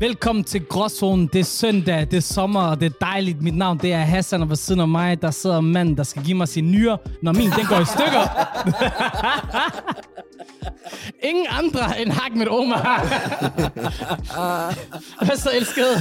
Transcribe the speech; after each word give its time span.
Velkommen 0.00 0.44
til 0.44 0.64
Gråzonen. 0.66 1.26
Det 1.26 1.40
er 1.40 1.44
søndag, 1.44 2.00
det 2.10 2.16
er 2.16 2.20
sommer, 2.20 2.60
og 2.60 2.80
det 2.80 2.86
er 2.86 3.06
dejligt. 3.06 3.42
Mit 3.42 3.56
navn 3.56 3.78
det 3.78 3.92
er 3.92 3.98
Hassan, 3.98 4.42
og 4.42 4.48
ved 4.48 4.56
siden 4.56 4.80
af 4.80 4.88
mig, 4.88 5.22
der 5.22 5.30
sidder 5.30 5.58
en 5.58 5.72
mand, 5.72 5.96
der 5.96 6.02
skal 6.02 6.24
give 6.24 6.36
mig 6.36 6.48
sin 6.48 6.70
nyre, 6.70 6.98
når 7.22 7.32
min 7.32 7.50
den 7.50 7.66
går 7.66 7.80
i 7.80 7.84
stykker. 7.84 8.24
Ingen 11.22 11.46
andre 11.50 12.00
end 12.00 12.10
Hak 12.12 12.34
med 12.36 12.46
Omar. 12.48 13.06
Hvad 15.26 15.36
så, 15.36 15.50
elskede? 15.54 16.00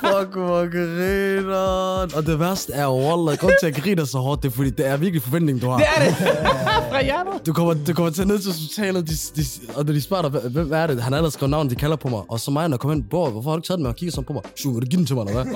Fuck, 0.00 0.34
hvor 0.36 0.70
griner. 0.70 2.16
Og 2.16 2.26
det 2.26 2.40
værste 2.40 2.72
er 2.72 2.84
jo, 2.84 2.96
Wallah, 2.96 3.38
grund 3.38 3.52
til 3.60 3.66
at 3.66 3.74
jeg 3.76 3.82
griner 3.82 4.04
så 4.04 4.18
hårdt, 4.18 4.42
det 4.42 4.48
er 4.48 4.52
fordi, 4.52 4.70
det 4.70 4.86
er 4.86 4.96
virkelig 4.96 5.22
forventning, 5.22 5.62
du 5.62 5.68
har. 5.70 5.76
Det 5.78 5.86
er 5.96 6.04
det. 6.04 6.16
Fra 6.92 7.02
hjertet. 7.02 7.46
Du 7.46 7.52
kommer, 7.52 7.74
du 7.86 7.92
kommer 7.94 8.10
til 8.12 8.26
ned 8.26 8.38
til 8.38 8.50
hospitalet, 8.52 9.08
de, 9.08 9.12
de, 9.36 9.44
og 9.74 9.88
de 9.88 10.00
spørger 10.00 10.28
dig, 10.28 10.40
"Hvem- 10.40 10.72
er 10.72 10.86
det? 10.86 11.02
Han 11.02 11.12
har 11.12 11.16
allerede 11.18 11.30
skrevet 11.32 11.50
navn, 11.50 11.70
de 11.70 11.74
kalder 11.74 11.96
på 11.96 12.08
mig. 12.08 12.20
Og 12.28 12.40
så 12.40 12.50
mig, 12.50 12.68
når 12.68 12.74
jeg 12.74 12.80
kommer 12.80 12.94
ind, 12.96 13.04
bror, 13.10 13.30
hvorfor 13.30 13.50
har 13.50 13.56
du 13.56 13.60
ikke 13.60 13.66
taget 13.66 13.78
den 13.78 13.82
med 13.82 13.90
og 13.90 13.96
kigger 13.96 14.10
sådan 14.12 14.24
på 14.24 14.32
mig? 14.32 14.42
Sju, 14.56 14.72
vil 14.72 14.82
du 14.82 14.86
give 14.86 14.98
den 14.98 15.06
til 15.06 15.16
mig, 15.16 15.26
eller 15.26 15.42
hvad? 15.44 15.54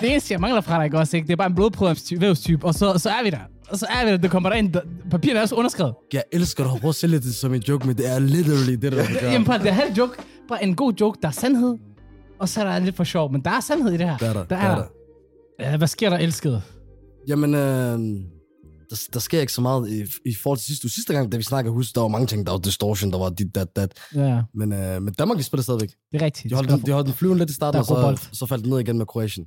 Det 0.00 0.10
eneste, 0.10 0.32
jeg 0.32 0.40
mangler 0.40 0.60
fra 0.60 0.76
dig, 0.76 0.84
ikke 0.84 0.98
også, 0.98 1.16
ikke? 1.16 1.26
Det 1.26 1.32
er 1.32 1.36
bare 1.36 1.46
en 1.48 1.54
blodprøvestype, 1.54 2.66
og 2.66 2.74
så, 2.74 2.94
så 2.98 3.10
er 3.10 3.22
vi 3.24 3.30
der. 3.30 3.38
Og 3.70 3.78
så 3.78 3.86
er 3.90 4.04
der. 4.04 4.16
Du 4.16 4.28
kommer 4.28 4.48
derind. 4.50 4.74
Papirerne 5.10 5.38
er 5.38 5.42
også 5.42 5.54
underskrevet. 5.54 5.94
Jeg 6.12 6.22
elsker 6.32 6.64
dig, 6.72 6.80
prøv 6.80 6.88
at 6.88 6.94
sælge 6.94 7.18
det 7.18 7.34
som 7.34 7.54
en 7.54 7.62
joke, 7.68 7.86
men 7.86 7.96
det 7.96 8.10
er 8.14 8.18
literally 8.18 8.72
det, 8.72 8.92
der 8.92 9.20
gør. 9.20 9.30
Jamen, 9.32 9.46
bare, 9.46 9.58
det 9.58 9.68
er 9.68 9.72
halv 9.72 9.92
joke. 9.98 10.12
Bare 10.48 10.64
en 10.64 10.74
god 10.76 10.92
joke, 11.00 11.18
der 11.22 11.28
er 11.28 11.32
sandhed. 11.32 11.74
Og 12.40 12.48
så 12.48 12.60
er 12.60 12.64
der 12.64 12.78
lidt 12.78 12.96
for 12.96 13.04
sjov, 13.04 13.32
men 13.32 13.40
der 13.44 13.50
er 13.50 13.60
sandhed 13.60 13.92
i 13.92 13.96
det 13.96 14.06
her. 14.08 14.16
Det 14.16 14.28
er 14.28 14.32
der, 14.32 14.44
der. 14.44 14.56
det 14.56 14.64
er 14.64 14.74
der. 14.74 14.84
Ja, 15.70 15.76
hvad 15.76 15.88
sker 15.88 16.10
der, 16.10 16.16
elskede? 16.18 16.62
Jamen, 17.28 17.54
øh, 17.54 17.60
der, 18.90 19.06
der 19.12 19.20
sker 19.20 19.40
ikke 19.40 19.52
så 19.52 19.60
meget 19.60 19.90
i, 19.90 20.02
i 20.30 20.34
forhold 20.42 20.58
til 20.58 20.66
sidste 20.66 20.84
uge. 20.86 20.90
Sidste 20.90 21.12
gang, 21.12 21.32
da 21.32 21.36
vi 21.36 21.42
snakkede, 21.42 21.74
husk, 21.74 21.94
der 21.94 22.00
var 22.00 22.08
mange 22.08 22.26
ting. 22.26 22.46
Der 22.46 22.52
var 22.52 22.58
distortion, 22.58 23.12
der 23.12 23.18
var 23.18 23.30
dit, 23.30 23.54
dat, 23.54 23.76
dat. 23.76 23.92
Ja, 24.14 24.42
Men, 24.54 24.72
øh, 24.72 25.02
men 25.02 25.14
Danmark, 25.14 25.38
de 25.38 25.42
spiller 25.42 25.62
stadigvæk. 25.62 25.88
det 26.12 26.20
er 26.22 26.24
rigtigt. 26.24 26.50
De 26.50 26.54
holdt, 26.54 26.70
den, 26.70 26.80
de 26.86 26.92
holdt 26.92 27.06
den 27.06 27.14
flyvende 27.14 27.38
lidt 27.38 27.50
i 27.50 27.54
starten, 27.54 27.80
Der 27.82 27.90
og 27.90 27.96
god 27.96 28.02
bold. 28.04 28.16
så, 28.16 28.28
så 28.32 28.46
faldt 28.46 28.64
den 28.64 28.70
ned 28.72 28.80
igen 28.80 28.98
med 28.98 29.06
Kroatien. 29.06 29.46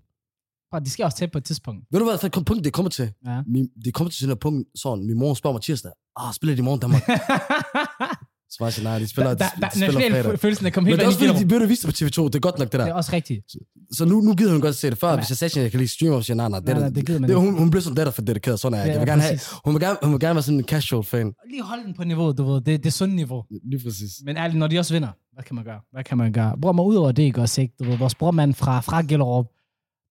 Bare, 0.72 0.84
de 0.84 0.90
skal 0.90 1.06
også 1.06 1.18
tæt 1.18 1.32
på 1.32 1.38
et 1.38 1.44
tidspunkt. 1.44 1.86
Ved 1.92 2.00
du 2.00 2.06
hvad, 2.06 2.18
det 2.18 2.46
punkt, 2.46 2.64
det 2.64 2.74
kommer 2.74 2.90
til? 2.90 3.12
Ja. 3.26 3.42
Min, 3.48 3.68
det 3.86 3.94
kommer 3.94 4.12
til 4.12 4.20
sådan 4.20 4.34
et 4.34 4.40
punkt, 4.40 4.68
sådan, 4.76 5.06
min 5.06 5.20
mor 5.20 5.34
spørger 5.34 5.54
mig 5.54 5.62
tirsdag, 5.62 5.92
ah, 6.20 6.34
spiller 6.34 6.56
de 6.56 6.60
i 6.60 6.64
morgen 6.64 6.80
Danmark? 6.80 7.02
så 8.52 8.58
var 8.60 8.66
jeg 8.68 8.74
sådan, 8.74 8.92
nej, 8.92 9.00
de 9.00 9.08
spiller, 9.08 9.34
der, 9.34 9.50
de, 9.56 9.62
der, 9.62 9.70
de 9.70 9.76
spiller 9.76 10.38
følelsen 10.38 10.66
er 10.66 10.70
kommet 10.70 10.86
Men 10.86 10.92
helt 10.92 11.00
det 11.00 11.04
er 11.04 11.08
også 11.08 11.40
fordi, 11.44 11.64
de 11.64 11.68
vise 11.68 11.88
det 11.88 11.96
på 11.96 12.22
TV2, 12.22 12.26
det 12.26 12.36
er 12.36 12.40
godt 12.40 12.60
nok 12.60 12.72
det 12.72 12.80
der. 12.80 12.86
Det 12.86 12.92
er 12.92 12.96
også 12.96 13.14
rigtigt. 13.14 13.46
Så 13.92 14.06
nu, 14.06 14.22
nu 14.22 14.36
gider 14.36 14.52
hun 14.52 14.62
godt 14.62 14.76
se 14.76 14.90
det 14.90 14.98
før, 14.98 15.10
Ja. 15.10 15.16
hvis 15.16 15.30
jeg 15.30 15.38
sagde, 15.38 15.60
at 15.60 15.64
jeg 15.64 15.72
kan 15.72 15.78
lige 15.80 15.88
streame, 15.88 16.16
og 16.16 16.24
siger, 16.26 16.36
nej, 16.36 16.50
nej, 16.50 16.60
det, 16.60 16.68
Nej, 16.68 16.76
er 16.76 16.80
nej, 16.80 16.90
det 16.90 17.06
gider 17.06 17.20
man 17.20 17.30
det, 17.30 17.38
hun, 17.38 17.58
hun 17.58 17.70
bliver 17.70 17.82
sådan 17.82 17.98
der 18.06 18.12
for 18.12 18.22
dedikeret, 18.22 18.60
sådan 18.60 18.74
er 18.74 18.82
jeg. 18.82 18.88
Ja, 18.88 18.92
Jeg 18.92 19.00
vil 19.02 19.08
gerne 19.08 19.22
have, 19.22 19.40
hun 19.66 19.74
vil 19.74 19.82
gerne, 19.82 19.98
hun 20.04 20.12
vil 20.12 20.20
gerne 20.20 20.36
være 20.36 20.44
sådan 20.44 20.60
en 20.60 20.66
casual 20.66 21.04
fan. 21.04 21.34
Lige 21.50 21.64
holde 21.64 21.84
den 21.84 21.94
på 21.94 22.04
niveauet, 22.04 22.38
du 22.38 22.44
ved. 22.44 22.56
Det, 22.62 22.66
det 22.66 22.86
er 22.86 22.92
sundt 22.92 23.16
niveau. 23.16 23.44
Lige 23.72 23.84
præcis. 23.84 24.12
Men 24.26 24.38
ærligt, 24.38 24.60
når 24.60 24.68
de 24.68 24.80
også 24.80 24.94
vinder, 24.94 25.10
hvad 25.34 25.44
kan 25.44 25.56
man 25.56 25.64
gøre? 25.66 25.80
Hvad 25.92 26.04
kan 26.04 26.18
man 26.18 26.34
gøre? 26.34 26.58
Bror, 26.62 26.72
mig 26.72 26.86
ud 26.86 26.96
over 26.96 27.12
det, 27.12 27.24
ikke 27.24 27.42
også, 27.42 27.62
ikke? 27.62 27.74
Du 27.80 27.84
ved, 27.84 27.98
vores 27.98 28.16
brormand 28.16 28.54
fra, 28.54 28.82
fra 28.82 29.02
Gellerup, 29.02 29.46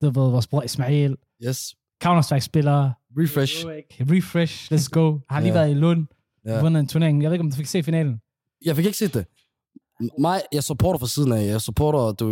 du 0.03 0.07
ved, 0.07 0.13
vores 0.31 0.47
bror 0.47 0.63
Ismail, 0.63 1.17
Yes. 1.47 1.75
Counter-Strike-spiller, 2.05 2.91
Refresh. 3.19 3.67
Refresh, 4.01 4.73
let's 4.73 4.89
go. 4.91 5.19
Har 5.31 5.41
lige 5.41 5.49
Ja. 5.53 5.59
været 5.59 5.71
i 5.71 5.75
Lund, 5.75 6.07
Ja. 6.47 6.61
vundet 6.61 6.81
en 6.81 6.87
turnering. 6.87 7.23
Jeg 7.23 7.31
ved 7.31 7.35
ikke, 7.35 7.45
om 7.45 7.51
du 7.51 7.57
fik 7.57 7.67
se 7.67 7.83
finalen. 7.83 8.21
Jeg 8.65 8.77
fik 8.77 8.85
ikke 8.87 8.99
set 8.99 9.15
det. 9.15 9.27
Mig, 10.19 10.41
jeg 10.53 10.65
supporter 10.65 10.99
fra 10.99 11.07
siden 11.07 11.33
af. 11.33 11.47
Jeg 11.47 11.61
supporter 11.61 12.13
du, 12.13 12.27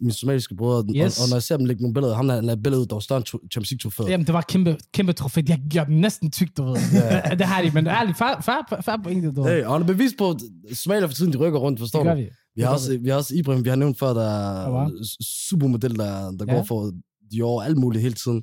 mine 0.00 0.12
somaliske 0.12 0.54
brødre. 0.56 0.84
Yes. 0.96 1.18
Og, 1.18 1.22
og, 1.24 1.28
når 1.28 1.36
jeg 1.36 1.42
ser 1.42 1.56
dem 1.56 1.66
lægge 1.66 1.82
nogle 1.82 1.94
billeder, 1.94 2.14
ham 2.14 2.28
der 2.28 2.40
lagde 2.40 2.62
billeder 2.62 2.82
ud, 2.82 2.86
der 2.86 2.94
var 2.94 3.00
større 3.00 3.16
end 3.18 3.26
Champions 3.26 3.70
League 3.70 3.78
trofæ. 3.90 4.10
Jamen, 4.10 4.26
det 4.26 4.34
var 4.34 4.40
kæmpe, 4.48 4.76
kæmpe 4.92 5.12
trofæ. 5.12 5.40
Jeg 5.48 5.60
gjorde 5.70 5.90
den 5.90 6.00
næsten 6.00 6.30
tyk, 6.30 6.56
du 6.56 6.64
ved. 6.64 6.76
Ja. 6.94 7.20
det 7.40 7.46
har 7.46 7.62
de, 7.62 7.70
men 7.70 7.86
ærligt, 7.86 8.18
far, 8.18 8.40
far, 8.40 8.80
far 8.84 9.00
pointe, 9.04 9.32
du 9.32 9.42
ved. 9.42 9.50
Hey, 9.52 9.64
og 9.64 9.72
han 9.72 9.82
er 9.82 9.86
bevis 9.86 10.12
på, 10.18 10.30
at 10.30 10.36
Somalia 10.76 11.06
for 11.06 11.12
tiden, 11.14 11.32
de 11.32 11.38
rykker 11.38 11.58
rundt, 11.58 11.78
forstår 11.80 11.98
det 11.98 12.06
gør 12.06 12.14
du? 12.14 12.20
vi. 12.20 12.28
Vi 12.56 12.62
har, 12.62 12.70
også, 12.70 12.98
vi 12.98 13.08
har 13.08 13.16
også 13.16 13.34
Ibrahim, 13.34 13.64
vi 13.64 13.68
har 13.68 13.76
nævnt 13.76 13.98
før, 13.98 14.12
der 14.14 14.30
Ja, 14.60 14.84
er 14.84 15.16
supermodel, 15.48 15.96
der, 15.98 16.30
der 16.30 16.44
Ja. 16.48 16.54
går 16.54 16.62
for 16.64 16.92
Dior 17.30 17.62
alt 17.62 17.78
muligt 17.78 18.02
hele 18.02 18.14
tiden. 18.14 18.42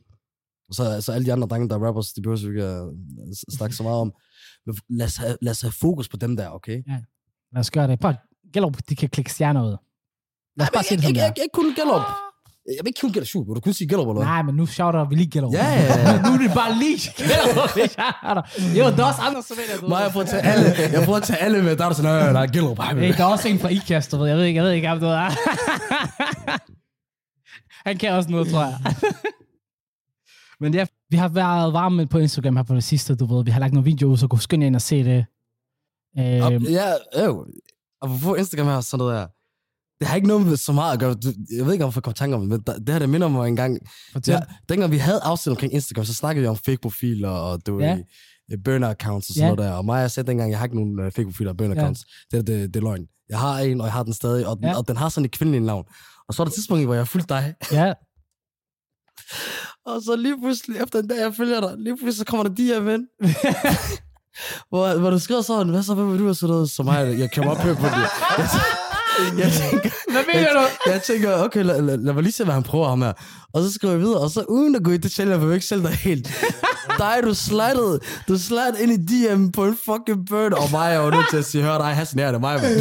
Og 0.70 0.76
så, 0.76 1.02
så 1.02 1.12
alle 1.12 1.26
de 1.26 1.34
andre 1.34 1.48
drenge, 1.48 1.70
der 1.70 1.76
er 1.76 1.86
rappers, 1.88 2.14
de 2.14 2.22
behøver 2.22 2.40
vi 2.40 2.48
ikke 3.28 3.36
snakke 3.58 3.76
så 3.76 3.84
meget 3.84 3.98
om. 4.00 4.14
Men 4.66 4.76
lad 4.90 5.06
os, 5.06 5.18
have, 5.18 5.38
lad 5.42 5.52
os 5.52 5.62
have 5.62 5.72
fokus 5.72 6.10
på 6.10 6.18
dem 6.18 6.36
der, 6.36 6.50
okay? 6.50 6.84
Lad 7.54 7.60
os 7.60 7.72
gøre 7.72 7.88
det. 7.88 8.00
Prøv, 8.00 8.14
Gellerup, 8.54 8.78
de 8.90 8.96
kan 8.96 9.10
klikke 9.10 9.32
stjerner 9.34 9.64
ud. 9.66 9.76
Lad 10.58 10.66
os 10.68 10.72
bare 10.74 10.84
se 10.84 10.96
det, 10.98 11.04
ikke, 11.08 11.18
det 11.20 11.24
er. 11.24 11.30
ikke, 11.30 11.42
ikke 11.42 11.54
kun 11.54 11.66
Gellerup. 11.76 12.06
Jeg 12.66 12.80
vil 12.84 12.88
ikke 12.88 13.00
kun. 13.02 13.14
Vil 13.48 13.56
du 13.56 13.60
kun 13.60 13.74
sige 13.74 13.88
Gellerup, 13.88 14.16
eller? 14.16 14.24
Nej, 14.24 14.42
men 14.42 14.56
nu 14.56 14.66
shouter 14.66 15.10
vi 15.10 15.16
lige 15.16 15.30
Gellerup. 15.30 15.54
Ja, 15.54 15.66
ja, 15.66 16.12
ja. 16.12 16.22
nu 16.26 16.30
er 16.34 16.38
det 16.38 16.52
bare 16.56 16.78
lige 16.84 16.98
Gellerup, 17.18 17.76
vi 17.76 17.82
shouter. 17.98 18.42
Jo, 18.80 18.84
der 18.98 19.04
er 19.04 19.08
også 19.08 19.22
andre 19.22 19.44
somalier, 19.44 19.78
du 19.82 19.88
Nej, 19.88 19.98
jeg 20.00 20.12
prøver 20.12 20.24
at 20.24 20.30
tage 20.30 20.44
alle, 20.44 20.66
jeg 20.94 21.04
prøver 21.06 21.18
at 21.18 21.24
tage 21.24 21.40
alle 21.40 21.64
med. 21.64 21.76
Der 21.76 21.86
er 21.86 21.94
sådan, 21.94 22.36
der 22.36 22.42
er 22.42 22.48
Gellerup. 22.48 22.80
Hey, 22.84 23.14
der 23.18 23.24
er 23.24 23.28
også 23.28 23.48
en 23.48 23.60
fra 23.60 23.70
IKAST, 23.70 24.12
du 24.12 24.18
ved. 24.18 24.28
Jeg 24.28 24.38
ved 24.38 24.44
ikke, 24.44 24.58
jeg 24.58 24.64
ved 24.64 24.72
ikke, 24.72 24.90
om 24.92 25.00
du 25.00 25.06
ved. 25.06 25.16
Han 27.88 27.98
kan 27.98 28.12
også 28.12 28.30
noget, 28.30 28.48
tror 28.48 28.62
jeg. 28.62 28.78
Men 30.62 30.74
ja, 30.74 30.86
vi 31.10 31.18
har 31.18 31.28
været 31.28 31.74
varme 31.74 32.08
på 32.08 32.18
Instagram 32.18 32.56
her 32.56 32.64
på 32.64 32.76
det 32.76 32.84
sidste, 32.84 33.16
du 33.16 33.26
ved. 33.36 33.46
Vi 33.46 33.52
har 33.52 33.60
lagt 33.60 33.74
nogle 33.74 33.86
videoer 33.86 34.16
så 34.16 34.28
gå 34.28 34.38
skynd 34.38 34.64
jer 34.64 34.68
ind 34.68 34.76
og 34.76 34.82
se 34.82 35.04
det. 35.04 35.26
Øhm, 36.20 36.64
ja, 36.64 36.94
øh, 37.16 37.30
og 38.02 38.10
få 38.20 38.36
Instagram 38.36 38.68
her, 38.68 38.82
sådan 38.82 38.98
noget 38.98 39.16
der. 39.16 39.28
Det 40.04 40.10
har 40.10 40.16
ikke 40.16 40.28
noget 40.28 40.46
med 40.46 40.58
så 40.58 40.72
meget 40.72 40.94
at 40.94 41.00
gøre. 41.00 41.16
Jeg 41.58 41.66
ved 41.66 41.74
ikke, 41.74 41.86
om 41.86 41.88
jeg 41.96 42.04
får 42.04 42.12
tanker 42.12 42.36
om 42.38 42.42
det, 42.42 42.50
men 42.50 42.60
der- 42.68 42.78
det 42.80 42.90
her, 42.90 43.00
det 43.00 43.10
minder 43.10 43.28
mig 43.28 43.48
en 43.48 43.56
gang. 43.56 43.78
Ja, 44.28 44.40
dengang 44.70 44.92
vi 44.92 44.98
havde 44.98 45.20
afsnit 45.24 45.52
omkring 45.52 45.74
Instagram, 45.74 46.06
så 46.06 46.14
snakkede 46.14 46.42
vi 46.42 46.48
om 46.48 46.58
fake-profiler 46.58 47.30
og 47.30 47.66
du 47.66 47.80
Ja. 47.80 47.98
ja. 48.50 48.56
burner-accounts 48.56 49.16
og 49.30 49.34
sådan 49.34 49.42
Ja. 49.50 49.56
noget 49.56 49.58
der. 49.60 49.72
Og 49.72 49.86
mig, 49.86 50.02
jeg 50.02 50.12
sagde 50.12 50.28
dengang, 50.28 50.52
jeg 50.52 50.60
har 50.60 50.66
ikke 50.66 50.76
nogen 50.76 51.00
uh, 51.00 51.12
fake-profiler 51.12 51.52
og 51.52 51.56
burner-accounts. 51.62 52.28
Ja. 52.34 52.38
Det, 52.38 52.48
det, 52.48 52.74
det 52.74 52.76
er 52.76 52.84
løgn. 52.84 53.06
Jeg 53.30 53.40
har 53.40 53.60
en, 53.60 53.82
og 53.82 53.86
jeg 53.88 53.94
har 53.94 54.04
den 54.04 54.14
stadig, 54.14 54.48
og 54.48 54.58
den, 54.58 54.66
Ja. 54.66 54.78
og 54.78 54.88
den 54.88 54.98
har 54.98 55.10
sådan 55.10 55.26
et 55.26 55.32
kvindeligt 55.32 55.64
navn. 55.64 55.86
Og 56.28 56.34
så 56.34 56.42
er 56.42 56.46
der 56.46 56.50
et 56.50 56.56
tidspunkt, 56.56 56.86
hvor 56.86 56.94
jeg 56.94 57.00
har 57.02 57.06
fulgt 57.06 57.30
dig, 57.30 57.54
Ja, 57.72 57.94
og 59.90 60.02
så 60.02 60.16
lige 60.16 60.38
pludselig, 60.42 60.82
efter 60.82 61.00
en 61.00 61.08
dag, 61.08 61.18
jeg 61.20 61.34
følger 61.36 61.60
dig, 61.62 61.74
lige 61.78 61.98
pludselig 61.98 62.18
så 62.18 62.26
kommer 62.26 62.44
der 62.48 62.56
de 62.56 62.64
her 62.66 62.80
ven. 62.80 63.08
hvor, 64.70 65.00
hvor 65.00 65.10
du 65.10 65.20
skriver 65.20 65.42
sådan, 65.42 65.70
hvad 65.70 65.84
så, 65.84 65.94
hvad 65.96 66.06
vil 66.06 66.20
du 66.20 66.24
have 66.24 66.36
sådan 66.36 66.54
noget 66.54 66.70
som 66.70 66.86
mig? 66.86 67.20
Jeg 67.20 67.32
kommer 67.32 67.52
op 67.52 67.58
på 67.58 67.68
det. 67.70 67.78
Jeg, 67.84 68.10
jeg 69.38 69.52
tænker, 69.52 69.90
hvad 70.12 70.22
mener 70.34 70.54
du? 70.54 70.60
jeg 70.92 71.02
tænker, 71.02 71.44
okay, 71.44 71.64
lad, 71.64 71.82
lad, 71.82 71.98
lad 71.98 72.14
mig 72.14 72.24
lige 72.24 72.34
se, 72.34 72.44
hvad 72.44 72.54
han 72.54 72.64
prøver 72.64 72.90
ham 72.90 73.02
her. 73.02 73.14
Og 73.54 73.64
så 73.64 73.74
skriver 73.74 73.94
jeg 73.94 74.02
videre, 74.02 74.20
og 74.20 74.30
så 74.30 74.46
uden 74.50 74.76
at 74.76 74.84
gå 74.84 74.92
i 74.92 74.98
detaljer, 74.98 75.40
for 75.40 75.46
jeg 75.46 75.54
ikke 75.54 75.66
sælge 75.66 75.84
dig 75.84 75.92
helt. 75.92 76.28
dig, 76.98 77.20
du 77.24 77.34
slidede, 77.34 78.00
du 78.28 78.38
slidede 78.38 78.84
ind 78.84 78.92
i 78.92 78.98
DM 78.98 79.50
på 79.52 79.66
en 79.66 79.78
fucking 79.86 80.26
bird, 80.30 80.54
og 80.54 80.72
mig, 80.72 80.92
jeg 80.92 81.04
var 81.04 81.12
nødt 81.12 81.30
til 81.30 81.38
at 81.38 81.46
sige, 81.46 81.64
hør 81.64 81.78
dig, 81.78 81.96
Hassan, 81.96 82.20
det 82.20 82.26
er 82.26 82.40
mig, 82.40 82.62
man. 82.62 82.72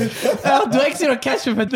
Du 0.72 0.78
har 0.78 0.80
ikke 0.80 0.98
set 0.98 1.06
noget 1.06 1.24
cash, 1.24 1.56
men. 1.56 1.70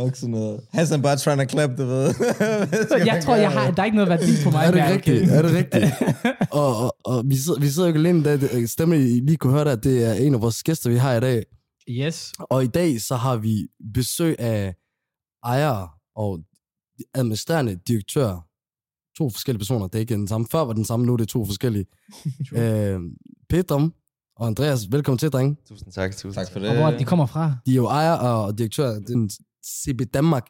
Fuck 0.00 0.16
sådan 0.16 0.30
noget. 0.30 0.60
Hassan 0.72 1.02
bare 1.02 1.16
trying 1.16 1.40
to 1.40 1.46
clap, 1.48 1.70
du 1.78 1.84
ved. 1.86 2.06
Jeg 3.06 3.22
tror, 3.24 3.36
jeg 3.36 3.50
har, 3.52 3.70
der 3.70 3.82
er 3.82 3.84
ikke 3.86 3.96
noget 3.96 4.10
værdi 4.10 4.32
på 4.44 4.50
mig. 4.50 4.60
Er 4.64 4.70
det 4.70 4.74
der, 4.74 4.92
rigtigt? 4.92 5.30
Er 5.30 5.42
det 5.42 5.52
rigtigt? 5.54 5.84
og, 6.52 6.76
og, 6.76 6.96
og 7.04 7.22
vi, 7.26 7.36
sidder, 7.36 7.60
vi 7.60 7.68
sidder 7.68 7.88
jo 7.88 7.94
alene 7.94 8.18
i 8.18 8.22
dag. 8.22 8.40
Det- 8.40 8.70
Stemmen, 8.70 9.00
I 9.00 9.20
lige 9.20 9.36
kunne 9.36 9.52
høre 9.52 9.64
det, 9.64 9.70
at 9.70 9.84
det 9.84 10.04
er 10.04 10.12
en 10.12 10.34
af 10.34 10.40
vores 10.40 10.62
gæster, 10.62 10.90
vi 10.90 10.96
har 10.96 11.14
i 11.14 11.20
dag. 11.20 11.42
Yes. 11.90 12.32
Og 12.38 12.64
i 12.64 12.66
dag, 12.66 13.00
så 13.00 13.16
har 13.16 13.36
vi 13.36 13.68
besøg 13.94 14.36
af 14.38 14.74
ejer 15.44 15.86
og 16.16 16.38
administrerende 17.14 17.78
direktør. 17.88 18.44
To 19.18 19.30
forskellige 19.30 19.58
personer. 19.58 19.86
Det 19.86 19.94
er 19.94 20.00
ikke 20.00 20.14
den 20.14 20.28
samme. 20.28 20.46
Før 20.50 20.60
var 20.64 20.72
den 20.72 20.84
samme, 20.84 21.06
nu 21.06 21.12
er 21.12 21.16
det 21.16 21.28
to 21.28 21.44
forskellige. 21.46 21.86
øh, 22.60 23.00
Pedram 23.48 23.94
og 24.36 24.46
Andreas, 24.46 24.86
velkommen 24.92 25.18
til, 25.18 25.30
drenge. 25.30 25.56
Tusind 25.68 25.92
tak, 25.92 26.12
tusind 26.12 26.34
tak 26.34 26.52
for 26.52 26.60
Og 26.60 26.66
det. 26.66 26.76
hvor 26.76 26.90
de 26.90 27.04
kommer 27.04 27.26
fra. 27.26 27.54
De 27.66 27.70
er 27.70 27.74
jo 27.76 27.86
ejer 27.86 28.12
og 28.12 28.58
direktør 28.58 28.90
af 28.94 29.00
den 29.06 29.30
CB 29.68 30.14
Danmark. 30.14 30.46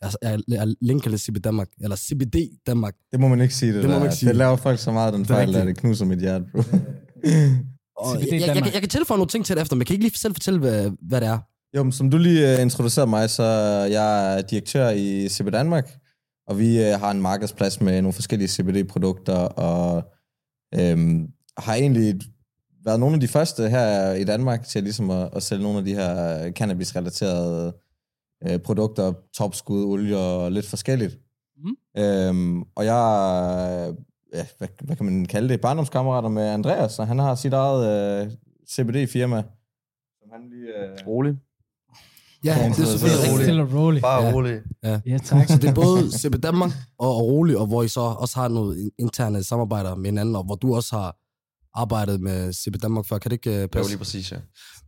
Altså, 0.00 0.18
jeg, 0.22 0.40
jeg 0.48 0.74
linker 0.80 1.10
det 1.10 1.20
CB 1.20 1.36
Danmark. 1.44 1.68
Eller 1.80 1.96
CBD 1.96 2.36
Danmark. 2.66 2.94
Det 3.12 3.20
må 3.20 3.28
man 3.28 3.40
ikke 3.40 3.54
sige, 3.54 3.72
det, 3.72 3.82
Det 3.82 3.84
må 3.84 3.92
der. 3.92 3.98
man 3.98 4.08
ikke 4.08 4.16
sige. 4.16 4.28
Det 4.28 4.36
laver 4.36 4.56
folk 4.56 4.78
så 4.78 4.92
meget, 4.92 5.12
den 5.12 5.20
Det 5.20 5.28
fejl, 5.28 5.52
der 5.52 5.58
rigtigt. 5.58 5.76
det 5.76 5.82
knuser 5.82 6.04
mit 6.04 6.20
hjerte, 6.20 6.44
bro. 6.52 6.58
Og 7.96 8.20
jeg, 8.20 8.32
jeg, 8.32 8.40
jeg, 8.40 8.70
jeg, 8.74 8.80
kan 8.82 8.88
tilføje 8.88 9.18
nogle 9.18 9.28
ting 9.28 9.44
til 9.44 9.56
det 9.56 9.62
efter, 9.62 9.76
men 9.76 9.80
jeg 9.80 9.86
kan 9.86 9.94
ikke 9.94 10.04
lige 10.04 10.18
selv 10.18 10.34
fortælle, 10.34 10.60
hvad, 10.60 10.90
hvad 11.08 11.20
det 11.20 11.28
er. 11.28 11.38
Jo, 11.76 11.82
men 11.82 11.92
som 11.92 12.10
du 12.10 12.18
lige 12.18 12.54
uh, 12.54 12.62
introducerede 12.62 13.10
mig, 13.10 13.30
så 13.30 13.42
jeg 13.90 14.36
er 14.38 14.42
direktør 14.42 14.90
i 14.90 15.28
CB 15.28 15.52
Danmark, 15.52 15.90
og 16.48 16.58
vi 16.58 16.78
uh, 16.78 17.00
har 17.00 17.10
en 17.10 17.22
markedsplads 17.22 17.80
med 17.80 18.02
nogle 18.02 18.12
forskellige 18.12 18.48
CBD-produkter, 18.48 19.36
og 19.36 20.04
øhm, 20.74 21.26
har 21.58 21.74
egentlig 21.74 22.14
været 22.84 23.00
nogle 23.00 23.14
af 23.14 23.20
de 23.20 23.28
første 23.28 23.68
her 23.68 24.12
i 24.12 24.24
Danmark 24.24 24.66
til 24.66 24.82
ligesom 24.82 25.10
at, 25.10 25.28
at 25.36 25.42
sælge 25.42 25.62
nogle 25.62 25.78
af 25.78 25.84
de 25.84 25.94
her 25.94 26.50
cannabis-relaterede 26.50 27.72
øh, 28.48 28.58
produkter, 28.58 29.12
topskud, 29.36 29.84
olie 29.84 30.16
og 30.18 30.52
lidt 30.52 30.66
forskelligt. 30.66 31.18
Mm. 31.56 32.00
Øhm, 32.02 32.62
og 32.62 32.84
jeg 32.84 32.98
er, 33.84 33.94
ja, 34.34 34.46
hvad, 34.58 34.68
hvad 34.80 34.96
kan 34.96 35.06
man 35.06 35.24
kalde 35.26 35.48
det, 35.48 35.60
barndomskammerater 35.60 36.28
med 36.28 36.42
Andreas, 36.48 36.98
og 36.98 37.06
han 37.06 37.18
har 37.18 37.34
sit 37.34 37.52
eget 37.52 38.22
øh, 38.26 38.30
CBD-firma, 38.70 39.42
som 40.20 40.28
han 40.32 40.48
lige... 40.50 40.90
Øh, 40.90 41.06
Rolig. 41.06 41.34
Ja, 42.44 42.54
det 42.54 42.78
er 42.78 42.84
selvfølgelig 42.84 43.18
Rigtig 43.20 43.32
roligt. 43.32 43.44
Stille 43.46 43.62
og 43.62 43.72
roligt. 43.74 44.02
Bare 44.02 44.24
Ja. 44.24 44.32
rolig. 44.32 44.60
Ja, 45.06 45.18
tak. 45.18 45.46
Så 45.48 45.56
det 45.58 45.70
er 45.70 45.74
både 45.74 46.10
CB 46.20 46.42
Danmark 46.42 46.70
og, 46.98 47.08
og 47.16 47.22
Rolig, 47.22 47.58
og 47.58 47.66
hvor 47.66 47.82
I 47.82 47.88
så 47.88 48.00
også 48.00 48.40
har 48.40 48.48
noget 48.48 48.78
in- 48.78 48.90
interne 48.98 49.42
samarbejder 49.42 49.94
med 49.94 50.04
hinanden, 50.04 50.36
og 50.36 50.44
hvor 50.44 50.54
du 50.54 50.74
også 50.74 50.96
har 50.96 51.16
arbejdet 51.74 52.20
med 52.20 52.52
CB 52.52 52.82
Danmark 52.82 53.06
før. 53.06 53.18
Kan 53.18 53.30
det 53.30 53.46
ikke 53.46 53.62
uh, 53.64 53.68
passe? 53.70 53.90
lige 53.90 53.98
præcis, 53.98 54.32
ja. 54.32 54.36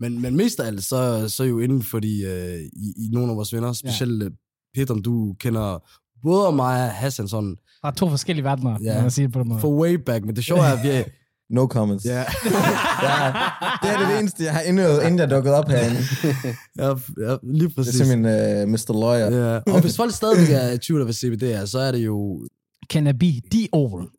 Men, 0.00 0.20
men 0.22 0.36
mest 0.36 0.60
af 0.60 0.66
alt, 0.66 0.84
så, 0.84 1.28
så 1.28 1.42
er 1.42 1.46
jo 1.46 1.58
inden 1.58 1.82
for 1.82 1.98
de, 2.00 2.08
uh, 2.26 2.60
i, 2.60 2.92
i 2.96 3.08
nogle 3.12 3.30
af 3.30 3.36
vores 3.36 3.52
venner, 3.52 3.72
specielt 3.72 4.22
ja. 4.22 4.28
Peter, 4.74 4.94
om 4.94 5.02
du 5.02 5.34
kender 5.40 5.78
både 6.22 6.52
mig 6.56 6.84
og 6.84 6.90
Hassan 6.90 7.28
sådan, 7.28 7.56
er 7.84 7.90
to 7.90 8.08
forskellige 8.10 8.44
verdener, 8.44 8.78
Ja. 8.82 9.00
man 9.02 9.10
sige 9.10 9.24
det 9.26 9.32
på 9.32 9.38
den 9.40 9.48
måde. 9.48 9.60
for 9.60 9.80
way 9.80 9.94
back, 9.94 10.24
men 10.24 10.36
det 10.36 10.44
sjove 10.44 10.60
er, 10.60 10.72
at 10.76 10.82
vi 10.82 10.88
er, 10.88 11.04
No 11.50 11.66
comments. 11.66 12.04
ja, 12.04 12.24
Ja, 13.02 13.32
det 13.82 13.90
er 13.90 14.08
det 14.08 14.18
eneste, 14.18 14.44
jeg 14.44 14.52
har 14.52 14.60
indøvet, 14.60 15.02
inden 15.02 15.18
jeg 15.18 15.30
dukkede 15.30 15.54
op 15.54 15.68
herinde. 15.68 15.96
ja, 16.78 16.88
ja, 16.88 17.36
lige 17.42 17.64
Det 17.64 17.70
er 17.70 17.74
præcis. 17.76 17.94
simpelthen 17.94 18.24
uh, 18.68 18.68
Mr. 18.72 19.00
Lawyer. 19.00 19.52
Ja. 19.52 19.60
Og 19.74 19.80
hvis 19.80 19.96
folk 19.96 20.12
stadigvæk 20.14 20.50
er 20.50 20.70
i 20.72 20.78
tvivl 20.78 21.00
af, 21.00 21.06
hvad 21.06 21.14
CBD 21.14 21.42
er, 21.42 21.64
så 21.64 21.78
er 21.78 21.92
det 21.92 21.98
jo 21.98 22.46
Cannabis, 22.92 23.42
Diol. 23.52 24.10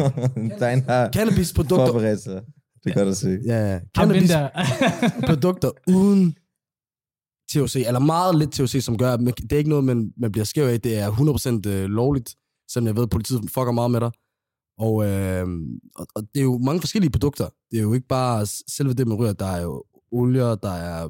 Dein 0.60 0.82
har 0.82 1.10
cannabisprodukter. 1.12 1.86
forberedt 1.86 2.20
sig. 2.22 2.42
Det 2.84 2.90
er 2.90 2.94
godt 2.94 3.08
at 3.08 3.16
se. 3.16 3.38
Ja, 3.46 3.72
Ham 3.72 3.80
cannabis 4.08 4.30
der. 4.30 4.48
produkter 5.28 5.70
uden 5.88 6.32
THC, 7.50 7.76
eller 7.86 7.98
meget 8.00 8.38
lidt 8.38 8.52
THC, 8.52 8.84
som 8.84 8.98
gør, 8.98 9.12
at 9.12 9.20
man- 9.20 9.34
det 9.34 9.52
er 9.52 9.56
ikke 9.58 9.70
noget, 9.70 9.84
man, 9.84 10.12
man 10.16 10.32
bliver 10.32 10.44
skæv 10.44 10.64
af. 10.64 10.80
Det 10.80 10.98
er 10.98 11.10
100% 11.66 11.70
øh, 11.70 11.84
lovligt, 11.84 12.34
selvom 12.70 12.86
jeg 12.86 12.96
ved, 12.96 13.02
at 13.02 13.10
politiet 13.10 13.40
fucker 13.50 13.72
meget 13.72 13.90
med 13.90 14.00
dig. 14.00 14.10
Og, 14.78 15.06
øh, 15.06 15.46
og, 15.96 16.06
og 16.14 16.22
det 16.34 16.40
er 16.40 16.44
jo 16.44 16.58
mange 16.58 16.80
forskellige 16.80 17.10
produkter. 17.10 17.48
Det 17.70 17.78
er 17.78 17.82
jo 17.82 17.92
ikke 17.94 18.06
bare 18.08 18.46
s- 18.46 18.62
selve 18.76 18.92
det, 18.94 19.06
man 19.08 19.16
ryger. 19.18 19.32
Der 19.32 19.46
er 19.46 19.62
jo 19.62 19.84
olier, 20.12 20.54
der 20.54 20.70
er 20.72 21.08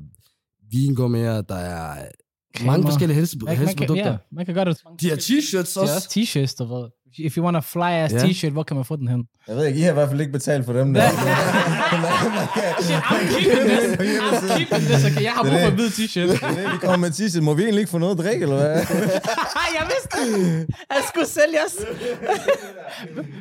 vingummier, 0.71 1.41
der 1.41 1.55
er 1.55 2.07
mange 2.65 2.73
Cremer. 2.83 2.87
forskellige 2.91 3.17
helse, 3.17 3.37
Man, 3.39 3.45
man, 3.47 3.57
kan, 3.57 3.67
helseprodukter. 3.67 4.07
ja, 4.11 4.17
man 4.33 4.47
kan 4.47 4.55
gøre 4.55 4.65
det. 4.65 4.79
De 5.01 5.09
har 5.09 5.17
t-shirts 5.17 5.51
De 5.51 5.57
har 5.57 5.83
også. 5.83 5.95
også 5.95 6.09
t-shirts, 6.19 6.57
du 6.59 6.75
ved. 6.75 6.89
If 7.19 7.37
you 7.37 7.45
want 7.45 7.57
a 7.57 7.61
fly-ass 7.61 8.15
Ja. 8.15 8.19
t-shirt, 8.19 8.51
hvor 8.53 8.63
kan 8.63 8.77
man 8.77 8.85
få 8.85 8.97
den 8.97 9.09
hen? 9.09 9.25
Jeg 9.49 9.57
ved 9.57 9.67
ikke, 9.67 9.79
I 9.79 9.83
har 9.83 9.91
i 9.91 9.95
hvert 9.95 10.09
fald 10.09 10.21
ikke 10.21 10.33
betalt 10.33 10.65
for 10.67 10.73
dem 10.73 10.95
der. 10.95 11.01
Shit, 12.81 12.97
I'm 12.97 13.27
keeping 13.33 13.69
this. 13.69 13.85
I'm 14.43 14.57
keeping 14.59 14.81
this. 14.91 15.05
Okay, 15.05 15.23
jeg 15.23 15.33
har 15.33 15.43
brug 15.43 15.53
for 15.61 15.69
en 15.69 15.75
hvid 15.75 15.91
t-shirt. 15.91 16.29
Det 16.29 16.43
er 16.43 16.49
det, 16.49 16.73
vi 16.73 16.79
kommer 16.81 16.97
med 16.97 17.11
t-shirt. 17.11 17.41
Må 17.43 17.55
vi 17.55 17.63
egentlig 17.63 17.81
ikke 17.81 17.91
få 17.91 17.99
noget 17.99 18.19
at 18.19 18.25
drikke, 18.25 18.43
eller 18.43 18.57
hvad? 18.57 18.69
jeg 19.79 19.85
vidste 19.93 20.39
det. 20.39 20.67
Jeg 20.91 21.03
skulle 21.09 21.27
sælges. 21.27 21.87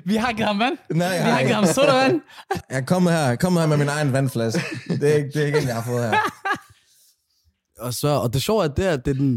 Vi 0.05 0.15
har 0.15 0.31
givet 0.31 0.47
ham 0.47 0.59
vand. 0.59 0.77
Nej, 0.93 1.09
Vi 1.09 1.15
jeg 1.15 1.33
har 1.33 1.39
ikke. 1.39 1.53
ham 1.53 1.65
sodavand. 1.65 2.21
Jeg 2.71 2.85
kommer 2.85 3.11
her, 3.11 3.27
jeg 3.27 3.39
kommer 3.39 3.59
her 3.61 3.67
med 3.67 3.77
min 3.77 3.87
egen 3.87 4.13
vandflaske. 4.13 4.61
Det 4.89 5.11
er 5.11 5.15
ikke, 5.15 5.29
det 5.33 5.41
er 5.41 5.45
ikke 5.45 5.59
en, 5.59 5.67
jeg 5.67 5.75
har 5.75 5.83
fået 5.83 6.03
her. 6.03 6.17
Og, 7.79 7.93
så, 7.93 8.07
og 8.07 8.33
det 8.33 8.41
sjove 8.41 8.63
er, 8.63 8.67
det 8.67 8.85
er, 8.85 8.91
at 8.91 9.05
det 9.05 9.11
er 9.11 9.15
den, 9.15 9.33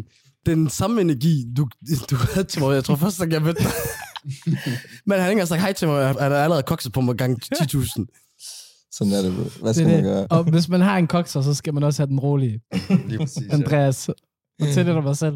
det 0.47 0.53
er 0.53 0.57
den 0.57 0.71
samme 0.71 1.01
energi, 1.01 1.45
du, 1.57 1.69
du 2.11 2.17
havde 2.17 2.47
til 2.47 2.61
mig. 2.63 2.75
Jeg 2.75 2.85
tror 2.85 2.97
første 2.97 3.21
gang, 3.21 3.33
jeg 3.33 3.43
mødte 3.43 3.63
dig. 3.63 3.71
Men 5.07 5.13
han 5.13 5.21
har 5.21 5.27
ikke 5.27 5.31
engang 5.31 5.49
sagt 5.49 5.61
hej 5.61 5.73
til 5.73 5.89
mig, 5.89 5.97
og 6.01 6.07
han 6.23 6.33
har 6.33 6.39
allerede 6.39 6.63
kokset 6.63 6.93
på 6.93 7.01
mig 7.01 7.17
gang 7.17 7.39
10.000. 7.55 8.05
Sådan 8.93 9.13
er 9.13 9.23
det. 9.23 9.33
Hvad 9.33 9.75
Det 9.75 9.75
skal 9.77 9.87
er 9.87 9.91
man 9.91 9.97
det. 9.97 10.05
gøre? 10.05 10.27
Og 10.27 10.45
hvis 10.45 10.69
man 10.69 10.81
har 10.81 10.99
en 10.99 11.07
kokser, 11.07 11.43
så 11.43 11.55
skal 11.55 11.75
man 11.75 11.83
også 11.83 12.03
have 12.03 12.09
den 12.11 12.21
rolige. 12.21 12.61
Lige 13.09 13.19
præcis, 13.19 13.43
ja. 13.49 13.55
Andreas, 13.55 14.11
fortæl 14.61 14.87
det 14.87 14.95
dig 14.95 15.03
mig 15.03 15.17
selv. 15.17 15.35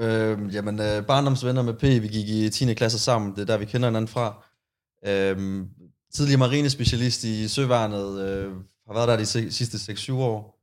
Øh, 0.00 0.54
jamen, 0.54 0.80
øh, 0.80 1.06
barndomsvenner 1.06 1.62
med 1.62 1.74
P, 1.74 1.82
vi 1.82 2.08
gik 2.08 2.28
i 2.28 2.48
10. 2.48 2.74
klasse 2.74 2.98
sammen, 2.98 3.30
det 3.32 3.40
er 3.40 3.44
der, 3.44 3.56
vi 3.58 3.64
kender 3.64 3.88
hinanden 3.88 4.08
fra. 4.08 4.44
Øh, 5.06 5.64
tidligere 6.14 6.38
marinespecialist 6.38 7.24
i 7.24 7.48
Søværnet, 7.48 8.20
øh, 8.20 8.52
har 8.86 8.94
været 8.94 9.08
der 9.08 9.16
de 9.16 9.50
sidste 9.52 9.92
6-7 9.92 10.12
år, 10.12 10.61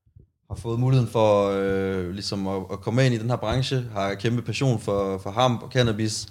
har 0.49 0.55
fået 0.55 0.79
muligheden 0.79 1.11
for 1.11 1.49
øh, 1.55 2.09
ligesom 2.11 2.47
at, 2.47 2.61
at 2.71 2.81
komme 2.81 3.05
ind 3.05 3.15
i 3.15 3.17
den 3.17 3.29
her 3.29 3.37
branche, 3.37 3.77
har 3.81 4.13
kæmpe 4.13 4.41
passion 4.41 4.79
for, 4.79 5.17
for 5.17 5.29
hamp 5.29 5.63
og 5.63 5.69
cannabis. 5.71 6.27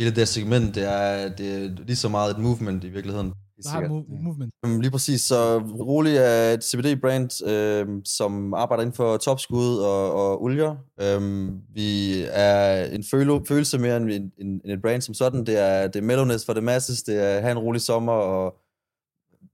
Hele 0.00 0.14
det 0.14 0.28
segment, 0.28 0.74
det 0.74 0.84
er, 0.92 1.34
det 1.34 1.54
er 1.54 1.68
lige 1.84 1.96
så 1.96 2.08
meget 2.08 2.30
et 2.30 2.38
movement 2.38 2.84
i 2.84 2.88
virkeligheden. 2.88 3.32
Du 3.64 3.68
har 3.68 3.80
move- 3.88 4.22
movement. 4.22 4.52
Lige 4.82 4.90
præcis, 4.90 5.20
så 5.20 5.58
Rolig 5.58 6.16
er 6.16 6.52
et 6.52 6.64
CBD-brand, 6.64 7.46
øh, 7.48 7.86
som 8.04 8.54
arbejder 8.54 8.82
inden 8.82 8.96
for 8.96 9.16
topskud 9.16 9.76
og, 9.76 10.12
og 10.12 10.42
olier. 10.42 10.76
Øhm, 11.00 11.60
vi 11.74 12.22
er 12.30 12.84
en 12.84 13.04
føle, 13.10 13.40
følelse 13.48 13.78
mere 13.78 13.96
end, 13.96 14.10
en, 14.10 14.32
en, 14.38 14.70
et 14.70 14.82
brand 14.82 15.02
som 15.02 15.14
sådan. 15.14 15.46
Det 15.46 15.58
er, 15.58 15.86
det 15.86 15.96
er 15.96 16.02
mellowness 16.06 16.46
for 16.46 16.52
det 16.52 16.62
masses, 16.62 17.02
det 17.02 17.22
er 17.22 17.36
at 17.36 17.42
have 17.42 17.52
en 17.52 17.58
rolig 17.58 17.80
sommer 17.80 18.12
og 18.12 18.54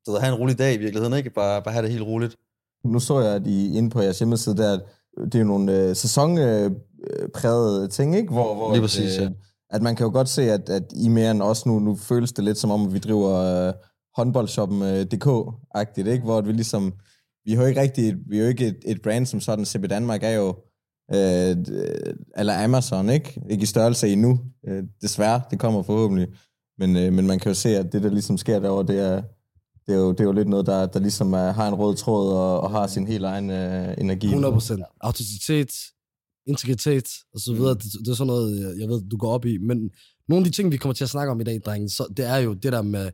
du 0.06 0.12
ved, 0.12 0.20
have 0.20 0.34
en 0.34 0.40
rolig 0.40 0.58
dag 0.58 0.74
i 0.74 0.78
virkeligheden, 0.78 1.18
ikke? 1.18 1.30
Bare, 1.30 1.62
bare 1.62 1.72
have 1.72 1.82
det 1.82 1.92
helt 1.92 2.04
roligt. 2.04 2.36
Nu 2.84 2.98
så 3.00 3.20
jeg, 3.20 3.34
at 3.34 3.46
I 3.46 3.76
inde 3.78 3.90
på 3.90 4.00
jeres 4.00 4.18
hjemmeside 4.18 4.56
der, 4.56 4.78
det 5.24 5.34
er 5.34 5.38
jo 5.38 5.44
nogle 5.44 5.78
øh, 5.88 5.96
sæsonprægede 5.96 7.88
ting, 7.88 8.16
ikke? 8.16 8.32
Hvor, 8.32 8.54
hvor 8.54 8.72
Lige 8.72 8.82
præcis, 8.82 9.16
at, 9.18 9.22
ja. 9.22 9.28
øh, 9.28 9.30
at 9.70 9.82
man 9.82 9.96
kan 9.96 10.06
jo 10.06 10.12
godt 10.12 10.28
se, 10.28 10.42
at, 10.50 10.68
at 10.68 10.82
I 10.96 11.08
mere 11.08 11.30
end 11.30 11.42
os 11.42 11.66
nu, 11.66 11.78
nu 11.78 11.96
føles 11.96 12.32
det 12.32 12.44
lidt 12.44 12.58
som 12.58 12.70
om, 12.70 12.86
at 12.86 12.92
vi 12.92 12.98
driver 12.98 13.34
øh, 13.68 13.72
håndboldshoppen.dk-agtigt, 14.16 16.08
ikke? 16.08 16.24
Hvor 16.24 16.38
at 16.38 16.46
vi 16.46 16.52
ligesom, 16.52 16.92
vi 17.44 17.52
er 17.52 17.56
jo 17.56 17.64
ikke 17.66 17.80
rigtig, 17.80 18.08
et- 18.08 18.18
vi 18.28 18.38
er 18.38 18.42
jo 18.42 18.48
ikke 18.48 18.66
et, 18.66 18.76
et 18.86 19.02
brand 19.02 19.26
som 19.26 19.40
sådan, 19.40 19.64
CB 19.64 19.90
Danmark 19.90 20.22
er 20.22 20.30
jo, 20.30 20.48
øh, 21.14 21.50
d- 21.50 22.32
eller 22.36 22.64
Amazon, 22.64 23.10
ikke? 23.10 23.40
Ikke 23.50 23.62
i 23.62 23.66
størrelse 23.66 24.08
endnu, 24.08 24.40
øh, 24.68 24.82
desværre, 25.02 25.40
det 25.50 25.58
kommer 25.58 25.82
forhåbentlig. 25.82 26.28
Men, 26.78 26.96
øh, 26.96 27.12
men 27.12 27.26
man 27.26 27.38
kan 27.38 27.50
jo 27.50 27.54
se, 27.54 27.76
at 27.78 27.92
det, 27.92 28.02
der 28.02 28.10
ligesom 28.10 28.38
sker 28.38 28.58
derovre, 28.58 28.86
det 28.92 29.00
er, 29.00 29.22
det 29.86 29.94
er 29.94 29.98
jo, 29.98 30.12
det 30.12 30.20
er 30.20 30.24
jo 30.24 30.32
lidt 30.32 30.48
noget, 30.48 30.66
der, 30.66 30.86
der 30.86 31.00
ligesom 31.00 31.32
er, 31.32 31.50
har 31.52 31.68
en 31.68 31.74
rød 31.74 31.96
tråd 31.96 32.32
og, 32.32 32.60
og 32.60 32.70
har 32.70 32.86
sin 32.86 33.06
helt 33.06 33.24
egen 33.24 33.50
øh, 33.50 33.94
energi. 33.98 34.26
100%. 34.32 34.96
Autenticitet, 35.00 35.72
integritet 36.46 37.08
og 37.34 37.40
så 37.40 37.52
videre. 37.54 37.74
Det, 37.74 37.84
det 38.04 38.08
er 38.08 38.14
sådan 38.14 38.26
noget, 38.26 38.78
jeg- 38.80 38.88
ved, 38.88 39.02
du 39.08 39.16
går 39.16 39.32
op 39.32 39.44
i. 39.46 39.58
Men 39.58 39.90
nogle 40.28 40.44
af 40.46 40.50
de 40.50 40.56
ting, 40.56 40.72
vi 40.72 40.76
kommer 40.76 40.94
til 40.94 41.04
at 41.04 41.10
snakke 41.10 41.30
om 41.30 41.40
i 41.40 41.44
dag, 41.44 41.60
drenge, 41.66 41.88
så 41.88 42.06
det 42.16 42.24
er 42.26 42.36
jo 42.36 42.54
det 42.54 42.72
der 42.72 42.82
med, 42.82 43.06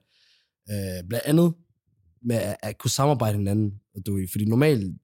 øh, 0.70 1.08
blandt 1.08 1.26
andet, 1.26 1.54
med 2.22 2.36
at, 2.36 2.56
at 2.62 2.78
kunne 2.78 2.90
samarbejde 2.90 3.38
hinanden. 3.38 3.72
Du, 4.06 4.18
fordi 4.32 4.44
normalt 4.44 4.96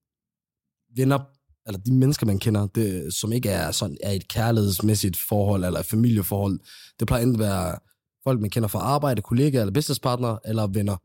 venner, 0.96 1.18
eller 1.66 1.78
de 1.80 1.92
mennesker, 1.94 2.26
man 2.26 2.38
kender, 2.38 2.66
det, 2.66 3.14
som 3.14 3.32
ikke 3.32 3.48
er, 3.48 3.70
sådan, 3.70 3.96
er 4.02 4.10
et 4.10 4.28
kærlighedsmæssigt 4.28 5.16
forhold, 5.28 5.64
eller 5.64 5.80
et 5.80 5.86
familieforhold, 5.86 6.60
det 7.00 7.06
plejer 7.06 7.22
enten 7.22 7.42
at 7.42 7.46
være 7.48 7.78
folk, 8.24 8.40
man 8.40 8.50
kender 8.50 8.68
fra 8.68 8.78
arbejde, 8.78 9.22
kollegaer, 9.22 9.60
eller 9.62 9.72
businesspartnere, 9.72 10.38
eller 10.44 10.66
venner. 10.66 10.96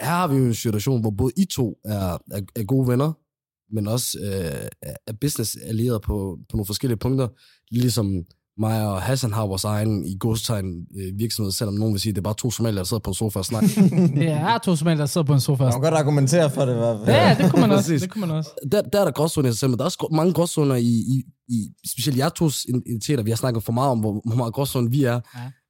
Her 0.00 0.06
har 0.10 0.26
vi 0.26 0.36
jo 0.36 0.44
en 0.44 0.54
situation, 0.54 1.00
hvor 1.00 1.10
både 1.10 1.32
I 1.36 1.44
to 1.44 1.74
er, 1.84 2.18
er, 2.30 2.40
er 2.56 2.64
gode 2.64 2.88
venner, 2.88 3.12
men 3.74 3.86
også 3.88 4.18
øh, 4.22 4.68
er- 4.82 5.12
business 5.20 5.56
allieret 5.64 6.02
på, 6.02 6.38
på 6.50 6.56
nogle 6.56 6.66
forskellige 6.66 6.98
punkter. 6.98 7.28
Ligesom 7.70 8.24
mig 8.58 8.86
og 8.88 9.02
Hassan 9.02 9.32
har 9.32 9.46
vores 9.46 9.64
egen 9.64 10.04
i 10.04 10.16
godstegn 10.20 10.86
øh, 10.96 11.18
virksomhed, 11.18 11.52
selvom 11.52 11.74
nogen 11.74 11.94
vil 11.94 12.00
sige, 12.00 12.10
at 12.10 12.14
det 12.16 12.20
er 12.20 12.22
bare 12.22 12.34
to 12.34 12.50
somalier, 12.50 12.78
der 12.78 12.84
sidder 12.84 13.00
på 13.00 13.10
en 13.10 13.14
sofa 13.14 13.38
og 13.38 13.44
snakker. 13.44 13.68
Det 14.20 14.28
er 14.28 14.58
to 14.58 14.76
somalier, 14.76 14.98
der 14.98 15.06
sidder 15.06 15.26
på 15.26 15.32
en 15.32 15.40
sofa. 15.40 15.62
Man 15.62 15.72
kan 15.72 15.80
godt 15.80 15.94
argumentere 15.94 16.50
for 16.50 16.64
det, 16.64 16.76
fald. 16.76 17.16
Ja, 17.16 17.36
det 17.40 17.50
kunne 17.52 17.60
man 17.60 17.70
også. 17.78 17.92
Det 17.92 18.10
kunne 18.10 18.26
man 18.26 18.30
også. 18.36 18.50
der, 18.72 18.82
der 18.82 19.00
er 19.00 19.04
der 19.04 19.12
gråzoner 19.12 19.48
i 19.48 19.52
sig 19.52 19.58
selv, 19.58 19.70
men 19.70 19.78
der 19.78 19.84
er 19.84 19.86
også 19.86 20.08
mange 20.12 20.32
gråzoner 20.32 20.74
i, 20.74 20.84
i, 20.86 21.22
i 21.48 21.68
specielt 21.86 22.18
jer 22.18 22.28
tos 22.28 22.64
identiteter. 22.64 23.22
Vi 23.22 23.30
har 23.30 23.36
snakket 23.36 23.62
for 23.62 23.72
meget 23.72 23.90
om, 23.90 24.00
hvor, 24.00 24.20
hvor 24.26 24.36
meget 24.36 24.54
gråzoner 24.54 24.88
vi 24.90 25.04
er. 25.04 25.20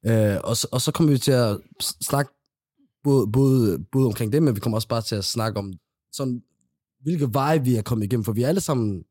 Ja. 0.05 0.33
Øh, 0.35 0.41
og, 0.43 0.57
så, 0.57 0.67
og 0.71 0.81
så 0.81 0.91
kommer 0.91 1.11
vi 1.13 1.17
til 1.19 1.31
at 1.31 1.57
snakke 2.01 2.31
både, 3.03 3.27
både, 3.31 3.79
både 3.91 4.05
omkring 4.05 4.33
det, 4.33 4.43
men 4.43 4.55
vi 4.55 4.59
kommer 4.59 4.77
også 4.77 4.87
bare 4.87 5.01
til 5.01 5.15
at 5.15 5.25
snakke 5.25 5.59
om 5.59 5.73
sådan, 6.11 6.41
hvilke 7.01 7.33
veje 7.33 7.63
vi 7.63 7.75
er 7.75 7.81
kommet 7.81 8.05
igennem, 8.05 8.23
for 8.23 8.31
vi 8.31 8.41
har 8.41 8.49
alle 8.49 8.61
sammen 8.61 9.03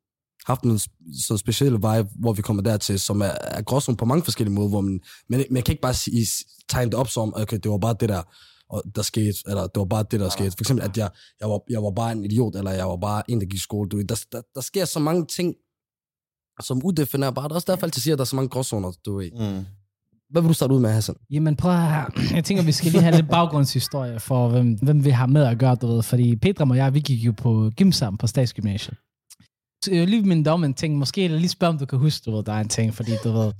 haft 0.46 0.62
en 0.62 0.76
sp- 0.76 1.26
sådan 1.26 1.38
specielle 1.38 1.82
veje, 1.82 2.06
hvor 2.14 2.32
vi 2.32 2.42
kommer 2.42 2.62
dertil, 2.62 3.00
som 3.00 3.20
er, 3.20 3.34
er 3.40 3.62
gråzone 3.62 3.96
på 3.96 4.04
mange 4.04 4.24
forskellige 4.24 4.54
måder, 4.54 4.68
hvor 4.68 4.80
man, 4.80 5.00
man, 5.28 5.44
man 5.50 5.62
kan 5.62 5.72
ikke 5.72 5.82
bare 5.82 5.94
sige, 5.94 6.26
tegne 6.68 6.90
det 6.90 6.98
op 6.98 7.08
som, 7.08 7.34
okay, 7.36 7.58
det 7.62 7.70
var 7.70 7.78
bare 7.78 7.96
det 8.00 8.08
der, 8.08 8.22
og 8.68 8.82
der 8.94 9.02
skete, 9.02 9.34
eller 9.46 9.62
det 9.62 9.78
var 9.80 9.84
bare 9.84 10.04
det, 10.10 10.20
der 10.20 10.28
skete. 10.28 10.50
For 10.50 10.60
eksempel, 10.60 10.84
at 10.84 10.96
jeg, 10.96 11.10
jeg, 11.40 11.48
var, 11.48 11.60
jeg 11.70 11.82
var 11.82 11.90
bare 11.90 12.12
en 12.12 12.24
idiot, 12.24 12.56
eller 12.56 12.70
jeg 12.70 12.86
var 12.86 12.96
bare 12.96 13.30
en, 13.30 13.40
der 13.40 13.46
gik 13.46 13.54
i 13.54 13.58
skole. 13.58 13.88
Du, 13.88 14.00
der, 14.00 14.24
der, 14.32 14.42
der 14.54 14.60
sker 14.60 14.84
så 14.84 14.98
mange 14.98 15.26
ting, 15.26 15.54
som 16.62 16.78
er 16.78 17.54
også 17.54 17.72
derfor, 17.72 17.86
altid 17.86 18.02
siger, 18.02 18.14
at 18.14 18.18
der 18.18 18.24
er 18.24 18.26
så 18.26 18.36
mange 18.36 18.48
gråzoner, 18.48 18.92
du 19.06 19.16
ved. 19.16 19.30
Mm. 19.30 19.64
Hvad 20.32 20.42
vil 20.42 20.48
du 20.48 20.54
starte 20.54 20.74
ud 20.74 20.80
med, 20.80 20.90
Hassan? 20.90 21.14
Jamen 21.30 21.56
prøv 21.56 21.72
at 21.72 21.78
høre. 21.78 22.10
Jeg 22.34 22.44
tænker, 22.44 22.62
vi 22.64 22.72
skal 22.72 22.92
lige 22.92 23.02
have 23.02 23.16
lidt 23.16 23.30
baggrundshistorie 23.30 24.20
for, 24.20 24.48
hvem, 24.48 24.72
hvem 24.82 25.04
vi 25.04 25.10
har 25.10 25.26
med 25.26 25.44
at 25.44 25.58
gøre, 25.58 25.74
du 25.74 25.86
ved. 25.86 26.02
Fordi 26.02 26.36
Petra 26.36 26.70
og 26.70 26.76
jeg, 26.76 26.94
vi 26.94 27.00
gik 27.00 27.26
jo 27.26 27.32
på 27.32 27.70
gym 27.76 27.92
sammen 27.92 28.18
på 28.18 28.26
Statsgymnasiet. 28.26 28.96
Så 29.84 29.90
jeg 29.92 30.00
vil 30.00 30.08
lige 30.08 30.22
minde 30.22 30.44
dig 30.44 30.52
om 30.52 30.64
en 30.64 30.74
ting. 30.74 30.98
Måske 30.98 31.24
eller 31.24 31.38
lige 31.38 31.48
spørge, 31.48 31.72
om 31.72 31.78
du 31.78 31.86
kan 31.86 31.98
huske, 31.98 32.24
du 32.30 32.36
ved, 32.36 32.44
der 32.44 32.52
er 32.52 32.60
en 32.60 32.68
ting. 32.68 32.94
Fordi 32.94 33.12
du 33.24 33.32
ved, 33.32 33.52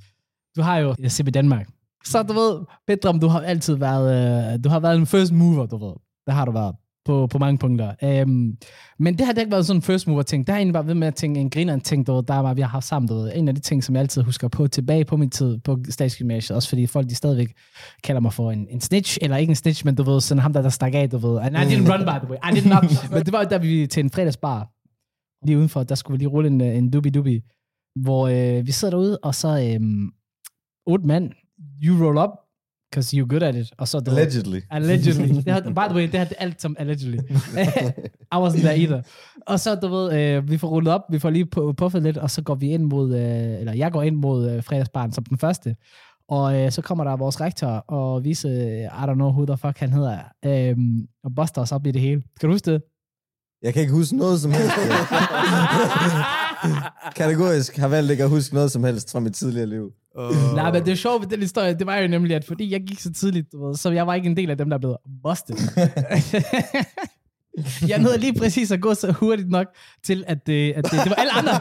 du 0.55 0.61
har 0.61 0.77
jo 0.77 0.95
CB 1.09 1.33
Danmark. 1.33 1.67
Så 2.05 2.23
du 2.23 2.33
ved, 2.33 2.59
Petra, 2.87 3.11
du 3.11 3.27
har 3.27 3.41
altid 3.41 3.75
været, 3.75 4.07
øh, 4.53 4.63
du 4.63 4.69
har 4.69 4.79
været 4.79 4.95
en 4.95 5.05
first 5.05 5.31
mover, 5.31 5.65
du 5.65 5.77
ved. 5.77 5.93
Det 6.25 6.33
har 6.33 6.45
du 6.45 6.51
været 6.51 6.75
på, 7.05 7.27
på 7.27 7.37
mange 7.37 7.57
punkter. 7.57 8.21
Um, 8.23 8.57
men 8.99 9.17
det 9.17 9.25
har 9.25 9.33
det 9.33 9.41
ikke 9.41 9.51
været 9.51 9.65
sådan 9.65 9.77
en 9.77 9.81
first 9.81 10.07
mover 10.07 10.21
ting. 10.21 10.47
Der 10.47 10.53
har 10.53 10.57
egentlig 10.57 10.73
bare 10.73 10.87
ved 10.87 10.93
med 10.93 11.07
at 11.07 11.15
tænke 11.15 11.39
en 11.39 11.49
griner 11.49 11.79
ting, 11.79 12.07
der 12.07 12.41
var, 12.41 12.53
vi 12.53 12.61
har 12.61 12.67
haft 12.67 12.85
sammen. 12.85 13.31
En 13.35 13.47
af 13.47 13.55
de 13.55 13.61
ting, 13.61 13.83
som 13.83 13.95
jeg 13.95 14.01
altid 14.01 14.21
husker 14.21 14.47
på 14.47 14.67
tilbage 14.67 15.05
på 15.05 15.17
min 15.17 15.29
tid 15.29 15.57
på 15.57 15.77
statsgymnasiet, 15.89 16.55
også 16.55 16.69
fordi 16.69 16.87
folk 16.87 17.09
de 17.09 17.15
stadigvæk 17.15 17.53
kalder 18.03 18.21
mig 18.21 18.33
for 18.33 18.51
en, 18.51 18.67
en 18.69 18.81
snitch, 18.81 19.17
eller 19.21 19.37
ikke 19.37 19.51
en 19.51 19.55
snitch, 19.55 19.85
men 19.85 19.95
du 19.95 20.03
ved, 20.03 20.21
sådan 20.21 20.41
ham 20.41 20.53
der, 20.53 20.61
der 20.61 20.69
stak 20.69 20.93
af, 20.95 21.09
du 21.09 21.17
ved. 21.17 21.39
And 21.39 21.55
I 21.55 21.59
didn't 21.59 21.93
run 21.93 21.99
by 21.99 22.25
the 22.25 22.29
way. 22.29 22.51
I 22.51 22.59
did 22.59 22.69
not. 22.69 22.83
men 23.13 23.25
det 23.25 23.33
var 23.33 23.43
jo 23.43 23.49
da 23.49 23.57
vi 23.57 23.87
til 23.87 24.03
en 24.03 24.09
fredagsbar, 24.09 24.69
lige 25.45 25.57
udenfor, 25.57 25.83
der 25.83 25.95
skulle 25.95 26.17
vi 26.17 26.17
lige 26.17 26.29
rulle 26.29 26.49
en, 26.49 26.61
øh, 26.61 26.77
en 26.77 26.89
dubi-dubi, 26.89 27.41
hvor 27.95 28.27
øh, 28.27 28.67
vi 28.67 28.71
sidder 28.71 28.91
derude, 28.91 29.17
og 29.17 29.35
så 29.35 29.47
øh, 29.47 29.79
otte 30.85 31.05
mand, 31.05 31.31
you 31.83 32.05
roll 32.05 32.17
up, 32.17 32.29
because 32.93 33.17
you're 33.17 33.27
good 33.27 33.43
at 33.43 33.55
it. 33.55 33.73
Og 33.77 33.87
så, 33.87 33.99
du 33.99 34.11
ved, 34.11 34.19
Allegedly. 34.19 34.59
Allegedly. 34.71 35.27
Det 35.45 35.53
har, 35.53 35.61
by 35.61 35.87
the 35.89 35.95
way, 35.95 36.03
det 36.11 36.19
har 36.19 36.25
det 36.25 36.37
alt 36.39 36.61
som 36.61 36.75
allegedly. 36.79 37.17
I 38.35 38.35
wasn't 38.35 38.59
there 38.61 38.77
either. 38.77 39.01
Og 39.47 39.59
så, 39.59 39.75
du 39.75 39.87
ved, 39.87 40.13
øh, 40.19 40.49
vi 40.49 40.57
får 40.57 40.67
rullet 40.67 40.93
op, 40.93 41.01
vi 41.09 41.19
får 41.19 41.29
lige 41.29 41.47
pu- 41.57 41.71
puffet 41.71 42.03
lidt, 42.03 42.17
og 42.17 42.31
så 42.31 42.41
går 42.41 42.55
vi 42.55 42.69
ind 42.69 42.83
mod, 42.83 43.15
øh, 43.15 43.59
eller 43.59 43.73
jeg 43.73 43.91
går 43.91 44.01
ind 44.01 44.15
mod 44.15 44.51
øh, 44.51 44.63
fredagsbarn 44.63 45.11
som 45.11 45.23
den 45.23 45.37
første. 45.37 45.75
Og 46.29 46.59
øh, 46.61 46.71
så 46.71 46.81
kommer 46.81 47.03
der 47.03 47.17
vores 47.17 47.41
rektor 47.41 47.67
og 47.67 48.23
vise, 48.23 48.47
øh, 48.47 48.83
I 48.83 48.87
don't 48.87 49.13
know 49.13 49.29
who 49.29 49.45
the 49.45 49.57
fuck 49.57 49.77
han 49.79 49.93
hedder, 49.93 50.17
øh, 50.45 50.75
og 51.23 51.31
buster 51.35 51.61
os 51.61 51.71
op 51.71 51.85
i 51.87 51.91
det 51.91 52.01
hele. 52.01 52.21
Kan 52.39 52.49
du 52.49 52.53
huske 52.53 52.71
det? 52.71 52.81
Jeg 53.63 53.73
kan 53.73 53.81
ikke 53.81 53.93
huske 53.93 54.17
noget 54.17 54.39
som 54.39 54.51
helst. 54.51 54.71
Kategorisk 57.15 57.77
har 57.77 57.87
valgt 57.87 58.11
ikke 58.11 58.23
at 58.23 58.29
huske 58.29 58.55
noget 58.55 58.71
som 58.71 58.83
helst 58.83 59.11
fra 59.11 59.19
mit 59.19 59.33
tidligere 59.33 59.69
liv. 59.69 59.91
Uh, 60.19 60.55
Nej, 60.55 60.71
men 60.71 60.85
det 60.85 60.99
sjove 60.99 61.21
ved 61.21 61.27
den 61.27 61.39
historie, 61.39 61.73
det 61.73 61.87
var 61.87 61.97
jo 61.97 62.07
nemlig, 62.07 62.35
at 62.35 62.45
fordi 62.45 62.71
jeg 62.71 62.81
gik 62.81 62.99
så 62.99 63.13
tidligt, 63.13 63.51
du 63.51 63.67
ved, 63.67 63.75
så 63.75 63.91
jeg 63.91 64.07
var 64.07 64.13
ikke 64.13 64.29
en 64.29 64.37
del 64.37 64.49
af 64.49 64.57
dem, 64.57 64.69
der 64.69 64.77
blev 64.77 64.95
busted. 65.23 65.55
jeg 67.87 67.99
nåede 67.99 68.17
lige 68.17 68.39
præcis 68.39 68.71
at 68.71 68.81
gå 68.81 68.93
så 68.93 69.11
hurtigt 69.11 69.49
nok 69.49 69.67
til, 70.03 70.23
at, 70.27 70.49
øh, 70.49 70.73
at 70.75 70.83
det, 70.85 70.91
det 70.91 71.09
var 71.09 71.15
alle 71.15 71.31
andre, 71.33 71.51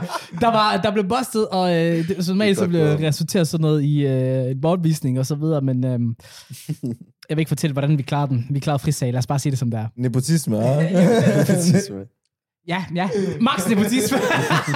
der, 0.41 0.47
var, 0.47 0.77
der 0.77 0.93
blev 0.93 1.09
busted, 1.09 1.43
og 1.43 1.77
øh, 1.77 2.09
det, 2.09 2.25
som 2.25 2.37
normalt 2.37 2.59
så 2.59 2.69
blev 2.69 2.83
resulteret 2.85 3.49
sådan 3.49 3.63
noget 3.63 3.83
i 3.83 4.07
øh, 4.07 4.51
en 4.51 4.61
bortvisning 4.61 5.19
og 5.19 5.27
så 5.27 5.35
videre, 5.35 5.61
men 5.61 5.85
øh, 5.85 5.99
jeg 7.29 7.37
vil 7.37 7.39
ikke 7.39 7.49
fortælle, 7.49 7.73
hvordan 7.73 7.99
vi 7.99 8.03
klarede 8.03 8.31
den. 8.31 8.47
Vi 8.51 8.59
klarede 8.59 8.79
frisag, 8.79 9.13
lad 9.13 9.19
os 9.19 9.27
bare 9.27 9.39
sige 9.39 9.51
det 9.51 9.59
som 9.59 9.71
det 9.71 9.81
er. 9.81 9.87
Nepotisme, 9.97 10.59
ja. 10.59 11.05
Ja, 12.69 12.85
ja, 12.95 13.09
max 13.41 13.69
nepotisme. 13.69 14.19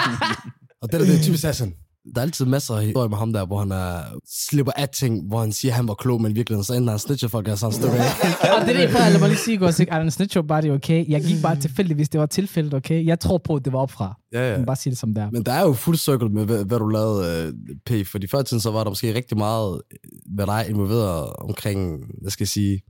Og 0.83 0.93
det 0.93 1.01
der, 1.01 1.07
det 1.07 1.19
er 1.19 1.23
typisk 1.23 1.47
sådan. 1.53 1.75
Der 2.15 2.21
er 2.21 2.23
altid 2.23 2.47
masser 2.47 2.75
af 2.75 2.85
historier 2.85 3.09
med 3.09 3.19
ham 3.19 3.33
der, 3.33 3.47
hvor 3.47 3.59
han 3.59 3.73
er, 3.73 4.03
slipper 4.51 4.73
af 4.77 4.89
ting, 4.89 5.29
hvor 5.29 5.41
han 5.41 5.53
siger, 5.53 5.73
at 5.73 5.77
han 5.77 5.89
var 5.89 5.95
klog, 5.95 6.23
men 6.23 6.33
i 6.33 6.35
virkeligheden 6.35 6.65
så 6.65 6.75
ender 6.75 6.91
han 6.91 6.99
snitcher 6.99 7.29
folk, 7.29 7.49
og 7.49 7.59
sådan 7.59 7.91
af. 7.91 8.61
og 8.61 8.67
det 8.67 8.77
er 8.77 8.81
det, 8.81 8.91
for 8.91 8.99
lad 8.99 9.21
mig 9.21 9.29
lige 9.29 9.39
sige, 9.39 9.67
at 9.67 9.89
Alan 9.91 10.11
Snitch 10.11 10.39
bare 10.49 10.63
det 10.63 10.71
er 10.71 10.75
okay. 10.75 11.09
Jeg 11.09 11.25
gik 11.25 11.43
bare 11.43 11.61
tilfældigt, 11.61 11.97
hvis 11.99 12.09
det 12.09 12.21
var 12.21 12.27
tilfældet, 12.27 12.75
okay? 12.75 13.07
Jeg 13.07 13.21
tror 13.21 13.39
på, 13.39 13.55
at 13.55 13.65
det 13.65 13.73
var 13.73 13.79
opfra. 13.79 14.19
Ja, 14.33 14.41
Jeg 14.41 14.53
ja. 14.53 14.59
må 14.59 14.65
bare 14.65 14.77
sige 14.77 14.91
det 14.91 14.99
som 14.99 15.15
det 15.15 15.23
er. 15.23 15.31
Men 15.31 15.43
der 15.43 15.53
er 15.53 15.63
jo 15.63 15.73
fuld 15.73 15.97
cirkel 15.97 16.31
med, 16.31 16.45
hvad, 16.45 16.65
hvad 16.65 16.79
du 16.79 16.89
lavede, 16.89 17.53
øh, 17.89 18.05
P. 18.05 18.07
Fordi 18.07 18.27
før 18.27 18.43
tiden, 18.43 18.61
så 18.61 18.71
var 18.71 18.85
der 18.85 18.91
måske 18.91 19.15
rigtig 19.15 19.39
meget, 19.39 19.81
øh, 19.93 20.35
hvad 20.35 20.47
der 20.47 20.53
er 20.53 20.65
involveret 20.65 21.33
omkring, 21.33 22.05
hvad 22.21 22.31
skal 22.31 22.45
jeg 22.45 22.49
sige, 22.49 22.83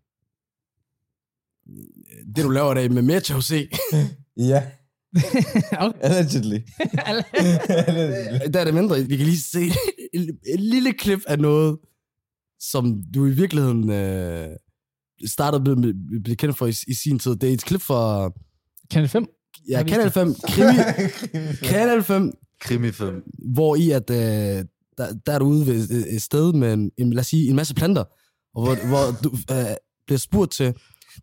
det 2.37 2.45
du 2.45 2.49
laver 2.49 2.73
i 2.73 2.75
dag 2.75 2.93
med 2.93 3.03
mere 3.03 3.21
til 3.21 3.35
HC. 3.35 3.71
ja, 4.37 4.63
okay. 5.87 5.99
allegedly. 6.09 6.59
der 8.53 8.61
er 8.61 8.65
det 8.65 8.75
mindre. 8.75 9.01
Vi 9.01 9.17
kan 9.17 9.27
lige 9.27 9.41
se 9.41 9.71
et, 10.15 10.61
lille 10.61 10.93
klip 10.93 11.21
af 11.27 11.39
noget, 11.39 11.79
som 12.61 13.03
du 13.15 13.27
i 13.27 13.31
virkeligheden 13.31 13.91
øh, 13.91 14.49
startede 15.27 15.63
med, 15.63 15.77
med, 15.77 16.23
blev 16.25 16.37
kendt 16.37 16.57
for 16.57 16.67
i, 16.67 16.75
i 16.89 16.95
sin 16.95 17.19
tid. 17.19 17.37
Det 17.37 17.49
er 17.49 17.55
et 17.55 17.65
klip 17.65 17.81
fra 17.81 18.31
Kanal 18.91 19.09
5? 19.09 19.27
ja, 19.69 19.83
Kanal 19.83 20.11
5, 20.11 20.35
krimi, 20.49 20.73
Kanal 21.71 22.03
5, 22.03 22.33
Krimi 22.61 22.93
5. 22.93 23.23
hvor 23.55 23.77
i 23.77 23.91
at, 23.91 24.11
øh, 24.11 24.17
der, 24.99 25.15
der 25.27 25.33
er 25.33 25.39
du 25.39 25.45
ude 25.45 25.67
ved 25.67 25.91
et, 25.91 26.23
sted 26.23 26.53
med 26.53 26.73
en, 26.73 26.91
en, 26.99 27.13
lad 27.13 27.21
os 27.21 27.27
sige, 27.27 27.49
en 27.49 27.57
masse 27.57 27.75
planter, 27.75 28.05
og 28.55 28.63
hvor, 28.65 28.87
hvor 28.89 29.21
du 29.25 29.37
øh, 29.55 29.67
bliver 30.07 30.19
spurgt 30.19 30.53
til, 30.53 30.75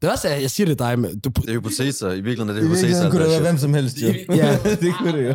det 0.01 0.07
er 0.07 0.11
også, 0.11 0.27
at 0.27 0.41
jeg 0.41 0.51
siger 0.55 0.67
det 0.71 0.79
dig, 0.79 0.93
men 0.99 1.19
du, 1.23 1.29
Det 1.29 1.49
er 1.49 1.53
hypoteser. 1.59 2.07
I 2.11 2.21
virkeligheden 2.27 2.49
er 2.49 2.53
det 2.57 2.61
I 2.61 2.67
virkeligheden 2.67 3.05
hypoteser. 3.05 3.09
kunne 3.11 3.23
det 3.23 3.29
være 3.33 3.39
der 3.43 3.47
hvem 3.49 3.57
som 3.65 3.71
helst, 3.77 3.95
jo. 4.05 4.09
Ja. 4.41 4.49
det 4.83 4.91
kunne 4.99 5.13
det 5.17 5.23
jo. 5.29 5.33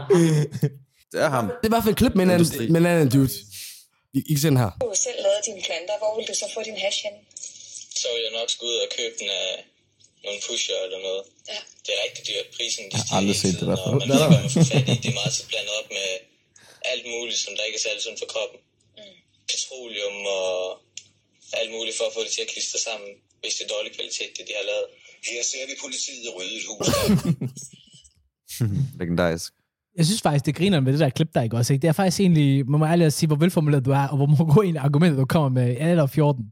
Det 1.12 1.18
er 1.26 1.30
ham. 1.36 1.46
det 1.60 1.64
er 1.66 1.70
i 1.70 1.74
hvert 1.74 1.84
fald 1.84 1.94
et 1.96 2.00
klip 2.02 2.14
med 2.18 2.24
en 2.28 2.32
anden, 2.36 2.72
med 2.72 2.80
en 2.82 2.86
anden 2.92 3.10
dude. 3.16 3.34
I, 4.16 4.18
I 4.30 4.32
kan 4.34 4.40
se 4.42 4.48
den 4.52 4.60
her. 4.64 4.70
Du 4.82 4.86
har 4.92 4.98
selv 5.08 5.18
lavet 5.26 5.40
dine 5.48 5.60
planter. 5.68 5.94
Hvor 6.02 6.12
vil 6.16 6.24
du 6.30 6.34
så 6.42 6.46
få 6.54 6.60
din 6.68 6.78
hash 6.84 6.98
hen? 7.06 7.16
så 8.02 8.06
vil 8.14 8.22
jeg 8.26 8.34
nok 8.40 8.48
skulle 8.54 8.70
ud 8.74 8.78
og 8.86 8.90
købe 8.98 9.14
den 9.20 9.28
af 9.42 9.50
nogle 10.24 10.38
pusher 10.46 10.78
eller 10.86 11.00
noget. 11.08 11.22
Ja. 11.52 11.60
Det 11.84 11.90
er 11.96 12.00
rigtig 12.06 12.22
dyrt. 12.30 12.46
Prisen 12.56 12.84
de 12.92 12.96
har 12.98 13.16
aldrig 13.18 13.36
set 13.42 13.54
det 13.60 13.66
fald. 13.70 13.82
Og 13.86 13.92
man 14.00 14.06
ved 14.10 14.16
ikke, 14.16 14.32
hvad 14.32 14.42
man 14.46 14.50
får 14.56 14.64
fat 14.72 14.86
i. 14.92 14.94
Det 15.02 15.08
er 15.14 15.18
meget 15.22 15.34
så 15.38 15.42
blandet 15.50 15.72
op 15.80 15.88
med 15.98 16.08
alt 16.92 17.04
muligt, 17.14 17.38
som 17.44 17.52
der 17.56 17.64
ikke 17.68 17.78
er 17.80 17.84
særlig 17.86 18.02
sundt 18.06 18.18
for 18.22 18.28
kroppen. 18.34 18.58
Mm. 18.98 19.16
Petroleum 19.50 20.16
og 20.40 20.52
alt 21.60 21.70
muligt 21.76 21.94
for 21.98 22.04
at 22.08 22.14
få 22.16 22.20
det 22.26 22.32
til 22.36 22.42
at 22.46 22.50
klistre 22.54 22.78
sammen, 22.88 23.10
hvis 23.42 23.52
det 23.58 23.64
er 23.66 23.70
dårlig 23.76 23.90
kvalitet, 23.98 24.30
det 24.36 24.44
de 24.48 24.54
har 24.60 24.66
lavet. 24.72 24.86
Her 25.30 25.42
ser 25.50 25.62
vi 25.70 25.74
politiet 25.84 26.28
rydde 26.36 26.54
et 26.60 26.66
hus. 26.70 26.86
Legendarisk. 29.00 29.52
Jeg 29.96 30.06
synes 30.06 30.22
faktisk, 30.22 30.46
det 30.46 30.54
griner 30.54 30.80
med 30.80 30.92
det 30.92 31.00
der 31.00 31.08
klip, 31.08 31.34
der 31.34 31.42
ikke 31.42 31.56
også. 31.56 31.72
Ikke? 31.72 31.82
Det 31.82 31.88
er 31.88 31.92
faktisk 31.92 32.20
egentlig, 32.20 32.70
må 32.70 32.78
man 32.78 32.90
ærligt 32.92 33.06
at 33.06 33.12
sige, 33.12 33.26
hvor 33.26 33.36
velformuleret 33.36 33.84
du 33.84 33.90
er, 33.90 34.06
og 34.08 34.16
hvor 34.16 34.26
mange 34.26 34.62
egentlig 34.62 34.80
argumenter, 34.82 35.18
du 35.18 35.24
kommer 35.26 35.48
med. 35.48 35.66
Jeg 35.66 35.76
er 35.80 35.90
eller 35.90 36.06
14. 36.06 36.44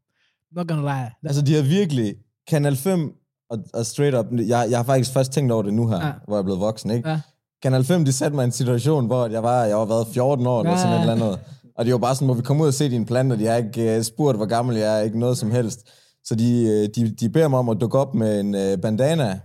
Not 0.57 0.69
gonna 0.69 0.83
lie. 0.83 1.11
Altså, 1.25 1.43
de 1.43 1.55
har 1.55 1.63
virkelig... 1.63 2.15
Kanal 2.49 2.77
5 2.77 3.13
og, 3.51 3.59
og 3.75 3.87
straight 3.87 4.17
up... 4.17 4.27
Jeg, 4.33 4.67
jeg 4.71 4.79
har 4.79 4.85
faktisk 4.85 5.13
først 5.13 5.33
tænkt 5.33 5.53
over 5.53 5.63
det 5.63 5.75
nu 5.75 5.89
her, 5.89 6.07
Ja. 6.07 6.13
hvor 6.27 6.37
jeg 6.37 6.39
er 6.39 6.43
blevet 6.45 6.61
voksen, 6.61 6.91
ikke? 6.91 7.09
Ja. 7.09 7.21
Kanal 7.63 7.85
5, 7.85 8.05
de 8.05 8.13
satte 8.13 8.35
mig 8.35 8.43
i 8.43 8.45
en 8.45 8.53
situation, 8.53 9.07
hvor 9.07 9.27
jeg 9.29 9.43
var, 9.43 9.65
jeg 9.65 9.77
var 9.77 9.85
været 9.85 10.07
14 10.15 10.47
år, 10.47 10.61
eller 10.61 10.73
Ja, 10.73 10.79
sådan 10.79 10.95
et 10.95 11.01
eller 11.01 11.13
andet. 11.15 11.41
Og 11.77 11.85
det 11.85 11.93
var 11.93 11.99
bare 11.99 12.15
sådan, 12.15 12.27
må 12.27 12.35
vi 12.35 12.43
komme 12.43 12.63
ud 12.63 12.69
og 12.69 12.75
se 12.75 12.91
dine 12.91 13.07
planter? 13.07 13.37
De 13.37 13.47
har 13.47 13.57
ikke 13.57 13.97
uh, 13.99 14.03
spurgt, 14.05 14.37
hvor 14.39 14.47
gammel 14.47 14.77
jeg 14.77 14.99
er, 14.99 15.03
ikke 15.03 15.19
noget 15.19 15.39
som 15.39 15.51
helst. 15.51 15.81
Så 16.27 16.35
de, 16.35 16.65
øh, 16.67 16.89
de, 16.95 17.11
de 17.11 17.29
beder 17.29 17.49
mig 17.49 17.59
om 17.59 17.69
at 17.69 17.81
dukke 17.81 17.99
op 17.99 18.15
med 18.15 18.41
en 18.41 18.55
uh, 18.55 18.81
bandana, 18.83 19.41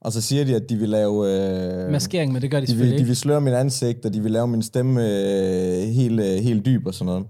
og 0.00 0.12
så 0.12 0.20
siger 0.20 0.44
de, 0.44 0.56
at 0.56 0.62
de 0.68 0.76
vil 0.76 0.88
lave... 0.88 1.16
Uh, 1.86 1.92
Maskering, 1.92 2.32
men 2.32 2.42
det 2.42 2.50
gør 2.50 2.60
de 2.60 2.62
de 2.62 2.66
selvfølgelig 2.66 2.92
vil, 2.92 2.98
de 2.98 3.02
ikke. 3.02 3.06
vil 3.06 3.16
sløre 3.16 3.40
min 3.40 3.54
ansigt, 3.54 4.06
og 4.06 4.14
de 4.14 4.22
vil 4.22 4.32
lave 4.32 4.48
min 4.48 4.62
stemme 4.62 5.00
øh, 5.00 5.82
helt, 5.88 6.20
øh, 6.20 6.26
helt 6.26 6.66
dyb 6.66 6.86
og 6.86 6.94
sådan 6.94 7.06
noget. 7.06 7.26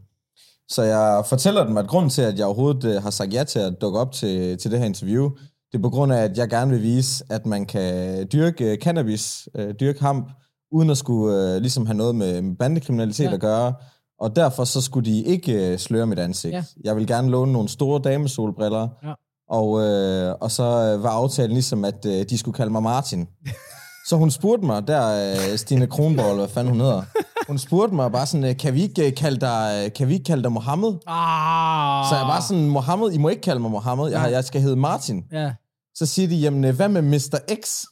Så 0.68 0.82
jeg 0.82 1.24
fortæller 1.28 1.66
dem, 1.66 1.76
at 1.76 1.88
grunden 1.88 2.10
til, 2.10 2.22
at 2.22 2.38
jeg 2.38 2.46
overhovedet 2.46 2.84
øh, 2.84 3.02
har 3.02 3.10
sagt 3.10 3.34
ja 3.34 3.44
til 3.44 3.58
at 3.58 3.74
dukke 3.80 3.98
op 3.98 4.12
til, 4.12 4.58
til 4.58 4.70
det 4.70 4.78
her 4.78 4.86
interview, 4.86 5.30
det 5.72 5.78
er 5.78 5.82
på 5.82 5.90
grund 5.90 6.12
af, 6.12 6.22
at 6.22 6.38
jeg 6.38 6.48
gerne 6.48 6.70
vil 6.70 6.82
vise, 6.82 7.24
at 7.30 7.46
man 7.46 7.66
kan 7.66 8.26
dyrke 8.26 8.72
øh, 8.72 8.78
cannabis, 8.78 9.48
øh, 9.54 9.74
dyrke 9.80 10.00
hamp, 10.00 10.30
uden 10.72 10.90
at 10.90 10.98
skulle 10.98 11.54
øh, 11.54 11.60
ligesom 11.60 11.86
have 11.86 11.96
noget 11.96 12.14
med 12.14 12.56
bandekriminalitet 12.56 13.24
ja. 13.24 13.34
at 13.34 13.40
gøre. 13.40 13.74
Og 14.22 14.36
derfor 14.36 14.64
så 14.64 14.80
skulle 14.80 15.10
de 15.10 15.22
ikke 15.22 15.52
øh, 15.72 15.78
sløre 15.78 16.06
mit 16.06 16.18
ansigt. 16.18 16.52
Ja. 16.54 16.64
Jeg 16.84 16.96
vil 16.96 17.06
gerne 17.06 17.30
låne 17.30 17.52
nogle 17.52 17.68
store 17.68 18.00
damesolbriller, 18.04 18.88
Ja. 19.04 19.12
og, 19.50 19.80
øh, 19.82 20.34
og 20.40 20.50
så 20.50 20.62
øh, 20.64 21.02
var 21.02 21.10
aftalen 21.10 21.52
ligesom, 21.52 21.84
at 21.84 22.06
øh, 22.06 22.24
de 22.30 22.38
skulle 22.38 22.54
kalde 22.56 22.72
mig 22.72 22.82
Martin. 22.82 23.28
Så 24.08 24.16
hun 24.16 24.30
spurgte 24.30 24.66
mig, 24.66 24.88
der 24.88 25.32
øh, 25.52 25.56
Stine 25.58 25.86
Kronborg, 25.86 26.36
hvad 26.36 26.48
fanden 26.48 26.72
hun 26.72 26.80
hedder, 26.80 27.02
hun 27.48 27.58
spurgte 27.58 27.94
mig 27.94 28.12
bare 28.12 28.26
sådan, 28.26 28.44
øh, 28.44 28.56
kan 28.56 28.74
vi 28.74 28.82
ikke 28.82 29.06
øh, 29.06 29.14
kalde 29.14 29.40
dig, 29.40 29.90
kan 29.96 30.08
vi 30.08 30.12
ikke 30.14 30.24
kalde 30.24 30.42
dig 30.42 30.52
Mohammed? 30.52 30.88
Ah. 31.06 32.08
Så 32.10 32.16
jeg 32.16 32.26
var 32.26 32.44
sådan, 32.48 32.68
Mohammed, 32.68 33.12
I 33.12 33.18
må 33.18 33.28
ikke 33.28 33.42
kalde 33.42 33.60
mig 33.60 33.70
Mohammed, 33.70 34.10
jeg, 34.10 34.28
jeg 34.32 34.44
skal 34.44 34.60
hedde 34.60 34.76
Martin. 34.76 35.24
Ja. 35.32 35.52
Så 35.94 36.06
siger 36.06 36.28
de, 36.28 36.36
jamen 36.36 36.74
hvad 36.74 36.88
med 36.88 37.02
Mr. 37.02 37.38
X? 37.64 37.84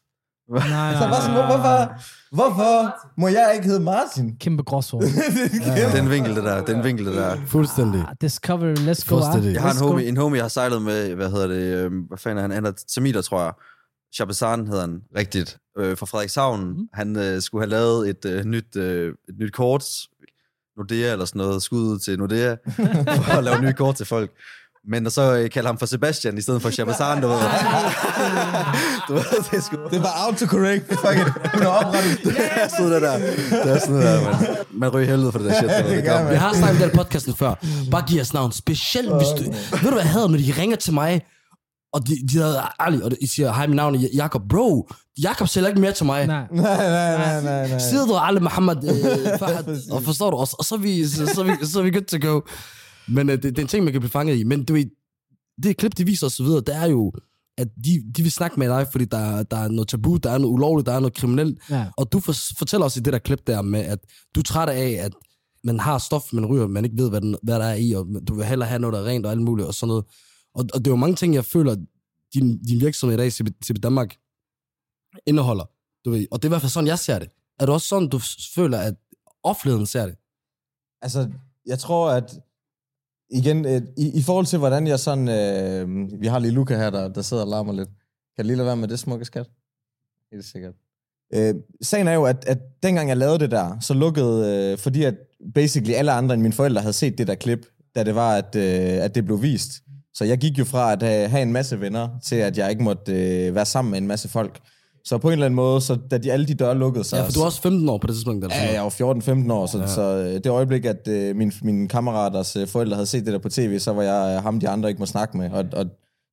Nej, 0.51 0.95
Så 0.95 1.01
jeg 1.01 1.11
var 1.11 1.21
sådan, 1.21 1.35
"Hvor- 1.35 1.47
hvorfor, 1.57 1.93
hvorfor 2.33 2.97
må 3.21 3.29
jeg 3.29 3.53
ikke 3.55 3.67
hedde 3.67 3.81
Martin? 3.81 4.37
Kæmpe 4.41 4.63
gråsår. 4.63 5.01
Den 5.97 6.11
vinkel, 6.11 6.37
det 6.37 6.45
der. 6.45 6.65
Den 6.65 6.85
vinkel, 6.85 7.07
det 7.07 7.15
der. 7.15 7.37
Fuldstændig. 7.47 8.01
Ah, 8.09 8.15
Discovery, 8.21 8.75
let's 8.75 8.85
go. 9.09 9.17
Fuldstændig. 9.17 9.49
ah. 9.49 9.55
Jeg 9.55 9.63
har 9.63 9.71
en 9.73 9.79
homie, 9.89 10.07
en 10.09 10.17
homie, 10.17 10.37
jeg 10.37 10.45
har 10.45 10.49
sejlet 10.49 10.83
med, 10.83 11.15
hvad 11.15 11.31
hedder 11.31 11.47
det, 11.47 11.63
øh, 11.77 11.93
hvad 12.09 12.19
fanden 12.19 12.39
er 12.39 12.43
han, 12.43 12.51
han 12.51 12.67
er 12.67 12.73
Tamider, 12.95 13.23
tror 13.23 13.43
jeg. 13.43 13.53
Shabazan 14.15 14.67
hedder 14.67 14.81
han 14.81 15.01
rigtigt, 15.17 15.59
øh, 15.79 15.97
fra 15.97 16.07
Frederikshavn. 16.07 16.65
Mm. 16.65 16.89
Han 16.93 17.17
øh, 17.17 17.41
skulle 17.43 17.63
have 17.63 17.71
lavet 17.71 18.09
et, 18.09 18.25
øh, 18.25 18.45
nyt, 18.45 18.77
øh, 18.77 19.15
et 19.29 19.35
nyt 19.41 19.53
kort, 19.53 19.85
Nordea 20.77 21.13
eller 21.13 21.25
sådan 21.25 21.39
noget, 21.39 21.63
skud 21.63 21.81
ud 21.81 21.99
til 21.99 22.19
Nordea, 22.19 22.57
for 23.27 23.39
at 23.39 23.45
lave 23.45 23.61
nye 23.63 23.73
kort 23.73 23.95
til 23.97 24.07
folk. 24.07 24.31
Men 24.89 25.07
og 25.07 25.13
så 25.13 25.37
øh, 25.37 25.51
kalder 25.51 25.69
ham 25.69 25.79
for 25.79 25.87
Sebastian 25.87 26.39
i 26.39 26.41
stedet 26.41 26.63
for 26.63 26.71
Shabazan, 26.71 27.23
du 27.23 27.29
ved. 27.29 27.37
du 29.09 29.15
ved, 29.15 29.45
det 29.51 29.59
er 29.59 29.63
sgu... 29.63 29.77
Det 29.91 30.03
var 30.03 30.27
autocorrect. 30.27 30.89
Fuck 30.89 31.17
it. 31.17 31.53
Hun 31.55 31.63
har 31.63 31.69
oprettet. 31.69 32.19
Det 32.25 32.37
er 32.39 32.69
sådan 32.69 33.03
der. 33.03 33.19
Det 33.65 33.73
er 33.73 33.79
sådan 33.79 34.03
der, 34.03 34.23
man. 34.25 34.57
Man 34.71 34.89
ryger 34.89 35.07
helvede 35.07 35.33
for 35.33 35.39
det 35.39 35.49
der 35.51 35.55
shit. 35.55 35.71
Det, 35.71 35.97
det 35.97 36.05
gør. 36.05 36.19
Jeg 36.19 36.41
har 36.41 36.55
snakket 36.55 36.71
om 36.71 36.77
det 36.77 36.97
her 36.97 37.05
podcasten 37.05 37.35
før. 37.35 37.55
Bare 37.91 38.05
giv 38.09 38.21
os 38.21 38.35
navn. 38.35 38.53
Specielt 38.53 39.17
hvis 39.17 39.29
du... 39.29 39.43
Ved 39.53 39.81
du, 39.83 39.91
hvad 39.91 40.03
jeg 40.03 40.11
havde, 40.11 40.29
når 40.29 40.39
de 40.39 40.55
ringer 40.59 40.77
til 40.77 40.93
mig, 40.93 41.23
og 41.93 42.07
de, 42.07 42.17
de 42.33 42.39
havde 42.39 42.61
ærligt, 42.81 43.03
og 43.03 43.11
de 43.11 43.29
siger, 43.35 43.53
hej, 43.53 43.67
mit 43.67 43.77
navn 43.77 43.95
er 43.95 44.09
Jakob. 44.15 44.43
Bro, 44.51 44.89
Jakob 45.23 45.49
sælger 45.49 45.69
ikke 45.69 45.81
mere 45.81 45.93
til 45.93 46.07
mig. 46.07 46.27
Nej. 46.27 46.45
Nej, 46.53 46.77
nej, 46.77 47.43
nej, 47.43 47.69
nej. 47.69 47.79
Sidder 47.79 48.07
du 48.07 48.17
aldrig 48.17 48.43
Mohammed 48.43 48.77
øh, 48.85 49.39
Fahad, 49.39 49.93
og 49.93 50.03
forstår 50.03 50.31
du 50.31 50.37
os, 50.37 50.55
og 50.55 50.65
så 50.65 50.75
er 50.75 50.79
vi, 50.79 51.07
så, 51.07 51.27
så, 51.35 51.41
er 51.41 51.45
vi, 51.45 51.67
så 51.67 51.79
er 51.79 51.83
vi 51.83 51.91
good 51.91 52.21
to 52.21 52.29
go. 52.29 52.41
Men 53.11 53.31
øh, 53.31 53.35
det, 53.35 53.43
det, 53.43 53.59
er 53.59 53.63
en 53.63 53.69
ting, 53.69 53.85
man 53.85 53.93
kan 53.93 54.01
blive 54.01 54.11
fanget 54.11 54.39
i. 54.39 54.45
Men 54.45 54.65
du 54.65 54.73
ved, 54.73 54.85
det 55.63 55.77
klip, 55.77 55.97
de 55.99 56.05
viser 56.05 56.27
osv., 56.27 56.47
det 56.47 56.77
er 56.77 56.87
jo, 56.87 57.13
at 57.59 57.69
de, 57.85 58.13
de 58.17 58.23
vil 58.23 58.33
snakke 58.33 58.59
med 58.59 58.69
dig, 58.69 58.87
fordi 58.93 59.05
der, 59.05 59.43
der 59.43 59.57
er 59.57 59.69
noget 59.69 59.89
tabu, 59.89 60.17
der 60.17 60.31
er 60.31 60.39
noget 60.39 60.55
ulovligt, 60.55 60.87
der 60.87 60.93
er 60.93 61.01
noget 61.01 61.15
kriminelt. 61.15 61.59
Ja. 61.71 61.87
Og 61.97 62.13
du 62.13 62.21
for, 62.21 62.35
fortæller 62.59 62.87
os 62.87 62.97
i 62.97 63.01
det 63.01 63.13
der 63.13 63.19
klip 63.19 63.47
der 63.47 63.63
med, 63.63 63.81
at 63.81 63.99
du 64.35 64.41
er 64.41 64.45
træt 64.45 64.69
af, 64.69 64.91
at 64.91 65.13
man 65.65 65.81
har 65.81 65.99
stof, 65.99 66.33
man 66.33 66.47
ryger, 66.47 66.67
man 66.67 66.85
ikke 66.85 66.97
ved, 66.97 67.11
hvad, 67.11 67.21
den, 67.21 67.37
hvad 67.43 67.59
der 67.59 67.65
er 67.65 67.75
i, 67.75 67.93
og 67.93 68.07
du 68.29 68.35
vil 68.35 68.45
hellere 68.45 68.69
have 68.69 68.79
noget, 68.79 68.95
der 68.95 69.01
er 69.01 69.05
rent 69.05 69.27
og 69.27 69.33
alt 69.33 69.43
muligt 69.43 69.69
og 69.69 69.75
sådan 69.75 69.89
noget. 69.89 70.05
Og, 70.55 70.65
og 70.75 70.79
det 70.79 70.87
er 70.87 70.91
jo 70.91 70.97
mange 70.97 71.17
ting, 71.17 71.35
jeg 71.35 71.45
føler, 71.45 71.77
din, 72.35 72.63
din 72.63 72.81
virksomhed 72.81 73.19
i 73.19 73.21
dag, 73.21 73.33
CB, 73.33 73.49
CB 73.65 73.83
Danmark, 73.83 74.17
indeholder. 75.27 75.65
Du 76.05 76.11
ved, 76.11 76.27
og 76.31 76.43
det 76.43 76.45
er 76.45 76.49
i 76.49 76.53
hvert 76.53 76.61
fald 76.61 76.71
sådan, 76.71 76.87
jeg 76.87 76.99
ser 76.99 77.19
det. 77.19 77.29
Er 77.61 77.67
det 77.67 77.75
også 77.75 77.89
sådan, 77.89 78.09
du 78.09 78.21
føler, 78.55 78.79
at 78.79 78.95
offentligheden 79.43 79.87
ser 79.87 80.07
det? 80.07 80.17
Altså, 81.03 81.31
jeg 81.67 81.79
tror, 81.79 82.11
at 82.11 82.39
igen, 83.31 83.67
øh, 83.67 83.83
i, 83.97 84.19
i 84.19 84.23
forhold 84.23 84.47
til, 84.47 84.59
hvordan 84.59 84.87
jeg 84.87 84.99
sådan... 84.99 85.29
Øh, 85.29 86.21
vi 86.21 86.27
har 86.27 86.39
lige 86.39 86.53
Luca 86.53 86.77
her, 86.77 86.91
der, 86.91 87.09
der 87.09 87.23
sidder 87.23 87.43
og 87.43 87.49
larmer 87.49 87.73
lidt. 87.73 87.89
Kan 88.37 88.45
du 88.45 88.47
lige 88.47 88.57
lade 88.57 88.67
være 88.67 88.77
med 88.77 88.89
det, 88.89 88.99
smukke 88.99 89.25
skat? 89.25 89.47
Helt 90.33 90.45
sikkert. 90.45 90.75
Øh, 91.35 91.55
sagen 91.83 92.09
er 92.09 92.13
jo, 92.13 92.25
at, 92.25 92.45
at 92.47 92.59
dengang 92.83 93.09
jeg 93.09 93.17
lavede 93.17 93.39
det 93.39 93.51
der, 93.51 93.81
så 93.81 93.95
lukkede... 93.95 94.71
Øh, 94.73 94.79
fordi 94.79 95.05
at 95.05 95.15
basically 95.55 95.95
alle 95.95 96.13
andre 96.13 96.35
end 96.35 96.43
mine 96.43 96.55
forældre 96.55 96.81
havde 96.81 96.93
set 96.93 97.19
det 97.19 97.27
der 97.27 97.35
klip, 97.35 97.67
da 97.95 98.05
det 98.05 98.15
var, 98.15 98.37
at, 98.37 98.57
øh, 98.57 99.05
at 99.05 99.15
det 99.15 99.25
blev 99.25 99.43
vist. 99.43 99.73
Så 100.15 100.25
jeg 100.25 100.39
gik 100.39 100.59
jo 100.59 100.65
fra 100.65 100.93
at 100.93 101.03
have, 101.03 101.29
have 101.29 101.43
en 101.43 101.53
masse 101.53 101.81
venner, 101.81 102.09
til 102.23 102.37
at 102.37 102.59
jeg 102.59 102.71
ikke 102.71 102.83
måtte 102.83 103.13
øh, 103.13 103.55
være 103.55 103.67
sammen 103.67 103.91
med 103.91 103.99
en 103.99 104.07
masse 104.07 104.29
folk. 104.29 104.61
Så 105.05 105.19
på 105.19 105.29
en 105.29 105.33
eller 105.33 105.47
anden 105.47 105.57
måde, 105.57 105.81
så 105.81 105.99
da 106.11 106.19
de, 106.19 106.33
alle 106.33 106.47
de 106.47 106.55
døre 106.55 106.75
lukkede 106.79 107.05
sig... 107.05 107.17
Ja, 107.17 107.25
for 107.27 107.33
du 107.33 107.41
er 107.41 107.45
også 107.45 107.61
15 107.63 107.89
år 107.89 107.99
på 107.99 108.07
det 108.07 108.15
tidspunkt. 108.15 108.45
Eller 108.45 108.57
Ja, 108.57 108.73
jeg 108.73 108.83
var 108.83 108.91
14-15 109.49 109.53
år, 109.53 109.67
så, 109.67 109.79
ja. 109.79 109.87
så 109.87 110.03
øh, 110.03 110.35
det 110.35 110.47
øjeblik, 110.47 110.85
at 110.85 111.09
øh, 111.09 111.37
min, 111.37 111.53
mine 111.63 111.89
kammeraters 111.89 112.57
øh, 112.57 112.67
forældre 112.69 112.95
havde 112.97 113.07
set 113.07 113.25
det 113.25 113.33
der 113.33 113.39
på 113.39 113.49
tv, 113.49 113.79
så 113.79 113.93
var 113.93 114.03
jeg 114.03 114.37
øh, 114.37 114.43
ham, 114.43 114.61
de 114.61 114.69
andre 114.69 114.89
ikke 114.89 114.99
må 114.99 115.07
snakke 115.07 115.37
med. 115.37 115.51
Og, 115.51 115.65
og 115.73 115.87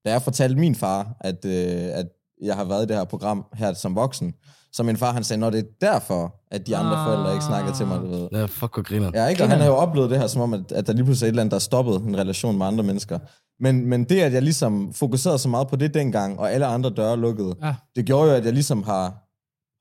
da 0.05 0.11
jeg 0.11 0.21
fortalte 0.21 0.59
min 0.59 0.75
far, 0.75 1.07
at, 1.21 1.45
øh, 1.45 1.51
at 1.93 2.05
jeg 2.43 2.55
har 2.55 2.63
været 2.63 2.83
i 2.83 2.87
det 2.87 2.95
her 2.95 3.03
program 3.03 3.45
her 3.53 3.73
som 3.73 3.95
voksen, 3.95 4.33
så 4.73 4.83
min 4.83 4.97
far 4.97 5.11
han 5.13 5.23
sagde, 5.23 5.39
når 5.39 5.49
det 5.49 5.59
er 5.59 5.63
derfor, 5.81 6.35
at 6.51 6.67
de 6.67 6.77
andre 6.77 6.95
Ah. 6.97 7.05
forældre 7.07 7.33
ikke 7.33 7.45
snakker 7.45 7.73
til 7.73 7.87
mig, 7.87 7.99
du 7.99 8.07
ved. 8.07 8.27
Ja, 8.31 8.45
fuck, 8.45 8.73
hvor 8.75 8.81
griner. 8.83 9.11
Ja, 9.13 9.27
ikke? 9.27 9.43
Og 9.43 9.49
han 9.49 9.59
har 9.59 9.65
jo 9.67 9.75
oplevet 9.75 10.09
det 10.09 10.19
her, 10.19 10.27
som 10.27 10.41
om, 10.41 10.53
at, 10.53 10.71
at 10.71 10.87
der 10.87 10.93
lige 10.93 11.05
pludselig 11.05 11.25
er 11.25 11.29
et 11.29 11.31
eller 11.31 11.41
andet, 11.41 11.51
der 11.51 11.59
stoppede 11.59 11.97
en 12.07 12.17
relation 12.17 12.57
med 12.57 12.65
andre 12.65 12.83
mennesker. 12.83 13.19
Men, 13.59 13.85
men 13.85 14.03
det, 14.03 14.19
at 14.19 14.33
jeg 14.33 14.41
ligesom 14.41 14.93
fokuserede 14.93 15.39
så 15.39 15.49
meget 15.49 15.67
på 15.67 15.75
det 15.75 15.93
dengang, 15.93 16.39
og 16.39 16.51
alle 16.53 16.65
andre 16.65 16.89
døre 16.89 17.17
lukkede, 17.17 17.55
Ja. 17.63 17.73
det 17.95 18.05
gjorde 18.05 18.29
jo, 18.31 18.35
at 18.37 18.45
jeg 18.45 18.53
ligesom 18.53 18.83
har 18.83 19.15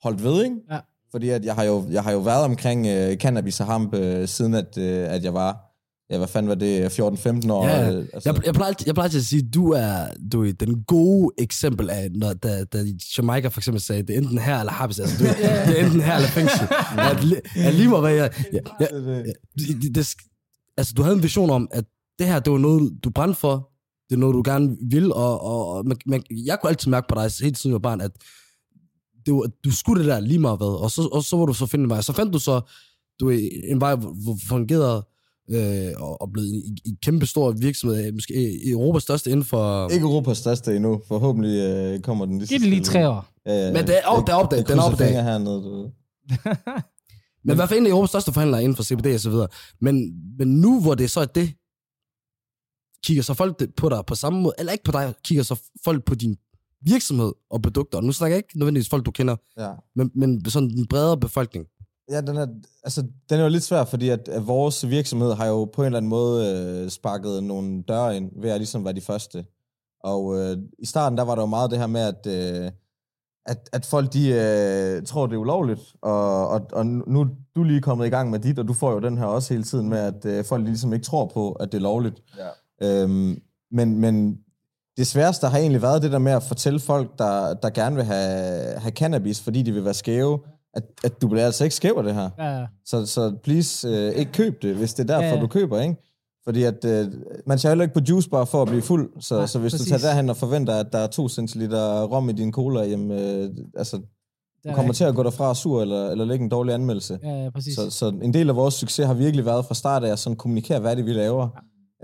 holdt 0.02 0.22
ved, 0.24 0.44
ikke? 0.44 0.56
Ja. 0.70 0.78
Fordi 1.10 1.28
at 1.28 1.44
jeg 1.44 1.54
har 1.54 1.64
jo, 1.64 1.84
jeg 1.90 2.02
har 2.02 2.12
jo 2.12 2.18
været 2.18 2.44
omkring 2.44 2.86
øh, 2.86 3.16
cannabis 3.16 3.60
og 3.60 3.66
hamp, 3.66 3.94
øh, 3.94 4.28
siden 4.28 4.54
at, 4.54 4.78
øh, 4.78 5.12
at 5.14 5.24
jeg 5.24 5.34
var, 5.34 5.56
ja, 6.10 6.18
hvad 6.18 6.28
fanden 6.28 6.48
var 6.48 6.54
det, 6.54 7.00
14-15 7.00 7.52
år? 7.52 7.66
Ja, 7.68 7.90
øh, 7.92 8.06
altså, 8.14 8.32
Jeg, 8.32 8.46
jeg, 8.46 8.54
plejer, 8.54 8.72
jeg 8.86 8.94
plejer 8.94 9.04
altid 9.06 9.20
at 9.20 9.26
sige, 9.26 9.42
at 9.48 9.54
du 9.54 9.70
er, 9.72 10.06
du 10.32 10.44
er 10.44 10.52
den 10.52 10.82
gode 10.84 11.30
eksempel 11.38 11.90
af, 11.90 12.08
når, 12.14 12.32
da, 12.32 12.64
da 12.64 12.84
Jamaica 13.18 13.48
for 13.48 13.60
eksempel 13.60 13.80
sagde, 13.82 14.02
det 14.02 14.10
er 14.14 14.18
enten 14.20 14.38
her 14.38 14.58
eller 14.60 14.72
habis. 14.72 14.98
Altså, 14.98 15.18
du, 15.18 15.24
det 15.70 15.80
er 15.80 15.84
enten 15.86 16.00
her 16.00 16.14
eller 16.14 16.28
fængsel. 16.28 16.68
At, 16.98 17.66
at 17.66 17.74
lige 17.74 17.88
meget 17.88 18.02
hvad 18.02 18.12
jeg... 18.12 18.30
jeg, 18.52 18.60
jeg 18.80 18.88
det, 18.92 19.82
det, 19.82 19.94
det, 19.94 20.14
altså, 20.76 20.92
du 20.96 21.02
havde 21.02 21.16
en 21.16 21.22
vision 21.22 21.50
om, 21.50 21.68
at 21.72 21.84
det 22.18 22.26
her, 22.26 22.38
det 22.40 22.52
var 22.52 22.58
noget, 22.58 22.92
du 23.04 23.10
brændte 23.10 23.40
for. 23.40 23.70
Det 24.08 24.14
er 24.14 24.18
noget, 24.20 24.34
du 24.34 24.42
gerne 24.44 24.76
vil. 24.90 25.12
Og, 25.12 25.40
og, 25.42 25.68
og 25.68 25.86
man, 25.86 25.96
man, 26.06 26.22
jeg 26.30 26.58
kunne 26.60 26.70
altid 26.70 26.90
mærke 26.90 27.06
på 27.08 27.14
dig, 27.14 27.30
helt 27.42 27.58
siden 27.58 27.70
jeg 27.70 27.74
var 27.74 27.78
barn, 27.78 28.00
at 28.00 28.10
det 29.26 29.34
var, 29.34 29.50
du 29.64 29.70
skulle 29.70 30.02
det 30.02 30.10
der 30.10 30.20
lige 30.20 30.38
meget 30.38 30.58
hvad. 30.58 30.82
Og 30.82 30.90
så, 30.90 31.08
og 31.12 31.22
så 31.24 31.36
var 31.36 31.46
du 31.46 31.52
så 31.52 31.66
finde 31.66 31.82
en 31.82 31.90
vej. 31.90 32.00
Så 32.00 32.12
fandt 32.12 32.32
du 32.32 32.38
så 32.38 32.60
du, 33.20 33.30
en 33.30 33.80
vej, 33.80 33.94
hvor 33.94 34.38
fungerede 34.48 35.06
øh, 35.50 35.92
og, 35.96 36.22
og 36.22 36.32
blevet 36.32 36.48
en, 36.54 36.78
en 36.86 36.96
kæmpe 37.02 37.26
stor 37.26 37.50
virksomhed, 37.52 38.12
måske 38.12 38.60
Europas 38.70 39.02
største 39.02 39.30
inden 39.30 39.44
for... 39.44 39.88
Ikke 39.88 40.02
Europas 40.04 40.38
største 40.38 40.76
endnu. 40.76 41.00
Forhåbentlig 41.08 41.58
øh, 41.58 42.00
kommer 42.00 42.26
den 42.26 42.38
lige 42.38 42.48
Giv 42.48 42.58
det 42.60 42.68
lige 42.68 42.82
tre 42.82 43.08
år. 43.08 43.28
Ja, 43.46 43.66
ja. 43.66 43.72
Men 43.72 43.86
det 43.86 43.98
er 43.98 44.02
op- 44.06 44.26
det 44.26 44.32
er 44.32 44.36
opdaget, 44.36 44.62
Jeg 44.62 44.68
den 44.68 44.78
er 44.78 44.82
opdaget. 44.82 45.24
hernede, 45.24 45.62
du. 45.62 45.90
Men 47.44 47.52
i 47.52 47.56
hvert 47.56 47.68
fald 47.68 47.80
en 47.80 47.86
af 47.86 47.90
Europas 47.90 48.08
største 48.10 48.32
forhandlere 48.32 48.62
inden 48.62 48.76
for 48.76 48.82
CBD 48.82 49.06
og 49.14 49.20
så 49.20 49.30
videre. 49.30 49.48
Men, 49.80 50.12
men 50.38 50.48
nu, 50.60 50.80
hvor 50.80 50.94
det 50.94 51.10
så 51.10 51.20
er 51.20 51.24
det, 51.24 51.52
kigger 53.06 53.22
så 53.22 53.34
folk 53.34 53.74
på 53.76 53.88
dig 53.88 54.00
på 54.06 54.14
samme 54.14 54.40
måde, 54.40 54.54
eller 54.58 54.72
ikke 54.72 54.84
på 54.84 54.92
dig, 54.92 55.14
kigger 55.24 55.44
så 55.44 55.60
folk 55.84 56.04
på 56.04 56.14
din 56.14 56.36
virksomhed 56.80 57.32
og 57.50 57.62
produkter. 57.62 58.00
Nu 58.00 58.12
snakker 58.12 58.36
jeg 58.36 58.44
ikke 58.44 58.58
nødvendigvis 58.58 58.88
folk, 58.88 59.06
du 59.06 59.10
kender, 59.10 59.36
Ja. 59.58 59.72
men, 59.96 60.10
men 60.14 60.44
sådan 60.50 60.70
den 60.70 60.86
bredere 60.86 61.16
befolkning. 61.20 61.66
Ja, 62.10 62.20
den 62.20 62.36
er, 62.36 62.46
altså, 62.84 63.02
den 63.30 63.38
er 63.40 63.42
jo 63.42 63.48
lidt 63.48 63.62
svær, 63.62 63.84
fordi 63.84 64.08
at, 64.08 64.28
at 64.28 64.46
vores 64.46 64.88
virksomhed 64.88 65.32
har 65.34 65.46
jo 65.46 65.64
på 65.64 65.82
en 65.82 65.86
eller 65.86 65.96
anden 65.96 66.08
måde 66.08 66.38
øh, 66.84 66.90
sparket 66.90 67.44
nogle 67.44 67.82
døre 67.82 68.16
ind, 68.16 68.30
ved 68.42 68.50
at 68.50 68.60
ligesom 68.60 68.84
være 68.84 68.94
de 68.94 69.00
første. 69.00 69.46
Og 70.04 70.38
øh, 70.38 70.56
i 70.78 70.86
starten, 70.86 71.18
der 71.18 71.24
var 71.24 71.34
der 71.34 71.42
jo 71.42 71.46
meget 71.46 71.70
det 71.70 71.78
her 71.78 71.86
med, 71.86 72.00
at, 72.00 72.26
øh, 72.26 72.70
at, 73.46 73.68
at 73.72 73.86
folk 73.86 74.12
de 74.12 74.28
øh, 74.28 75.06
tror, 75.06 75.26
det 75.26 75.34
er 75.34 75.38
ulovligt, 75.40 75.80
og, 76.02 76.48
og, 76.48 76.60
og 76.72 76.86
nu 76.86 77.20
er 77.20 77.26
du 77.56 77.62
lige 77.62 77.80
kommet 77.80 78.06
i 78.06 78.10
gang 78.10 78.30
med 78.30 78.38
dit, 78.38 78.58
og 78.58 78.68
du 78.68 78.72
får 78.72 78.92
jo 78.92 78.98
den 78.98 79.18
her 79.18 79.24
også 79.24 79.54
hele 79.54 79.64
tiden 79.64 79.88
med, 79.88 79.98
at 79.98 80.24
øh, 80.24 80.44
folk 80.44 80.64
ligesom 80.64 80.92
ikke 80.92 81.04
tror 81.04 81.26
på, 81.34 81.52
at 81.52 81.72
det 81.72 81.78
er 81.78 81.82
lovligt. 81.82 82.22
Ja. 82.38 82.48
Øhm, 82.82 83.38
men, 83.70 83.98
men 84.00 84.38
det 84.96 85.06
sværeste 85.06 85.46
har 85.46 85.58
egentlig 85.58 85.82
været 85.82 86.02
det 86.02 86.12
der 86.12 86.18
med 86.18 86.32
at 86.32 86.42
fortælle 86.42 86.80
folk, 86.80 87.18
der, 87.18 87.54
der 87.54 87.70
gerne 87.70 87.96
vil 87.96 88.04
have, 88.04 88.78
have 88.78 88.92
cannabis, 88.92 89.40
fordi 89.40 89.62
de 89.62 89.72
vil 89.72 89.84
være 89.84 89.94
skæve, 89.94 90.38
at, 90.74 90.82
at 91.04 91.22
du 91.22 91.28
bliver 91.28 91.46
altså 91.46 91.64
ikke 91.64 91.76
skæv 91.76 91.94
af 91.98 92.04
det 92.04 92.14
her. 92.14 92.30
Ja. 92.38 92.66
Så, 92.84 93.06
så 93.06 93.34
please, 93.44 93.88
øh, 93.88 94.12
ikke 94.12 94.32
køb 94.32 94.62
det, 94.62 94.74
hvis 94.76 94.94
det 94.94 95.02
er 95.02 95.06
derfor, 95.06 95.22
Ja, 95.22 95.28
ja. 95.28 95.34
ja. 95.34 95.40
du 95.40 95.46
køber, 95.46 95.80
ikke? 95.80 95.96
Fordi 96.44 96.62
at, 96.62 96.84
øh, 96.84 97.06
man 97.46 97.58
tager 97.58 97.70
heller 97.70 97.82
ikke 97.84 97.94
på 97.94 98.00
juice 98.08 98.30
bar 98.30 98.44
for 98.44 98.62
at 98.62 98.68
blive 98.68 98.82
fuld, 98.82 99.10
så, 99.20 99.36
Nej, 99.36 99.46
så 99.46 99.58
hvis 99.58 99.72
præcis. 99.72 99.86
du 99.86 99.90
tager 99.90 100.08
derhen 100.08 100.30
og 100.30 100.36
forventer, 100.36 100.74
at 100.74 100.86
der 100.92 100.98
er 100.98 101.06
2 101.06 101.28
centiliter 101.28 102.02
rom 102.04 102.28
i 102.28 102.32
din 102.32 102.52
cola, 102.52 102.84
jamen, 102.84 103.10
øh, 103.10 103.50
altså, 103.76 103.96
du 103.96 104.02
er 104.64 104.74
kommer 104.74 104.92
til 104.92 105.04
at 105.04 105.14
gå 105.14 105.22
derfra 105.22 105.54
sur, 105.54 105.82
eller, 105.82 106.10
eller 106.10 106.24
lægge 106.24 106.42
en 106.44 106.48
dårlig 106.48 106.74
anmeldelse. 106.74 107.18
Ja, 107.22 107.42
ja, 107.44 107.50
præcis. 107.50 107.74
Så, 107.74 107.90
så 107.90 108.08
en 108.22 108.34
del 108.34 108.48
af 108.48 108.56
vores 108.56 108.74
succes 108.74 109.06
har 109.06 109.14
virkelig 109.14 109.46
været 109.46 109.64
fra 109.64 109.74
start 109.74 110.04
af 110.04 110.12
at 110.12 110.18
sådan 110.18 110.36
kommunikere, 110.36 110.80
hvad 110.80 110.96
det 110.96 111.06
vi 111.06 111.12
laver. 111.12 111.48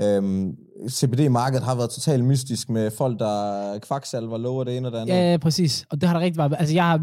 Øhm, 0.01 0.57
CBD-markedet 0.91 1.65
har 1.65 1.75
været 1.75 1.91
totalt 1.91 2.25
mystisk 2.25 2.71
med 2.71 2.91
folk, 2.91 3.19
der 3.19 3.79
kvaksalver, 3.79 4.39
lover 4.39 4.65
det 4.65 4.77
ene 4.77 4.89
og 4.89 4.93
det 4.93 4.99
andet. 4.99 5.15
Ja, 5.15 5.31
ja, 5.31 5.37
præcis. 5.37 5.85
Og 5.91 6.01
det 6.01 6.09
har 6.09 6.17
der 6.17 6.25
rigtig 6.25 6.37
meget... 6.37 6.55
Altså, 6.59 6.75
jeg 6.75 6.85
har 6.85 6.99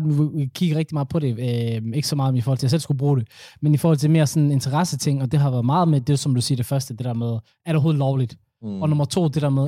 kigget 0.54 0.78
rigtig 0.78 0.96
meget 0.96 1.10
på 1.10 1.20
det. 1.20 1.32
Øh, 1.40 1.82
ikke 1.96 2.08
så 2.08 2.16
meget 2.16 2.36
i 2.36 2.42
forhold 2.42 2.58
til, 2.58 2.62
at 2.62 2.64
jeg 2.64 2.70
selv 2.72 2.82
skulle 2.82 2.98
bruge 2.98 3.18
det, 3.20 3.28
men 3.62 3.74
i 3.74 3.78
forhold 3.78 3.98
til 3.98 4.10
mere 4.12 4.28
sådan 4.28 4.52
interesse-ting, 4.52 5.22
og 5.22 5.32
det 5.32 5.40
har 5.40 5.50
været 5.52 5.66
meget 5.66 5.88
med 5.88 6.02
det, 6.02 6.20
som 6.20 6.36
du 6.36 6.42
siger, 6.42 6.56
det 6.56 6.66
første, 6.66 6.94
det 6.96 7.06
der 7.06 7.14
med, 7.14 7.28
er 7.32 7.40
det 7.66 7.76
overhovedet 7.76 8.00
lovligt? 8.00 8.36
Mm. 8.62 8.82
Og 8.82 8.90
nummer 8.90 9.06
to, 9.06 9.28
det 9.28 9.42
der 9.42 9.50
med, 9.50 9.68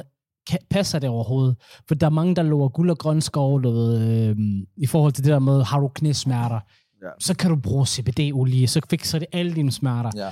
kan, 0.49 0.59
passer 0.69 0.99
det 0.99 1.09
overhovedet? 1.09 1.55
For 1.87 1.95
der 1.95 2.05
er 2.05 2.11
mange, 2.11 2.35
der 2.35 2.43
lover 2.43 2.69
guld 2.69 2.89
og 2.89 2.97
grøn 2.97 3.21
skov, 3.21 3.63
du 3.63 3.71
ved, 3.71 4.01
øh, 4.29 4.35
i 4.77 4.85
forhold 4.85 5.11
til 5.13 5.23
det 5.23 5.31
der 5.31 5.39
med, 5.39 5.63
har 5.63 5.79
du 5.79 5.87
knæsmerter, 5.87 6.59
Ja. 7.03 7.07
så 7.19 7.33
kan 7.35 7.49
du 7.49 7.55
bruge 7.55 7.85
CBD-olie, 7.85 8.67
så 8.67 8.81
fikser 8.89 9.19
det 9.19 9.27
alle 9.31 9.53
dine 9.55 9.71
smerter. 9.71 10.11
Ja. 10.15 10.29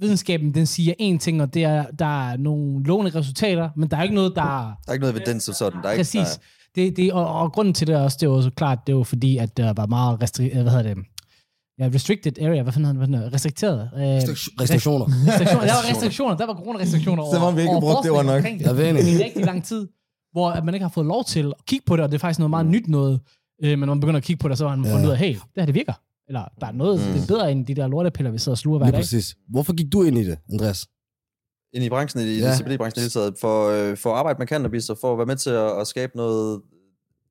Videnskaben, 0.00 0.54
den 0.54 0.66
siger 0.66 0.94
én 1.00 1.18
ting, 1.18 1.42
og 1.42 1.54
det 1.54 1.64
er, 1.64 1.84
der 1.98 2.28
er 2.30 2.36
nogle 2.36 2.84
lovende 2.84 3.18
resultater, 3.18 3.70
men 3.76 3.90
der 3.90 3.96
er 3.96 4.02
ikke 4.02 4.14
noget, 4.14 4.32
der 4.36 4.42
Der 4.42 4.74
er 4.88 4.92
ikke 4.92 5.00
noget 5.02 5.16
evidens 5.16 5.44
som 5.44 5.54
sådan. 5.54 5.82
Der 5.82 5.88
er 5.88 5.92
ikke, 5.92 6.00
Præcis. 6.00 6.40
Det, 6.74 6.96
det, 6.96 7.12
og, 7.12 7.26
og 7.32 7.52
grunden 7.52 7.74
til 7.74 7.86
det 7.86 7.94
er 7.94 8.00
også, 8.00 8.18
det 8.20 8.30
var 8.30 8.40
så 8.40 8.50
klart, 8.50 8.78
det 8.86 8.96
var 8.96 9.02
fordi, 9.02 9.36
at 9.36 9.56
der 9.56 9.72
var 9.72 9.86
meget 9.86 10.22
restri- 10.22 10.52
hvad 10.62 10.70
hedder 10.72 10.82
det, 10.82 10.96
ja, 11.78 11.88
restricted 11.94 12.38
area, 12.42 12.62
hvad 12.62 12.72
fanden 12.72 12.96
hedder 12.96 13.06
det, 13.18 13.24
det? 13.24 13.34
restrikteret. 13.34 13.90
Øh, 13.94 14.00
Restriktioner. 14.00 15.06
restriktioner. 15.28 15.66
Der 15.66 15.72
var 15.74 15.90
restriktioner, 15.90 16.36
der 16.36 16.46
var 16.46 16.54
coronarestriktioner 16.54 17.22
over, 17.22 17.34
Som 17.34 17.42
om 17.42 17.56
vi 17.56 17.60
ikke 17.60 17.70
over 17.72 17.80
brugte 17.80 18.08
det 18.08 18.14
forskning 18.16 18.44
nok. 18.44 18.58
det. 18.58 18.66
Jeg 18.66 18.76
ved 18.76 18.86
ikke. 19.06 19.20
I 19.20 19.24
rigtig 19.24 19.44
lang 19.44 19.64
tid, 19.64 19.88
hvor 20.32 20.50
at 20.50 20.64
man 20.64 20.74
ikke 20.74 20.84
har 20.84 20.90
fået 20.90 21.06
lov 21.06 21.24
til 21.24 21.46
at 21.46 21.66
kigge 21.66 21.84
på 21.86 21.96
det, 21.96 22.04
og 22.04 22.10
det 22.10 22.14
er 22.14 22.18
faktisk 22.18 22.38
noget 22.38 22.50
meget 22.50 22.66
nyt 22.66 22.88
noget, 22.88 23.20
øh, 23.64 23.70
men 23.78 23.86
når 23.86 23.94
man 23.94 24.00
begynder 24.00 24.18
at 24.18 24.24
kigge 24.24 24.40
på 24.40 24.48
det, 24.48 24.58
så 24.58 24.68
har 24.68 24.76
man 24.76 24.90
fundet 24.90 25.06
ud 25.06 25.10
af, 25.12 25.18
hey, 25.18 25.32
det 25.34 25.40
her 25.56 25.64
det 25.66 25.74
virker. 25.74 25.92
Eller 26.28 26.44
der 26.60 26.66
er 26.66 26.72
noget, 26.72 27.00
det 27.00 27.22
er 27.22 27.26
bedre 27.26 27.52
end 27.52 27.66
de 27.66 27.74
der 27.74 27.86
lortepiller, 27.88 28.30
vi 28.30 28.38
sidder 28.38 28.54
og 28.54 28.58
sluger 28.58 28.78
hver 28.78 28.86
Lige 28.86 28.92
dag. 28.92 28.98
præcis. 29.00 29.36
Hvorfor 29.48 29.74
gik 29.74 29.92
du 29.92 30.02
ind 30.02 30.18
i 30.18 30.24
det, 30.24 30.38
Andreas? 30.52 30.86
ind 31.72 31.84
i 31.84 31.88
branchen, 31.88 32.22
i 32.28 32.38
Ja. 32.38 32.56
CBD-branchen 32.56 32.98
i 32.98 33.00
hele 33.00 33.10
taget, 33.10 33.34
for, 33.40 33.68
øh, 33.68 33.96
for 33.96 34.10
at 34.12 34.16
arbejde 34.18 34.38
med 34.38 34.46
cannabis, 34.46 34.90
og 34.90 34.98
for 34.98 35.12
at 35.12 35.18
være 35.18 35.26
med 35.26 35.36
til 35.36 35.50
at, 35.50 35.80
at 35.80 35.86
skabe 35.86 36.16
noget 36.16 36.62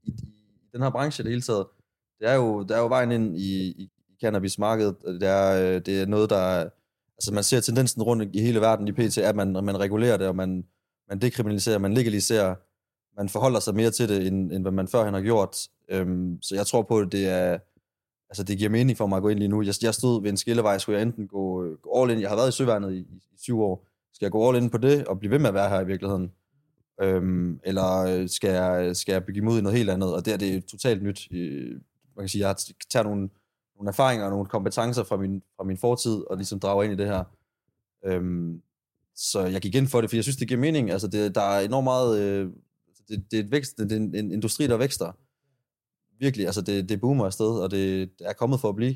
i, 0.03 0.09
i 0.09 0.67
den 0.73 0.81
her 0.81 0.89
branche 0.89 1.21
i 1.21 1.23
det 1.23 1.31
hele 1.31 1.41
taget. 1.41 1.65
Det 2.19 2.29
er 2.29 2.33
jo, 2.33 2.63
det 2.63 2.71
er 2.71 2.79
jo 2.79 2.87
vejen 2.87 3.11
ind 3.11 3.37
i, 3.37 3.63
i, 3.67 3.83
i 3.83 4.15
cannabismarkedet. 4.21 4.95
Det 5.05 5.23
er, 5.29 5.61
øh, 5.75 5.81
det 5.85 6.01
er 6.01 6.05
noget, 6.05 6.29
der... 6.29 6.69
Altså 7.17 7.33
man 7.33 7.43
ser 7.43 7.59
tendensen 7.59 8.01
rundt 8.03 8.35
i 8.35 8.41
hele 8.41 8.61
verden 8.61 8.87
i 8.87 8.91
PT, 8.91 9.17
at 9.17 9.35
man, 9.35 9.51
man 9.51 9.79
regulerer 9.79 10.17
det, 10.17 10.27
og 10.27 10.35
man, 10.35 10.63
man 11.09 11.19
dekriminaliserer, 11.19 11.77
man 11.77 11.93
legaliserer, 11.93 12.55
man 13.17 13.29
forholder 13.29 13.59
sig 13.59 13.75
mere 13.75 13.91
til 13.91 14.09
det, 14.09 14.27
end, 14.27 14.51
end 14.51 14.63
hvad 14.63 14.71
man 14.71 14.87
førhen 14.87 15.13
har 15.13 15.21
gjort. 15.21 15.57
Øhm, 15.89 16.41
så 16.41 16.55
jeg 16.55 16.65
tror 16.67 16.81
på, 16.81 16.99
at 16.99 17.11
det 17.11 17.27
er... 17.27 17.57
Altså, 18.29 18.43
det 18.43 18.57
giver 18.57 18.69
mening 18.69 18.97
for 18.97 19.07
mig 19.07 19.17
at 19.17 19.23
gå 19.23 19.29
ind 19.29 19.39
lige 19.39 19.47
nu. 19.47 19.61
Jeg, 19.61 19.73
jeg 19.81 19.93
stod 19.93 20.21
ved 20.21 20.29
en 20.29 20.37
skillevej, 20.37 20.77
skulle 20.77 20.99
jeg 20.99 21.05
enten 21.07 21.27
gå, 21.27 21.63
gå 21.81 22.01
all 22.01 22.11
in. 22.11 22.21
Jeg 22.21 22.29
har 22.29 22.35
været 22.35 22.49
i 22.49 22.51
søværnet 22.51 22.93
i, 22.93 22.97
i, 22.97 23.15
i 23.33 23.37
syv 23.37 23.61
år. 23.61 23.87
Skal 24.13 24.25
jeg 24.25 24.31
gå 24.31 24.49
all 24.49 24.63
in 24.63 24.69
på 24.69 24.77
det, 24.77 25.05
og 25.05 25.19
blive 25.19 25.31
ved 25.31 25.39
med 25.39 25.47
at 25.47 25.53
være 25.53 25.69
her 25.69 25.81
i 25.81 25.85
virkeligheden? 25.85 26.31
Øhm, 27.01 27.59
eller 27.63 27.97
øh, 27.97 28.29
skal 28.29 28.49
jeg, 28.49 28.95
skal 28.95 29.13
jeg 29.13 29.25
bygge 29.25 29.41
mig 29.41 29.53
ud 29.53 29.59
i 29.59 29.61
noget 29.61 29.77
helt 29.77 29.89
andet? 29.89 30.13
Og 30.13 30.25
der 30.25 30.37
det 30.37 30.47
er 30.47 30.51
det 30.51 30.65
totalt 30.65 31.03
nyt. 31.03 31.27
Øh, 31.31 31.71
Man 32.15 32.23
kan 32.23 32.29
sige, 32.29 32.47
jeg 32.47 32.55
tager 32.89 33.03
nogle, 33.03 33.29
nogle 33.75 33.89
erfaringer 33.89 34.25
og 34.25 34.31
nogle 34.31 34.45
kompetencer 34.45 35.03
fra 35.03 35.17
min, 35.17 35.41
fra 35.57 35.63
min 35.63 35.77
fortid, 35.77 36.15
og 36.29 36.37
ligesom 36.37 36.59
drager 36.59 36.83
ind 36.83 36.93
i 36.93 36.95
det 36.95 37.07
her. 37.07 37.23
Øhm, 38.05 38.61
så 39.15 39.45
jeg 39.45 39.61
gik 39.61 39.75
ind 39.75 39.87
for 39.87 40.01
det, 40.01 40.09
for 40.09 40.17
jeg 40.17 40.23
synes, 40.23 40.37
det 40.37 40.47
giver 40.47 40.59
mening. 40.59 40.91
Altså, 40.91 41.07
det, 41.07 41.35
der 41.35 41.41
er 41.41 41.59
enormt 41.59 41.83
meget... 41.83 42.19
Øh, 42.19 42.49
altså, 42.87 43.03
det, 43.09 43.31
det, 43.31 43.39
er 43.39 43.43
et 43.43 43.51
vækst, 43.51 43.77
det 43.77 43.91
er 43.91 43.95
en, 43.95 44.15
en 44.15 44.31
industri, 44.31 44.67
der 44.67 44.77
vækster. 44.77 45.11
Virkelig, 46.19 46.45
altså 46.45 46.61
det, 46.61 46.89
det 46.89 47.01
boomer 47.01 47.25
afsted, 47.25 47.45
og 47.45 47.71
det, 47.71 48.09
det 48.19 48.27
er 48.27 48.33
kommet 48.33 48.59
for 48.59 48.69
at 48.69 48.75
blive. 48.75 48.95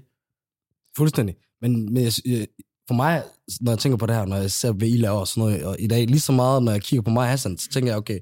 Fuldstændig. 0.98 1.36
Men, 1.62 1.94
men 1.94 2.04
jeg, 2.04 2.48
for 2.88 2.94
mig, 2.94 3.24
når 3.62 3.72
jeg 3.72 3.80
tænker 3.80 3.98
på 3.98 4.06
det 4.06 4.16
her, 4.16 4.26
når 4.26 4.36
jeg 4.38 4.52
ser, 4.52 4.72
hvad 4.72 4.88
I 4.88 4.98
laver 4.98 5.20
og 5.20 5.28
sådan 5.28 5.42
noget, 5.42 5.66
og 5.66 5.76
i 5.80 5.88
dag, 5.88 6.08
lige 6.08 6.20
så 6.20 6.32
meget, 6.32 6.64
når 6.64 6.72
jeg 6.72 6.82
kigger 6.82 7.02
på 7.02 7.12
mig 7.12 7.24
og 7.24 7.30
Hassan, 7.30 7.58
så 7.58 7.70
tænker 7.70 7.92
jeg, 7.92 7.98
okay, 7.98 8.20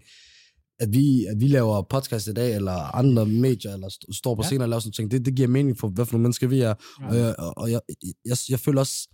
at 0.80 0.94
vi, 0.94 1.26
at 1.26 1.40
vi 1.40 1.48
laver 1.48 1.82
podcast 1.82 2.28
i 2.28 2.34
dag, 2.34 2.56
eller 2.56 2.96
andre 2.96 3.26
medier, 3.26 3.74
eller 3.74 3.88
st- 3.90 4.14
står 4.18 4.36
på 4.36 4.42
Ja. 4.42 4.46
scenen 4.48 4.62
og 4.62 4.70
laver 4.70 4.80
sådan 4.80 4.92
ting, 4.94 5.12
det, 5.12 5.26
det 5.26 5.36
giver 5.36 5.48
mening 5.48 5.78
for, 5.78 5.88
hvad 5.90 6.06
for 6.06 6.14
nogle 6.14 6.24
mennesker 6.24 6.48
vi 6.48 6.62
er. 6.62 6.74
Ja. 7.02 7.08
Og, 7.08 7.16
jeg, 7.16 7.36
og 7.58 7.72
jeg, 7.72 7.82
jeg, 8.26 8.38
jeg 8.50 8.60
føler 8.60 8.80
også, 8.80 9.10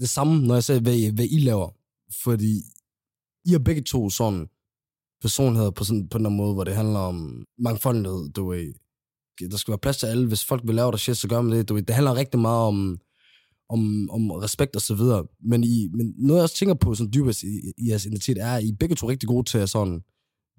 det 0.00 0.08
samme, 0.08 0.46
når 0.46 0.54
jeg 0.54 0.64
ser, 0.64 0.80
hvad, 0.80 0.94
I- 0.96 1.14
hvad 1.14 1.26
I 1.30 1.38
laver. 1.38 1.70
Fordi 2.22 2.62
I 3.44 3.50
har 3.52 3.58
begge 3.58 3.82
to 3.82 4.10
sådan 4.10 4.46
personligheder 5.20 5.70
på, 5.70 5.84
sådan, 5.84 6.08
på 6.08 6.18
den 6.18 6.36
måde, 6.36 6.54
hvor 6.54 6.64
det 6.64 6.74
handler 6.74 6.98
om 6.98 7.44
mangfoldighed, 7.58 8.30
du 8.32 8.48
ved. 8.48 8.72
Der 9.50 9.56
skal 9.56 9.72
være 9.72 9.78
plads 9.78 9.96
til 9.96 10.06
alle. 10.06 10.28
Hvis 10.28 10.44
folk 10.44 10.62
vil 10.64 10.74
lave 10.74 10.90
der 10.90 10.96
shit, 10.96 11.16
så 11.16 11.28
gør 11.28 11.40
man 11.40 11.52
det. 11.52 11.68
Du 11.68 11.74
ved. 11.74 11.82
Det 11.82 11.94
handler 11.94 12.14
rigtig 12.14 12.40
meget 12.40 12.66
om, 12.66 12.98
om, 13.68 14.10
om 14.10 14.30
respekt 14.30 14.76
og 14.76 14.82
så 14.82 14.94
videre. 14.94 15.24
Men, 15.42 15.64
I, 15.64 15.88
men 15.94 16.14
noget, 16.18 16.38
jeg 16.38 16.42
også 16.42 16.56
tænker 16.56 16.74
på 16.74 16.94
sådan 16.94 17.12
dybest 17.14 17.42
i, 17.42 17.72
i 17.78 17.88
jeres 17.88 18.06
identitet, 18.06 18.38
er, 18.38 18.52
at 18.52 18.64
I 18.64 18.72
begge 18.72 18.94
to 18.94 19.08
rigtig 19.08 19.28
gode 19.28 19.50
til 19.50 19.58
at 19.58 19.68
sådan 19.68 20.02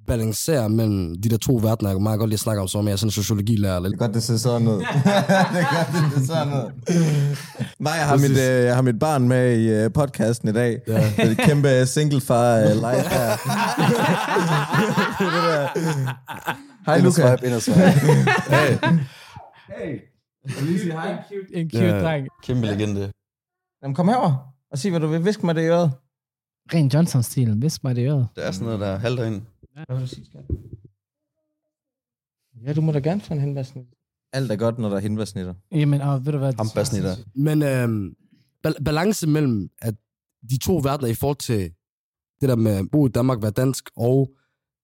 balancere 0.08 0.70
mellem 0.70 1.22
de 1.22 1.30
der 1.30 1.38
to 1.38 1.54
verdener. 1.62 1.90
Jeg 1.90 1.96
kan 1.96 2.04
meget 2.04 2.20
godt 2.20 2.30
lide 2.30 2.36
at 2.36 2.40
snakke 2.40 2.62
om, 2.62 2.68
som 2.68 2.86
jeg 2.86 2.92
er 2.92 2.96
sådan 2.96 3.12
sociologilærer. 3.12 3.76
Eller 3.76 3.90
Det 3.90 3.96
er 3.96 4.00
godt, 4.00 4.14
det 4.14 4.24
ser 4.24 4.38
sådan 4.38 4.68
ud. 4.68 4.74
det 4.74 4.86
er 4.86 5.76
godt, 5.76 5.88
det 6.16 6.20
ser 6.20 6.26
sådan 6.34 6.54
ud. 6.54 6.72
Nej, 7.80 7.94
jeg 7.94 8.08
har, 8.08 8.18
mit, 8.18 8.32
øh, 8.32 8.38
jeg 8.66 8.76
har 8.76 8.82
mit 8.82 9.00
barn 9.00 9.28
med 9.28 9.58
i 9.58 9.68
øh, 9.70 9.92
podcasten 9.94 10.50
i 10.50 10.52
dag. 10.52 10.80
Ja. 10.88 10.94
Det 10.94 11.14
er 11.20 11.30
et 11.32 11.38
kæmpe 11.38 11.86
singlefar 11.86 12.56
øh, 12.58 12.64
live 12.86 13.10
her. 13.10 13.32
Hej, 16.86 17.00
Luca. 17.00 17.36
ind 17.46 17.60
swipe. 17.62 17.80
Hey. 19.78 20.00
En 21.54 21.70
cute 21.70 21.86
Ja. 21.86 22.02
dreng. 22.02 22.28
Kæmpe 22.44 22.68
legende. 22.68 23.12
Jamen, 23.84 23.96
kom 23.96 24.08
herover 24.08 24.54
og 24.72 24.78
sig, 24.78 24.92
hvad 24.92 25.00
du 25.00 25.08
vil. 25.08 25.26
Visk 25.26 25.44
mig 25.44 25.56
det 25.56 25.62
i 25.62 25.66
øret. 25.66 25.92
Ren 26.74 26.88
Johnson-stil. 26.88 27.62
Visk 27.62 27.84
mig 27.84 27.96
det 27.96 28.02
i 28.02 28.06
øret. 28.06 28.28
Det 28.36 28.48
er 28.48 28.52
sådan 28.52 28.66
noget, 28.66 28.80
der 28.80 28.98
halter 29.00 29.26
ind. 29.26 29.42
Hvad 29.74 29.86
vil 29.90 30.02
du 30.02 30.08
sige, 30.08 30.26
skat? 30.26 30.46
Ja, 32.66 32.74
du 32.74 32.82
må 32.82 32.92
da 32.92 33.00
gerne 33.00 33.22
få 33.22 33.34
en 33.34 33.40
henvarsnit. 33.40 33.86
Alt 34.34 34.52
er 34.52 34.56
godt, 34.56 34.80
når 34.80 34.90
der 34.90 34.96
er 34.96 35.00
henvarsnitter. 35.02 35.54
Jamen, 35.72 36.02
og 36.02 36.26
ved 36.26 36.32
du 36.32 36.38
hvad? 36.38 36.54
Hampasnitter. 36.58 37.16
Men 37.36 37.64
øhm, 37.64 38.16
bal- 38.68 38.84
balance 38.84 39.28
mellem 39.28 39.70
at 39.82 39.96
de 40.50 40.58
to 40.58 40.78
verdener 40.78 41.10
i 41.10 41.14
forhold 41.14 41.38
til 41.38 41.62
det 42.42 42.50
der 42.50 42.56
med 42.56 42.72
at 42.72 42.86
bo 42.92 43.08
i 43.08 43.10
Danmark, 43.10 43.42
være 43.42 43.52
dansk, 43.52 43.90
og 43.96 44.32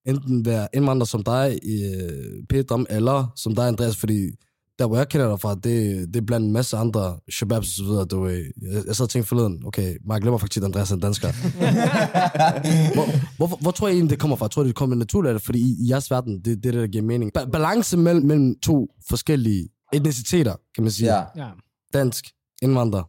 enten 0.06 0.45
være 0.45 0.67
indvandrer 0.73 1.06
som 1.06 1.23
dig, 1.23 1.60
øh, 1.65 2.43
Pedram, 2.50 2.86
eller 2.89 3.32
som 3.36 3.56
dig, 3.56 3.67
Andreas, 3.67 3.97
fordi 3.97 4.32
der, 4.79 4.85
hvor 4.87 4.97
jeg 4.97 5.09
kender 5.09 5.29
dig 5.29 5.39
fra, 5.39 5.55
det, 5.55 6.07
det 6.13 6.15
er 6.15 6.25
blandt 6.25 6.45
en 6.45 6.51
masse 6.53 6.77
andre 6.77 7.19
shababs 7.31 7.67
og 7.67 7.73
så 7.73 7.83
videre. 7.83 8.05
Du, 8.05 8.27
jeg, 8.27 8.43
jeg 8.87 8.95
sad 8.95 9.03
og 9.05 9.09
tænkte 9.09 9.27
forleden, 9.29 9.61
okay, 9.65 9.97
man 10.05 10.21
glemmer 10.21 10.37
faktisk, 10.37 10.57
at 10.57 10.63
Andreas 10.65 10.91
er 10.91 10.95
en 10.95 11.01
dansker. 11.01 11.27
hvor, 12.95 13.05
hvor, 13.37 13.57
hvor, 13.61 13.71
tror 13.71 13.87
jeg 13.87 13.93
egentlig, 13.95 14.09
det 14.09 14.19
kommer 14.19 14.37
fra? 14.37 14.45
Jeg 14.45 14.51
tror, 14.51 14.63
det 14.63 14.75
kommer 14.75 14.95
naturligt, 14.95 15.29
af 15.29 15.35
det, 15.39 15.45
fordi 15.45 15.59
i, 15.59 15.85
i 15.85 15.89
jeres 15.89 16.11
verden, 16.11 16.35
det, 16.35 16.45
det 16.45 16.65
er 16.65 16.71
det, 16.71 16.81
der 16.81 16.87
giver 16.87 17.03
mening. 17.03 17.31
Ba- 17.37 17.49
balance 17.49 17.97
mellem, 17.97 18.25
mellem 18.25 18.55
to 18.63 18.87
forskellige 19.09 19.69
etniciteter, 19.93 20.55
kan 20.75 20.83
man 20.83 20.91
sige. 20.91 21.15
Ja. 21.15 21.23
Ja. 21.35 21.47
Dansk, 21.93 22.25
indvandrer. 22.61 23.03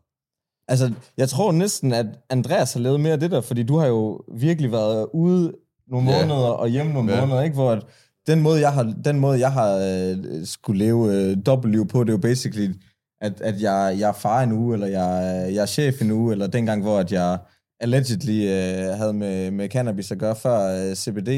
Altså, 0.68 0.92
jeg 1.16 1.28
tror 1.28 1.52
næsten, 1.52 1.92
at 1.92 2.06
Andreas 2.30 2.72
har 2.72 2.80
levet 2.80 3.00
mere 3.00 3.12
af 3.12 3.20
det 3.20 3.30
der, 3.30 3.40
fordi 3.40 3.62
du 3.62 3.76
har 3.76 3.86
jo 3.86 4.20
virkelig 4.38 4.72
været 4.72 5.06
ude 5.14 5.52
nogle 5.90 6.10
Ja. 6.10 6.20
måneder 6.26 6.48
og 6.48 6.68
hjemme 6.68 6.92
nogle 6.92 7.12
Ja. 7.14 7.20
måneder, 7.20 7.42
ikke? 7.42 7.54
Hvor 7.54 7.70
at 7.72 7.82
den 8.28 8.40
måde, 8.40 8.60
jeg 8.60 8.72
har, 8.72 8.94
den 9.04 9.20
måde, 9.20 9.38
jeg 9.38 9.52
har 9.52 9.76
øh, 9.76 10.46
skulle 10.46 10.78
leve 10.78 11.14
øh, 11.14 11.36
dobbeltliv 11.46 11.88
på, 11.88 12.04
det 12.04 12.10
er 12.10 12.12
jo 12.12 12.18
basically, 12.18 12.74
at, 13.20 13.40
at 13.40 13.60
jeg, 13.60 13.96
jeg 13.98 14.08
er 14.08 14.12
far 14.12 14.42
en 14.42 14.52
uge, 14.52 14.74
eller 14.74 14.86
jeg, 14.86 15.48
jeg 15.54 15.62
er 15.62 15.66
chef 15.66 16.02
en 16.02 16.10
uge, 16.10 16.32
eller 16.32 16.46
dengang, 16.46 16.82
hvor 16.82 16.98
at 16.98 17.12
jeg 17.12 17.38
allegedly 17.80 18.46
øh, 18.46 18.96
havde 18.96 19.12
med, 19.12 19.50
med 19.50 19.68
cannabis 19.68 20.10
at 20.10 20.18
gøre 20.18 20.36
før 20.36 20.88
øh, 20.88 20.94
CBD. 20.94 21.28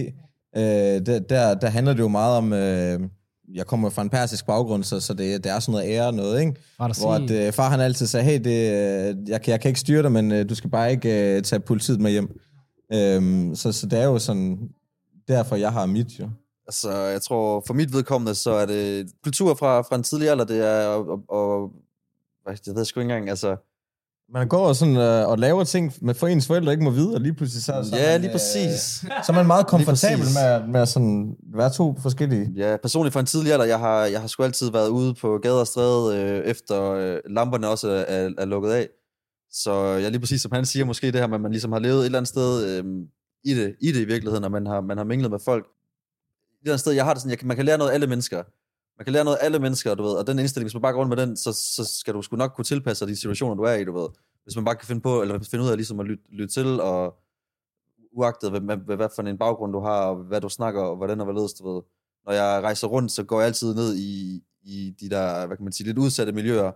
Øh, 0.57 1.07
der, 1.07 1.19
der, 1.19 1.55
der 1.55 1.69
handler 1.69 1.93
det 1.93 2.01
jo 2.01 2.09
meget 2.09 2.37
om... 2.37 2.53
Øh, 2.53 3.01
jeg 3.55 3.67
kommer 3.67 3.91
fra 3.91 4.03
en 4.03 4.11
persisk 4.11 4.47
baggrund, 4.47 4.85
så, 4.85 5.01
så 5.01 5.15
det, 5.15 5.45
det 5.45 5.53
er 5.53 5.59
sådan 5.59 5.73
noget 5.73 5.95
ære 5.95 6.13
noget, 6.13 6.41
ikke? 6.41 6.55
Hvor 6.79 7.15
at, 7.15 7.47
øh, 7.47 7.53
far 7.53 7.71
han 7.71 7.81
altid 7.81 8.07
sagde, 8.07 8.25
hey, 8.25 8.41
det, 8.45 8.73
øh, 8.73 9.29
jeg, 9.29 9.43
kan, 9.43 9.51
jeg 9.51 9.61
kan 9.61 9.69
ikke 9.69 9.81
styre 9.81 10.03
dig, 10.03 10.13
men 10.13 10.33
øh, 10.33 10.49
du 10.49 10.55
skal 10.55 10.71
bare 10.71 10.91
ikke 10.91 11.37
øh, 11.37 11.43
tage 11.43 11.61
politiet 11.61 12.01
med 12.01 12.11
hjem. 12.11 12.41
Øhm, 12.93 13.55
så, 13.55 13.73
så 13.73 13.87
det 13.87 13.99
er 13.99 14.05
jo 14.05 14.19
sådan, 14.19 14.59
derfor 15.29 15.57
jeg 15.57 15.73
har 15.73 15.87
mit 15.87 16.21
jo. 16.21 16.29
Altså, 16.71 16.93
jeg 16.93 17.23
tror, 17.23 17.63
for 17.67 17.75
mit 17.75 17.93
vedkommende, 17.93 18.35
så 18.35 18.51
er 18.51 18.67
det 18.67 19.11
kultur 19.25 19.55
fra, 19.55 19.81
fra 19.81 19.97
en 19.97 20.03
tidlig 20.03 20.29
alder, 20.31 20.45
det 20.45 20.67
er, 20.67 20.87
og, 20.87 21.21
og, 21.29 21.71
det 22.47 22.67
ved 22.67 22.77
jeg 22.77 22.87
sgu 22.87 23.01
ikke 23.01 23.13
engang, 23.13 23.31
altså, 23.31 23.57
Man 24.33 24.49
går 24.49 24.69
og, 24.69 24.77
sådan, 24.77 24.97
øh, 24.97 25.29
og 25.29 25.39
laver 25.39 25.65
ting, 25.65 25.93
med 26.01 26.15
for 26.15 26.27
ens 26.27 26.47
forældre 26.47 26.73
ikke 26.73 26.85
må 26.85 26.91
vide, 26.91 27.15
og 27.15 27.21
lige 27.21 27.35
pludselig 27.35 27.63
så, 27.63 27.89
så, 27.91 27.97
ja, 27.97 28.13
man, 28.13 28.21
lige 28.21 28.31
øh, 28.31 28.35
præcis. 28.35 28.81
så 29.25 29.27
er 29.29 29.33
man 29.33 29.47
meget 29.47 29.67
komfortabel 29.75 30.25
med, 30.25 30.69
med 30.73 30.81
at 30.81 30.89
sådan, 30.89 31.37
være 31.55 31.71
to 31.71 31.97
forskellige. 32.03 32.53
Ja, 32.57 32.77
personligt 32.77 33.13
fra 33.13 33.21
en 33.21 33.27
tidlig 33.27 33.53
alder, 33.53 33.65
jeg 33.65 33.79
har, 33.79 34.05
jeg 34.05 34.21
har 34.21 34.29
sgu 34.29 34.43
altid 34.43 34.71
været 34.71 34.89
ude 34.89 35.15
på 35.15 35.39
gader 35.43 35.61
og 35.61 35.67
stræde, 35.67 36.17
øh, 36.17 36.45
efter 36.45 36.91
øh, 36.91 37.19
lamperne 37.27 37.69
også 37.69 37.89
er, 37.89 38.05
er, 38.09 38.31
er 38.39 38.45
lukket 38.45 38.71
af. 38.71 38.89
Så 39.53 39.73
jeg 39.73 40.05
er 40.05 40.11
lige 40.11 40.21
præcis, 40.21 40.43
som 40.43 40.53
han 40.53 40.67
siger, 40.67 40.85
måske 40.85 41.07
det 41.07 41.21
her 41.21 41.27
med, 41.27 41.35
at 41.35 41.41
man 41.41 41.51
ligesom 41.51 41.73
har 41.73 41.79
levet 41.79 41.99
et 41.99 42.05
eller 42.05 42.19
andet 42.19 42.29
sted 42.29 42.67
øh, 42.69 42.85
i, 43.45 43.55
det, 43.55 43.75
i 43.81 43.93
det 43.93 44.01
i 44.01 44.05
virkeligheden, 44.05 44.45
og 44.45 44.51
man 44.51 44.67
har, 44.67 44.81
man 44.81 44.97
har 44.97 45.05
minglet 45.05 45.31
med 45.31 45.39
folk. 45.45 45.67
Et 46.63 46.69
andet 46.69 46.81
sted, 46.81 46.93
jeg 46.93 47.05
har 47.05 47.15
det 47.15 47.23
sådan, 47.23 47.39
jeg, 47.39 47.47
man 47.47 47.57
kan 47.57 47.67
lære 47.67 47.79
noget 47.79 47.91
af 47.91 47.95
alle 47.95 48.07
mennesker. 48.07 48.43
Man 48.99 49.05
kan 49.05 49.13
lære 49.13 49.25
noget 49.25 49.37
af 49.37 49.45
alle 49.45 49.59
mennesker, 49.59 49.95
du 49.95 50.03
ved, 50.03 50.13
og 50.13 50.27
den 50.27 50.39
indstilling, 50.39 50.65
hvis 50.65 50.75
man 50.75 50.83
bare 50.83 50.93
går 50.93 51.01
rundt 51.01 51.17
med 51.17 51.27
den, 51.27 51.37
så, 51.37 51.53
så 51.53 51.85
skal 51.85 52.15
du 52.15 52.23
sgu 52.23 52.37
nok 52.37 52.53
kunne 52.57 52.65
tilpasse 52.65 53.05
dig 53.05 53.11
de 53.11 53.17
situationer, 53.17 53.55
du 53.55 53.63
er 53.63 53.73
i, 53.73 53.85
du 53.85 53.99
ved. 53.99 54.09
Hvis 54.45 54.57
man 54.57 54.65
bare 54.65 54.75
kan 54.75 54.87
finde 54.87 55.01
på, 55.01 55.23
eller 55.23 55.39
finde 55.51 55.65
ud 55.65 55.71
af 55.71 55.77
ligesom 55.77 56.01
at 56.01 56.07
lytte, 56.07 56.25
lytte 56.29 56.55
til, 56.55 56.81
og 56.81 57.15
uagtet 58.13 58.51
hvad, 58.51 58.77
hvad, 58.77 58.97
hvad 58.97 59.09
for 59.17 59.23
en 59.23 59.39
baggrund 59.39 59.73
du 59.73 59.81
har, 59.81 60.01
og 60.07 60.17
hvad 60.17 60.41
du 60.41 60.49
snakker, 60.49 60.83
og 60.83 60.97
hvordan 60.97 61.21
og 61.21 61.25
hvorledes, 61.25 61.55
du 61.55 61.73
ved. 61.75 61.83
Når 62.27 62.33
jeg 62.33 62.63
rejser 62.63 62.89
rundt, 62.89 63.13
så 63.13 63.25
går 63.25 63.41
jeg 63.41 63.47
altid 63.47 63.75
ned 63.75 63.97
i, 63.97 64.43
i 64.63 64.95
de 65.01 65.11
der, 65.11 65.47
hvad 65.47 65.57
kan 65.57 65.65
man 65.65 65.73
sige, 65.73 65.87
lidt 65.87 65.99
udsatte 65.99 66.33
miljøer, 66.33 66.73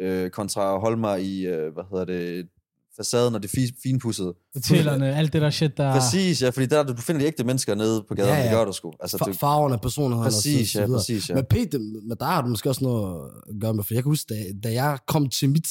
øh, 0.00 0.30
kontra 0.30 0.74
at 0.74 0.80
holde 0.80 0.96
mig 0.96 1.22
i, 1.22 1.46
øh, 1.46 1.72
hvad 1.72 1.84
hedder 1.90 2.04
det, 2.04 2.48
facaden 2.96 3.34
og 3.34 3.42
det 3.42 3.50
fi, 3.50 3.72
finpussede. 3.82 4.34
Hotellerne, 4.54 5.14
alt 5.16 5.32
det 5.32 5.42
der 5.42 5.50
shit, 5.50 5.76
der... 5.76 5.92
Præcis, 5.92 6.42
ja, 6.42 6.48
fordi 6.48 6.66
der 6.66 6.82
du 6.82 6.96
finder 7.02 7.20
de 7.20 7.26
ægte 7.26 7.44
mennesker 7.44 7.74
nede 7.74 8.04
på 8.08 8.14
gaden, 8.14 8.30
Ja, 8.30 8.36
ja, 8.36 8.42
det 8.42 8.52
gør 8.52 8.64
du 8.64 8.72
sgu. 8.72 8.92
Altså, 9.00 9.16
Fa- 9.16 9.28
det, 9.28 9.36
farverne, 9.38 9.78
personligheden 9.78 10.24
præcis, 10.24 10.76
og 10.76 10.80
ja, 10.80 10.86
præcis, 10.86 11.30
ja. 11.30 11.34
Men 11.34 11.44
Peter, 11.50 11.78
men 11.78 12.16
der 12.20 12.24
har 12.24 12.42
du 12.42 12.48
måske 12.48 12.68
også 12.68 12.84
noget 12.84 13.30
at 13.48 13.60
gøre 13.60 13.74
med, 13.74 13.84
for 13.84 13.94
jeg 13.94 14.02
kan 14.02 14.10
huske, 14.10 14.34
da, 14.34 14.68
da 14.68 14.72
jeg 14.72 14.98
kom 15.06 15.28
til 15.28 15.50
mit 15.50 15.66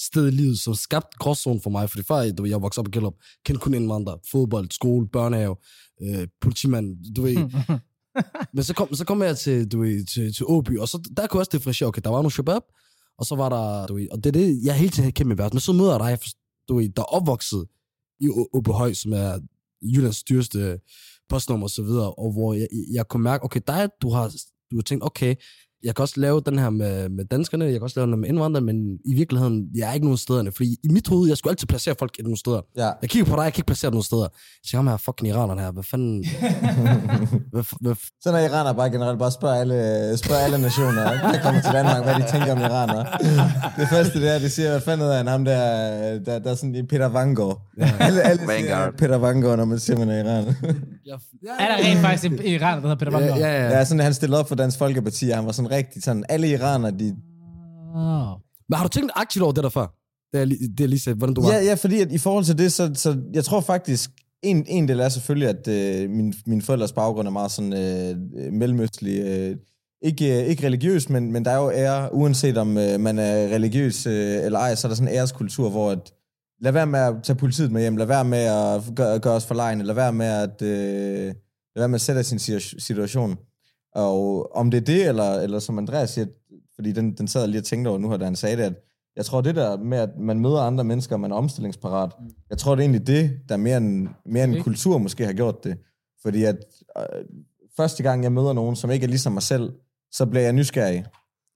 sted 0.00 0.28
i 0.28 0.30
livet, 0.30 0.58
som 0.58 0.74
skabte 0.74 1.18
gråzone 1.18 1.60
for 1.62 1.70
mig, 1.70 1.90
fordi 1.90 2.04
før 2.04 2.42
ved, 2.42 2.50
jeg 2.50 2.62
voksede 2.62 2.82
op 2.82 2.88
i 2.88 2.90
Gellerup, 2.90 3.14
kendte 3.46 3.60
kun 3.60 3.74
indvandrere, 3.74 4.18
fodbold, 4.30 4.70
skole, 4.70 5.08
børnehave, 5.08 5.56
øh, 6.02 6.28
politimand, 6.40 7.14
du 7.16 7.22
ved. 7.22 7.36
Men 8.54 8.64
så 8.64 8.74
kom, 8.74 8.94
så 8.94 9.04
kom 9.04 9.22
jeg 9.22 9.38
til, 9.38 9.72
du 9.72 9.80
ved, 9.80 10.04
til, 10.04 10.34
til 10.34 10.44
Åby, 10.48 10.78
og 10.78 10.88
så, 10.88 10.98
der 11.16 11.26
kunne 11.26 11.38
jeg 11.38 11.40
også 11.40 11.50
differentiere, 11.52 11.88
okay, 11.88 12.00
der 12.04 12.10
var 12.10 12.16
nogle 12.16 12.30
shabab, 12.30 12.62
og 13.18 13.26
så 13.26 13.34
var 13.34 13.48
der, 13.48 13.86
du 13.86 13.94
ved, 13.94 14.08
og 14.12 14.24
det 14.24 14.26
er 14.26 14.40
det, 14.40 14.60
jeg 14.64 14.74
hele 14.74 14.90
tiden 14.90 15.04
har 15.04 15.10
kæmpe 15.10 15.34
med 15.34 15.50
Men 15.52 15.60
så 15.60 15.72
møder 15.72 15.90
jeg 15.90 16.00
dig, 16.00 16.18
du 16.68 16.76
ved, 16.76 16.88
der 16.88 17.02
er 17.02 17.14
opvokset 17.14 17.68
i 18.20 18.28
Åbehøj, 18.52 18.92
som 18.92 19.12
er 19.12 19.40
Jyllands 19.82 20.22
dyreste 20.22 20.80
postnummer 21.28 21.66
og 21.66 21.70
så 21.70 21.82
videre, 21.82 22.14
og 22.14 22.32
hvor 22.32 22.54
jeg, 22.54 22.68
jeg 22.92 23.08
kunne 23.08 23.22
mærke, 23.22 23.44
okay, 23.44 23.60
dig, 23.66 23.88
du 24.02 24.10
har, 24.10 24.34
du 24.70 24.76
har 24.76 24.82
tænkt, 24.82 25.04
okay, 25.04 25.34
jeg 25.84 25.94
kan 25.94 26.02
også 26.02 26.20
lave 26.20 26.40
den 26.46 26.58
her 26.58 26.70
med, 26.70 27.08
med 27.08 27.24
danskerne, 27.24 27.64
jeg 27.64 27.72
kan 27.72 27.82
også 27.82 28.00
lave 28.00 28.10
den 28.10 28.20
med 28.20 28.28
indvandrere, 28.28 28.64
men 28.64 28.76
i 29.04 29.14
virkeligheden, 29.14 29.66
jeg 29.74 29.88
er 29.88 29.92
ikke 29.92 30.06
nogen 30.06 30.18
stederne, 30.18 30.52
fordi 30.52 30.76
i 30.84 30.88
mit 30.88 31.08
hoved, 31.08 31.28
jeg 31.28 31.36
skulle 31.36 31.50
altid 31.52 31.66
placere 31.66 31.94
folk 31.98 32.18
i 32.18 32.22
nogle 32.22 32.38
steder. 32.38 32.60
Ja. 32.76 32.90
Jeg 33.02 33.10
kigger 33.10 33.30
på 33.30 33.36
dig, 33.36 33.44
jeg 33.44 33.52
kan 33.52 33.58
ikke 33.60 33.66
placere 33.66 33.88
dig 33.90 33.94
nogen 33.94 34.02
steder. 34.04 34.22
Jeg 34.22 34.64
siger, 34.66 34.78
ham 34.78 34.86
her 34.86 34.96
fucking 34.96 35.28
iranerne 35.28 35.60
her, 35.60 35.70
hvad 35.72 35.82
fanden... 35.82 36.24
hvad, 37.52 37.64
hvad, 37.82 37.92
f- 37.92 38.18
Så 38.22 38.32
når 38.32 38.38
iraner 38.38 38.72
bare 38.72 38.90
generelt 38.90 39.18
bare 39.18 39.30
spørger 39.32 39.54
alle, 39.60 40.16
spørger 40.16 40.40
alle 40.42 40.58
nationer, 40.58 41.02
der 41.32 41.40
kommer 41.42 41.60
til 41.62 41.72
Danmark, 41.72 42.02
hvad 42.04 42.14
de 42.14 42.24
tænker 42.32 42.52
om 42.52 42.58
iraner. 42.58 43.04
Det 43.78 43.88
første 43.88 44.20
det 44.20 44.34
er, 44.34 44.38
de 44.38 44.50
siger, 44.50 44.70
hvad 44.70 44.80
fanden 44.80 45.08
er 45.08 45.12
han, 45.16 45.26
ham 45.26 45.44
der, 45.44 45.58
der, 46.18 46.38
der 46.38 46.50
er 46.50 46.54
sådan 46.54 46.74
en 46.74 46.86
Peter 46.86 47.06
Vangård. 47.08 47.60
Alle, 48.00 48.22
alle 48.22 48.42
siger. 48.58 48.90
Peter 48.98 49.16
Vangård, 49.16 49.56
når 49.56 49.64
man 49.64 49.78
siger, 49.78 49.98
man 49.98 50.08
er 50.10 50.14
iraner. 50.24 50.52
jeg, 51.06 51.18
Er 51.60 51.66
der 51.68 51.76
rent 51.88 52.00
faktisk 52.00 52.24
en 52.32 52.38
iran, 52.44 52.74
der 52.82 52.88
hedder 52.88 52.96
Peter 53.04 53.18
ja, 53.20 53.26
Wagner? 53.30 53.46
ja, 53.46 53.64
ja. 53.64 53.78
Ja, 53.78 53.84
sådan, 53.84 54.00
han 54.00 54.14
stillede 54.14 54.40
op 54.40 54.48
for 54.48 54.54
Dansk 54.54 54.78
Folkeparti, 54.78 55.28
og 55.30 55.36
han 55.36 55.46
var 55.46 55.52
sådan 55.52 55.65
rigtig 55.70 56.02
sådan, 56.02 56.24
alle 56.28 56.50
iranere, 56.50 56.90
de... 56.90 57.16
Oh. 57.94 58.40
Men 58.68 58.76
har 58.76 58.82
du 58.82 58.88
tænkt 58.88 59.12
aktivt 59.14 59.42
over 59.42 59.52
det 59.52 59.64
der 59.64 59.70
før? 59.70 59.86
Det 60.32 60.40
er, 60.40 60.44
det 60.78 60.80
er 60.84 60.88
lige 60.88 61.00
sagt, 61.00 61.16
hvordan 61.16 61.34
du 61.34 61.42
var. 61.42 61.52
Ja, 61.52 61.64
ja, 61.64 61.74
fordi 61.74 62.00
at 62.00 62.12
i 62.12 62.18
forhold 62.18 62.44
til 62.44 62.58
det, 62.58 62.72
så, 62.72 62.90
så 62.94 63.22
jeg 63.32 63.44
tror 63.44 63.60
faktisk, 63.60 64.10
en, 64.42 64.64
en 64.68 64.88
del 64.88 65.00
er 65.00 65.08
selvfølgelig, 65.08 65.48
at 65.48 65.68
øh, 65.68 66.10
min, 66.10 66.34
min 66.46 66.62
forældres 66.62 66.92
baggrund 66.92 67.28
er 67.28 67.32
meget 67.32 67.50
sådan 67.50 67.72
øh, 67.72 68.16
mellemøstlig. 68.52 69.20
Øh, 69.20 69.56
ikke, 70.02 70.40
øh, 70.40 70.46
ikke 70.46 70.66
religiøs, 70.66 71.08
men, 71.08 71.32
men 71.32 71.44
der 71.44 71.50
er 71.50 71.56
jo 71.56 71.70
ære, 71.70 72.14
uanset 72.14 72.58
om 72.58 72.78
øh, 72.78 73.00
man 73.00 73.18
er 73.18 73.54
religiøs 73.54 74.06
øh, 74.06 74.44
eller 74.44 74.58
ej, 74.58 74.74
så 74.74 74.86
er 74.86 74.88
der 74.88 74.96
sådan 74.96 75.08
en 75.08 75.14
æreskultur, 75.14 75.70
hvor 75.70 75.90
at, 75.90 76.12
lad 76.60 76.72
være 76.72 76.86
med 76.86 77.00
at 77.00 77.14
tage 77.22 77.36
politiet 77.36 77.72
med 77.72 77.80
hjem, 77.80 77.96
lad 77.96 78.06
være 78.06 78.24
med 78.24 78.38
at 78.38 78.94
gøre, 78.96 79.18
gøre 79.18 79.34
os 79.34 79.46
for 79.46 79.54
lejen, 79.54 79.82
lad 79.82 79.94
være 79.94 80.12
med 80.12 80.26
at, 80.26 80.62
øh, 80.62 81.26
lad 81.26 81.80
være 81.82 81.88
med 81.88 81.94
at 81.94 82.00
sætte 82.00 82.18
os 82.18 82.32
i 82.32 82.34
en 82.34 82.38
situa- 82.38 82.78
situation. 82.78 83.36
Og 83.96 84.56
om 84.56 84.70
det 84.70 84.78
er 84.78 84.84
det, 84.84 85.08
eller, 85.08 85.32
eller 85.32 85.58
som 85.58 85.78
Andreas 85.78 86.10
siger, 86.10 86.26
fordi 86.74 86.92
den, 86.92 87.12
den 87.12 87.28
sad 87.28 87.40
jeg 87.40 87.48
lige 87.48 87.60
og 87.60 87.64
tænkte 87.64 87.88
over 87.88 87.98
nu 87.98 88.10
her, 88.10 88.16
da 88.16 88.24
han 88.24 88.36
sagde 88.36 88.56
det, 88.56 88.62
at 88.62 88.74
jeg 89.16 89.24
tror 89.24 89.40
det 89.40 89.54
der 89.54 89.76
med, 89.76 89.98
at 89.98 90.10
man 90.18 90.40
møder 90.40 90.60
andre 90.60 90.84
mennesker, 90.84 91.16
og 91.16 91.20
man 91.20 91.32
er 91.32 91.36
omstillingsparat, 91.36 92.12
jeg 92.50 92.58
tror 92.58 92.74
det 92.74 92.82
er 92.82 92.84
egentlig 92.84 93.06
det, 93.06 93.30
der 93.48 93.56
mere 93.56 93.76
end, 93.76 94.08
mere 94.26 94.44
end 94.44 94.52
Okay. 94.52 94.62
kultur 94.62 94.98
måske 94.98 95.26
har 95.26 95.32
gjort 95.32 95.64
det. 95.64 95.78
Fordi 96.22 96.44
at 96.44 96.56
øh, 96.98 97.24
første 97.76 98.02
gang 98.02 98.22
jeg 98.22 98.32
møder 98.32 98.52
nogen, 98.52 98.76
som 98.76 98.90
ikke 98.90 99.04
er 99.04 99.08
ligesom 99.08 99.32
mig 99.32 99.42
selv, 99.42 99.72
så 100.12 100.26
bliver 100.26 100.42
jeg 100.42 100.52
nysgerrig, 100.52 101.04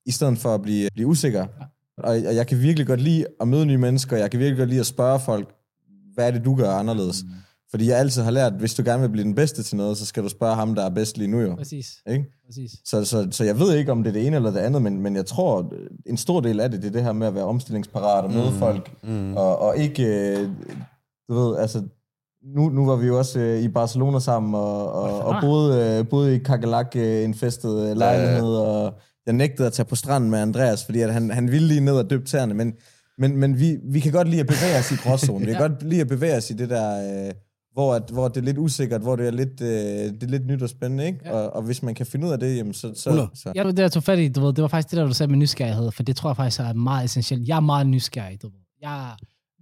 i 0.07 0.11
stedet 0.11 0.39
for 0.39 0.55
at 0.55 0.63
blive, 0.63 0.89
blive 0.95 1.09
usikker. 1.09 1.47
Og, 1.99 2.11
og 2.29 2.35
jeg 2.35 2.47
kan 2.47 2.63
virkelig 2.63 2.87
godt 2.87 3.01
lide 3.01 3.27
at 3.41 3.49
møde 3.49 3.67
nye 3.67 3.79
mennesker, 3.79 4.17
jeg 4.17 4.31
kan 4.31 4.41
virkelig 4.41 4.59
godt 4.59 4.69
lide 4.69 4.81
at 4.81 4.87
spørge 4.87 5.21
folk, 5.21 5.55
hvad 6.15 6.27
er 6.27 6.31
det, 6.31 6.45
du 6.45 6.55
gør 6.55 6.71
anderledes? 6.71 7.23
Mm. 7.23 7.31
Fordi 7.71 7.89
jeg 7.89 7.99
altid 7.99 8.23
har 8.23 8.31
lært, 8.31 8.53
at 8.53 8.59
hvis 8.59 8.75
du 8.75 8.83
gerne 8.85 9.03
vil 9.03 9.09
blive 9.09 9.25
den 9.25 9.35
bedste 9.35 9.63
til 9.63 9.77
noget, 9.77 9.97
så 9.97 10.07
skal 10.07 10.23
du 10.23 10.29
spørge 10.29 10.55
ham, 10.55 10.75
der 10.75 10.85
er 10.85 10.91
bedst 10.91 11.19
lige 11.19 11.29
nu 11.29 11.41
jo. 11.41 11.55
Præcis. 11.55 11.87
Ikke? 12.11 12.25
Præcis. 12.47 12.71
Så, 12.85 13.05
så, 13.05 13.29
så 13.31 13.45
jeg 13.45 13.59
ved 13.59 13.77
ikke, 13.77 13.93
om 13.93 14.03
det 14.03 14.11
er 14.11 14.13
det 14.13 14.27
ene 14.27 14.37
eller 14.37 14.51
det 14.51 14.59
andet, 14.59 14.83
men, 14.83 15.01
men 15.01 15.17
jeg 15.17 15.27
tror, 15.27 15.73
en 16.07 16.17
stor 16.17 16.41
del 16.41 16.61
af 16.61 16.71
det, 16.71 16.83
det 16.83 16.89
er 16.89 16.93
det 16.93 17.03
her 17.03 17.13
med 17.13 17.27
at 17.27 17.35
være 17.35 17.45
omstillingsparat 17.45 18.25
og 18.25 18.33
møde 18.33 18.51
mm. 18.51 18.59
folk, 18.59 18.91
Mm. 19.03 19.37
og, 19.37 19.59
og 19.59 19.77
ikke, 19.77 20.05
øh, 20.05 20.49
du 21.29 21.35
ved, 21.35 21.59
altså, 21.59 21.83
nu, 22.55 22.69
nu 22.69 22.87
var 22.87 22.97
vi 22.97 23.07
jo 23.07 23.19
også 23.19 23.39
øh, 23.41 23.63
i 23.63 23.69
Barcelona 23.69 24.19
sammen, 24.19 24.55
og, 24.55 24.93
og, 24.93 25.21
og 25.21 25.35
boede, 25.41 25.99
øh, 25.99 26.09
boede 26.09 26.35
i 26.35 26.39
Kakalak, 26.39 26.93
øh, 26.97 27.25
en 27.25 27.35
festet 27.35 27.91
øh, 27.91 27.97
lejlighed, 27.97 28.55
og 28.55 28.95
jeg 29.27 29.35
nægtede 29.35 29.67
at 29.67 29.73
tage 29.73 29.87
på 29.87 29.97
stranden 29.97 30.31
med 30.31 30.39
Andreas, 30.39 30.85
fordi 30.85 31.01
at 31.01 31.13
han, 31.13 31.31
han 31.31 31.51
ville 31.51 31.69
lige 31.69 31.81
ned 31.81 31.93
og 31.97 32.11
dyppe 32.11 32.27
tæerne, 32.27 32.55
men, 32.55 32.73
men, 33.19 33.37
men 33.37 33.59
vi, 33.59 33.79
vi 33.85 34.01
kan 34.01 34.13
godt 34.13 34.29
lide 34.29 34.41
at 34.41 34.47
bevæge 34.47 34.79
os 34.79 34.93
i 34.93 34.95
gråzonen. 34.95 35.47
Vi 35.47 35.53
kan 35.53 35.61
godt 35.61 35.83
lide 35.83 36.01
at 36.01 36.09
bevæge 36.09 36.37
os 36.37 36.51
i 36.51 36.53
det 36.53 36.71
der, 36.71 37.27
øh, 37.27 37.33
hvor, 37.73 37.95
at, 37.95 38.11
hvor 38.13 38.29
det 38.29 38.37
er 38.37 38.45
lidt 38.45 38.59
usikkert, 38.59 39.01
hvor 39.01 39.17
det 39.17 39.27
er 39.27 39.31
lidt, 39.31 39.61
øh, 39.61 39.69
det 39.69 40.23
er 40.23 40.27
lidt 40.27 40.47
nyt 40.47 40.63
og 40.63 40.69
spændende, 40.69 41.07
ikke? 41.07 41.19
Ja. 41.25 41.33
Og, 41.33 41.53
og 41.53 41.63
hvis 41.63 41.83
man 41.83 41.95
kan 41.95 42.07
finde 42.07 42.27
ud 42.27 42.33
af 42.33 42.39
det, 42.39 42.57
jamen 42.57 42.75
så... 42.75 42.93
så, 42.95 43.11
100. 43.11 43.31
så 43.35 43.53
Ja, 43.55 43.65
det 43.65 43.79
jeg 43.79 43.93
tog 43.93 44.03
fat 44.03 44.19
i, 44.19 44.29
du 44.29 44.41
ved, 44.41 44.53
det 44.53 44.63
var 44.63 44.69
faktisk 44.69 44.91
det, 44.91 44.97
der 44.97 45.07
du 45.07 45.15
sagde 45.15 45.31
med 45.31 45.39
nysgerrighed, 45.39 45.91
for 45.91 46.03
det 46.03 46.17
tror 46.17 46.31
jeg 46.31 46.37
faktisk 46.37 46.61
er 46.61 46.73
meget 46.73 47.05
essentielt. 47.05 47.49
Jeg 47.49 47.57
er 47.57 47.61
meget 47.61 47.87
nysgerrig, 47.87 48.43
du 48.43 48.47
ved. 48.47 48.61
Jeg, 48.83 49.11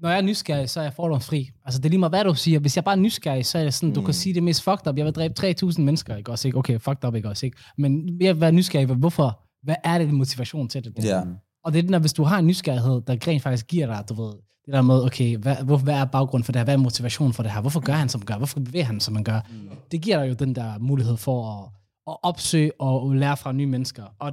når 0.01 0.09
jeg 0.09 0.19
er 0.19 0.23
nysgerrig, 0.23 0.71
så 0.71 0.81
er 0.81 0.85
jeg 0.85 0.93
fordomsfri. 0.93 1.51
Altså, 1.65 1.81
det 1.81 1.87
er 1.87 1.91
lige 1.91 1.99
meget, 1.99 2.13
hvad 2.13 2.25
du 2.25 2.35
siger. 2.35 2.59
Hvis 2.59 2.77
jeg 2.77 2.85
bare 2.85 2.95
er 2.95 3.01
nysgerrig, 3.01 3.47
så 3.47 3.59
er 3.59 3.65
det 3.65 3.75
sådan, 3.75 3.89
mm. 3.89 3.95
du 3.95 4.03
kan 4.03 4.15
sige 4.15 4.35
det 4.35 4.43
mest 4.43 4.63
fucked 4.63 4.87
up. 4.89 4.97
Jeg 4.97 5.05
vil 5.05 5.13
dræbe 5.13 5.35
3.000 5.41 5.81
mennesker, 5.81 6.17
ikke 6.17 6.31
også? 6.31 6.49
Ikke? 6.49 6.59
Okay, 6.59 6.81
fucked 6.81 7.05
up, 7.05 7.15
ikke 7.15 7.29
også? 7.29 7.47
Ikke? 7.47 7.59
Men 7.79 8.21
jeg 8.21 8.35
vil 8.35 8.41
være 8.41 8.53
nysgerrig, 8.53 8.87
hvorfor? 8.87 9.41
Hvad 9.63 9.77
er 9.85 9.99
det, 9.99 10.15
motivation 10.15 10.69
til 10.69 10.85
det? 10.85 10.97
Der? 10.97 11.17
ja. 11.17 11.23
Og 11.65 11.73
det 11.73 11.79
er 11.79 11.83
den 11.83 11.93
der, 11.93 11.99
hvis 11.99 12.13
du 12.13 12.23
har 12.23 12.39
en 12.39 12.47
nysgerrighed, 12.47 13.01
der 13.07 13.17
rent 13.27 13.43
faktisk 13.43 13.67
giver 13.67 13.87
dig, 13.87 14.05
du 14.09 14.23
ved, 14.23 14.33
det 14.69 14.75
der 14.75 14.83
med, 14.83 15.05
okay, 15.05 15.37
hvad, 15.37 15.57
hvor, 15.57 15.77
hvad 15.77 15.95
er 15.95 16.05
baggrunden 16.05 16.45
for 16.45 16.53
det 16.53 16.59
her? 16.59 16.65
Hvad 16.65 16.75
er 16.75 16.79
motivationen 16.79 17.33
for 17.33 17.43
det 17.43 17.53
her? 17.53 17.61
Hvorfor 17.61 17.81
gør 17.81 17.93
han, 17.93 18.09
som 18.09 18.25
gør? 18.25 18.37
Hvorfor 18.37 18.61
bevæger 18.61 18.85
han, 18.85 19.01
som 19.01 19.15
han 19.15 19.25
gør? 19.25 19.41
Mm. 19.51 19.71
Det 19.91 20.01
giver 20.01 20.19
dig 20.21 20.29
jo 20.29 20.35
den 20.35 20.55
der 20.55 20.79
mulighed 20.79 21.17
for 21.17 21.51
at, 21.51 21.71
at 22.07 22.17
opsøge 22.23 22.73
og 22.81 23.15
lære 23.15 23.37
fra 23.37 23.53
nye 23.53 23.67
mennesker. 23.67 24.05
Og 24.19 24.33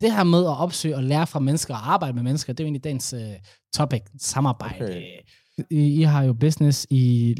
det 0.00 0.12
her 0.12 0.24
med 0.24 0.40
at 0.44 0.58
opsøge 0.58 0.96
og 0.96 1.02
lære 1.02 1.26
fra 1.26 1.40
mennesker 1.40 1.74
og 1.74 1.92
arbejde 1.92 2.14
med 2.14 2.22
mennesker, 2.22 2.52
det 2.52 2.60
er 2.60 2.64
jo 2.64 2.66
egentlig 2.66 2.84
dagens 2.84 3.14
uh, 3.14 3.20
topic, 3.74 4.02
samarbejde. 4.18 4.84
Okay. 4.84 5.02
I, 5.70 6.00
I 6.00 6.02
har 6.02 6.22
jo 6.22 6.32
business, 6.32 6.86
I 6.90 7.34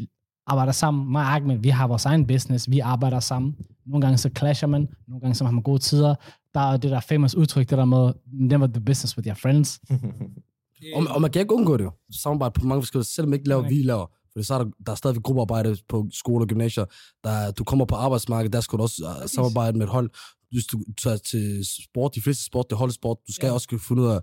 arbejder 0.47 0.71
sammen. 0.71 1.11
Mig 1.11 1.21
og 1.21 1.35
Ahmed, 1.35 1.57
vi 1.57 1.69
har 1.69 1.87
vores 1.87 2.05
egen 2.05 2.27
business, 2.27 2.69
vi 2.69 2.79
arbejder 2.79 3.19
sammen. 3.19 3.55
Nogle 3.85 4.01
gange 4.01 4.17
så 4.17 4.29
clasher 4.37 4.67
man, 4.67 4.87
nogle 5.07 5.21
gange 5.21 5.35
så 5.35 5.45
har 5.45 5.51
man 5.51 5.63
gode 5.63 5.79
tider. 5.79 6.15
Der 6.53 6.59
er 6.59 6.77
det 6.77 6.91
der 6.91 6.99
famous 6.99 7.35
udtryk, 7.35 7.69
det 7.69 7.77
der 7.77 7.85
med, 7.85 8.13
never 8.33 8.67
do 8.67 8.79
business 8.79 9.17
with 9.17 9.27
your 9.27 9.35
friends. 9.35 9.79
Og, 10.95 11.15
og 11.15 11.21
man 11.21 11.31
kan 11.31 11.39
ikke 11.41 11.53
undgå 11.53 11.77
det 11.77 11.83
jo. 11.83 11.91
Samarbejde 12.11 12.53
på 12.59 12.65
mange 12.67 12.81
forskellige, 12.81 13.05
selvom 13.05 13.33
ikke 13.33 13.47
laver, 13.47 13.61
vi 13.69 13.83
laver. 13.83 14.05
For 14.33 14.41
så 14.43 14.53
er 14.53 14.57
der, 14.63 14.71
der 14.85 14.91
er 14.91 14.95
stadigvæk 14.95 15.23
gruppearbejde 15.23 15.77
på 15.89 16.07
skoler 16.11 16.41
og 16.45 16.47
gymnasier. 16.47 16.85
Der, 17.23 17.29
er- 17.29 17.51
du 17.51 17.63
kommer 17.63 17.85
på 17.85 17.95
arbejdsmarkedet, 17.95 18.53
der 18.53 18.61
skal 18.61 18.77
du 18.77 18.83
også 18.83 19.03
uh, 19.23 19.29
samarbejde 19.29 19.77
med 19.77 19.85
et 19.85 19.91
hold. 19.91 20.09
Hvis 20.51 20.65
du 20.65 20.83
tager 21.03 21.17
til 21.17 21.65
sport, 21.83 22.15
de 22.15 22.21
fleste 22.21 22.43
sport, 22.45 22.65
det 22.69 22.73
er 22.73 22.77
holdsport, 22.77 23.17
du 23.27 23.33
skal 23.33 23.47
ja. 23.47 23.53
også 23.53 23.67
kunne 23.67 23.79
finde 23.79 24.01
ud 24.01 24.07
af 24.07 24.17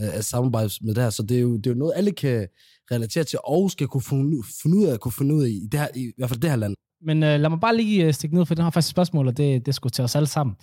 uh, 0.00 0.14
at 0.18 0.24
samarbejde 0.24 0.70
med 0.82 0.94
det 0.94 1.02
her. 1.02 1.10
Så 1.10 1.22
det 1.22 1.36
er, 1.36 1.40
jo, 1.40 1.56
det 1.56 1.66
er 1.66 1.70
jo 1.70 1.76
noget, 1.78 1.92
alle 1.96 2.12
kan 2.12 2.48
relatere 2.90 3.24
til, 3.24 3.38
og 3.44 3.70
skal 3.70 3.86
kunne 3.86 4.02
finde, 4.02 4.38
ud- 4.38 4.44
finde 4.62 4.76
ud 4.76 4.84
af, 4.84 5.00
kunne 5.00 5.12
finde 5.12 5.34
ud 5.34 5.44
af 5.44 5.48
i, 5.48 5.60
det 5.72 5.80
her, 5.80 5.88
i, 5.96 6.00
i 6.00 6.12
hvert 6.16 6.28
fald 6.30 6.40
det 6.40 6.50
her 6.50 6.56
land. 6.56 6.74
Men 7.02 7.22
øh, 7.22 7.40
lad 7.40 7.50
mig 7.50 7.60
bare 7.60 7.76
lige 7.76 8.06
øh, 8.06 8.14
stikke 8.14 8.36
ned, 8.36 8.46
for 8.46 8.54
den 8.54 8.62
har 8.64 8.70
faktisk 8.70 8.88
et 8.88 8.90
spørgsmål, 8.90 9.28
og 9.28 9.36
det, 9.36 9.66
det 9.66 9.74
skulle 9.74 9.90
til 9.90 10.04
os 10.04 10.16
alle 10.16 10.26
sammen. 10.26 10.56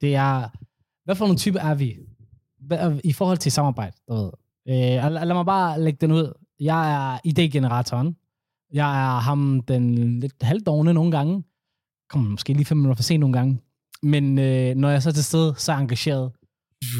Det 0.00 0.14
er, 0.14 0.48
hvad 1.04 1.14
for 1.14 1.24
nogle 1.24 1.38
type 1.38 1.58
er 1.58 1.74
vi? 1.74 1.96
Hvad, 2.66 3.00
I 3.04 3.12
forhold 3.12 3.38
til 3.38 3.52
samarbejde, 3.52 3.96
du 4.08 4.14
ved. 4.14 4.30
Øh, 4.68 5.04
og 5.04 5.12
lad, 5.12 5.34
mig 5.34 5.46
bare 5.46 5.80
lægge 5.80 5.98
den 6.00 6.12
ud. 6.12 6.32
Jeg 6.60 6.92
er 6.92 7.18
idégeneratoren. 7.28 8.14
Jeg 8.72 9.16
er 9.16 9.20
ham, 9.20 9.60
den 9.68 10.20
lidt 10.20 10.42
halvdårne 10.42 10.94
nogle 10.94 11.10
gange. 11.10 11.44
Kommer 12.10 12.30
måske 12.30 12.52
lige 12.52 12.64
fem 12.64 12.76
minutter 12.76 12.96
for 12.96 13.02
sent 13.02 13.20
nogle 13.20 13.32
gange. 13.38 13.60
Men 14.02 14.38
øh, 14.38 14.74
når 14.74 14.90
jeg 14.90 15.02
så 15.02 15.08
er 15.08 15.12
til 15.12 15.24
stede, 15.24 15.54
så 15.56 15.72
er 15.72 15.76
jeg 15.76 15.82
engageret. 15.82 16.32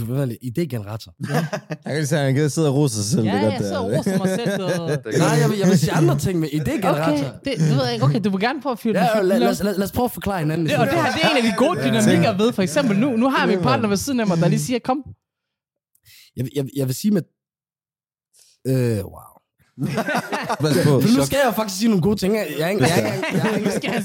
Hvad 0.06 0.20
er 0.20 0.26
det? 0.26 0.38
Idégenerator. 0.42 1.10
Jeg 1.86 1.94
kan 1.94 2.06
sige, 2.06 2.18
at 2.18 2.24
han 2.24 2.34
kan 2.34 2.50
sidde 2.50 2.68
og 2.68 2.74
rose 2.74 2.94
sig 2.94 3.04
selv. 3.04 3.24
Ja, 3.24 3.34
det 3.36 3.42
jeg 3.42 3.50
godt, 3.58 3.68
så 3.68 3.88
det 3.88 3.94
er. 3.94 3.98
roser 3.98 4.18
mig 4.18 4.28
selv. 4.28 4.62
Og... 4.80 4.88
Nej, 5.18 5.28
jeg 5.42 5.50
vil, 5.50 5.58
jeg 5.58 5.68
vil 5.68 5.78
sige 5.78 5.92
andre 5.92 6.18
ting 6.18 6.38
med 6.40 6.48
idégenerator. 6.48 7.12
Okay, 7.12 7.24
det, 7.44 7.52
det 7.58 7.76
ved 7.76 7.86
jeg. 7.86 8.02
Okay, 8.02 8.20
du 8.24 8.30
vil 8.30 8.40
gerne 8.40 8.62
prøve 8.62 8.72
at 8.72 8.78
fyre 8.78 8.98
Ja, 8.98 9.18
den. 9.18 9.28
lad, 9.28 9.38
lad, 9.38 9.64
lad, 9.64 9.74
lad 9.76 9.84
os 9.84 9.92
prøve 9.92 10.04
at 10.04 10.10
forklare 10.12 10.38
hinanden. 10.38 10.66
Det, 10.66 10.76
og 10.76 10.86
det 10.86 10.94
her 10.94 11.12
det 11.12 11.22
er 11.24 11.30
en 11.30 11.36
af 11.36 11.42
de 11.42 11.54
gode 11.64 11.78
dynamikker 11.86 12.36
ved. 12.36 12.52
For 12.52 12.62
eksempel 12.62 12.98
nu, 12.98 13.16
nu 13.16 13.30
har 13.30 13.46
jeg 13.46 13.56
min 13.56 13.62
partner 13.62 13.88
ved 13.88 13.96
siden 13.96 14.20
af 14.20 14.26
mig, 14.26 14.36
der 14.38 14.48
lige 14.48 14.60
siger, 14.60 14.78
kom. 14.78 14.98
Jeg, 16.36 16.44
jeg, 16.56 16.64
jeg 16.76 16.86
vil 16.86 16.94
sige 16.94 17.10
med... 17.10 17.22
Øh, 18.66 19.04
wow. 19.04 19.32
Pas 20.60 20.76
på. 20.84 21.00
For 21.00 21.18
nu 21.18 21.24
skal 21.26 21.38
jeg 21.44 21.54
faktisk 21.56 21.78
sige 21.78 21.88
nogle 21.88 22.02
gode 22.02 22.16
ting. 22.16 22.34
Jeg, 22.34 22.46
jeg, 22.58 22.58
jeg, 22.58 22.80
jeg, 22.80 24.04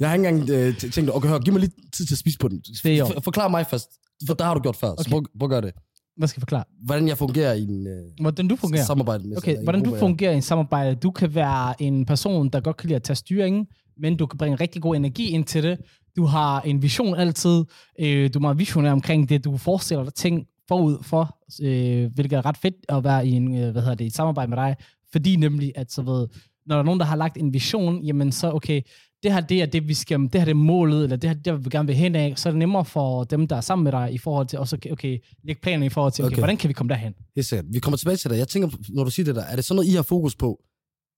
jeg, 0.00 0.08
har 0.08 0.14
ikke 0.14 0.28
engang 0.28 0.50
øh, 0.50 0.76
tænkt, 0.76 1.10
okay, 1.14 1.28
hør, 1.28 1.38
giv 1.38 1.52
mig 1.52 1.60
lidt 1.60 1.72
tid 1.96 2.06
til 2.06 2.14
at 2.14 2.18
spise 2.18 2.38
på 2.38 2.48
den. 2.48 2.60
Det 2.82 2.92
er 2.92 2.96
jo. 2.96 3.06
For, 3.06 3.20
forklar 3.20 3.48
mig 3.48 3.66
først, 3.66 3.88
for 4.26 4.34
der 4.34 4.44
har 4.44 4.54
du 4.54 4.60
gjort 4.60 4.76
før. 4.76 4.88
Så 4.88 4.94
Okay. 5.00 5.10
prøv, 5.10 5.22
prøv 5.38 5.46
at 5.46 5.50
gøre 5.50 5.60
det. 5.60 5.72
Hvad 6.16 6.28
skal 6.28 6.38
jeg 6.38 6.42
forklare? 6.42 6.64
Hvordan 6.84 7.08
jeg 7.08 7.18
fungerer 7.18 7.52
i 7.52 7.62
en 7.62 7.86
øh, 7.86 7.92
Hvordan 8.20 8.48
du 8.48 8.56
fungerer? 8.56 8.84
samarbejde 8.84 9.28
med 9.28 9.36
Okay, 9.36 9.62
hvordan 9.62 9.82
du 9.82 9.96
fungerer 9.98 10.32
i 10.32 10.36
en 10.36 10.42
samarbejde. 10.42 10.94
Du 10.94 11.10
kan 11.10 11.34
være 11.34 11.82
en 11.82 12.06
person, 12.06 12.48
der 12.48 12.60
godt 12.60 12.76
kan 12.76 12.88
lide 12.88 12.96
at 12.96 13.02
tage 13.02 13.16
styringen, 13.16 13.66
men 14.00 14.16
du 14.16 14.26
kan 14.26 14.38
bringe 14.38 14.56
rigtig 14.56 14.82
god 14.82 14.96
energi 14.96 15.28
ind 15.30 15.44
til 15.44 15.62
det. 15.62 15.78
Du 16.16 16.24
har 16.24 16.60
en 16.60 16.82
vision 16.82 17.14
altid. 17.14 17.64
Øh, 18.00 18.30
du 18.34 18.38
er 18.38 18.40
meget 18.40 18.58
visionær 18.58 18.92
omkring 18.92 19.28
det. 19.28 19.44
Du 19.44 19.56
forestiller 19.56 20.04
dig 20.04 20.14
ting 20.14 20.46
forud 20.72 21.02
for, 21.02 21.38
øh, 21.62 22.14
hvilket 22.14 22.36
er 22.36 22.46
ret 22.46 22.56
fedt 22.56 22.74
at 22.88 23.04
være 23.04 23.26
i 23.26 23.30
en, 23.30 23.56
øh, 23.56 23.70
hvad 23.72 23.82
hedder 23.82 23.94
det, 23.94 24.06
et 24.06 24.14
samarbejde 24.14 24.50
med 24.50 24.56
dig. 24.56 24.76
Fordi 25.12 25.36
nemlig, 25.36 25.72
at 25.74 25.92
så 25.92 26.02
ved, 26.02 26.28
når 26.66 26.74
der 26.74 26.80
er 26.80 26.84
nogen, 26.84 27.00
der 27.00 27.06
har 27.06 27.16
lagt 27.16 27.36
en 27.36 27.52
vision, 27.52 28.04
jamen 28.04 28.32
så 28.32 28.52
okay, 28.52 28.80
det 29.22 29.32
her 29.32 29.40
det 29.40 29.62
er 29.62 29.66
det, 29.66 29.88
vi 29.88 29.94
skal, 29.94 30.20
det 30.20 30.34
her 30.34 30.44
det 30.44 30.50
er 30.50 30.54
målet, 30.54 31.02
eller 31.04 31.16
det 31.16 31.30
her 31.30 31.36
det 31.36 31.64
vi 31.64 31.70
gerne 31.70 31.86
vil 31.86 31.96
hen 31.96 32.14
af, 32.14 32.32
så 32.36 32.48
er 32.48 32.50
det 32.50 32.58
nemmere 32.58 32.84
for 32.84 33.24
dem, 33.24 33.46
der 33.46 33.56
er 33.56 33.60
sammen 33.60 33.84
med 33.84 33.92
dig, 33.92 34.12
i 34.12 34.18
forhold 34.18 34.46
til 34.46 34.58
også, 34.58 34.76
okay, 34.76 34.90
okay 34.90 35.18
lægge 35.44 35.60
planer 35.62 35.86
i 35.86 35.88
forhold 35.88 36.12
til, 36.12 36.24
okay, 36.24 36.32
Okay. 36.32 36.40
hvordan 36.40 36.56
kan 36.56 36.68
vi 36.68 36.72
komme 36.72 36.88
derhen? 36.88 37.14
Helt 37.36 37.46
sikkert. 37.46 37.66
Vi 37.72 37.78
kommer 37.78 37.96
tilbage 37.96 38.16
til 38.16 38.30
det. 38.30 38.38
Jeg 38.38 38.48
tænker, 38.48 38.68
når 38.88 39.04
du 39.04 39.10
siger 39.10 39.24
det 39.24 39.36
der, 39.36 39.42
er 39.42 39.56
det 39.56 39.64
sådan 39.64 39.76
noget, 39.76 39.88
I 39.88 39.94
har 39.94 40.02
fokus 40.02 40.36
på 40.36 40.60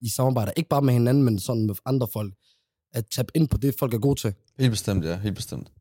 i 0.02 0.08
samarbejder? 0.08 0.52
Ikke 0.56 0.68
bare 0.68 0.82
med 0.82 0.92
hinanden, 0.92 1.22
men 1.24 1.38
sådan 1.38 1.66
med 1.66 1.74
andre 1.86 2.06
folk. 2.12 2.34
At 2.92 3.04
tabe 3.14 3.28
ind 3.34 3.48
på 3.48 3.56
det, 3.56 3.74
folk 3.78 3.94
er 3.94 3.98
gode 3.98 4.20
til. 4.20 4.34
Helt 4.58 4.70
bestemt, 4.70 5.04
ja. 5.04 5.16
Helt 5.18 5.34
bestemt. 5.36 5.72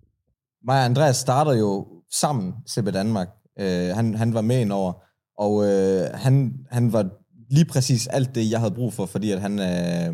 Mig 0.65 0.79
og 0.79 0.85
Andreas 0.85 1.17
starter 1.17 1.53
jo 1.53 1.87
sammen 2.11 2.53
CB 2.69 2.85
Danmark. 2.93 3.27
Øh, 3.59 3.95
han, 3.95 4.15
han 4.15 4.33
var 4.33 4.41
med 4.41 4.59
indover, 4.59 4.93
og 5.37 5.65
øh, 5.65 6.09
han, 6.13 6.53
han 6.71 6.93
var 6.93 7.05
lige 7.49 7.65
præcis 7.65 8.07
alt 8.07 8.35
det, 8.35 8.51
jeg 8.51 8.59
havde 8.59 8.73
brug 8.73 8.93
for, 8.93 9.05
fordi 9.05 9.31
at 9.31 9.41
han 9.41 9.59
øh, 9.59 10.13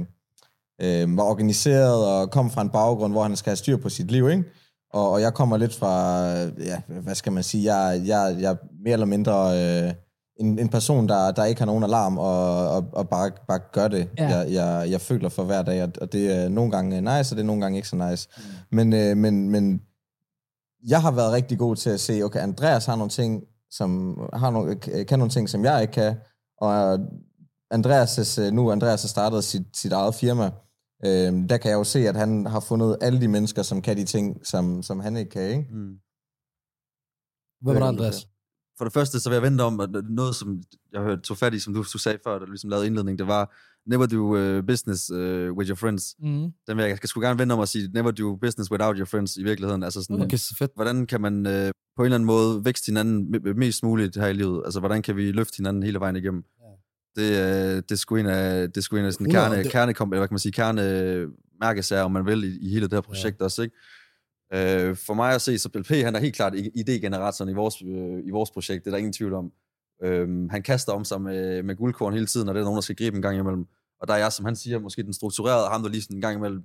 øh, 0.82 1.18
var 1.18 1.24
organiseret 1.24 2.06
og 2.08 2.32
kom 2.32 2.52
fra 2.52 2.62
en 2.62 2.70
baggrund, 2.70 3.14
hvor 3.14 3.24
han 3.24 3.36
skal 3.36 3.50
have 3.50 3.58
styr 3.58 3.78
på 3.78 3.90
sit 3.90 4.12
liv, 4.12 4.30
ikke? 4.30 4.44
Og, 4.94 5.12
og 5.12 5.22
jeg 5.22 5.34
kommer 5.34 5.58
lidt 5.58 5.76
fra, 5.76 6.26
ja, 6.42 6.82
hvad 7.02 7.16
skal 7.16 7.32
man 7.32 7.44
sige, 7.44 7.76
jeg, 7.76 8.02
jeg, 8.06 8.36
jeg 8.40 8.52
er 8.52 8.56
mere 8.84 8.94
eller 8.94 9.06
mindre 9.06 9.34
øh, 9.88 9.94
en, 10.40 10.60
en 10.60 10.70
person, 10.70 11.08
der, 11.10 11.32
der 11.32 11.46
ikke 11.46 11.62
har 11.62 11.66
nogen 11.66 11.84
alarm, 11.84 12.18
og, 12.18 12.70
og, 12.70 12.86
og 12.94 13.10
bare, 13.10 13.32
bare 13.48 13.60
gør 13.74 13.88
det, 13.88 14.10
Ja. 14.18 14.28
jeg, 14.38 14.52
jeg, 14.52 14.88
jeg 14.92 15.02
føler 15.02 15.30
for 15.30 15.44
hver 15.44 15.62
dag, 15.62 15.84
og, 15.84 15.90
og 16.02 16.14
det 16.14 16.36
er 16.36 16.50
nogle 16.50 16.72
gange 16.72 17.02
nice, 17.02 17.34
og 17.34 17.38
det 17.38 17.40
er 17.40 17.44
nogle 17.48 17.62
gange 17.62 17.76
ikke 17.78 17.88
så 17.88 18.10
nice. 18.10 18.30
Mm. 18.38 18.44
Men, 18.76 18.94
øh, 18.94 19.18
men, 19.18 19.50
men 19.50 19.82
jeg 20.88 21.02
har 21.02 21.12
været 21.12 21.32
rigtig 21.32 21.58
god 21.58 21.76
til 21.76 21.90
at 21.90 22.00
se, 22.00 22.22
okay, 22.24 22.40
Andreas 22.40 22.86
har 22.86 22.96
nogle 22.96 23.10
ting, 23.10 23.44
som 23.72 24.20
har 24.34 24.50
nogle, 24.50 24.76
kan 25.06 25.20
nogle 25.20 25.32
ting, 25.32 25.50
som 25.50 25.64
jeg 25.64 25.82
ikke 25.82 25.94
kan, 25.94 26.18
og 26.58 27.00
Andreas, 27.72 28.40
nu 28.54 28.72
Andreas 28.72 29.02
har 29.02 29.08
startet 29.08 29.44
sit, 29.44 29.78
sit 29.78 29.92
eget 29.92 30.16
firma, 30.16 30.52
øh, 31.06 31.50
der 31.50 31.58
kan 31.58 31.72
jeg 31.72 31.78
jo 31.78 31.84
se, 31.84 32.00
at 32.00 32.16
han 32.16 32.46
har 32.46 32.60
fundet 32.60 32.98
alle 33.02 33.22
de 33.22 33.28
mennesker, 33.28 33.62
som 33.62 33.82
kan 33.82 33.98
de 33.98 34.06
ting, 34.06 34.46
som, 34.48 34.84
som 34.84 35.00
han 35.00 35.18
ikke 35.18 35.32
kan, 35.32 35.50
ikke? 35.50 35.68
Mm. 35.72 35.96
Hvad 37.62 37.74
var 37.74 37.80
der, 37.80 37.88
Øh, 37.88 37.94
Andreas? 37.94 38.28
For 38.78 38.86
det 38.86 38.94
første, 38.94 39.20
så 39.20 39.30
vil 39.30 39.36
jeg 39.36 39.44
vente 39.44 39.62
om, 39.62 39.80
at 39.80 39.90
noget, 40.10 40.36
som 40.36 40.64
jeg 40.94 41.02
hørte, 41.02 41.22
tog 41.22 41.38
fat 41.38 41.54
i, 41.54 41.60
som 41.60 41.74
du, 41.74 41.84
du 41.94 41.98
sagde 41.98 42.20
før, 42.24 42.40
da 42.40 42.46
du 42.46 42.52
ligesom 42.52 42.70
lavede 42.70 42.88
indledning, 42.88 43.20
det 43.20 43.28
var, 43.28 43.56
never 43.86 44.06
do 44.06 44.22
uh, 44.38 44.64
business 44.66 45.12
uh, 45.12 45.18
with 45.58 45.70
your 45.70 45.76
friends. 45.76 46.16
Mm. 46.20 46.28
Den 46.28 46.52
vil 46.68 46.78
jeg, 46.80 46.90
jeg 46.90 46.98
skal 46.98 47.10
sgu 47.10 47.20
gerne 47.22 47.40
vente 47.40 47.54
om 47.54 47.60
at 47.60 47.70
sige, 47.70 47.90
never 47.94 48.12
do 48.12 48.36
business 48.36 48.72
without 48.72 48.98
your 48.98 49.06
friends 49.06 49.38
i 49.38 49.44
virkeligheden. 49.44 49.84
Altså 49.84 50.02
sådan, 50.04 50.22
Okay, 50.22 50.38
så 50.38 50.56
fedt. 50.60 50.72
hvordan 50.76 51.06
kan 51.06 51.22
man 51.22 51.48
øh, 51.48 51.72
på 51.96 52.02
en 52.02 52.06
eller 52.06 52.16
anden 52.16 52.28
måde 52.28 52.66
vækste 52.66 52.90
hinanden 52.90 53.36
me- 53.36 53.54
mest 53.54 53.84
muligt 53.84 54.16
her 54.18 54.28
i 54.28 54.34
livet? 54.34 54.62
Altså, 54.66 54.80
hvordan 54.80 55.02
kan 55.02 55.16
vi 55.16 55.32
løfte 55.32 55.58
hinanden 55.58 55.84
hele 55.84 56.00
vejen 56.00 56.16
igennem? 56.16 56.44
Det, 57.16 57.32
øh, 57.32 57.76
det 57.76 57.92
er 57.92 57.96
sgu 57.96 58.16
en 58.16 58.26
af, 58.26 58.68
det 58.68 58.78
er 58.78 58.82
sgu 58.82 58.96
en 58.98 59.06
af 59.06 59.14
sådan 59.14 59.28
100, 59.28 59.50
kerne, 59.50 59.64
det- 59.64 59.72
kerne, 59.72 59.92
eller 59.92 60.18
hvad 60.18 60.28
kan 60.28 60.34
man 60.34 60.40
sige, 60.40 60.52
kerne 60.52 61.28
mærkesager, 61.62 62.04
om 62.04 62.12
man 62.12 62.26
vil, 62.26 62.44
i, 62.44 62.58
i 62.68 62.70
hele 62.70 62.86
det 62.86 62.94
her 62.94 63.02
projekt 63.02 63.40
ja. 63.40 63.46
også, 63.46 63.62
ikke? 63.62 63.76
Øh, 64.54 64.96
for 64.96 65.14
mig 65.14 65.34
at 65.36 65.42
se, 65.42 65.58
så 65.60 65.70
Bill 65.70 65.84
P, 65.84 65.88
han 65.90 66.16
er 66.16 66.20
helt 66.20 66.36
klart 66.36 66.54
idégeneratoren 66.56 67.50
i 67.50 67.54
vores, 67.54 67.82
øh, 67.82 68.28
i 68.28 68.30
vores 68.32 68.52
projekt, 68.52 68.84
det 68.86 68.88
er 68.88 68.92
der 68.92 68.98
ingen 68.98 69.14
tvivl 69.14 69.34
om. 69.34 69.52
Øh, 70.04 70.50
han 70.50 70.64
kaster 70.64 70.94
om 70.94 71.06
sig 71.06 71.22
med, 71.22 71.64
med 71.64 71.76
guldkorn 71.76 72.14
hele 72.14 72.26
tiden, 72.26 72.50
og 72.50 72.56
det 72.56 72.62
er 72.62 72.64
nogen, 72.64 72.78
der 72.78 72.82
skal 72.82 72.96
gribe 72.96 73.16
en 73.16 73.22
gang 73.22 73.38
imellem. 73.38 73.68
Og 74.02 74.08
der 74.08 74.14
er 74.14 74.18
jeg, 74.18 74.32
som 74.34 74.46
han 74.46 74.56
siger, 74.56 74.80
måske 74.80 75.04
den 75.04 75.14
strukturerede, 75.14 75.70
ham 75.70 75.82
der 75.84 75.90
lige 75.90 76.02
sådan 76.02 76.18
en 76.18 76.22
gang 76.22 76.38
imellem 76.38 76.64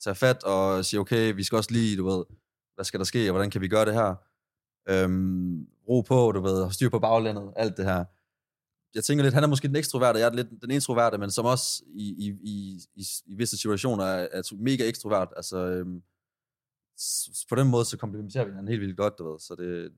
tager 0.00 0.14
fat 0.14 0.44
og 0.44 0.84
siger, 0.84 1.00
okay, 1.00 1.34
vi 1.34 1.42
skal 1.42 1.56
også 1.56 1.72
lige, 1.72 1.96
du 1.96 2.08
ved, 2.08 2.24
hvad 2.74 2.84
skal 2.84 3.00
der 3.00 3.04
ske, 3.04 3.28
og 3.28 3.32
hvordan 3.32 3.50
kan 3.50 3.60
vi 3.60 3.68
gøre 3.68 3.84
det 3.84 3.94
her? 3.94 4.14
Øhm, 4.88 5.66
ro 5.88 6.00
på, 6.00 6.32
du 6.32 6.40
ved, 6.40 6.62
og 6.62 6.72
styr 6.72 6.88
på 6.88 6.98
baglandet, 6.98 7.52
alt 7.56 7.76
det 7.76 7.84
her. 7.84 8.04
Jeg 8.94 9.04
tænker 9.04 9.24
lidt, 9.24 9.34
han 9.34 9.44
er 9.44 9.48
måske 9.48 9.68
den 9.68 9.76
ekstroverte, 9.76 10.18
jeg 10.18 10.28
er 10.28 10.32
lidt 10.32 10.48
den 10.62 10.70
introverte, 10.70 11.18
men 11.18 11.30
som 11.30 11.44
også 11.44 11.82
i, 11.86 12.04
i, 12.26 12.36
i, 12.42 12.80
i, 12.94 13.04
i 13.26 13.34
visse 13.34 13.56
situationer 13.56 14.04
er, 14.04 14.28
er 14.32 14.54
mega 14.58 14.88
ekstrovert. 14.88 15.28
Altså, 15.36 15.56
øhm, 15.56 16.02
på 17.48 17.54
den 17.54 17.68
måde, 17.68 17.84
så 17.84 17.96
komplementerer 17.96 18.44
vi 18.44 18.50
hinanden 18.50 18.68
helt 18.68 18.80
vildt 18.80 18.96
godt, 18.96 19.14
du 19.18 19.30
ved. 19.30 19.38
Så 19.38 19.54
det, 19.58 19.92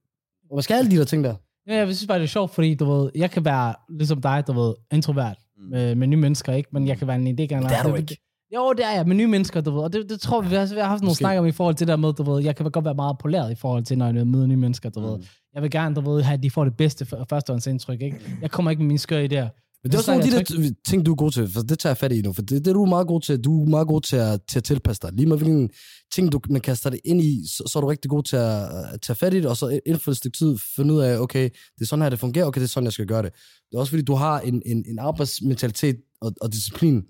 Og 0.51 0.57
hvad 0.57 0.63
skal 0.63 0.75
alle 0.75 0.91
de 0.91 0.97
der 0.97 1.05
ting 1.05 1.25
der? 1.25 1.37
Ja, 1.71 1.77
jeg 1.77 1.97
synes 1.97 2.07
bare, 2.07 2.19
det 2.19 2.25
er 2.25 2.29
sjovt, 2.29 2.55
fordi 2.55 2.75
du 2.75 2.85
ved, 2.93 3.11
jeg 3.15 3.31
kan 3.31 3.45
være 3.45 3.75
ligesom 3.99 4.21
dig, 4.23 4.45
du 4.47 4.53
ved, 4.53 4.75
introvert 4.93 5.37
Mm. 5.61 5.71
med, 5.71 5.95
med 5.95 6.07
nye 6.07 6.17
mennesker, 6.17 6.53
ikke? 6.53 6.69
Men 6.73 6.89
jeg 6.89 6.99
kan 6.99 7.07
være 7.07 7.17
en 7.17 7.27
idé 7.27 7.33
det 7.33 7.53
er 7.53 7.83
du 7.83 7.95
ikke. 7.95 8.17
Jo, 8.55 8.73
det 8.73 8.85
er 8.87 8.91
jeg, 8.91 9.07
med 9.07 9.17
nye 9.17 9.27
mennesker, 9.27 9.61
du 9.61 9.71
ved. 9.71 9.83
Og 9.83 9.93
det, 9.93 10.11
det 10.11 10.21
tror 10.21 10.41
vi, 10.41 10.49
vi 10.49 10.55
har, 10.55 10.75
vi 10.75 10.81
har 10.81 10.87
haft 10.89 11.03
nogle 11.03 11.17
snakker 11.17 11.41
om 11.41 11.47
i 11.47 11.53
forhold 11.53 11.75
til 11.75 11.87
det 11.87 11.93
der 11.93 11.97
med, 11.97 12.13
du 12.13 12.23
ved, 12.23 12.43
jeg 12.43 12.57
kan 12.57 12.71
godt 12.71 12.85
være 12.85 12.95
meget 12.95 13.19
poleret 13.19 13.53
i 13.53 13.55
forhold 13.55 13.85
til, 13.85 13.99
når 13.99 14.13
jeg 14.13 14.27
møder 14.27 14.47
nye 14.47 14.57
mennesker, 14.57 14.91
du 14.91 15.01
ved. 15.01 15.17
Mm. 15.17 15.25
Jeg 15.55 15.63
vil 15.63 15.71
gerne, 15.71 15.95
du 15.95 16.01
ved, 16.01 16.23
have, 16.23 16.35
at 16.35 16.43
de 16.43 16.51
får 16.51 16.65
det 16.65 16.77
bedste 16.77 17.07
førstehåndsindtryk, 17.29 18.01
ikke? 18.03 18.17
Jeg 18.43 18.51
kommer 18.51 18.71
ikke 18.71 18.83
med 18.83 18.87
mine 18.87 18.99
skøre 18.99 19.25
idéer. 19.25 19.70
Men 19.83 19.91
det 19.91 19.95
er 19.95 19.99
også 19.99 20.07
Så 20.07 20.13
nogle 20.13 20.37
af 20.37 20.45
de 20.45 20.65
der 20.65 20.75
ting, 20.87 21.07
du 21.07 21.11
er 21.11 21.17
god 21.17 21.31
til, 21.31 21.49
for 21.49 21.61
det 21.61 21.79
tager 21.79 21.91
jeg 21.91 21.97
fat 21.97 22.13
i 22.13 22.23
nu, 22.23 22.33
for 22.33 22.43
det, 22.43 22.65
det 22.65 22.67
er 22.67 22.73
du 22.73 22.85
meget 22.85 23.07
god 23.07 23.21
til. 23.21 23.45
Du 23.45 23.65
er 23.65 23.69
meget 23.69 23.89
god 23.89 24.01
til 24.01 24.17
at, 24.17 24.41
til 24.51 24.59
at 24.59 24.65
tilpasse 24.65 25.03
dig. 25.03 25.13
Lige 25.13 25.27
med 25.27 25.37
hvilken 25.37 25.71
ting, 26.15 26.33
du 26.33 26.41
man 26.51 26.61
kaster 26.61 26.91
det 26.91 27.01
ind 27.05 27.21
i, 27.23 27.47
så, 27.47 27.63
så 27.67 27.79
er 27.79 27.81
du 27.81 27.87
rigtig 27.87 28.11
god 28.11 28.23
til 28.23 28.37
at, 28.37 28.63
at 28.93 29.01
tage 29.03 29.17
fat 29.17 29.35
i 29.35 29.37
det, 29.37 29.47
og 29.47 29.57
så 29.57 29.81
inden 29.87 30.01
for 30.01 30.11
et 30.11 30.17
stykke 30.17 30.37
tid 30.39 30.59
finde 30.77 30.95
ud 30.95 31.01
af, 31.01 31.19
okay, 31.19 31.45
det 31.45 31.81
er 31.81 31.87
sådan 31.87 32.03
her, 32.03 32.11
det 32.11 32.19
fungerer, 32.19 32.47
okay, 32.47 32.61
det 32.61 32.67
er 32.67 32.69
sådan, 32.69 32.85
jeg 32.85 32.93
skal 32.93 33.07
gøre 33.07 33.23
det. 33.23 33.33
Det 33.71 33.77
er 33.77 33.81
også 33.81 33.91
fordi, 33.91 34.03
du 34.03 34.15
har 34.15 34.41
en, 34.41 34.63
en, 34.67 34.85
en 34.89 34.99
arbejdsmentalitet 34.99 35.97
og, 36.21 36.33
og 36.41 36.53
disciplin, 36.53 37.03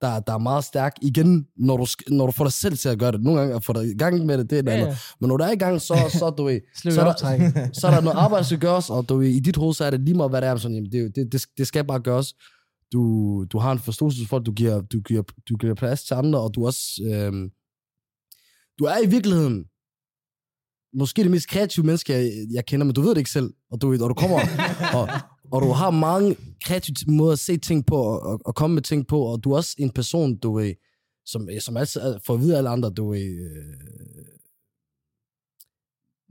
der, 0.00 0.20
der 0.20 0.34
er 0.34 0.38
meget 0.38 0.64
stærk 0.64 0.94
igen, 1.02 1.46
når 1.56 1.76
du, 1.76 1.86
når 2.08 2.26
du 2.26 2.32
får 2.32 2.44
dig 2.44 2.52
selv 2.52 2.76
til 2.78 2.88
at 2.88 2.98
gøre 2.98 3.12
det. 3.12 3.22
Nogle 3.22 3.40
gange 3.40 3.54
at 3.56 3.64
få 3.64 3.72
dig 3.72 3.84
i 3.84 3.94
gang 3.98 4.26
med 4.26 4.38
det, 4.38 4.50
det 4.50 4.58
er 4.58 4.62
noget 4.62 4.76
Ja, 4.76 4.82
andet. 4.82 4.94
ja. 4.94 4.98
Men 5.20 5.28
når 5.28 5.36
du 5.36 5.44
er 5.44 5.50
i 5.50 5.56
gang, 5.56 5.80
så, 5.80 5.94
så 6.18 6.30
du 6.30 6.44
ved, 6.44 6.60
så, 6.94 7.00
er 7.00 7.04
der, 7.04 7.68
så 7.80 7.86
er 7.86 7.90
der 7.90 8.00
noget 8.00 8.16
arbejde, 8.16 8.42
der 8.42 8.46
skal 8.46 8.58
gøres, 8.58 8.90
og 8.90 9.08
du, 9.08 9.16
ved, 9.16 9.28
i 9.28 9.40
dit 9.40 9.56
hoved, 9.56 9.74
så 9.74 9.84
er 9.84 9.90
det 9.90 10.00
lige 10.00 10.16
meget, 10.16 10.30
hvad 10.30 10.40
det 10.40 10.48
er. 10.48 10.56
Sådan, 10.56 10.74
jamen, 10.74 10.92
det, 10.92 11.16
det, 11.16 11.32
det, 11.32 11.46
det 11.58 11.66
skal 11.66 11.84
bare 11.86 12.00
gøres. 12.00 12.34
Du, 12.92 13.44
du 13.52 13.58
har 13.58 13.72
en 13.72 13.78
forståelse 13.78 14.26
for, 14.26 14.36
at 14.36 14.46
du 14.46 14.52
giver, 14.52 14.80
du 14.80 15.00
giver, 15.00 15.22
du 15.48 15.56
giver 15.56 15.74
plads 15.74 16.04
til 16.04 16.14
andre, 16.14 16.40
og 16.40 16.54
du 16.54 16.66
også... 16.66 16.82
Øhm, 17.12 17.50
du 18.78 18.84
er 18.84 18.98
i 19.04 19.06
virkeligheden 19.10 19.64
måske 20.94 21.22
det 21.22 21.30
mest 21.30 21.48
kreative 21.48 21.86
menneske, 21.86 22.12
jeg, 22.12 22.32
jeg 22.52 22.66
kender, 22.66 22.86
men 22.86 22.94
du 22.94 23.00
ved 23.00 23.10
det 23.10 23.18
ikke 23.18 23.30
selv. 23.30 23.50
Og 23.70 23.80
du, 23.82 23.92
og 23.92 24.08
du 24.08 24.14
kommer, 24.14 24.38
og, 24.98 25.08
og 25.52 25.62
du 25.62 25.68
har 25.72 25.90
mange 25.90 26.36
kreative 26.64 27.12
måder 27.12 27.32
at 27.32 27.38
se 27.38 27.56
ting 27.56 27.86
på, 27.86 27.96
og, 27.96 28.20
og, 28.22 28.40
og 28.44 28.54
komme 28.54 28.74
med 28.74 28.82
ting 28.82 29.06
på, 29.06 29.20
og 29.20 29.44
du 29.44 29.52
er 29.52 29.56
også 29.56 29.74
en 29.78 29.90
person, 29.90 30.36
du 30.36 30.54
er, 30.54 30.72
som, 31.26 31.48
øh, 31.50 31.60
som 31.60 31.76
altid 31.76 32.00
får 32.26 32.34
at 32.34 32.40
vide 32.40 32.56
alle 32.56 32.68
andre, 32.68 32.90
du 32.90 33.12
er 33.12 33.18
øh, 33.18 34.28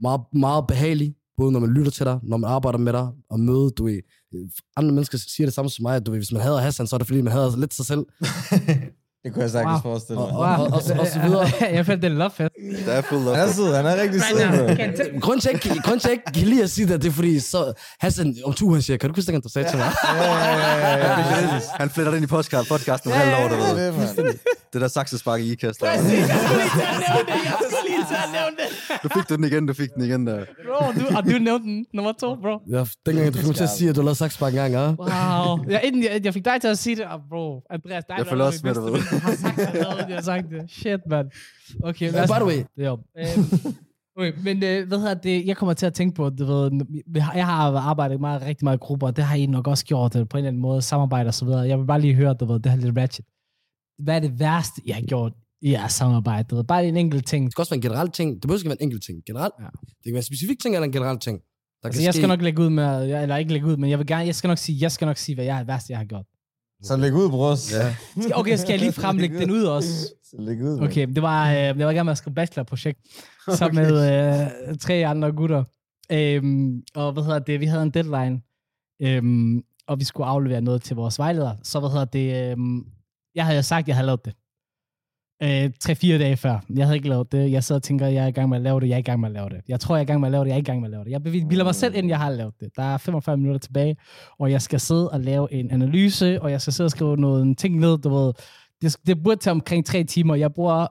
meget, 0.00 0.20
meget 0.32 0.66
behagelig, 0.66 1.14
både 1.36 1.52
når 1.52 1.60
man 1.60 1.70
lytter 1.70 1.90
til 1.90 2.06
dig, 2.06 2.20
når 2.22 2.36
man 2.36 2.50
arbejder 2.50 2.78
med 2.78 2.92
dig, 2.92 3.08
og 3.30 3.40
møde, 3.40 3.70
du 3.70 3.88
er, 3.88 4.00
øh, 4.34 4.48
andre 4.76 4.92
mennesker 4.92 5.18
siger 5.18 5.46
det 5.46 5.54
samme 5.54 5.70
som 5.70 5.82
mig, 5.82 5.96
at 5.96 6.06
du 6.06 6.10
ved, 6.10 6.18
hvis 6.18 6.32
man 6.32 6.42
hader 6.42 6.58
Hassan, 6.58 6.86
så 6.86 6.96
er 6.96 6.98
det 6.98 7.06
fordi, 7.06 7.20
man 7.20 7.32
hader 7.32 7.56
lidt 7.56 7.74
sig 7.74 7.86
selv. 7.86 8.06
Det 9.24 9.32
kunne 9.34 9.42
jeg 9.42 9.50
sagtens 9.50 9.72
Wow. 9.84 9.92
forestille 9.92 10.20
Og- 10.22 10.32
mig. 10.34 10.56
og- 10.56 10.66
og- 10.66 10.72
og 11.00 11.06
så 11.06 11.20
videre. 11.24 11.46
jeg 11.76 11.86
fandt 11.86 12.02
det 12.02 12.10
love 12.10 12.30
fest. 12.30 12.50
Der 12.86 12.92
er 12.92 13.02
fuld 13.02 13.20
Han 13.36 13.48
er 13.48 13.52
sød, 13.52 13.74
han 13.74 13.86
er 13.86 14.02
rigtig 14.02 14.22
sød. 14.22 15.20
Grunden 15.20 15.40
til, 15.40 15.48
at 15.48 15.64
jeg 15.64 15.72
ikke- 15.72 15.82
grunden 15.82 16.00
til, 16.00 16.08
at 16.08 16.10
jeg 16.10 16.12
ikke 16.12 16.32
kan 16.40 16.48
lide 16.48 16.62
at 16.62 16.70
sige 16.70 16.88
det, 16.88 17.02
det 17.02 17.08
er 17.08 17.12
fordi, 17.12 17.40
så 17.40 17.72
Hassan 18.00 18.36
om 18.44 18.52
to 18.52 18.72
han 18.72 18.82
siger, 18.82 18.96
kan 18.96 19.10
du 19.10 19.14
huske, 19.16 19.32
at 19.32 19.44
du 19.44 19.48
sagde 19.48 19.68
til 19.70 19.78
mig? 19.78 19.86
Han 21.80 21.90
fletter 21.90 22.10
det 22.10 22.18
ind 22.18 22.24
i 22.24 22.26
podcast, 22.26 22.68
podcasten 22.68 23.12
om 23.12 23.18
halvt 23.18 23.34
år, 23.34 23.48
du 23.48 23.54
Det 23.76 24.16
ved. 24.16 24.24
det. 24.24 24.38
Det 24.72 24.80
der 24.80 24.88
saksespark 24.88 25.40
i 25.40 25.52
ikast. 25.52 25.80
Der. 28.58 28.98
Du 29.02 29.08
fik 29.08 29.28
den 29.28 29.44
igen, 29.44 29.66
du 29.66 29.74
fik 29.74 29.90
den 29.94 30.02
igen 30.04 30.26
der. 30.26 30.44
Bro, 30.66 30.92
du, 30.92 31.16
og 31.16 31.24
du 31.24 31.38
nævnte 31.38 31.66
den 31.66 31.86
nummer 31.94 32.12
to, 32.12 32.34
bro. 32.36 32.58
Ja, 32.70 32.84
dengang 33.06 33.32
du 33.32 33.38
fik 33.38 33.46
mig 33.46 33.56
til 33.56 33.64
at 33.64 33.70
sige, 33.70 33.90
at 33.90 33.96
du 33.96 34.02
lavede 34.02 34.30
bare 34.40 34.48
en 34.50 34.54
gang, 34.54 34.72
ja. 34.72 34.86
Wow. 34.86 35.64
Jeg, 35.68 35.80
inden 35.84 36.02
jeg, 36.02 36.20
jeg 36.24 36.34
fik 36.34 36.44
dig 36.44 36.60
til 36.60 36.68
at 36.68 36.78
sige 36.78 36.96
det, 36.96 37.04
og 37.04 37.20
bro, 37.30 37.62
Andreas, 37.70 38.04
dig, 38.04 38.14
Jeg 38.18 38.24
der 38.24 38.30
følger 38.30 38.44
er 38.44 38.48
også 38.48 38.60
min 38.64 38.74
med, 38.74 39.00
har 39.20 39.34
sagt 39.34 39.56
det, 39.56 39.66
allerede, 39.66 40.06
jeg 40.08 40.16
har 40.16 40.22
sagt 40.22 40.50
det. 40.50 40.70
Shit, 40.70 41.00
man. 41.10 41.30
Okay, 41.84 42.12
Ja, 42.12 42.26
by 42.26 42.32
the 42.32 42.44
way, 42.44 42.64
Jo. 42.86 42.98
Øhm, 43.18 43.74
okay, 44.16 44.32
men 44.44 44.62
øh, 44.62 44.88
hvad 44.88 44.98
hedder 44.98 45.14
det, 45.14 45.46
jeg 45.46 45.56
kommer 45.56 45.72
til 45.72 45.86
at 45.86 45.94
tænke 45.94 46.14
på, 46.14 46.30
du 46.30 46.44
ved, 46.44 46.70
jeg 47.14 47.46
har 47.46 47.72
arbejdet 47.78 48.20
meget, 48.20 48.42
rigtig 48.42 48.64
meget 48.64 48.76
i 48.76 48.80
grupper, 48.80 49.06
og 49.06 49.16
det 49.16 49.24
har 49.24 49.36
I 49.36 49.46
nok 49.46 49.66
også 49.66 49.84
gjort 49.84 50.16
øh, 50.16 50.28
på 50.28 50.36
en 50.36 50.38
eller 50.38 50.48
anden 50.48 50.62
måde, 50.62 50.82
samarbejde 50.82 51.28
og 51.28 51.34
så 51.34 51.44
videre. 51.44 51.60
Jeg 51.60 51.78
vil 51.78 51.84
bare 51.86 52.00
lige 52.00 52.14
høre, 52.14 52.34
du 52.34 52.44
ved, 52.44 52.60
det 52.60 52.72
her 52.72 52.78
lidt 52.78 52.98
ratchet. 52.98 53.24
Hvad 53.98 54.16
er 54.16 54.20
det 54.20 54.40
værste, 54.40 54.82
I 54.84 54.90
har 54.90 55.00
gjort 55.00 55.32
i 55.62 55.70
jeres 55.72 55.92
samarbejde? 55.92 56.46
Du 56.50 56.56
ved, 56.56 56.64
bare 56.64 56.86
en 56.88 56.96
enkelt 56.96 57.26
ting. 57.26 57.44
det 57.44 57.52
skal 57.52 57.62
også 57.62 57.70
være 57.70 57.76
en 57.76 57.82
generel 57.82 58.10
ting. 58.10 58.34
Det 58.34 58.42
behøver 58.42 58.58
ikke 58.58 58.68
være 58.68 58.76
en 58.80 58.86
enkelt 58.86 59.02
ting. 59.04 59.22
Generelt. 59.26 59.54
Ja. 59.60 59.64
Det 59.64 60.04
kan 60.04 60.12
være 60.12 60.16
en 60.18 60.22
specifik 60.22 60.58
ting 60.60 60.74
eller 60.74 60.86
en 60.86 60.92
generel 60.92 61.18
ting. 61.18 61.40
Der 61.82 61.86
Altså, 61.88 61.98
kan 62.00 62.04
jeg 62.04 62.14
ske- 62.14 62.20
skal 62.20 62.28
nok 62.28 62.42
lægge 62.42 62.62
ud 62.62 62.70
med, 62.70 63.02
jeg- 63.02 63.22
eller 63.22 63.36
ikke 63.36 63.52
lægge 63.52 63.66
ud, 63.66 63.76
men 63.76 63.90
jeg 63.90 63.98
vil 63.98 64.06
gerne, 64.06 64.24
jeg 64.26 64.34
skal 64.34 64.48
nok 64.48 64.58
sige, 64.58 64.78
jeg 64.80 64.92
skal 64.92 65.06
nok 65.06 65.16
sige, 65.16 65.34
hvad 65.34 65.44
jeg 65.44 65.60
er 65.60 65.64
værste, 65.64 65.90
jeg 65.90 65.98
har 65.98 66.04
gjort. 66.04 66.26
Så 66.82 66.96
læg 66.96 67.14
ud, 67.14 67.30
bros. 67.30 67.72
Ja. 67.72 67.94
Skal- 68.20 68.32
Okay, 68.36 68.56
skal 68.56 68.70
jeg 68.72 68.78
lige 68.80 68.92
fremlægge 68.92 69.38
den 69.38 69.50
ud 69.50 69.62
også? 69.64 69.88
Så 70.24 70.36
læg 70.38 70.62
ud. 70.62 70.80
Okay, 70.82 71.06
det 71.06 71.22
var, 71.22 71.48
øh, 71.48 71.54
jeg 71.56 71.86
var 71.86 71.92
gang 71.92 72.04
med 72.04 72.12
at 72.12 72.18
skrive 72.18 72.34
bachelorprojekt, 72.34 72.98
sammen 73.54 73.84
med 73.84 73.92
øh, 74.70 74.76
tre 74.78 75.06
andre 75.06 75.32
gutter. 75.32 75.64
Øhm, 76.12 76.82
og 76.94 77.12
hvad 77.12 77.22
hedder 77.22 77.38
det, 77.38 77.60
vi 77.60 77.66
havde 77.66 77.82
en 77.82 77.90
deadline, 77.90 78.40
øhm, 79.02 79.62
og 79.86 79.98
vi 80.00 80.04
skulle 80.04 80.26
aflevere 80.26 80.60
noget 80.60 80.82
til 80.82 80.96
vores 80.96 81.18
vejleder. 81.18 81.54
Så 81.62 81.80
hvad 81.80 81.90
hedder 81.90 82.04
det, 82.04 82.50
øhm, 82.52 82.84
jeg 83.34 83.46
havde 83.46 83.62
sagt, 83.62 83.84
at 83.84 83.88
jeg 83.88 83.96
havde 83.96 84.06
lavet 84.06 84.24
det. 84.24 84.34
Øh, 85.42 85.70
Tre-fire 85.80 86.18
dage 86.18 86.36
før. 86.36 86.58
Jeg 86.74 86.86
havde 86.86 86.96
ikke 86.96 87.08
lavet 87.08 87.32
det. 87.32 87.52
Jeg 87.52 87.64
sidder 87.64 87.78
og 87.78 87.82
tænker, 87.82 88.06
jeg 88.06 88.24
er 88.24 88.28
i 88.28 88.30
gang 88.30 88.48
med 88.48 88.56
at 88.56 88.62
lave 88.62 88.80
det, 88.80 88.88
jeg 88.88 88.94
er 88.94 88.98
i 88.98 89.02
gang 89.02 89.20
med 89.20 89.28
at 89.28 89.32
lave 89.32 89.48
det. 89.48 89.60
Jeg 89.68 89.80
tror, 89.80 89.96
jeg 89.96 90.00
er 90.00 90.04
i 90.04 90.06
gang 90.06 90.20
med 90.20 90.28
at 90.28 90.32
lave 90.32 90.44
det, 90.44 90.48
jeg 90.48 90.56
er 90.56 90.60
i 90.60 90.64
gang 90.64 90.80
med 90.80 90.88
at 90.88 90.90
lave 90.90 91.04
det. 91.04 91.10
Jeg 91.10 91.22
bilder 91.22 91.64
mig 91.64 91.74
selv 91.74 91.94
ind, 91.96 92.08
jeg 92.08 92.18
har 92.18 92.30
lavet 92.30 92.54
det. 92.60 92.68
Der 92.76 92.82
er 92.82 92.96
45 92.96 93.36
minutter 93.36 93.58
tilbage, 93.58 93.96
og 94.38 94.50
jeg 94.50 94.62
skal 94.62 94.80
sidde 94.80 95.10
og 95.10 95.20
lave 95.20 95.52
en 95.52 95.70
analyse, 95.70 96.42
og 96.42 96.50
jeg 96.50 96.60
skal 96.60 96.72
sidde 96.72 96.86
og 96.86 96.90
skrive 96.90 97.16
nogle 97.16 97.54
ting 97.54 97.78
ned, 97.78 97.98
du 97.98 98.08
ved. 98.08 98.32
Det, 98.82 98.96
det 99.06 99.22
burde 99.22 99.40
tage 99.40 99.52
omkring 99.52 99.86
tre 99.86 100.04
timer. 100.04 100.34
Jeg 100.34 100.52
bruger 100.52 100.86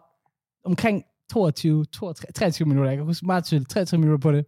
omkring 0.65 1.03
22, 1.31 1.85
22 1.85 2.31
23 2.35 2.67
minutter. 2.67 2.91
Jeg 2.91 2.97
kan 2.97 3.05
huske 3.05 3.25
meget 3.25 3.43
tydeligt, 3.43 3.69
23 3.69 3.99
minutter 3.99 4.21
på 4.21 4.31
det. 4.31 4.45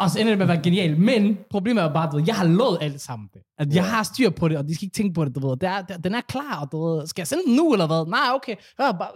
Og 0.00 0.10
så 0.10 0.20
ender 0.20 0.30
det 0.30 0.38
med 0.38 0.44
at 0.44 0.48
være 0.48 0.62
genialt. 0.62 0.98
Men 0.98 1.38
problemet 1.50 1.84
er 1.84 1.92
bare, 1.92 2.16
ved, 2.16 2.22
jeg 2.26 2.34
har 2.34 2.44
lovet 2.44 2.78
alt 2.80 3.00
sammen 3.00 3.28
det. 3.34 3.42
At 3.58 3.74
jeg 3.74 3.84
har 3.84 4.02
styr 4.02 4.30
på 4.30 4.48
det, 4.48 4.58
og 4.58 4.68
de 4.68 4.74
skal 4.74 4.84
ikke 4.84 4.94
tænke 4.94 5.14
på 5.14 5.24
det, 5.24 5.34
du 5.34 5.48
ved. 5.48 5.56
Det 5.56 5.68
er, 5.68 5.82
den 5.82 6.14
er 6.14 6.20
klar, 6.20 6.60
og 6.62 6.72
du 6.72 6.86
ved, 6.86 7.06
skal 7.06 7.20
jeg 7.20 7.26
sende 7.26 7.44
den 7.46 7.56
nu, 7.56 7.72
eller 7.72 7.86
hvad? 7.86 8.06
Nej, 8.10 8.34
okay. 8.34 8.54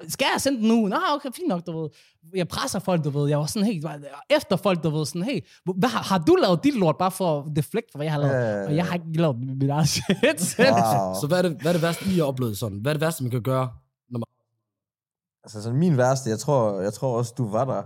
Skal 0.08 0.26
jeg 0.32 0.40
sende 0.40 0.58
den 0.58 0.68
nu? 0.68 0.88
Nej, 0.88 1.00
okay, 1.14 1.28
fint 1.36 1.48
nok, 1.48 1.66
du 1.66 1.80
ved. 1.80 1.90
Jeg 2.34 2.48
presser 2.48 2.78
folk, 2.78 3.04
du 3.04 3.10
ved. 3.10 3.28
Jeg 3.28 3.38
var 3.38 3.46
sådan 3.46 3.66
helt, 3.66 3.86
efter 4.30 4.56
folk, 4.56 4.82
du 4.84 4.90
ved, 4.90 5.06
sådan, 5.06 5.22
hey, 5.22 5.40
hvad, 5.76 5.88
har, 5.88 6.02
har 6.02 6.18
du 6.18 6.34
lavet 6.42 6.64
dit 6.64 6.78
lort, 6.78 6.96
bare 6.98 7.10
for 7.10 7.40
at 7.40 7.56
deflect 7.56 7.86
for, 7.92 7.98
hvad 7.98 8.06
jeg 8.06 8.12
har 8.12 8.20
lavet? 8.20 8.34
Ja. 8.34 8.66
Og 8.66 8.76
jeg 8.76 8.84
har 8.86 8.94
ikke 8.94 9.06
lavet 9.14 9.36
mit 9.38 9.70
eget 9.70 9.88
shit. 9.88 10.16
Wow. 10.58 11.14
Så 11.20 11.26
hvad 11.28 11.38
er, 11.38 11.42
det, 11.42 11.56
hvad 11.60 11.70
er 11.70 11.72
det 11.72 11.82
værste, 11.82 12.04
I 12.10 12.18
har 12.18 12.24
oplevet 12.24 12.58
sådan? 12.58 12.78
Hvad 12.78 12.92
er 12.92 12.94
det 12.94 13.00
værste, 13.00 13.22
man 13.22 13.30
kan 13.30 13.42
gøre? 13.42 13.68
Altså 15.44 15.62
sådan 15.62 15.78
min 15.78 15.96
værste, 15.96 16.30
jeg 16.30 16.38
tror, 16.38 16.80
jeg 16.80 16.92
tror 16.92 17.18
også, 17.18 17.34
du 17.38 17.48
var 17.48 17.64
der 17.64 17.82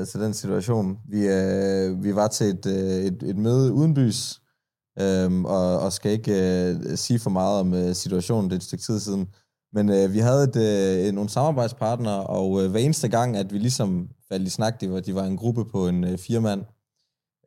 øh, 0.00 0.06
til 0.06 0.20
den 0.20 0.34
situation. 0.34 0.98
Vi, 1.08 1.28
øh, 1.28 2.04
vi 2.04 2.14
var 2.14 2.28
til 2.28 2.46
et, 2.46 2.66
øh, 2.66 3.04
et, 3.04 3.22
et 3.22 3.36
møde 3.36 3.72
uden 3.72 3.94
bys, 3.94 4.40
øh, 5.00 5.42
og, 5.42 5.78
og 5.80 5.92
skal 5.92 6.12
ikke 6.12 6.32
øh, 6.70 6.96
sige 6.96 7.18
for 7.18 7.30
meget 7.30 7.60
om 7.60 7.74
øh, 7.74 7.94
situationen, 7.94 8.50
det 8.50 8.56
er 8.56 8.56
et 8.56 8.62
stykke 8.62 8.84
tid 8.84 9.00
siden. 9.00 9.28
Men 9.72 9.88
øh, 9.88 10.12
vi 10.12 10.18
havde 10.18 10.44
et, 10.44 10.56
øh, 10.56 11.12
nogle 11.12 11.30
samarbejdspartnere, 11.30 12.26
og 12.26 12.64
øh, 12.64 12.70
hver 12.70 12.80
eneste 12.80 13.08
gang, 13.08 13.36
at 13.36 13.52
vi 13.52 13.58
ligesom 13.58 14.08
faldt 14.28 14.46
i 14.46 14.50
snak, 14.50 14.80
det 14.80 14.92
var, 14.92 15.00
de 15.00 15.14
var 15.14 15.24
en 15.24 15.36
gruppe 15.36 15.64
på 15.64 15.88
en 15.88 16.04
øh, 16.04 16.18
fire 16.18 16.40
mand. 16.40 16.64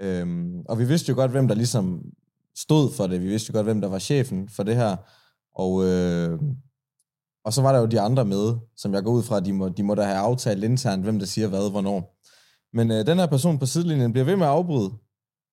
Øhm, 0.02 0.62
og 0.70 0.80
vi 0.80 0.86
vidste 0.86 1.10
jo 1.10 1.16
godt, 1.16 1.32
hvem 1.32 1.48
der 1.48 1.56
ligesom 1.56 2.02
stod 2.56 2.92
for 2.92 3.08
det. 3.08 3.22
Vi 3.22 3.28
vidste 3.28 3.50
jo 3.50 3.58
godt, 3.58 3.66
hvem 3.66 3.82
der 3.82 3.88
var 3.88 4.00
chefen 4.00 4.50
for 4.50 4.64
det 4.64 4.76
her. 4.76 4.96
Og, 5.56 5.86
øh, 5.86 6.40
og 7.46 7.54
så 7.54 7.62
var 7.62 7.72
der 7.72 7.80
jo 7.80 7.86
de 7.86 8.02
andre 8.02 8.26
med, 8.26 8.56
som 8.78 8.94
jeg 8.94 9.04
går 9.04 9.12
ud 9.12 9.24
fra, 9.24 9.38
at 9.38 9.46
de 9.46 9.54
må, 9.54 9.70
de 9.70 9.84
må 9.84 9.96
da 9.96 10.04
have 10.04 10.18
aftalt 10.18 10.64
internt, 10.64 11.04
hvem 11.04 11.20
der 11.20 11.26
siger 11.26 11.48
hvad, 11.48 11.72
hvornår. 11.72 12.20
Men 12.74 12.92
øh, 12.92 13.06
den 13.06 13.20
her 13.20 13.26
person 13.26 13.60
på 13.60 13.66
sidelinjen 13.66 14.12
bliver 14.12 14.26
ved 14.26 14.36
med 14.36 14.46
at 14.46 14.52
afbryde. 14.52 14.92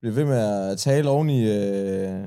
Bliver 0.00 0.14
ved 0.14 0.24
med 0.24 0.38
at 0.38 0.78
tale 0.78 1.10
oveni, 1.10 1.42
i... 1.42 1.50
Øh, 1.50 2.24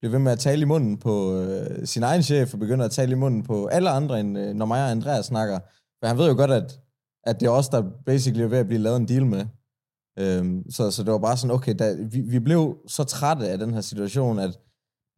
bliver 0.00 0.10
ved 0.10 0.18
med 0.18 0.32
at 0.32 0.38
tale 0.38 0.62
i 0.62 0.64
munden 0.64 0.98
på 0.98 1.40
øh, 1.40 1.86
sin 1.86 2.02
egen 2.02 2.22
chef, 2.22 2.54
og 2.54 2.60
begynder 2.60 2.84
at 2.84 2.90
tale 2.90 3.12
i 3.12 3.14
munden 3.14 3.42
på 3.42 3.66
alle 3.66 3.90
andre, 3.90 4.20
end 4.20 4.38
øh, 4.38 4.54
når 4.54 4.66
mig 4.66 4.82
og 4.82 4.90
Andreas 4.90 5.26
snakker. 5.26 5.58
For 6.00 6.06
han 6.06 6.18
ved 6.18 6.28
jo 6.28 6.36
godt, 6.36 6.50
at, 6.50 6.80
at 7.24 7.40
det 7.40 7.46
er 7.46 7.50
os, 7.50 7.68
der 7.68 7.82
basically 8.06 8.44
er 8.44 8.48
ved 8.48 8.58
at 8.58 8.66
blive 8.66 8.82
lavet 8.82 8.96
en 8.96 9.08
deal 9.08 9.26
med. 9.26 9.46
Øhm, 10.18 10.70
så, 10.70 10.90
så 10.90 11.02
det 11.02 11.12
var 11.12 11.18
bare 11.18 11.36
sådan, 11.36 11.54
okay, 11.54 11.74
da, 11.78 11.94
vi, 12.10 12.20
vi 12.20 12.38
blev 12.38 12.76
så 12.86 13.04
trætte 13.04 13.48
af 13.48 13.58
den 13.58 13.74
her 13.74 13.80
situation, 13.80 14.38
at, 14.38 14.58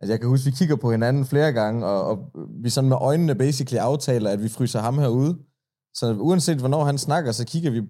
at 0.00 0.08
jeg 0.08 0.20
kan 0.20 0.28
huske, 0.28 0.44
vi 0.44 0.50
kigger 0.50 0.76
på 0.76 0.90
hinanden 0.90 1.24
flere 1.24 1.52
gange, 1.52 1.86
og, 1.86 2.04
og 2.04 2.18
vi 2.62 2.70
sådan 2.70 2.88
med 2.88 2.96
øjnene 3.00 3.34
basically 3.34 3.78
aftaler, 3.78 4.30
at 4.30 4.42
vi 4.42 4.48
fryser 4.48 4.80
ham 4.80 4.98
herude. 4.98 5.38
Så 5.94 6.12
uanset 6.12 6.58
hvornår 6.58 6.84
han 6.84 6.98
snakker, 6.98 7.32
så 7.32 7.46
kigger 7.46 7.70
vi 7.70 7.82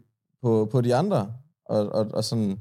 på, 0.43 0.69
på 0.73 0.81
de 0.81 0.95
andre, 0.95 1.33
og, 1.69 1.89
og, 1.93 2.07
og 2.15 2.25
sådan... 2.25 2.59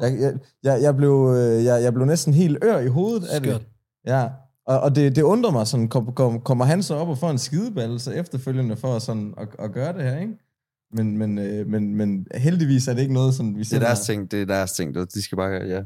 Jeg, 0.00 0.34
jeg, 0.62 0.82
jeg, 0.82 0.96
blev, 0.96 1.34
øh, 1.36 1.64
jeg, 1.64 1.82
jeg 1.82 1.94
blev 1.94 2.06
næsten 2.06 2.34
helt 2.34 2.58
ør 2.64 2.78
i 2.78 2.86
hovedet 2.88 3.26
af 3.26 3.40
det. 3.40 3.66
Ja, 4.06 4.28
og, 4.66 4.80
og 4.80 4.96
det, 4.96 5.16
det 5.16 5.22
undrer 5.22 5.50
mig 5.50 5.66
sådan, 5.66 5.88
kom, 5.88 6.12
kom, 6.12 6.40
kommer 6.40 6.64
han 6.64 6.82
så 6.82 6.94
op 6.94 7.08
og 7.08 7.18
får 7.18 7.30
en 7.30 7.38
skideballe 7.38 7.98
så 7.98 8.10
efterfølgende 8.12 8.76
for 8.76 8.98
sådan 8.98 9.34
at, 9.38 9.48
at 9.58 9.72
gøre 9.72 9.92
det 9.92 10.02
her, 10.02 10.18
ikke? 10.18 10.38
Men, 10.94 11.18
men, 11.18 11.38
øh, 11.38 11.66
men, 11.66 11.94
men 11.96 12.26
heldigvis 12.34 12.88
er 12.88 12.94
det 12.94 13.00
ikke 13.02 13.14
noget, 13.14 13.34
sådan, 13.34 13.54
vi 13.56 13.62
Det 13.62 13.72
er 13.72 13.78
deres 13.78 14.00
ting, 14.00 14.30
det 14.30 14.40
er 14.42 14.46
deres 14.46 14.72
ting. 14.72 14.94
De 14.94 15.22
skal 15.22 15.36
bare, 15.36 15.50
ja. 15.50 15.78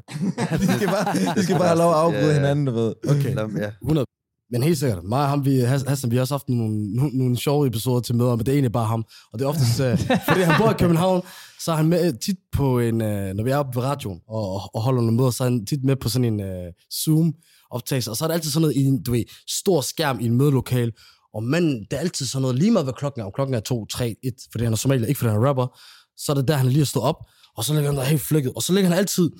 de 0.61 0.67
skal 0.77 0.89
bare, 0.89 1.35
de 1.37 1.43
skal 1.43 1.57
bare 1.57 1.67
have 1.69 1.79
lov 1.79 1.91
at 1.91 1.97
afbryde 1.97 2.21
Ja, 2.23 2.29
ja. 2.29 2.35
hinanden, 2.35 2.67
du 2.67 2.73
ved. 2.73 2.95
Okay. 3.09 3.35
Lad 3.35 3.43
dem- 3.45 3.57
ja. 3.57 3.71
100. 3.83 4.07
Men 4.51 4.63
helt 4.63 4.79
sikkert, 4.79 5.05
mig 5.05 5.23
og 5.23 5.29
ham, 5.29 5.45
vi, 5.45 5.61
Has- 5.61 5.89
Hassan, 5.89 6.11
vi 6.11 6.17
har 6.17 6.21
også 6.21 6.35
haft 6.35 6.49
nogle, 6.49 6.93
nogle, 6.97 7.19
nogle 7.19 7.37
sjove 7.37 7.67
episoder 7.67 8.01
til 8.01 8.15
møder, 8.15 8.31
men 8.37 8.39
det 8.39 8.49
er 8.49 8.53
egentlig 8.53 8.73
bare 8.73 8.87
ham. 8.87 9.05
Og 9.33 9.39
det 9.39 9.45
er 9.45 9.49
oftest, 9.49 9.81
øh, 9.81 9.99
fordi 10.29 10.41
han 10.41 10.55
bor 10.61 10.71
i 10.71 10.75
København, 10.79 11.23
så 11.61 11.73
er 11.73 11.77
han 11.77 11.87
med 11.87 12.13
tit 12.21 12.37
på 12.53 12.79
en, 12.79 13.01
øh, 13.03 13.35
når 13.35 13.45
vi 13.45 13.51
er 13.51 13.57
oppe 13.57 13.77
ved 13.77 13.85
radioen 13.85 14.21
og, 14.29 14.51
og, 14.55 14.61
og 14.75 14.83
holder 14.83 15.01
nogle 15.01 15.17
møder, 15.17 15.31
så 15.31 15.45
er 15.45 15.49
han 15.51 15.67
tit 15.67 15.85
med 15.85 15.97
på 15.97 16.09
sådan 16.09 16.25
en 16.25 16.41
øh, 16.41 16.73
Zoom-optagelse. 17.05 18.11
Og 18.11 18.17
så 18.17 18.25
er 18.25 18.29
det 18.29 18.35
altid 18.35 18.51
sådan 18.51 18.61
noget 18.63 18.77
i 18.77 18.85
en, 18.85 19.03
du 19.03 19.11
ved, 19.13 19.25
stor 19.49 19.81
skærm 19.81 20.21
i 20.21 20.25
en 20.27 20.37
mødelokale. 20.37 20.93
Og 21.39 21.45
manden, 21.45 21.87
det 21.91 21.93
er 21.93 21.99
altid 21.99 22.27
sådan 22.27 22.43
noget, 22.43 22.59
lige 22.59 22.71
meget 22.71 22.87
hvad 22.87 22.95
klokken 22.95 23.21
er, 23.21 23.27
om 23.27 23.33
klokken 23.35 23.55
er 23.55 23.61
2, 23.61 23.87
3, 23.87 24.17
1, 24.25 24.35
fordi 24.53 24.65
han 24.65 24.73
er 24.73 24.77
somalier, 24.77 25.07
ikke 25.07 25.19
fordi 25.19 25.31
han 25.31 25.43
er 25.43 25.49
rapper, 25.49 25.79
så 26.17 26.33
er 26.33 26.37
det 26.37 26.49
der, 26.49 26.57
han 26.57 26.69
lige 26.69 26.81
er 26.81 26.85
stået 26.85 27.05
op, 27.05 27.17
og 27.57 27.65
så 27.65 27.75
ligger 27.75 27.91
han 27.91 27.99
der 27.99 28.05
helt 28.05 28.23
flækket, 28.23 28.53
og 28.57 28.63
så 28.63 28.73
ligger 28.73 28.91
han 28.91 28.99
altid 28.99 29.31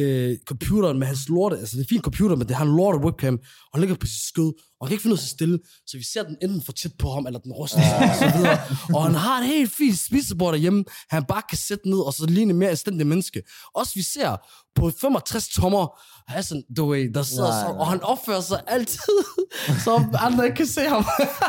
øh, 0.00 0.36
computeren 0.46 0.98
med 0.98 1.06
hans 1.06 1.28
lorte, 1.28 1.56
altså 1.58 1.76
det 1.76 1.80
er 1.82 1.84
en 1.84 1.88
fin 1.88 2.00
computer, 2.02 2.36
men 2.36 2.48
det 2.48 2.56
har 2.56 2.64
en 2.64 2.76
lorte 2.76 2.98
webcam, 2.98 3.34
og 3.34 3.72
han 3.74 3.80
ligger 3.80 3.96
på 3.96 4.06
sit 4.06 4.22
skød, 4.28 4.52
og 4.80 4.86
han 4.86 4.88
kan 4.88 4.92
ikke 4.94 5.02
finde 5.02 5.12
ud 5.14 5.18
af 5.18 5.22
at 5.22 5.28
sidde 5.28 5.36
stille, 5.38 5.58
så 5.86 5.96
vi 5.96 6.04
ser 6.12 6.22
den 6.22 6.36
enten 6.42 6.62
for 6.62 6.72
tæt 6.72 6.90
på 6.98 7.10
ham, 7.10 7.26
eller 7.26 7.40
den 7.40 7.52
ryster 7.52 7.82
sig, 7.82 7.98
og 8.10 8.16
så 8.22 8.36
videre. 8.38 8.58
Og 8.94 9.04
han 9.04 9.14
har 9.14 9.40
et 9.40 9.46
helt 9.46 9.72
fint 9.78 9.98
spisebord 9.98 10.52
derhjemme, 10.54 10.84
han 11.10 11.24
bare 11.24 11.42
kan 11.48 11.58
sætte 11.58 11.90
ned, 11.90 11.98
og 11.98 12.12
så 12.14 12.26
ligne 12.26 12.52
mere 12.54 12.70
anstændig 12.70 13.06
menneske. 13.06 13.42
Også 13.74 13.92
vi 13.94 14.02
ser 14.02 14.36
på 14.76 14.92
65 15.00 15.48
tommer, 15.48 16.00
Hassan, 16.32 16.62
du 16.76 16.86
ved, 16.90 17.12
der 17.14 17.22
sidder 17.22 17.48
Nej, 17.50 17.60
så, 17.62 17.68
og 17.80 17.86
han 17.86 18.00
opfører 18.02 18.40
sig 18.40 18.60
altid, 18.66 19.18
så 19.84 20.04
andre 20.26 20.44
ikke 20.44 20.56
kan 20.56 20.66
se 20.66 20.80
ham. 20.80 21.04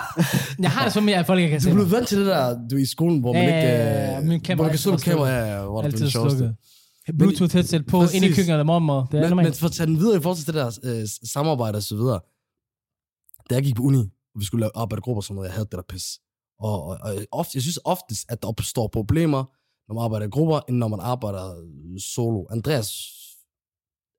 Jeg 0.63 0.71
har 0.71 0.83
det 0.83 0.93
så 0.93 1.01
mere, 1.01 1.17
at 1.17 1.25
folk 1.25 1.39
ikke 1.39 1.49
kan 1.51 1.59
Du 1.59 1.63
se 1.63 1.69
er 1.69 1.73
mig. 1.73 1.77
blevet 1.77 1.91
vant 1.91 2.07
til 2.07 2.17
det 2.17 2.25
der, 2.27 2.57
du 2.71 2.75
i 2.77 2.85
skolen, 2.85 3.19
hvor 3.19 3.33
man 3.33 3.41
Ja, 3.43 3.55
ikke... 3.55 3.69
ja, 3.69 4.11
ja, 4.11 4.17
øh, 4.17 4.23
min 4.23 4.29
hvor 4.39 4.45
kamera 4.45 4.63
man 4.65 4.71
kan 4.71 4.79
slukke 4.79 4.95
altid 4.95 5.11
kamera, 5.11 5.29
ja, 5.29 5.61
hvor 5.65 5.81
det 5.81 5.93
er 5.93 5.97
det 5.97 6.11
sjoveste. 6.11 6.55
Bluetooth 7.18 7.53
headset 7.53 7.86
på, 7.86 7.99
Præcis. 7.99 8.16
ind 8.16 8.26
i 8.26 8.28
køkkenet 8.28 8.49
eller 8.53 8.64
mormor. 8.64 9.07
Det 9.12 9.20
er 9.20 9.36
Men, 9.36 9.43
men 9.45 9.53
for 9.53 9.66
at 9.66 9.72
tage 9.72 9.88
den 9.88 9.97
videre 9.99 10.18
i 10.18 10.22
forhold 10.22 10.38
til 10.38 10.47
det 10.47 10.55
der 10.55 10.80
øh, 10.84 11.07
samarbejde 11.24 11.76
og 11.76 11.84
så 11.84 11.95
videre. 11.95 12.20
Da 13.49 13.55
jeg 13.55 13.64
gik 13.64 13.76
på 13.76 13.84
uni, 13.84 13.99
og 14.36 14.39
vi 14.39 14.45
skulle 14.45 14.60
lave 14.62 14.72
arbejde 14.76 15.01
grupper 15.01 15.20
og 15.20 15.24
sådan 15.24 15.36
noget, 15.36 15.47
jeg 15.47 15.53
havde 15.53 15.66
det 15.66 15.72
der 15.72 15.82
pis. 15.89 16.05
Og, 16.60 16.84
og, 16.84 16.97
og 17.01 17.16
ofte, 17.32 17.51
jeg 17.55 17.62
synes 17.62 17.80
oftest, 17.86 18.26
at 18.30 18.41
der 18.41 18.47
opstår 18.47 18.88
problemer, 18.88 19.43
når 19.88 19.93
man 19.95 20.03
arbejder 20.03 20.26
i 20.26 20.30
grupper, 20.30 20.60
end 20.70 20.78
når 20.78 20.88
man 20.88 20.99
arbejder 20.99 21.45
øh, 21.60 21.99
solo. 21.99 22.45
Andreas, 22.51 22.89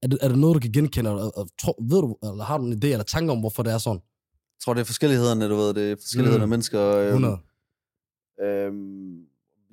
er 0.03 0.07
det, 0.09 0.19
er 0.23 0.29
det 0.29 0.39
noget, 0.39 0.55
du 0.55 0.61
kan 0.61 0.73
genkende? 0.73 1.11
Og, 1.11 1.33
og, 1.39 1.49
tro, 1.61 1.75
ved 1.91 2.01
du, 2.01 2.17
eller 2.23 2.45
har 2.45 2.59
du 2.59 2.65
en 2.67 2.73
idé 2.73 2.87
eller 2.87 3.05
tanke 3.05 3.33
om, 3.33 3.41
hvorfor 3.41 3.63
det 3.63 3.73
er 3.73 3.79
sådan? 3.79 4.01
Jeg 4.01 4.63
tror, 4.65 4.75
det 4.75 4.81
er 4.81 4.85
forskellighederne, 4.85 5.49
du 5.49 5.55
ved. 5.57 5.75
Det 5.75 5.91
er 5.93 5.97
forskellighederne 5.97 6.39
Mm. 6.39 6.43
af 6.43 6.49
mennesker. 6.49 6.81
Øhm, 6.97 7.07
100. 7.09 7.39
Øhm, 8.43 9.17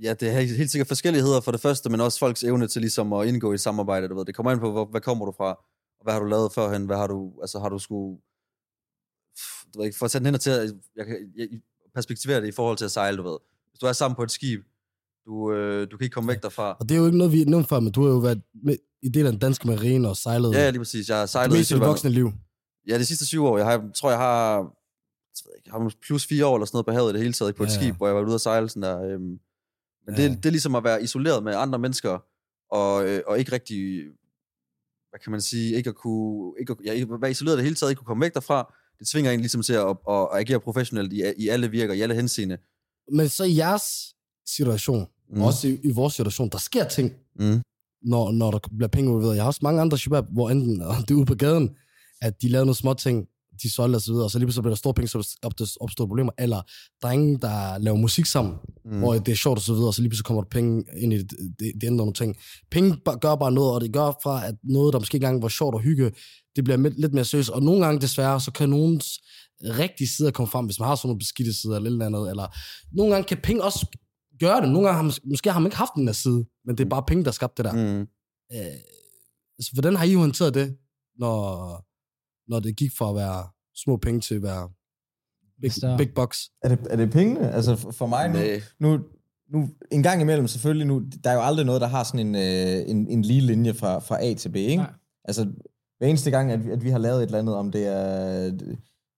ja, 0.03 0.13
det 0.13 0.27
er 0.29 0.31
helt, 0.41 0.71
sikkert 0.71 0.87
forskelligheder 0.87 1.41
for 1.41 1.51
det 1.51 1.61
første, 1.61 1.89
men 1.89 2.01
også 2.01 2.19
folks 2.19 2.43
evne 2.43 2.67
til 2.67 2.81
ligesom 2.81 3.13
at 3.13 3.27
indgå 3.27 3.51
i 3.51 3.53
et 3.53 3.61
samarbejde, 3.61 4.07
du 4.07 4.15
ved. 4.17 4.25
Det 4.25 4.35
kommer 4.35 4.51
ind 4.51 4.59
på, 4.59 4.71
hvor, 4.71 4.85
hvad 4.85 5.01
kommer 5.01 5.25
du 5.25 5.31
fra? 5.37 5.49
Og 5.99 6.03
hvad 6.03 6.13
har 6.13 6.19
du 6.19 6.25
lavet 6.25 6.53
førhen? 6.53 6.85
Hvad 6.85 6.97
har 6.97 7.07
du, 7.07 7.31
altså 7.41 7.59
har 7.59 7.69
du 7.69 7.79
skulle... 7.79 8.17
Du 9.73 9.79
ved 9.79 9.85
ikke, 9.85 9.97
for 9.97 10.05
at 10.05 10.11
tage 10.11 10.23
den 10.23 10.33
hen 10.33 10.39
til, 10.39 10.49
at 10.49 10.73
jeg 10.95 11.05
kan 11.05 11.15
jeg, 11.37 11.47
perspektivere 11.95 12.41
det 12.41 12.47
i 12.47 12.51
forhold 12.51 12.77
til 12.77 12.85
at 12.85 12.91
sejle, 12.91 13.17
du 13.17 13.23
ved. 13.23 13.37
Hvis 13.71 13.79
du 13.79 13.85
er 13.85 13.93
sammen 13.93 14.15
på 14.15 14.23
et 14.23 14.31
skib, 14.31 14.61
du, 15.25 15.51
øh, 15.53 15.91
du 15.91 15.97
kan 15.97 16.05
ikke 16.05 16.13
komme 16.13 16.27
væk 16.27 16.41
derfra. 16.41 16.77
Og 16.79 16.89
det 16.89 16.95
er 16.95 16.99
jo 16.99 17.05
ikke 17.05 17.17
noget, 17.17 17.33
vi 17.33 17.43
nævnt 17.43 17.69
før, 17.69 17.79
men 17.79 17.91
du 17.91 18.03
har 18.03 18.09
jo 18.09 18.17
været 18.17 18.41
med, 18.63 18.75
i 19.01 19.09
del 19.09 19.25
af 19.25 19.31
den 19.31 19.39
danske 19.41 19.67
marine 19.67 20.09
og 20.09 20.17
sejlet 20.17 20.53
Ja, 20.53 20.59
ja, 20.59 20.69
lige 20.69 20.79
præcis. 20.79 21.09
Jeg 21.09 21.17
har 21.17 21.21
det 21.23 21.29
sejlet 21.29 21.55
i 21.55 21.57
meste 21.57 21.69
søvandet. 21.69 21.87
voksne 21.89 22.09
liv. 22.09 22.31
Ja, 22.87 22.99
de 22.99 23.05
sidste 23.05 23.25
syv 23.25 23.45
år. 23.45 23.57
Jeg 23.57 23.65
har, 23.67 23.89
tror, 23.95 24.09
jeg 24.09 24.19
har, 24.19 24.53
jeg 24.57 25.43
ved 25.45 25.51
ikke, 25.57 25.63
jeg 25.65 25.71
har 25.73 25.91
plus 26.01 26.25
fire 26.27 26.45
år 26.45 26.55
eller 26.55 26.65
sådan 26.65 26.75
noget 26.75 26.85
på 26.85 26.91
havet 26.91 27.09
i 27.09 27.13
det 27.13 27.21
hele 27.21 27.33
taget, 27.33 27.55
på 27.55 27.63
et 27.63 27.67
Ja, 27.67 27.73
ja. 27.73 27.79
skib, 27.79 27.95
hvor 27.95 28.07
jeg 28.07 28.15
var 28.15 28.21
ude 28.21 28.33
at 28.33 28.41
sejle 28.41 28.69
sådan 28.69 28.83
der. 28.83 29.01
Øhm, 29.03 29.39
men 30.07 30.15
Ja. 30.15 30.23
det, 30.23 30.37
det 30.37 30.45
er 30.45 30.49
ligesom 30.51 30.75
at 30.75 30.83
være 30.83 31.03
isoleret 31.03 31.43
med 31.43 31.53
andre 31.55 31.79
mennesker, 31.79 32.19
og, 32.71 33.05
øh, 33.09 33.21
og 33.27 33.39
ikke 33.39 33.51
rigtig, 33.51 34.03
hvad 35.09 35.19
kan 35.23 35.31
man 35.31 35.41
sige, 35.41 35.75
ikke 35.75 35.89
at 35.89 35.95
kunne, 35.95 36.53
ikke 36.59 36.71
at, 36.71 36.99
ja, 36.99 37.05
være 37.21 37.31
isoleret 37.31 37.57
det 37.57 37.63
hele 37.63 37.75
taget, 37.75 37.91
ikke 37.91 37.99
kunne 37.99 38.05
komme 38.07 38.21
væk 38.25 38.33
derfra. 38.33 38.73
Det 38.99 39.07
tvinger 39.07 39.31
en 39.31 39.39
ligesom 39.39 39.61
til 39.61 39.73
at, 39.73 39.87
at, 39.87 39.97
at 40.09 40.27
agere 40.33 40.59
professionelt 40.59 41.13
i, 41.13 41.23
i 41.37 41.47
alle 41.47 41.71
virker, 41.71 41.93
i 41.93 42.01
alle 42.01 42.15
henseende. 42.15 42.57
Men 43.11 43.29
så 43.29 43.43
i 43.43 43.57
jeres 43.57 43.83
situation, 44.55 45.07
Mm. 45.29 45.41
også 45.41 45.67
i, 45.67 45.79
i 45.83 45.91
vores 45.91 46.13
situation, 46.13 46.49
der 46.49 46.57
sker 46.57 46.87
ting, 46.87 47.13
Mm. 47.39 47.61
når, 48.01 48.31
når 48.31 48.51
der 48.51 48.59
bliver 48.77 48.87
penge 48.87 49.09
involveret. 49.09 49.35
Jeg 49.35 49.43
har 49.43 49.47
også 49.47 49.59
mange 49.63 49.81
andre 49.81 49.97
shabab, 49.97 50.25
hvor 50.31 50.49
enten 50.49 50.79
det 50.79 51.11
er 51.11 51.15
ude 51.15 51.25
på 51.25 51.35
gaden, 51.35 51.75
at 52.21 52.41
de 52.41 52.49
lavede 52.49 52.65
nogle 52.65 52.75
små 52.75 52.93
ting, 52.93 53.27
de 53.63 53.73
solgte 53.73 53.95
og 53.97 54.01
så 54.01 54.11
videre, 54.11 54.25
og 54.25 54.31
så 54.31 54.39
lige 54.39 54.45
pludselig 54.45 54.63
bliver 54.63 54.73
der 54.73 54.77
store 54.77 54.93
penge, 54.93 55.07
så 55.07 55.77
opstår 55.81 56.05
problemer. 56.05 56.31
Eller 56.39 56.61
drenge, 57.03 57.37
der 57.37 57.77
laver 57.77 57.97
musik 57.97 58.25
sammen, 58.25 58.53
Mm. 58.85 58.99
hvor 58.99 59.13
det 59.13 59.31
er 59.31 59.35
sjovt 59.35 59.61
så 59.61 59.73
videre, 59.73 59.87
og 59.87 59.93
så 59.93 60.01
lige 60.01 60.09
pludselig 60.09 60.25
kommer 60.25 60.43
der 60.43 60.49
penge 60.49 60.83
ind 60.97 61.13
i 61.13 61.17
det, 61.17 61.31
det, 61.59 61.71
det 61.81 61.87
ændrer 61.87 61.97
nogle 61.97 62.13
ting. 62.13 62.35
Penge 62.71 62.97
gør 63.21 63.35
bare 63.35 63.51
noget, 63.51 63.73
og 63.73 63.81
det 63.81 63.93
gør 63.93 64.19
fra, 64.23 64.47
at 64.47 64.55
noget, 64.63 64.93
der 64.93 64.99
måske 64.99 65.15
ikke 65.15 65.25
engang 65.25 65.41
var 65.41 65.47
sjovt 65.49 65.75
og 65.75 65.81
hygge, 65.81 66.11
det 66.55 66.63
bliver 66.63 66.77
lidt 66.97 67.13
mere 67.13 67.25
seriøst. 67.25 67.49
Og 67.49 67.63
nogle 67.63 67.85
gange 67.85 68.01
desværre, 68.01 68.41
så 68.41 68.51
kan 68.51 68.69
nogens 68.69 69.05
rigtige 69.63 70.07
sider 70.07 70.31
komme 70.31 70.51
frem, 70.51 70.65
hvis 70.65 70.79
man 70.79 70.87
har 70.87 70.95
sådan 70.95 71.07
nogle 71.07 71.19
beskidte 71.19 71.53
sider 71.61 71.75
eller 71.75 71.89
eller 71.89 72.05
andet. 72.05 72.29
Eller 72.29 72.47
nogle 72.95 73.13
gange 73.13 73.27
kan 73.27 73.37
penge 73.43 73.63
også 73.63 73.85
gøre 74.39 74.61
det. 74.61 74.69
Nogle 74.69 74.87
gange 74.87 74.95
har 74.95 75.03
man, 75.03 75.13
måske 75.25 75.51
har 75.51 75.59
man 75.59 75.67
ikke 75.67 75.77
haft 75.77 75.91
den 75.95 76.07
der 76.07 76.13
side, 76.13 76.45
men 76.65 76.77
det 76.77 76.85
er 76.85 76.89
bare 76.89 77.03
penge, 77.07 77.25
der 77.25 77.31
skabte 77.31 77.63
det 77.63 77.71
der. 77.71 77.77
Mm. 77.95 78.01
Øh, 78.53 78.77
så 79.61 79.69
hvordan 79.73 79.95
har 79.95 80.05
I 80.05 80.13
håndteret 80.13 80.53
det, 80.53 80.75
når, 81.19 81.85
når 82.47 82.59
det 82.59 82.75
gik 82.75 82.91
fra 82.97 83.09
at 83.09 83.15
være 83.15 83.47
små 83.75 83.97
penge 83.97 84.21
til 84.21 84.35
at 84.35 84.43
være 84.43 84.69
big, 85.61 85.71
Større. 85.71 85.97
big 85.97 86.13
bucks? 86.13 86.49
Er 86.63 86.69
det, 86.69 86.79
er 86.89 86.95
det 86.95 87.11
pengene? 87.11 87.51
Altså 87.51 87.75
for, 87.75 88.07
mig 88.07 88.29
nu, 88.29 88.39
Nej. 88.39 88.61
nu, 88.79 88.99
nu, 89.49 89.69
en 89.91 90.03
gang 90.03 90.21
imellem 90.21 90.47
selvfølgelig 90.47 90.87
nu, 90.87 91.03
der 91.23 91.29
er 91.29 91.33
jo 91.33 91.41
aldrig 91.41 91.65
noget, 91.65 91.81
der 91.81 91.87
har 91.87 92.03
sådan 92.03 92.27
en, 92.27 92.35
øh, 92.35 92.89
en, 92.89 93.07
en 93.07 93.21
lige 93.21 93.41
linje 93.41 93.73
fra, 93.73 93.99
fra 93.99 94.23
A 94.25 94.33
til 94.33 94.49
B, 94.49 94.55
ikke? 94.55 94.75
Nej. 94.75 94.93
Altså 95.25 95.47
hver 95.97 96.07
eneste 96.07 96.31
gang, 96.31 96.51
at 96.51 96.65
vi, 96.65 96.71
at 96.71 96.83
vi 96.83 96.89
har 96.89 96.97
lavet 96.97 97.17
et 97.17 97.25
eller 97.25 97.39
andet, 97.39 97.55
om 97.55 97.71
det 97.71 97.87
er, 97.87 98.51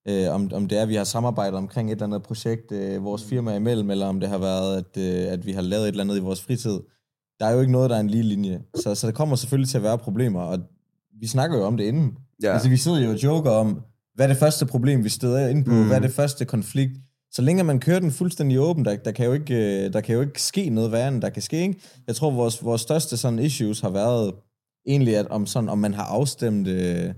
øh, 0.07 0.35
om, 0.35 0.51
om 0.53 0.67
det 0.67 0.77
er, 0.77 0.81
at 0.81 0.89
vi 0.89 0.95
har 0.95 1.03
samarbejdet 1.03 1.57
omkring 1.57 1.89
et 1.89 1.91
eller 1.91 2.05
andet 2.05 2.23
projekt, 2.23 2.71
øh, 2.71 3.03
vores 3.03 3.23
firma 3.23 3.55
imellem, 3.55 3.89
eller 3.89 4.05
om 4.05 4.19
det 4.19 4.29
har 4.29 4.37
været, 4.37 4.77
at, 4.77 4.97
øh, 4.97 5.31
at 5.33 5.45
vi 5.45 5.51
har 5.51 5.61
lavet 5.61 5.83
et 5.83 5.87
eller 5.87 6.03
andet 6.03 6.17
i 6.17 6.21
vores 6.21 6.41
fritid. 6.41 6.79
Der 7.39 7.45
er 7.45 7.51
jo 7.51 7.59
ikke 7.59 7.71
noget, 7.71 7.89
der 7.89 7.95
er 7.95 7.99
en 7.99 8.09
lige 8.09 8.23
linje. 8.23 8.61
Så, 8.75 8.95
så 8.95 9.07
der 9.07 9.13
kommer 9.13 9.35
selvfølgelig 9.35 9.69
til 9.69 9.77
at 9.77 9.83
være 9.83 9.97
problemer, 9.97 10.41
og 10.41 10.59
vi 11.19 11.27
snakker 11.27 11.57
jo 11.57 11.63
om 11.63 11.77
det 11.77 11.83
inden. 11.83 12.17
Ja. 12.43 12.53
Altså 12.53 12.69
vi 12.69 12.77
sidder 12.77 12.99
jo 12.99 13.09
og 13.09 13.23
joker 13.23 13.51
om, 13.51 13.81
hvad 14.15 14.25
er 14.25 14.27
det 14.29 14.37
første 14.37 14.65
problem, 14.65 15.03
vi 15.03 15.09
støder 15.09 15.47
ind 15.47 15.65
på, 15.65 15.71
Mm. 15.71 15.77
mm. 15.77 15.87
hvad 15.87 15.97
er 15.97 16.01
det 16.01 16.11
første 16.11 16.45
konflikt. 16.45 16.91
Så 17.31 17.41
længe 17.41 17.63
man 17.63 17.79
kører 17.79 17.99
den 17.99 18.11
fuldstændig 18.11 18.59
åben, 18.59 18.85
der, 18.85 18.95
der, 18.95 19.11
kan 19.11 19.25
jo 19.25 19.33
ikke, 19.33 19.85
øh, 19.85 19.93
der 19.93 20.01
kan 20.01 20.15
jo 20.15 20.21
ikke 20.21 20.41
ske 20.41 20.69
noget 20.69 20.91
værre, 20.91 21.07
end 21.07 21.21
der 21.21 21.29
kan 21.29 21.41
ske. 21.41 21.61
Ikke? 21.61 21.79
Jeg 22.07 22.15
tror, 22.15 22.31
vores, 22.31 22.63
vores 22.63 22.81
største 22.81 23.17
sådan 23.17 23.39
issues 23.39 23.79
har 23.79 23.89
været 23.89 24.33
egentlig, 24.87 25.17
at 25.17 25.27
om, 25.27 25.45
sådan, 25.45 25.69
om 25.69 25.77
man 25.77 25.93
har 25.93 26.03
afstemt 26.03 26.67
øh, 26.67 27.13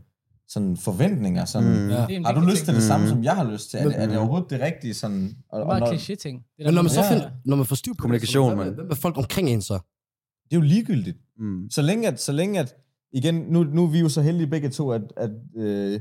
sådan 0.47 0.77
forventninger. 0.77 1.45
Sådan, 1.45 1.69
Mm. 1.69 1.75
mm. 1.83 1.89
Ja. 1.89 2.21
Har 2.25 2.33
du 2.33 2.41
lyst 2.41 2.57
til 2.57 2.65
ting. 2.65 2.75
det 2.75 2.83
samme, 2.83 3.05
Mm. 3.05 3.09
som 3.09 3.23
jeg 3.23 3.35
har 3.35 3.51
lyst 3.51 3.69
til? 3.69 3.79
Er 3.79 3.83
det, 3.83 3.95
er 3.95 3.99
det 3.99 4.09
Mm. 4.09 4.17
overhovedet 4.17 4.49
det 4.49 4.61
rigtige? 4.61 4.93
Sådan, 4.93 5.35
og, 5.51 5.59
Det 5.59 5.63
er 5.65 5.69
bare 5.69 5.79
når, 5.79 5.87
kliché-ting. 5.93 6.43
Det 6.57 6.63
er 6.63 6.67
Men 6.67 6.73
når 6.73 6.81
man, 6.81 6.89
så 6.91 7.01
Ja. 7.01 7.11
finder, 7.13 7.29
når 7.45 7.55
man 7.55 7.65
får 7.65 7.75
styr 7.75 7.93
på 7.93 8.01
Kommunikation, 8.01 8.57
hvem, 8.57 8.73
hvem 8.73 8.87
er 8.91 8.95
folk 8.95 9.17
omkring 9.17 9.49
en 9.49 9.61
så? 9.61 9.73
det 10.43 10.55
er 10.57 10.61
jo 10.61 10.61
ligegyldigt. 10.61 11.17
Mm. 11.39 11.69
Så 11.69 11.81
længe 11.81 12.07
at, 12.07 12.21
så 12.21 12.31
længe 12.31 12.59
at 12.59 12.75
igen, 13.13 13.35
nu, 13.49 13.63
nu 13.63 13.83
er 13.83 13.87
vi 13.87 13.99
jo 13.99 14.09
så 14.09 14.21
heldige 14.21 14.47
begge 14.47 14.69
to, 14.69 14.91
at, 14.91 15.01
at, 15.17 15.29
øh, 15.57 15.99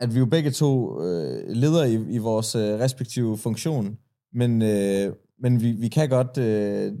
at 0.00 0.14
vi 0.14 0.18
jo 0.18 0.26
begge 0.26 0.50
to 0.50 1.02
øh, 1.02 1.42
leder 1.48 1.84
i, 1.84 1.94
i 2.10 2.18
vores 2.18 2.54
øh, 2.54 2.62
respektive 2.78 3.38
funktion, 3.38 3.96
men, 4.34 4.62
øh, 4.62 5.12
men 5.42 5.60
vi, 5.62 5.72
vi 5.72 5.88
kan 5.88 6.08
godt 6.08 6.38
øh, 6.38 6.92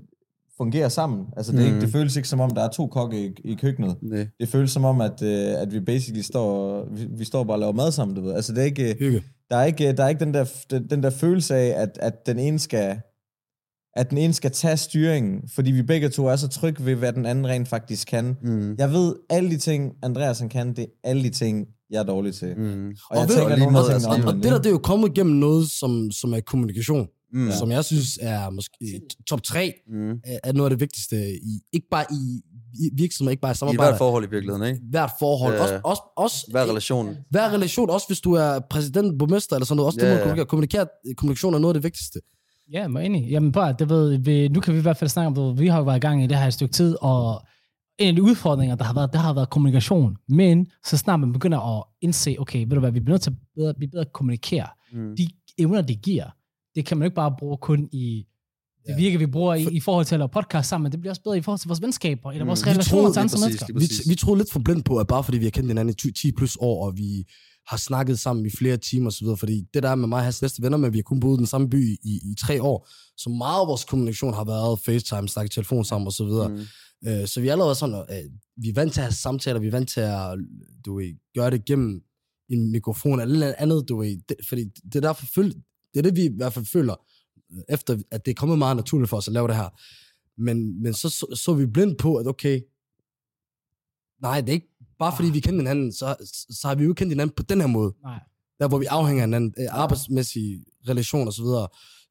fungere 0.56 0.90
sammen. 0.90 1.26
Altså 1.36 1.52
det, 1.52 1.58
er 1.60 1.64
Mhm. 1.64 1.74
ikke, 1.74 1.86
det 1.86 1.92
føles 1.92 2.16
ikke 2.16 2.28
som 2.28 2.40
om, 2.40 2.50
der 2.50 2.62
er 2.62 2.68
to 2.68 2.86
kokke 2.86 3.26
i, 3.26 3.32
i 3.44 3.54
køkkenet. 3.54 3.96
Nej. 4.02 4.26
Det 4.40 4.48
føles 4.48 4.70
som 4.70 4.84
om, 4.84 5.00
at, 5.00 5.22
øh, 5.22 5.60
at 5.62 5.72
vi 5.72 5.80
basically 5.80 6.22
står, 6.22 6.84
vi, 6.94 7.06
vi 7.18 7.24
står 7.24 7.44
bare 7.44 7.54
og 7.54 7.60
laver 7.60 7.72
mad 7.72 7.92
sammen, 7.92 8.16
du 8.16 8.22
ved. 8.22 8.34
Altså 8.34 8.52
det 8.52 8.60
er 8.60 8.64
ikke, 8.64 8.96
Hygge. 8.98 9.22
der 9.50 9.56
er 9.56 9.64
ikke, 9.64 9.92
der 9.92 10.04
er 10.04 10.08
ikke 10.08 10.24
den, 10.24 10.34
der, 10.34 10.44
den, 10.70 10.90
den 10.90 11.02
der 11.02 11.10
følelse 11.10 11.54
af, 11.54 11.82
at, 11.82 11.98
at 12.00 12.26
den 12.26 12.38
ene 12.38 12.58
skal 12.58 13.00
at 13.96 14.10
den 14.10 14.18
ene 14.18 14.32
skal 14.32 14.50
tage 14.50 14.76
styringen, 14.76 15.48
fordi 15.54 15.70
vi 15.70 15.82
begge 15.82 16.08
to 16.08 16.26
er 16.26 16.36
så 16.36 16.48
trygge 16.48 16.84
ved, 16.86 16.94
hvad 16.94 17.12
den 17.12 17.26
anden 17.26 17.46
rent 17.46 17.68
faktisk 17.68 18.08
kan. 18.08 18.36
Mm. 18.42 18.74
Jeg 18.78 18.92
ved, 18.92 19.14
alle 19.30 19.50
de 19.50 19.56
ting, 19.58 19.92
Andreas 20.02 20.38
han 20.38 20.48
kan, 20.48 20.68
det 20.76 20.78
er 20.82 20.86
alle 21.10 21.22
de 21.22 21.30
ting, 21.30 21.66
jeg 21.90 21.98
er 21.98 22.02
dårlig 22.04 22.34
til. 22.34 22.54
Mm. 22.56 22.88
Og, 22.88 22.94
Og 23.10 23.16
jeg 23.16 23.28
ved- 23.28 23.36
tænker, 23.36 23.56
nogle 23.56 23.78
af 23.78 23.90
altså, 23.94 24.08
tingene 24.10 24.28
Og, 24.30 24.34
det 24.34 24.44
der, 24.44 24.58
det 24.58 24.66
er 24.66 24.70
jo 24.70 24.78
kommet 24.78 25.08
igennem 25.08 25.36
noget, 25.36 25.70
som, 25.70 26.10
som 26.10 26.32
er 26.34 26.40
kommunikation, 26.40 27.06
Mm. 27.34 27.50
som 27.58 27.70
jeg 27.70 27.84
synes 27.84 28.18
er 28.22 28.50
måske 28.50 29.00
top 29.28 29.42
3 29.42 29.72
Mm. 29.88 30.10
er 30.44 30.52
noget 30.52 30.66
af 30.66 30.70
det 30.70 30.80
vigtigste, 30.80 31.16
i, 31.34 31.60
ikke 31.72 31.86
bare 31.90 32.04
i, 32.10 32.40
i 32.74 32.90
virksomhed, 32.96 33.30
ikke 33.30 33.40
bare 33.40 33.50
i 33.50 33.52
I 33.52 33.56
samarbejde, 33.56 33.90
hvert 33.90 33.98
forhold 33.98 34.24
i 34.24 34.30
virkeligheden, 34.30 34.66
ikke? 34.68 34.80
hvert 34.90 35.10
forhold, 35.18 35.54
Ja. 35.54 35.60
også, 35.62 35.74
også, 35.84 36.02
også 36.16 36.46
Hver 36.50 36.62
relation. 36.70 37.16
hver 37.30 37.50
relation, 37.52 37.90
også 37.90 38.06
hvis 38.06 38.20
du 38.20 38.32
er 38.32 38.60
præsident, 38.70 39.18
borgmester 39.18 39.56
eller 39.56 39.66
sådan 39.66 39.76
noget, 39.76 39.86
også 39.86 40.06
Ja, 40.06 40.12
det 40.12 40.20
kommunikere. 40.20 40.46
kommunikere. 40.46 40.86
Kommunikation 41.16 41.54
er 41.54 41.58
noget 41.58 41.74
af 41.74 41.80
det 41.80 41.84
vigtigste. 41.84 42.20
Ja, 42.72 42.88
er 42.88 42.98
enig. 42.98 43.30
Jamen 43.30 43.52
bare, 43.52 43.74
det 43.78 43.88
ved, 43.88 44.18
vi, 44.18 44.48
nu 44.48 44.60
kan 44.60 44.74
vi 44.74 44.78
i 44.78 44.82
hvert 44.82 44.96
fald 44.96 45.10
snakke 45.10 45.26
om 45.26 45.34
det. 45.34 45.62
Vi 45.62 45.66
har 45.66 45.78
jo 45.78 45.84
været 45.84 45.96
i 45.96 46.00
gang 46.00 46.24
i 46.24 46.26
det 46.26 46.36
her 46.36 46.46
et 46.46 46.54
stykke 46.54 46.72
tid, 46.72 46.96
og 47.00 47.42
en 47.98 48.08
af 48.08 48.14
de 48.14 48.22
udfordringer, 48.22 48.76
der 48.76 48.84
har 48.84 48.94
været, 48.94 49.12
der 49.12 49.18
har 49.18 49.32
været 49.32 49.50
kommunikation. 49.50 50.16
Men 50.28 50.66
så 50.84 50.96
snart 50.96 51.20
man 51.20 51.32
begynder 51.32 51.78
at 51.78 51.84
indse, 52.00 52.36
okay, 52.38 52.58
ved 52.58 52.68
du 52.68 52.80
hvad, 52.80 52.90
vi 52.90 53.00
bliver 53.00 53.14
nødt 53.14 53.22
til 53.22 53.30
at 53.30 53.36
bedre, 53.56 53.74
blive 53.74 53.90
bedre 53.90 54.04
at 54.04 54.12
kommunikere. 54.12 54.66
Mm. 54.92 55.16
De 55.16 55.28
evner, 55.58 55.82
det 55.82 56.02
giver, 56.02 56.24
det 56.74 56.86
kan 56.86 56.96
man 56.98 57.06
ikke 57.06 57.14
bare 57.14 57.34
bruge 57.38 57.56
kun 57.56 57.88
i 57.92 58.26
Det 58.86 58.96
virker, 58.98 59.18
vi 59.18 59.26
bruger 59.26 59.54
i, 59.54 59.68
i 59.72 59.80
forhold 59.80 60.06
til 60.06 60.14
at 60.14 60.18
lave 60.18 60.28
podcast 60.28 60.68
sammen, 60.68 60.82
men 60.82 60.92
det 60.92 61.00
bliver 61.00 61.12
også 61.12 61.22
bedre 61.22 61.38
i 61.38 61.40
forhold 61.40 61.58
til 61.58 61.68
vores 61.68 61.82
venskaber, 61.82 62.32
eller 62.32 62.44
vores 62.44 62.66
Vi 62.66 62.70
relationer 62.70 63.12
til 63.12 63.20
andre 63.20 63.38
mennesker. 63.40 63.66
Vi, 63.74 64.10
vi 64.10 64.14
troede 64.14 64.38
lidt 64.38 64.52
for 64.52 64.60
blindt 64.60 64.84
på, 64.84 64.98
at 64.98 65.06
bare 65.06 65.24
fordi 65.24 65.38
vi 65.38 65.44
har 65.44 65.50
kendt 65.50 65.68
hinanden 65.68 65.94
i 65.94 65.94
10 65.94 66.12
10 66.12 66.32
plus 66.32 66.56
år, 66.60 66.86
og 66.86 66.96
vi 66.96 67.24
har 67.66 67.76
snakket 67.76 68.18
sammen 68.18 68.46
i 68.46 68.50
flere 68.50 68.76
timer 68.76 69.06
osv., 69.06 69.26
fordi 69.36 69.64
det 69.74 69.82
der 69.82 69.88
er 69.88 69.94
med 69.94 70.08
mig 70.08 70.18
og 70.18 70.24
hans 70.24 70.40
bedste 70.40 70.62
venner, 70.62 70.78
men 70.78 70.92
vi 70.92 70.98
har 70.98 71.02
kun 71.02 71.20
boet 71.20 71.36
i 71.36 71.38
den 71.38 71.46
samme 71.46 71.70
by 71.70 71.98
i, 72.02 72.20
i 72.24 72.34
tre 72.40 72.62
år, 72.62 72.88
så 73.16 73.30
meget 73.30 73.60
af 73.60 73.66
vores 73.66 73.84
kommunikation 73.84 74.34
har 74.34 74.44
været 74.44 74.78
FaceTime, 74.78 75.28
snakke 75.28 75.50
telefon 75.50 75.84
sammen 75.84 76.06
osv. 76.06 76.24
Mm. 76.24 77.08
Øh, 77.08 77.26
så 77.26 77.40
vi 77.40 77.48
er 77.48 77.52
allerede 77.52 77.74
sådan, 77.74 77.94
øh, 77.94 78.30
vi 78.56 78.68
er 78.68 78.74
vant 78.74 78.92
til 78.92 79.00
at 79.00 79.04
have 79.04 79.12
samtaler, 79.12 79.60
vi 79.60 79.66
er 79.66 79.70
vant 79.70 79.88
til 79.88 80.00
at 80.00 80.38
du 80.84 80.96
ved, 80.98 81.14
gøre 81.34 81.50
det 81.50 81.64
gennem 81.64 82.02
en 82.48 82.72
mikrofon 82.72 83.20
eller 83.20 83.38
noget 83.38 83.54
andet, 83.58 83.88
du 83.88 84.00
ved, 84.00 84.16
det, 84.28 84.36
fordi 84.48 84.64
det 84.64 84.96
er 84.96 85.00
derfor 85.00 85.26
føl, 85.34 85.54
det 85.94 85.98
er 85.98 86.02
det, 86.02 86.16
vi 86.16 86.24
i 86.24 86.36
hvert 86.36 86.52
fald 86.52 86.64
føler, 86.64 86.94
øh, 87.52 87.62
efter 87.68 87.98
at 88.10 88.24
det 88.24 88.30
er 88.30 88.34
kommet 88.34 88.58
meget 88.58 88.76
naturligt 88.76 89.10
for 89.10 89.16
os 89.16 89.28
at 89.28 89.34
lave 89.34 89.48
det 89.48 89.56
her. 89.56 89.68
Men, 90.40 90.82
men 90.82 90.94
så, 90.94 91.08
så, 91.08 91.26
så 91.34 91.54
vi 91.54 91.66
blindt 91.66 91.98
på, 91.98 92.16
at 92.16 92.26
okay, 92.26 92.60
nej, 94.22 94.40
det 94.40 94.48
er 94.48 94.52
ikke 94.52 94.71
bare 95.04 95.16
fordi 95.16 95.30
vi 95.30 95.40
kender 95.40 95.60
hinanden, 95.60 95.92
så, 95.92 96.06
så 96.60 96.68
har 96.68 96.74
vi 96.74 96.82
jo 96.84 96.90
ikke 96.90 96.98
kendt 96.98 97.12
hinanden 97.12 97.34
på 97.36 97.42
den 97.42 97.60
her 97.60 97.68
måde. 97.68 97.92
Nej. 98.02 98.20
Der 98.60 98.68
hvor 98.68 98.78
vi 98.78 98.84
afhænger 98.84 99.22
af 99.22 99.28
hinanden, 99.28 99.54
øh, 99.58 99.66
arbejdsmæssige 99.70 100.64
relationer 100.88 101.26
osv. 101.32 101.44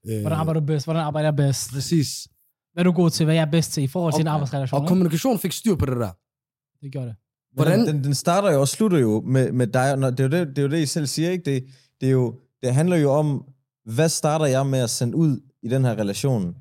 Øh, 0.10 0.22
Hvordan 0.22 0.40
arbejder 0.40 0.60
du 0.60 0.66
bedst? 0.66 0.86
Hvordan 0.86 1.02
arbejder 1.04 1.28
jeg 1.28 1.36
bedst? 1.36 1.72
Præcis. 1.74 2.28
Hvad 2.74 2.82
er 2.82 2.84
du 2.84 2.92
god 2.92 3.10
til? 3.10 3.24
Hvad 3.26 3.36
er 3.36 3.40
jeg 3.40 3.52
bedst 3.52 3.72
til 3.74 3.84
i 3.84 3.88
forhold 3.88 4.14
til 4.14 4.22
en 4.22 4.28
Og- 4.28 4.34
arbejdsrelation? 4.34 4.82
Og 4.82 4.88
kommunikation 4.88 5.40
fik 5.40 5.52
styr 5.52 5.76
på 5.76 5.86
det 5.86 5.96
der. 5.98 6.12
Det 6.82 6.92
gjorde 6.92 7.08
det. 7.08 7.16
Hvordan-? 7.54 7.88
Den, 7.88 8.04
den 8.04 8.14
starter 8.16 8.52
jo 8.52 8.60
og 8.62 8.68
slutter 8.68 8.98
jo 8.98 9.22
med, 9.26 9.52
med 9.52 9.68
dig, 9.68 9.98
når, 9.98 10.10
det, 10.10 10.20
er 10.20 10.24
jo 10.24 10.30
det, 10.30 10.48
det 10.48 10.58
er 10.58 10.62
jo 10.62 10.68
det, 10.70 10.78
I 10.78 10.86
selv 10.86 11.08
siger, 11.08 11.30
ikke? 11.32 11.46
Det, 11.52 11.64
det, 12.02 12.08
er 12.08 12.12
jo, 12.12 12.36
det 12.64 12.74
handler 12.74 12.98
jo 12.98 13.12
om, 13.12 13.44
hvad 13.86 14.10
starter 14.10 14.46
jeg 14.46 14.66
med 14.68 14.80
at 14.80 14.90
sende 14.90 15.16
ud 15.18 15.40
i 15.64 15.68
den 15.68 15.86
her 15.86 15.92
relation? 15.92 16.56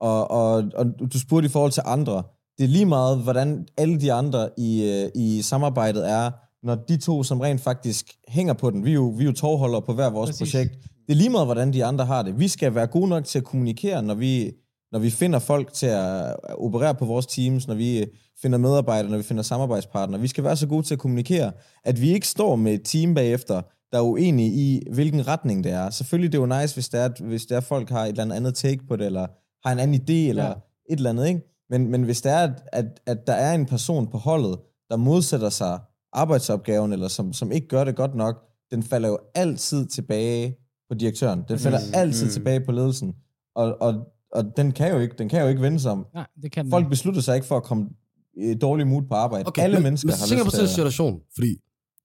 Og, 0.00 0.30
og, 0.30 0.64
og 0.74 0.86
du 1.12 1.18
spurgte 1.20 1.46
i 1.46 1.48
forhold 1.48 1.72
til 1.72 1.82
andre. 1.86 2.22
Det 2.58 2.64
er 2.64 2.68
lige 2.68 2.86
meget, 2.86 3.18
hvordan 3.18 3.66
alle 3.76 4.00
de 4.00 4.12
andre 4.12 4.48
i, 4.58 4.90
øh, 4.90 5.10
i 5.14 5.42
samarbejdet 5.42 6.10
er, 6.10 6.30
når 6.62 6.74
de 6.74 6.96
to, 6.96 7.22
som 7.22 7.40
rent 7.40 7.60
faktisk 7.60 8.06
hænger 8.28 8.54
på 8.54 8.70
den, 8.70 8.84
vi 8.84 8.90
er 8.90 8.94
jo, 8.94 9.14
vi 9.16 9.22
er 9.22 9.26
jo 9.26 9.32
tovholdere 9.32 9.82
på 9.82 9.94
hver 9.94 10.10
vores 10.10 10.30
Præcis. 10.30 10.52
Projekt, 10.52 10.72
det 11.06 11.12
er 11.12 11.16
lige 11.16 11.30
meget, 11.30 11.46
hvordan 11.46 11.72
de 11.72 11.84
andre 11.84 12.04
har 12.04 12.22
det. 12.22 12.38
Vi 12.38 12.48
skal 12.48 12.74
være 12.74 12.86
gode 12.86 13.08
nok 13.08 13.24
til 13.24 13.38
at 13.38 13.44
kommunikere, 13.44 14.02
når 14.02 14.14
vi, 14.14 14.52
når 14.92 14.98
vi 14.98 15.10
finder 15.10 15.38
folk 15.38 15.72
til 15.72 15.86
at 15.86 16.36
operere 16.58 16.94
på 16.94 17.04
vores 17.04 17.26
teams, 17.26 17.68
når 17.68 17.74
vi 17.74 18.00
øh, 18.00 18.06
finder 18.42 18.58
medarbejdere, 18.58 19.10
når 19.10 19.16
vi 19.16 19.22
finder 19.22 19.42
samarbejdspartnere. 19.42 20.20
Vi 20.20 20.28
skal 20.28 20.44
være 20.44 20.56
så 20.56 20.66
gode 20.66 20.82
til 20.82 20.94
at 20.94 21.00
kommunikere, 21.00 21.52
at 21.84 22.00
vi 22.00 22.12
ikke 22.12 22.28
står 22.28 22.56
med 22.56 22.74
et 22.74 22.82
team 22.84 23.14
bagefter, 23.14 23.62
der 23.92 23.98
er 23.98 24.02
uenige 24.02 24.50
i, 24.50 24.82
hvilken 24.92 25.28
retning 25.28 25.64
det 25.64 25.72
er. 25.72 25.90
Selvfølgelig 25.90 26.32
det 26.32 26.38
er 26.38 26.42
jo 26.42 26.60
nice, 26.60 26.74
hvis 26.74 26.88
det 26.88 27.00
er, 27.00 27.08
hvis 27.24 27.46
det 27.46 27.56
er, 27.56 27.60
folk 27.60 27.90
har 27.90 28.04
et 28.04 28.08
eller 28.08 28.34
andet 28.34 28.54
take 28.54 28.86
på 28.88 28.96
det, 28.96 29.06
eller 29.06 29.26
har 29.68 29.72
en 29.72 29.78
anden 29.78 30.00
idé, 30.00 30.28
eller 30.28 30.44
ja. 30.44 30.52
et 30.90 30.96
eller 30.96 31.10
andet, 31.10 31.28
ikke? 31.28 31.55
Men, 31.70 31.90
men 31.90 32.02
hvis 32.02 32.22
det 32.22 32.32
er, 32.32 32.38
at, 32.38 32.62
at, 32.72 33.00
at 33.06 33.26
der 33.26 33.32
er 33.32 33.54
en 33.54 33.66
person 33.66 34.06
på 34.06 34.18
holdet, 34.18 34.58
der 34.90 34.96
modsætter 34.96 35.48
sig 35.50 35.80
arbejdsopgaven, 36.12 36.92
eller 36.92 37.08
som, 37.08 37.32
som 37.32 37.52
ikke 37.52 37.68
gør 37.68 37.84
det 37.84 37.96
godt 37.96 38.14
nok, 38.14 38.42
den 38.70 38.82
falder 38.82 39.08
jo 39.08 39.18
altid 39.34 39.86
tilbage 39.86 40.56
på 40.88 40.94
direktøren. 40.94 41.44
Den 41.48 41.58
falder 41.58 41.78
Præcis. 41.78 41.94
altid 41.94 42.26
Mm. 42.26 42.30
tilbage 42.32 42.60
på 42.60 42.72
ledelsen. 42.72 43.14
Og, 43.54 43.76
og, 43.82 43.94
og 44.32 44.56
den 44.56 44.72
kan 44.72 44.92
jo 44.92 44.98
ikke, 44.98 45.14
den 45.18 45.28
kan 45.28 45.42
jo 45.42 45.48
ikke 45.48 45.62
vende 45.62 45.80
sig 45.80 45.90
om. 45.92 46.06
Nej, 46.14 46.26
det 46.42 46.52
kan 46.52 46.64
den 46.64 46.70
Folk 46.70 46.82
ikke. 46.82 46.90
beslutter 46.90 47.20
sig 47.20 47.34
ikke 47.34 47.46
for 47.46 47.56
at 47.56 47.62
komme 47.62 47.88
i 48.36 48.44
et 48.50 48.60
dårligt 48.60 48.88
mood 48.88 49.02
på 49.02 49.14
arbejde. 49.14 49.46
Okay, 49.48 49.62
Alle 49.62 49.76
men, 49.76 49.82
mennesker 49.82 50.06
men 50.08 50.14
har 50.18 50.34
lyst 50.36 50.44
på 50.44 50.50
til 50.50 50.62
at... 50.62 50.68
situation, 50.68 51.20
fordi 51.34 51.56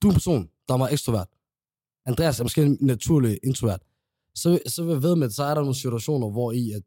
du 0.02 0.08
er 0.08 0.12
en 0.12 0.16
person, 0.16 0.48
der 0.68 0.74
er 0.74 0.78
meget 0.78 0.94
ekstrovert. 0.94 1.28
Andreas 2.06 2.40
er 2.40 2.44
måske 2.44 2.64
en 2.64 2.78
naturlig 2.82 3.40
introvert. 3.44 3.82
Så, 4.36 4.60
så 4.68 4.84
vil 4.84 4.92
jeg 4.94 5.04
ved 5.04 5.16
med, 5.16 5.28
at 5.28 5.34
så 5.34 5.44
er 5.44 5.54
der 5.54 5.62
nogle 5.62 5.76
situationer, 5.76 6.30
hvor 6.30 6.52
i 6.52 6.72
at 6.72 6.84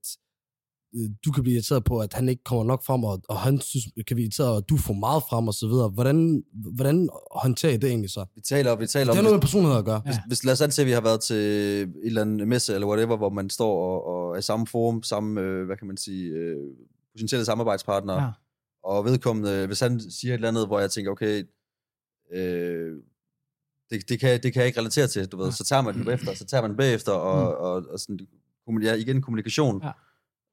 du 1.25 1.33
kan 1.33 1.43
blive 1.43 1.55
irriteret 1.55 1.85
på, 1.85 1.99
at 1.99 2.13
han 2.13 2.29
ikke 2.29 2.45
kommer 2.45 2.65
nok 2.65 2.85
frem, 2.85 3.05
og, 3.05 3.21
og 3.29 3.39
han 3.39 3.61
synes, 3.61 3.85
kan 4.07 4.15
blive 4.15 4.21
irriteret, 4.25 4.57
at 4.63 4.69
du 4.69 4.77
får 4.77 4.95
meget 4.95 5.23
frem, 5.31 5.49
og 5.49 5.55
så 5.55 5.67
videre. 5.69 5.89
Hvordan, 5.89 6.45
hvordan 6.75 7.09
håndterer 7.33 7.73
I 7.73 7.77
det 7.77 7.89
egentlig 7.89 8.11
så? 8.11 8.25
Vi 8.35 8.41
taler, 8.41 8.77
vi 8.77 8.87
taler 8.87 9.05
Det 9.05 9.11
om, 9.11 9.17
har 9.17 9.23
noget 9.23 9.37
med 9.37 9.41
personlighed 9.41 9.79
at 9.79 9.85
gøre. 9.85 10.03
Ja. 10.07 10.11
hvis, 10.11 10.17
hvis 10.27 10.45
lad 10.45 10.53
os 10.53 10.61
antage, 10.61 10.85
at 10.85 10.87
vi 10.87 10.93
har 10.93 11.01
været 11.01 11.21
til 11.21 11.37
et 11.37 11.93
eller 12.05 12.21
andet 12.21 12.49
messe, 12.49 12.75
eller 12.75 12.87
whatever, 12.87 13.17
hvor 13.17 13.31
man 13.31 13.51
står 13.51 13.73
og, 13.89 14.07
og 14.07 14.35
er 14.35 14.39
i 14.39 14.43
samme 14.43 14.67
forum, 14.67 15.03
samme, 15.03 15.41
øh, 15.41 15.67
hvad 15.67 15.77
kan 15.77 15.87
man 15.87 15.97
sige, 15.97 16.31
øh, 16.31 16.57
potentielle 17.13 17.45
samarbejdspartnere, 17.45 18.17
Ja. 18.17 18.23
ja. 18.25 18.31
og 18.85 19.05
vedkommende, 19.05 19.67
hvis 19.67 19.81
han 19.81 20.01
siger 20.11 20.33
et 20.33 20.39
eller 20.39 20.49
andet, 20.49 20.67
hvor 20.67 20.81
jeg 20.81 20.91
tænker, 20.91 21.11
okay, 21.11 21.43
øh, 22.33 22.93
det, 23.91 24.09
det, 24.09 24.21
kan, 24.21 24.43
det 24.43 24.53
kan 24.53 24.61
jeg 24.61 24.67
ikke 24.67 24.79
relatere 24.81 25.07
til, 25.07 25.27
du 25.27 25.37
ved, 25.37 25.53
så 25.53 25.65
tager 25.65 25.83
man 25.83 25.95
den 25.95 26.05
bagefter, 26.05 26.35
så 26.35 26.45
tager 26.45 26.61
man 26.61 26.71
den 26.71 26.77
bagefter, 26.77 27.13
og, 27.13 27.41
Mm. 27.51 27.65
og, 27.65 27.93
og 27.93 27.99
sådan, 28.01 28.19
kommu- 28.69 28.85
ja, 28.85 28.95
igen 28.95 29.23
kommunikation. 29.23 29.81
Ja. 29.85 29.91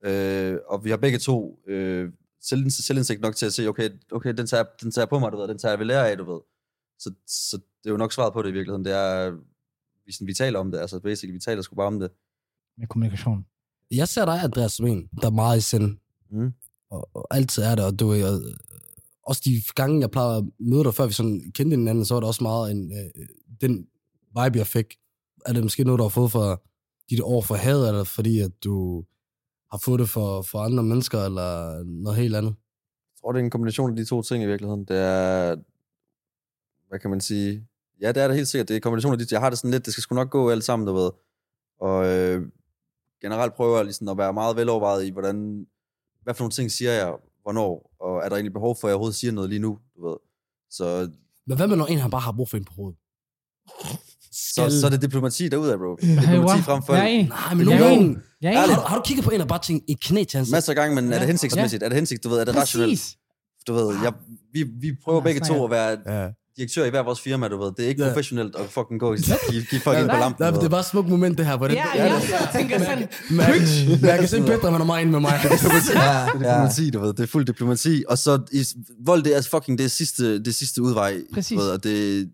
Øh, 0.06 0.58
og 0.68 0.86
vi 0.86 0.90
har 0.90 0.98
begge 0.98 1.18
to 1.18 1.60
øh, 1.68 2.12
selv, 2.42 2.70
selvindsigt 2.70 3.22
nok 3.22 3.36
til 3.36 3.46
at 3.46 3.54
se, 3.54 3.68
okay, 3.68 3.90
okay 4.12 4.34
den, 4.34 4.48
tager, 4.48 4.64
den 4.82 4.92
tager 4.92 5.04
jeg 5.04 5.10
på 5.10 5.20
mig, 5.20 5.32
du 5.32 5.38
ved, 5.38 5.48
den 5.48 5.58
tager 5.58 5.72
jeg 5.72 5.80
ved 5.80 5.86
lære 5.86 6.10
af, 6.12 6.18
du 6.18 6.32
ved. 6.32 6.40
Så, 7.00 7.14
så 7.28 7.58
det 7.58 7.90
er 7.90 7.92
jo 7.92 7.98
nok 7.98 8.14
svaret 8.14 8.34
på 8.34 8.42
det 8.42 8.50
i 8.50 8.54
virkeligheden. 8.54 8.86
Det 8.86 8.94
er, 8.94 9.32
vi, 10.06 10.12
sådan, 10.14 10.28
vi 10.28 10.34
taler 10.34 10.60
om 10.60 10.72
det, 10.72 10.80
altså 10.80 11.00
basically, 11.00 11.34
vi 11.34 11.40
taler 11.40 11.62
sgu 11.62 11.76
bare 11.76 11.88
om 11.88 12.00
det. 12.00 12.12
Med 12.78 12.88
kommunikation. 12.88 13.46
Jeg 13.92 14.08
ser 14.08 14.26
dig, 14.26 14.44
Andreas, 14.44 14.72
som 14.72 14.88
en, 14.88 15.10
der 15.22 15.28
er 15.28 15.32
meget 15.32 15.58
i 15.58 15.62
sind. 15.62 15.98
Mm. 16.32 16.54
Og, 16.90 17.10
og 17.14 17.28
altid 17.32 17.64
er 17.64 17.76
det, 17.76 17.86
og 17.86 18.00
du 18.00 18.08
ved, 18.08 18.24
og, 18.24 18.42
også 19.24 19.42
de 19.46 19.62
gange, 19.76 20.02
jeg 20.02 20.12
plejede 20.12 20.38
at 20.38 20.44
møde 20.60 20.84
dig, 20.84 20.94
før 20.94 21.06
vi 21.06 21.14
sådan 21.14 21.52
kendte 21.56 21.78
hinanden, 21.78 22.06
så 22.06 22.14
var 22.14 22.22
det 22.22 22.28
også 22.28 22.44
meget 22.44 22.72
en, 22.72 22.92
øh, 22.92 23.26
den 23.62 23.88
vibe, 24.28 24.58
jeg 24.58 24.68
fik. 24.68 24.96
Er 25.46 25.54
det 25.54 25.64
måske 25.64 25.84
noget, 25.84 26.00
du 26.00 26.04
har 26.04 26.10
fået 26.10 26.32
fra 26.32 26.62
dit 27.10 27.22
år 27.22 27.42
for 27.42 27.56
had, 27.56 27.88
eller 27.88 28.04
fordi, 28.04 28.40
at 28.40 28.52
du 28.64 29.06
har 29.72 29.78
fået 29.78 30.00
det 30.00 30.10
for, 30.10 30.42
for 30.42 30.60
andre 30.60 30.84
mennesker, 30.84 31.20
eller 31.20 31.84
noget 31.84 32.18
helt 32.18 32.36
andet? 32.36 32.56
Jeg 33.10 33.18
tror, 33.22 33.32
det 33.32 33.40
er 33.40 33.44
en 33.44 33.50
kombination 33.50 33.90
af 33.90 33.96
de 33.96 34.06
to 34.06 34.22
ting 34.22 34.44
i 34.44 34.48
virkeligheden. 34.48 34.86
Det 34.86 34.98
er, 34.98 35.56
hvad 36.88 37.00
kan 37.00 37.10
man 37.10 37.22
sige? 37.22 37.68
Ja, 38.02 38.12
det 38.12 38.24
er 38.24 38.28
det 38.28 38.36
helt 38.36 38.48
sikkert. 38.48 38.68
Det 38.68 38.74
er 38.74 38.78
en 38.78 38.82
kombination 38.82 39.14
af 39.14 39.20
de 39.20 39.26
Jeg 39.32 39.40
har 39.40 39.50
det 39.50 39.60
sådan 39.60 39.72
lidt, 39.72 39.86
det 39.86 39.94
skal 39.94 40.02
sgu 40.02 40.16
nok 40.16 40.30
gå 40.30 40.50
alt 40.50 40.64
sammen, 40.64 40.88
du 40.88 40.94
ved. 40.94 41.12
Og 41.80 42.06
øh, 42.06 42.52
generelt 43.22 43.54
prøver 43.54 43.76
jeg 43.76 43.86
ligesom 43.86 44.08
at 44.08 44.18
være 44.18 44.34
meget 44.34 44.56
velovervejet 44.56 45.06
i, 45.06 45.10
hvordan, 45.10 45.68
hvad 46.24 46.34
for 46.34 46.44
nogle 46.44 46.52
ting 46.52 46.72
siger 46.72 46.92
jeg, 46.92 47.16
hvornår, 47.42 47.96
og 48.00 48.18
er 48.18 48.30
der 48.30 48.36
egentlig 48.36 48.54
behov 48.54 48.76
for, 48.76 48.88
at 48.88 48.90
jeg 48.90 48.96
overhovedet 48.96 49.16
siger 49.16 49.32
noget 49.32 49.50
lige 49.50 49.60
nu, 49.60 49.80
du 49.96 50.08
ved. 50.08 50.18
Så, 50.70 51.12
Men 51.46 51.58
hvad 51.58 51.68
med, 51.68 51.78
når 51.78 51.86
en 51.86 51.98
han 51.98 52.12
bare 52.12 52.22
har 52.22 52.32
brug 52.32 52.50
for 52.50 52.58
en 52.58 52.66
på 52.66 52.74
hovedet? 52.74 52.98
Så, 54.34 54.80
så 54.82 54.86
er 54.86 54.90
det 54.90 55.02
diplomati 55.02 55.48
derudad, 55.50 55.78
bro. 55.78 55.98
Hey, 56.02 56.16
Diplomati 56.22 56.62
frem 56.62 56.84
for 56.84 56.94
er. 56.94 57.28
Nej, 57.28 57.54
men 57.56 57.68
gange... 57.68 57.92
enig. 57.92 58.18
Jeg 58.42 58.54
er 58.54 58.60
Har, 58.60 58.88
har 58.88 58.96
du 58.96 59.02
kigget 59.06 59.24
på 59.26 59.32
en 59.32 59.42
og 59.42 59.48
bare 59.48 59.60
tænkt 59.60 59.86
et 59.90 60.00
knæ 60.02 60.24
til 60.24 60.38
hans? 60.38 60.50
Masser 60.52 60.72
af 60.72 60.76
gange, 60.76 60.96
men 60.96 61.08
er 61.08 61.16
Ja. 61.16 61.20
det 61.20 61.28
hensigtsmæssigt? 61.28 61.84
Er 61.84 61.90
det 61.90 61.96
hensigtsmæssigt, 61.96 62.24
du 62.24 62.30
ved, 62.30 62.40
er 62.40 62.46
det 62.46 62.56
rationelt? 62.56 63.02
Du 63.68 63.74
ved, 63.74 63.96
jeg, 64.04 64.14
vi, 64.54 64.64
vi 64.82 64.92
prøver 65.04 65.20
Ja, 65.20 65.24
begge 65.24 65.42
to 65.42 65.64
at 65.66 65.72
være 65.72 65.98
Ja. 66.22 66.28
direktør 66.58 66.86
i 66.86 66.90
hver 66.90 67.04
vores 67.04 67.22
firma, 67.22 67.48
du 67.48 67.58
ved. 67.64 67.72
Det 67.78 67.86
er 67.86 67.90
ikke 67.90 68.04
Ja. 68.04 68.10
professionelt 68.10 68.56
at 68.56 68.66
fucking 68.70 69.00
gå 69.00 69.12
og 69.12 69.18
give, 69.52 69.62
give 69.70 69.82
folk 69.82 70.00
ind 70.00 70.10
på 70.10 70.16
lampen. 70.16 70.44
Nej, 70.46 70.52
det 70.52 70.64
er 70.64 70.70
bare 70.70 70.80
et 70.80 70.86
smukt 70.86 71.10
moment, 71.10 71.38
det 71.38 71.46
her. 71.46 71.58
Hvor 71.58 71.68
det, 71.68 71.76
Ja, 71.76 72.04
jeg 72.04 72.22
tænker 72.56 72.80
sådan, 72.80 72.98
Men, 73.30 73.38
men 74.02 74.10
jeg 74.10 74.20
kan 74.20 74.28
se 74.28 74.42
Petra, 74.42 74.70
han 74.72 74.82
er 74.82 74.86
meget 74.86 75.02
inde 75.02 75.12
med 75.12 75.20
mig. 75.20 75.40
ja, 75.44 75.50
det 75.50 75.66
er 75.96 76.32
diplomati, 76.34 76.90
du 76.90 77.00
ved. 77.00 77.14
Det 77.14 77.20
er 77.24 77.28
fuld 77.28 77.46
diplomati. 77.46 78.04
Og 78.10 78.18
så 78.18 78.40
i, 78.52 78.66
vold, 79.06 79.24
det 79.24 79.38
er 79.38 79.42
fucking 79.42 79.78
det 79.80 79.92
sidste, 79.92 80.44
det 80.44 80.56
sidste 80.56 80.82
udvej. 80.82 81.18
Præcis. 81.34 81.56
Du 81.58 81.64
ved, 81.64 81.72
og 81.72 81.84
det, 81.84 82.30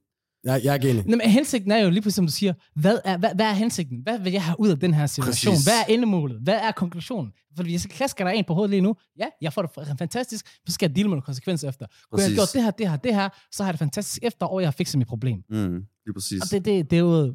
Jeg, 0.47 0.61
jeg 0.63 0.69
er 0.69 0.73
ikke 0.73 0.89
enig. 0.89 1.03
Nå, 1.05 1.15
men 1.17 1.21
hensigten 1.29 1.71
er 1.71 1.77
jo 1.77 1.89
lige 1.89 2.01
præcis, 2.01 2.15
som 2.15 2.25
du 2.25 2.31
siger, 2.31 2.53
hvad 2.75 2.97
er, 3.05 3.17
hvad, 3.17 3.29
hvad 3.35 3.45
er 3.45 3.53
hensigten? 3.53 3.97
Hvad 4.03 4.19
vil 4.19 4.31
jeg 4.31 4.43
have 4.43 4.59
ud 4.59 4.69
af 4.69 4.79
den 4.79 4.93
her 4.93 5.05
situation? 5.05 5.51
Præcis. 5.53 5.65
Hvad 5.65 5.73
er 5.79 5.93
endemålet? 5.93 6.37
Hvad 6.43 6.53
er 6.53 6.71
konklusionen? 6.71 7.31
Fordi 7.55 7.69
hvis 7.69 7.85
jeg 7.85 7.91
klasker 7.91 8.23
der 8.23 8.31
en 8.31 8.43
på 8.47 8.53
hovedet 8.53 8.69
lige 8.69 8.81
nu, 8.81 8.95
ja, 9.19 9.25
jeg 9.41 9.53
får 9.53 9.61
det 9.61 9.97
fantastisk, 9.97 10.45
så 10.67 10.73
skal 10.73 10.89
jeg 10.89 10.95
deal 10.95 11.05
med 11.05 11.09
nogle 11.09 11.21
konsekvenser 11.21 11.69
efter. 11.69 11.85
Kunne 12.11 12.21
jeg 12.21 12.29
have 12.29 12.35
gjort 12.35 12.53
det 12.53 12.63
her, 12.63 12.71
det 12.71 12.89
her, 12.89 12.97
det 12.97 13.15
her, 13.15 13.29
så 13.51 13.63
har 13.63 13.67
jeg 13.67 13.73
det 13.73 13.79
fantastisk 13.79 14.19
efter, 14.23 14.45
og 14.45 14.61
jeg 14.61 14.67
har 14.67 14.71
fikset 14.71 14.97
mit 14.97 15.07
problem. 15.07 15.37
mm, 15.49 15.83
lige 16.05 16.13
præcis. 16.13 16.41
Og 16.41 16.47
det, 16.51 16.65
det, 16.65 16.91
det 16.91 16.97
er 16.97 17.01
jo 17.01 17.33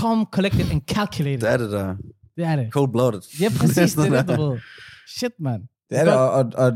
calm, 0.00 0.24
collected 0.32 0.70
and 0.70 0.82
calculated. 0.88 1.40
Det 1.40 1.50
er 1.52 1.56
det 1.56 1.70
der. 1.72 1.96
Det 2.36 2.44
er 2.44 2.56
det. 2.56 2.68
Cold-blooded. 2.72 3.40
Ja, 3.40 3.48
præcis, 3.58 3.94
det 3.94 4.06
er 4.06 4.22
det, 4.22 4.36
du 4.38 4.42
ved. 4.50 4.58
Shit, 5.18 5.32
man. 5.40 5.60
Det 5.90 5.98
er 5.98 6.04
det, 6.04 6.14
og, 6.14 6.30
og, 6.30 6.52
og 6.54 6.72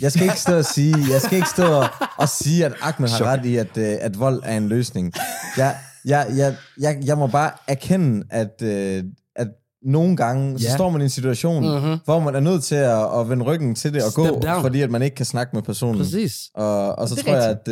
jeg 0.00 0.12
skal 0.12 0.22
ikke 0.22 0.40
stå 0.40 0.56
og 0.58 0.64
sige, 0.64 0.94
jeg 1.12 1.20
skal 1.20 1.36
ikke 1.36 1.48
stå 1.48 1.64
og, 1.64 1.86
og 2.18 2.28
sige, 2.28 2.64
at 2.66 2.72
Ahmed 2.82 3.08
har 3.08 3.24
ret 3.24 3.44
i, 3.44 3.56
at, 3.56 3.78
øh, 3.78 3.96
at 4.00 4.18
vold 4.18 4.42
er 4.44 4.56
en 4.56 4.68
løsning. 4.68 5.12
Jeg, 5.56 5.76
jeg, 6.04 6.26
jeg, 6.36 6.56
jeg, 6.80 6.98
jeg 7.04 7.18
må 7.18 7.26
bare 7.26 7.50
erkende, 7.68 8.26
at, 8.30 8.62
øh, 8.62 9.04
at 9.36 9.48
nogle 9.82 10.16
gange, 10.16 10.58
så 10.58 10.66
Ja. 10.68 10.74
står 10.74 10.90
man 10.90 11.00
i 11.00 11.04
en 11.04 11.10
situation, 11.10 11.62
Mhm. 11.80 11.98
hvor 12.04 12.20
man 12.20 12.34
er 12.34 12.40
nødt 12.40 12.64
til 12.64 12.74
at, 12.74 13.20
at 13.20 13.28
vende 13.30 13.44
ryggen 13.44 13.74
til 13.74 13.94
det 13.94 14.04
og 14.04 14.10
Step 14.12 14.24
gå, 14.24 14.40
down. 14.40 14.62
fordi 14.62 14.80
at 14.80 14.90
man 14.90 15.02
ikke 15.02 15.16
kan 15.16 15.26
snakke 15.26 15.50
med 15.56 15.62
personen. 15.62 15.98
Præcis. 15.98 16.36
Og, 16.54 16.98
og 16.98 17.08
så 17.08 17.14
Det 17.14 17.24
tror 17.24 17.34
jeg, 17.34 17.56
at, 17.66 17.68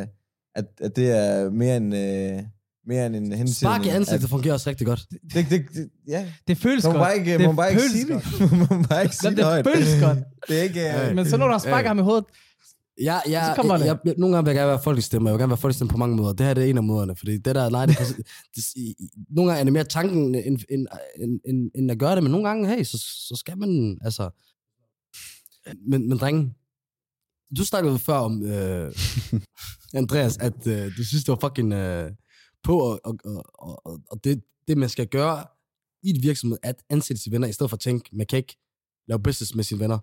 øh, 0.00 0.06
at, 0.56 0.64
at 0.80 0.96
det 0.96 1.10
er 1.18 1.50
mere 1.50 1.76
end, 1.76 1.94
øh, 1.96 2.42
mere 2.86 3.06
end 3.06 3.16
en 3.16 3.32
henstilling. 3.32 3.54
Spark 3.74 3.86
i 3.86 3.88
ansigtet 3.88 4.30
fungerer 4.30 4.54
også 4.54 4.70
rigtig 4.70 4.86
godt. 4.86 5.00
At, 5.12 5.18
det, 5.34 5.46
det, 5.50 5.64
det, 5.74 5.88
ja. 6.08 6.32
Det 6.48 6.58
føles 6.58 6.84
Man 6.84 6.92
må 6.92 6.98
godt. 6.98 7.06
bare 7.08 7.18
ikke, 7.18 7.32
det 7.32 7.40
man 7.40 7.48
må 7.48 7.52
bare 7.56 7.70
ikke 7.70 7.82
sige 7.90 8.12
godt. 8.12 8.24
det. 8.38 8.52
Man 8.70 8.84
bare 8.84 9.02
ikke 9.02 9.16
sige 9.16 9.30
det 9.30 9.36
det 9.36 9.44
højt. 9.44 9.66
føles 9.74 10.02
godt. 10.02 10.18
Det 10.48 10.58
er 10.58 10.62
ikke... 10.62 11.08
Øh, 11.08 11.14
Men 11.16 11.28
så 11.28 11.36
når 11.36 11.48
der 11.48 11.58
sparker 11.58 11.88
ham 11.88 11.98
i 11.98 12.02
hovedet, 12.02 12.24
Ja, 13.00 13.18
ja, 13.28 13.44
Så 13.50 13.56
kommer 13.56 13.76
det. 13.76 13.84
jeg, 13.86 13.98
jeg, 14.04 14.14
nogle 14.18 14.36
gange 14.36 14.44
vil 14.44 14.50
jeg 14.54 14.58
gerne 14.60 14.68
være 14.70 14.82
folkestemme, 14.82 15.28
jeg 15.28 15.34
vil 15.34 15.40
gerne 15.40 15.50
være 15.50 15.56
folkestemme 15.58 15.88
på 15.90 15.96
mange 15.96 16.16
måder. 16.16 16.32
Det 16.32 16.46
her 16.46 16.54
det 16.54 16.64
er 16.64 16.70
en 16.70 16.76
af 16.76 16.82
måderne, 16.84 17.16
fordi 17.16 17.32
det 17.38 17.54
der, 17.54 17.68
nej, 17.70 17.86
det, 17.86 18.00
er 18.00 18.04
det, 18.56 18.64
i- 18.76 18.80
i- 18.98 19.08
nogle 19.30 19.50
gange 19.50 19.60
er 19.60 19.64
det 19.64 19.72
mere 19.72 19.84
tanken, 19.84 20.34
end, 20.34 20.44
end, 20.70 20.86
end, 21.20 21.40
end, 21.48 21.70
end 21.74 21.90
at 21.90 21.98
gøre 21.98 22.14
det, 22.14 22.22
men 22.22 22.32
nogle 22.32 22.48
gange, 22.48 22.68
hey, 22.68 22.84
så, 22.84 22.98
så 23.28 23.36
skal 23.38 23.58
man, 23.58 23.98
altså... 24.04 24.30
Men, 25.90 26.08
men 26.08 26.18
drenge, 26.18 26.54
du 27.58 27.64
snakkede 27.64 27.98
før 27.98 28.14
om, 28.14 28.42
øh, 28.46 28.92
Andreas, 29.94 30.36
at 30.38 30.66
øh, 30.66 30.86
du 30.98 31.04
synes, 31.04 31.24
det 31.24 31.28
var 31.32 31.48
fucking 31.48 31.72
øh, 31.72 32.10
på, 32.66 32.78
og, 32.78 33.00
og, 33.04 33.44
og, 33.86 34.00
og, 34.10 34.24
det, 34.24 34.42
det, 34.68 34.78
man 34.78 34.88
skal 34.88 35.06
gøre 35.06 35.44
i 36.02 36.10
et 36.10 36.22
virksomhed, 36.22 36.58
at 36.62 36.82
ansætte 36.90 37.22
sine 37.22 37.32
venner, 37.32 37.48
i 37.48 37.52
stedet 37.52 37.70
for 37.70 37.76
at 37.76 37.80
tænke, 37.80 38.10
man 38.12 38.26
kan 38.26 38.36
ikke 38.36 38.56
lave 39.08 39.20
business 39.22 39.54
med 39.54 39.64
sine 39.64 39.80
venner. 39.80 39.98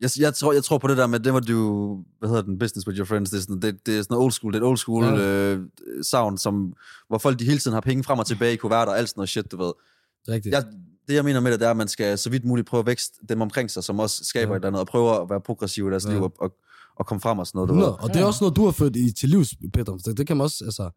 Jeg, 0.00 0.10
jeg, 0.18 0.34
tror, 0.34 0.52
jeg 0.52 0.64
tror 0.64 0.78
på 0.78 0.88
det 0.88 0.96
der 0.96 1.06
med, 1.06 1.20
det 1.20 1.32
var 1.32 1.40
du, 1.40 2.04
hvad 2.18 2.28
hedder 2.28 2.42
den, 2.42 2.58
business 2.58 2.86
with 2.88 2.98
your 2.98 3.04
friends, 3.06 3.30
det 3.30 3.36
er 3.36 3.40
sådan, 3.40 3.62
det, 3.62 3.86
det 3.86 3.98
er 3.98 4.02
sådan 4.02 4.16
old 4.16 4.32
school, 4.32 4.52
det 4.52 4.58
er 4.58 4.62
et 4.62 4.68
old 4.68 4.76
school 4.78 5.04
Ja. 5.04 5.14
øh, 5.54 5.60
sound, 6.02 6.38
som, 6.38 6.74
hvor 7.08 7.18
folk 7.18 7.38
de 7.38 7.44
hele 7.44 7.58
tiden 7.58 7.72
har 7.74 7.80
penge 7.80 8.04
frem 8.04 8.18
og 8.18 8.26
tilbage 8.26 8.52
i 8.52 8.56
kuverter 8.56 8.92
og 8.92 8.98
alt 8.98 9.08
sådan 9.08 9.18
noget 9.20 9.28
shit, 9.28 9.52
du 9.52 9.56
ved. 9.56 9.66
Det 9.66 10.28
er 10.28 10.32
rigtigt. 10.32 10.52
Jeg, 10.54 10.64
det 11.08 11.14
jeg 11.14 11.24
mener 11.24 11.40
med 11.40 11.52
det, 11.52 11.60
det 11.60 11.66
er, 11.66 11.70
at 11.70 11.76
man 11.76 11.88
skal 11.88 12.18
så 12.18 12.30
vidt 12.30 12.44
muligt 12.44 12.66
prøve 12.68 12.78
at 12.78 12.86
vækste 12.86 13.14
dem 13.28 13.40
omkring 13.40 13.70
sig, 13.70 13.84
som 13.84 13.98
også 13.98 14.24
skaber 14.24 14.52
Ja. 14.52 14.56
et 14.56 14.60
eller 14.60 14.66
andet, 14.68 14.80
og 14.80 14.86
prøve 14.86 15.22
at 15.22 15.30
være 15.30 15.40
progressiv 15.40 15.88
i 15.88 15.90
deres 15.90 16.06
Ja. 16.06 16.12
liv 16.12 16.22
og, 16.22 16.32
og, 16.40 16.52
og 16.96 17.06
komme 17.06 17.20
frem 17.20 17.38
og 17.38 17.46
sådan 17.46 17.56
noget. 17.58 17.68
Du 17.68 17.74
ved. 17.74 17.82
100. 17.82 17.98
Og 18.02 18.14
det 18.14 18.20
er 18.20 18.24
også 18.24 18.44
noget, 18.44 18.56
du 18.56 18.64
har 18.64 18.72
ført 18.72 18.96
i, 18.96 19.12
til 19.12 19.28
livs, 19.28 19.54
Peter. 19.72 19.92
Det, 19.96 20.18
det 20.18 20.26
kan 20.26 20.36
man 20.36 20.44
også, 20.44 20.64
altså, 20.64 20.90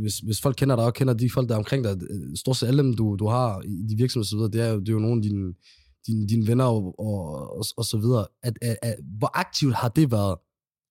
hvis, 0.00 0.18
hvis 0.18 0.40
folk 0.40 0.56
kender 0.56 0.76
dig 0.76 0.84
og 0.84 0.94
kender 0.94 1.14
de 1.14 1.30
folk, 1.34 1.48
der 1.48 1.54
er 1.54 1.58
omkring 1.58 1.84
dig, 1.84 1.96
øh, 2.10 2.36
stort 2.36 2.56
set 2.56 2.66
alle 2.66 2.82
dem, 2.82 2.94
du, 2.94 3.16
du 3.18 3.26
har 3.28 3.62
i 3.64 3.82
de 3.88 3.96
virksomheder 3.96 4.44
osv., 4.46 4.52
det 4.52 4.60
er 4.66 4.68
jo, 4.72 4.80
det 4.80 4.88
er 4.88 4.92
jo 4.92 4.98
nogle 4.98 5.16
af 5.18 5.22
dine, 5.22 5.54
dine, 6.06 6.26
dine 6.28 6.46
venner 6.46 6.64
og, 6.64 6.94
og, 6.98 7.50
og, 7.58 7.64
og 7.76 7.84
så 7.84 7.96
videre. 7.98 8.26
At, 8.42 8.58
at, 8.62 8.76
at, 8.82 8.94
hvor 9.18 9.30
aktivt 9.38 9.74
har 9.74 9.88
det 9.88 10.10
været, 10.12 10.36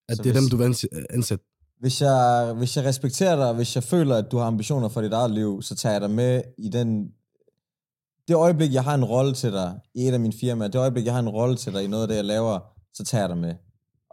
at 0.10 0.18
Så 0.18 0.24
det 0.24 0.30
er 0.30 0.34
hvis- 0.34 0.42
dem, 0.42 0.50
du 0.50 0.58
vil 0.58 0.74
ansæ- 0.74 1.06
ansætte? 1.14 1.46
Hvis 1.80 2.02
jeg, 2.02 2.54
hvis 2.58 2.78
jeg 2.78 2.86
respekterer 2.86 3.36
dig, 3.36 3.54
hvis 3.56 3.76
jeg 3.76 3.84
føler, 3.84 4.16
at 4.16 4.26
du 4.32 4.38
har 4.38 4.46
ambitioner 4.46 4.90
for 4.90 5.02
dit 5.02 5.14
eget 5.14 5.32
liv, 5.32 5.62
så 5.62 5.76
tager 5.76 5.94
jeg 5.94 6.02
dig 6.02 6.12
med 6.12 6.42
i 6.58 6.70
den... 6.70 7.08
Det 8.28 8.36
øjeblik, 8.36 8.74
jeg 8.74 8.84
har 8.84 8.96
en 8.96 9.04
rolle 9.06 9.34
til 9.34 9.52
dig 9.52 9.80
i 9.96 10.08
et 10.08 10.14
af 10.14 10.20
mine 10.20 10.34
firmaer, 10.34 10.68
det 10.68 10.80
øjeblik, 10.80 11.06
jeg 11.06 11.14
har 11.14 11.20
en 11.20 11.30
rolle 11.30 11.56
til 11.56 11.74
dig 11.74 11.84
i 11.84 11.88
noget 11.88 12.04
af 12.04 12.08
det, 12.08 12.16
jeg 12.16 12.26
laver, 12.26 12.60
så 12.94 13.04
tager 13.04 13.22
jeg 13.22 13.30
dig 13.30 13.38
med. 13.38 13.54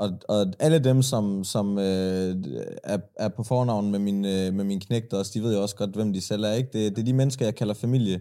Og, 0.02 0.10
og 0.28 0.46
alle 0.58 0.78
dem, 0.78 1.02
som, 1.02 1.44
som 1.44 1.78
øh, 1.78 2.36
er, 2.84 2.98
er 3.16 3.28
på 3.36 3.42
fornavn 3.42 3.90
med 3.90 3.98
min, 3.98 4.24
øh, 4.24 4.54
med 4.54 4.64
min 4.64 4.80
knægter 4.80 5.16
også, 5.18 5.30
de 5.34 5.42
ved 5.42 5.54
jo 5.54 5.62
også 5.62 5.76
godt, 5.76 5.90
hvem 5.90 6.12
de 6.12 6.20
selv 6.20 6.44
er. 6.44 6.52
Ikke? 6.52 6.70
Det, 6.72 6.96
det 6.96 7.02
er 7.02 7.06
de 7.06 7.12
mennesker, 7.12 7.44
jeg 7.46 7.54
kalder 7.54 7.74
familie. 7.74 8.20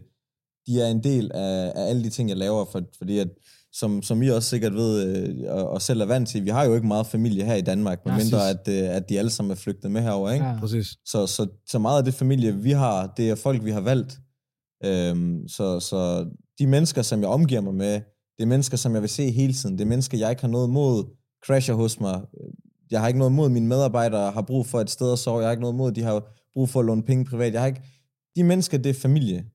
De 0.67 0.82
er 0.82 0.88
en 0.88 1.03
del 1.03 1.32
af, 1.34 1.71
af 1.75 1.89
alle 1.89 2.03
de 2.03 2.09
ting, 2.09 2.29
jeg 2.29 2.38
laver, 2.38 2.65
for, 2.71 2.82
fordi 2.97 3.17
at, 3.19 3.27
som, 3.73 4.01
som 4.01 4.21
I 4.21 4.27
også 4.29 4.49
sikkert 4.49 4.73
ved, 4.73 5.17
øh, 5.17 5.53
og, 5.53 5.69
og 5.69 5.82
selv 5.82 6.01
er 6.01 6.05
vant 6.05 6.29
til, 6.29 6.45
vi 6.45 6.49
har 6.49 6.63
jo 6.65 6.75
ikke 6.75 6.88
meget 6.88 7.05
familie 7.07 7.45
her 7.45 7.55
i 7.55 7.61
Danmark, 7.61 7.99
Ja, 8.05 8.11
medmindre 8.11 8.38
præcis. 8.38 8.77
at, 8.84 8.89
øh, 8.89 8.95
at 8.95 9.09
de 9.09 9.19
alle 9.19 9.32
sammen 9.32 9.51
er 9.51 9.55
flygtet 9.55 9.91
med 9.91 10.01
herover, 10.01 10.32
ikke? 10.32 10.45
Ja. 10.45 10.59
Præcis. 10.59 10.88
Så, 11.05 11.27
så, 11.27 11.47
så 11.67 11.79
meget 11.79 11.97
af 11.97 12.03
det 12.03 12.13
familie, 12.13 12.55
vi 12.55 12.71
har, 12.71 13.13
det 13.17 13.29
er 13.29 13.36
folk, 13.36 13.63
vi 13.65 13.71
har 13.71 13.82
valgt. 13.82 14.19
Øhm, 14.86 15.47
så, 15.47 15.79
så 15.79 16.25
de 16.59 16.67
mennesker, 16.67 17.01
som 17.01 17.21
jeg 17.21 17.29
omgiver 17.29 17.61
mig 17.61 17.73
med, 17.73 17.93
det 18.38 18.43
er 18.43 18.45
mennesker, 18.45 18.77
som 18.77 18.93
jeg 18.93 19.01
vil 19.01 19.09
se 19.09 19.32
hele 19.32 19.53
tiden. 19.53 19.77
Det 19.77 19.84
er 19.84 19.89
mennesker, 19.89 20.17
jeg 20.17 20.29
ikke 20.29 20.41
har 20.41 20.49
noget 20.49 20.69
mod, 20.69 21.03
crasher 21.45 21.73
hos 21.75 21.99
mig. 21.99 22.21
Jeg 22.91 22.99
har 22.99 23.07
ikke 23.07 23.19
noget 23.19 23.33
mod, 23.33 23.49
mine 23.49 23.67
medarbejdere 23.67 24.31
har 24.31 24.41
brug 24.41 24.65
for 24.65 24.81
et 24.81 24.89
sted 24.89 25.13
at 25.13 25.19
sove. 25.19 25.39
Jeg 25.39 25.47
har 25.47 25.51
ikke 25.51 25.61
noget 25.61 25.75
mod, 25.75 25.91
de 25.91 26.03
har 26.03 26.23
brug 26.53 26.69
for 26.69 26.79
at 26.79 26.85
låne 26.85 27.03
penge 27.03 27.25
privat. 27.25 27.53
Jeg 27.53 27.61
har 27.61 27.67
ikke... 27.67 27.81
De 28.35 28.43
mennesker, 28.43 28.77
det 28.77 28.89
er 28.89 28.93
familie. 28.93 29.45